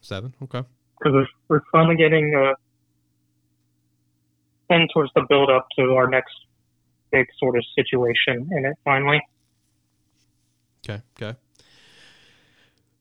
Seven. 0.00 0.34
Okay. 0.42 0.62
because 0.98 1.12
we're, 1.12 1.26
we're 1.48 1.60
finally 1.70 1.96
getting 1.96 2.34
uh, 2.34 2.54
in 4.74 4.88
towards 4.94 5.10
the 5.14 5.24
build 5.28 5.50
up 5.50 5.66
to 5.78 5.92
our 5.94 6.08
next 6.08 6.32
big 7.12 7.26
sort 7.38 7.56
of 7.58 7.64
situation 7.74 8.48
in 8.52 8.64
it. 8.64 8.76
Finally, 8.84 9.20
Okay. 10.82 11.02
Okay. 11.20 11.38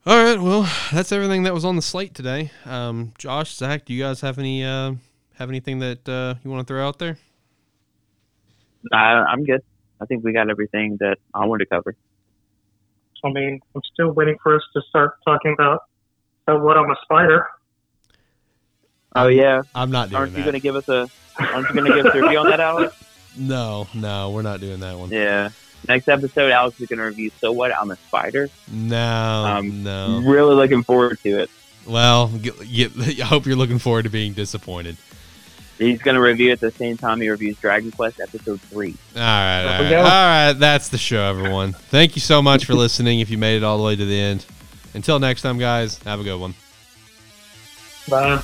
All 0.05 0.21
right. 0.23 0.39
Well, 0.39 0.69
that's 0.91 1.11
everything 1.13 1.43
that 1.43 1.53
was 1.53 1.63
on 1.63 1.75
the 1.77 1.81
slate 1.81 2.13
today. 2.13 2.51
Um, 2.65 3.13
Josh, 3.17 3.55
Zach, 3.55 3.85
do 3.85 3.93
you 3.93 4.03
guys 4.03 4.19
have 4.21 4.37
any 4.37 4.63
uh, 4.65 4.93
have 5.35 5.49
anything 5.49 5.79
that 5.79 6.07
uh, 6.09 6.35
you 6.43 6.51
want 6.51 6.67
to 6.67 6.71
throw 6.73 6.85
out 6.85 6.99
there? 6.99 7.17
I, 8.91 8.97
I'm 8.97 9.45
good. 9.45 9.61
I 10.01 10.05
think 10.05 10.23
we 10.23 10.33
got 10.33 10.49
everything 10.49 10.97
that 10.99 11.17
I 11.33 11.45
wanted 11.45 11.65
to 11.65 11.69
cover. 11.69 11.95
I 13.23 13.29
mean, 13.31 13.59
I'm 13.75 13.81
still 13.93 14.11
waiting 14.11 14.37
for 14.41 14.55
us 14.55 14.63
to 14.73 14.81
start 14.89 15.13
talking 15.25 15.53
about 15.53 15.81
about 16.47 16.61
what 16.63 16.77
I'm 16.77 16.89
a 16.89 16.95
spider. 17.03 17.47
Oh 19.15 19.27
yeah, 19.27 19.61
I'm 19.73 19.91
not 19.91 20.09
doing 20.09 20.19
aren't 20.19 20.37
you 20.37 20.43
going 20.43 20.53
to 20.53 20.59
give 20.59 20.75
us 20.75 20.87
a? 20.87 21.09
Aren't 21.39 21.69
you 21.69 21.75
going 21.75 21.91
to 21.91 21.95
give 21.97 22.05
us 22.05 22.15
a 22.15 22.21
review 22.21 22.37
on 22.39 22.49
that, 22.49 22.59
Alex? 22.59 22.95
No, 23.37 23.87
no, 23.93 24.31
we're 24.31 24.41
not 24.41 24.59
doing 24.59 24.79
that 24.79 24.97
one. 24.97 25.11
Yeah. 25.11 25.51
Next 25.87 26.09
episode, 26.09 26.51
Alex 26.51 26.81
is 26.81 26.87
going 26.89 26.97
to 26.97 27.05
review. 27.05 27.31
So 27.39 27.51
what? 27.51 27.71
I'm 27.73 27.91
a 27.91 27.95
spider. 27.95 28.49
No, 28.69 28.97
Um, 29.45 29.83
no. 29.83 30.21
Really 30.25 30.55
looking 30.55 30.83
forward 30.83 31.19
to 31.23 31.43
it. 31.43 31.49
Well, 31.85 32.27
get, 32.27 32.59
get, 32.69 32.91
I 33.21 33.25
hope 33.25 33.45
you're 33.45 33.55
looking 33.55 33.79
forward 33.79 34.03
to 34.03 34.09
being 34.09 34.33
disappointed. 34.33 34.97
He's 35.79 36.01
going 36.01 36.15
to 36.15 36.21
review 36.21 36.51
at 36.51 36.59
the 36.59 36.71
same 36.71 36.97
time 36.97 37.21
he 37.21 37.29
reviews 37.29 37.57
Dragon 37.57 37.89
Quest 37.91 38.19
episode 38.19 38.59
three. 38.61 38.95
All 39.15 39.21
right, 39.21 39.63
There 39.63 39.71
all 39.73 39.79
we 39.79 39.85
right, 39.85 39.89
go. 39.91 39.97
all 40.01 40.03
right. 40.05 40.53
That's 40.53 40.89
the 40.89 40.97
show, 40.97 41.23
everyone. 41.23 41.71
Thank 41.73 42.15
you 42.15 42.21
so 42.21 42.41
much 42.41 42.65
for 42.65 42.73
listening. 42.75 43.21
If 43.21 43.29
you 43.29 43.37
made 43.37 43.55
it 43.57 43.63
all 43.63 43.77
the 43.77 43.83
way 43.83 43.95
to 43.95 44.05
the 44.05 44.19
end, 44.19 44.45
until 44.93 45.19
next 45.19 45.41
time, 45.41 45.57
guys, 45.57 45.97
have 46.03 46.19
a 46.19 46.23
good 46.23 46.39
one. 46.39 46.53
Bye. 48.09 48.41